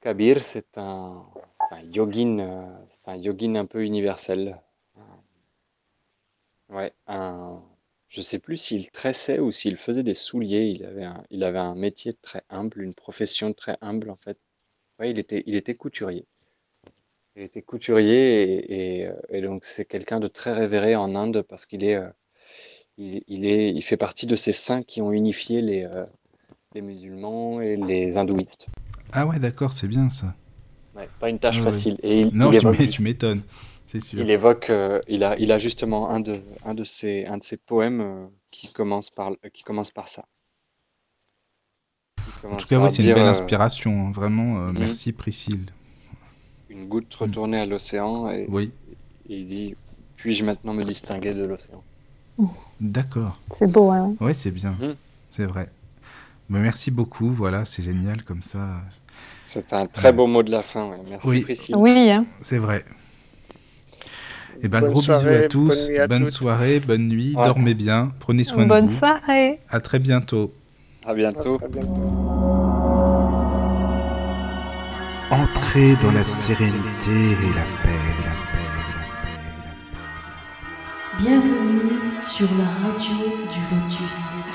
Kabir, 0.00 0.42
c'est 0.42 0.78
un, 0.78 1.26
un 1.70 1.80
yogin, 1.82 2.38
euh, 2.38 2.78
c'est 2.88 3.08
un 3.08 3.16
yogin 3.16 3.54
un 3.56 3.66
peu 3.66 3.84
universel. 3.84 4.60
Ouais, 6.70 6.92
un, 7.08 7.62
je 8.08 8.22
sais 8.22 8.38
plus 8.38 8.56
s'il 8.56 8.90
tressait 8.90 9.38
ou 9.38 9.52
s'il 9.52 9.76
faisait 9.76 10.02
des 10.02 10.14
souliers. 10.14 10.80
Il 11.30 11.44
avait 11.44 11.58
un, 11.58 11.74
métier 11.74 12.12
très 12.14 12.42
humble, 12.48 12.82
une 12.82 12.94
profession 12.94 13.52
très 13.52 13.76
humble 13.80 14.10
en 14.10 14.16
fait. 14.16 14.38
Ouais, 14.98 15.10
il 15.10 15.18
était, 15.18 15.42
il 15.46 15.54
était 15.54 15.74
couturier. 15.74 16.26
Il 17.36 17.42
était 17.42 17.62
couturier 17.62 18.42
et, 18.42 19.00
et, 19.00 19.06
euh, 19.06 19.40
donc 19.42 19.64
c'est 19.64 19.84
quelqu'un 19.84 20.20
de 20.20 20.28
très 20.28 20.52
révéré 20.52 20.96
en 20.96 21.14
Inde 21.14 21.42
parce 21.42 21.66
qu'il 21.66 21.84
est, 21.84 21.94
euh, 21.94 22.08
il, 22.98 23.82
fait 23.82 23.96
partie 23.96 24.26
de 24.26 24.36
ces 24.36 24.52
saints 24.52 24.82
qui 24.82 25.00
ont 25.00 25.12
unifié 25.12 25.62
les, 25.62 25.84
euh, 25.84 26.04
les 26.74 26.82
musulmans 26.82 27.60
et 27.60 27.76
les 27.76 28.16
hindouistes. 28.16 28.66
Ah 29.12 29.26
ouais, 29.26 29.38
d'accord, 29.38 29.72
c'est 29.72 29.88
bien 29.88 30.10
ça. 30.10 30.34
Ouais, 30.94 31.08
pas 31.18 31.30
une 31.30 31.38
tâche 31.38 31.58
Ouais, 31.58 31.62
ouais. 31.66 31.72
facile. 31.72 31.96
Et 32.02 32.18
il, 32.20 32.36
Non, 32.36 32.48
il 32.50 32.58
tu 32.58 32.66
évoque 32.66 32.76
juste- 32.80 33.00
m'étonnes. 33.00 33.42
C'est 33.86 34.00
sûr. 34.00 34.20
il 34.22 34.30
évoque, 34.30 34.70
euh, 34.70 35.00
il 35.08 35.24
a, 35.24 35.36
il 35.38 35.50
a 35.52 35.58
justement 35.58 36.10
un 36.10 36.20
de, 36.20 36.40
un 36.64 36.74
de 36.74 36.84
ses, 36.84 37.26
un 37.26 37.38
de 37.38 37.42
ses 37.44 37.56
poèmes 37.56 38.00
euh, 38.00 38.26
qui 38.52 38.72
commence 38.72 39.10
par, 39.10 39.32
qui 39.52 39.62
commence 39.64 39.90
par 39.90 40.08
ça. 40.08 40.26
En 42.44 42.56
tout 42.56 42.66
cas, 42.68 42.78
oui, 42.78 42.90
c'est 42.90 43.02
une 43.02 43.14
belle 43.14 43.26
euh, 43.26 43.30
inspiration. 43.30 44.08
hein, 44.08 44.10
Vraiment, 44.12 44.60
euh, 44.60 44.72
Mhm. 44.72 44.78
merci 44.80 45.12
Priscille. 45.12 45.66
une 46.70 46.86
goutte 46.88 47.12
retournée 47.14 47.58
à 47.58 47.66
l'océan 47.66 48.30
et, 48.30 48.46
Oui, 48.48 48.70
et 49.28 49.36
il 49.40 49.46
dit, 49.48 49.76
puis-je 50.16 50.44
maintenant 50.44 50.72
me 50.72 50.84
distinguer 50.84 51.34
de 51.34 51.44
l'océan? 51.44 51.82
d'accord. 52.80 53.38
c'est 53.54 53.66
beau, 53.70 53.90
hein. 53.90 54.14
Ouais, 54.20 54.34
c'est 54.34 54.50
bien. 54.50 54.72
Mhm. 54.80 54.96
C'est 55.30 55.46
vrai. 55.46 55.68
Bah, 56.48 56.58
merci 56.58 56.90
beaucoup. 56.90 57.30
Voilà, 57.32 57.64
c'est 57.64 57.82
génial 57.82 58.22
comme 58.24 58.42
ça. 58.42 58.82
C'est 59.52 59.72
un 59.72 59.86
très 59.86 60.12
beau 60.12 60.28
mot 60.28 60.44
de 60.44 60.50
la 60.52 60.62
fin, 60.62 60.90
ouais. 60.90 60.98
Merci 61.08 61.26
Oui. 61.28 61.40
Priscille. 61.40 61.74
Oui, 61.76 62.08
hein. 62.08 62.24
C'est 62.40 62.58
vrai. 62.58 62.84
Et 64.62 64.68
ben 64.68 64.80
Bonne 64.80 64.92
gros 64.92 65.00
bisous 65.02 65.28
à 65.28 65.48
tous. 65.48 65.88
bonne 65.88 66.00
à 66.00 66.06
bonne 66.06 66.26
soirée, 66.26 66.78
bonne 66.80 67.08
nuit. 67.08 67.34
Ouais. 67.36 67.42
Dormez 67.44 67.74
bien. 67.74 68.12
Prenez 68.20 68.44
soin 68.44 68.66
Bonne 68.66 68.84
de 68.86 68.90
vous. 68.90 68.96
soirée. 68.98 69.58
À 69.68 69.80
très 69.80 69.98
bientôt. 69.98 70.52
À 71.04 71.14
bientôt. 71.14 71.58
À 71.64 71.66
bientôt. 71.68 72.00
Entrez 75.30 75.96
dans 76.02 76.12
la 76.12 76.24
sérénité 76.24 77.10
et 77.10 77.54
la 77.56 77.64
paix, 77.82 77.88
la 78.24 78.34
paix, 78.52 78.68
la 78.68 78.84
paix, 78.92 79.36
la 79.58 80.04
paix. 81.18 81.22
Bienvenue 81.22 81.90
sur 82.22 82.48
la 82.56 82.64
radio 82.86 83.16
du 83.52 83.60
Lotus. 83.74 84.52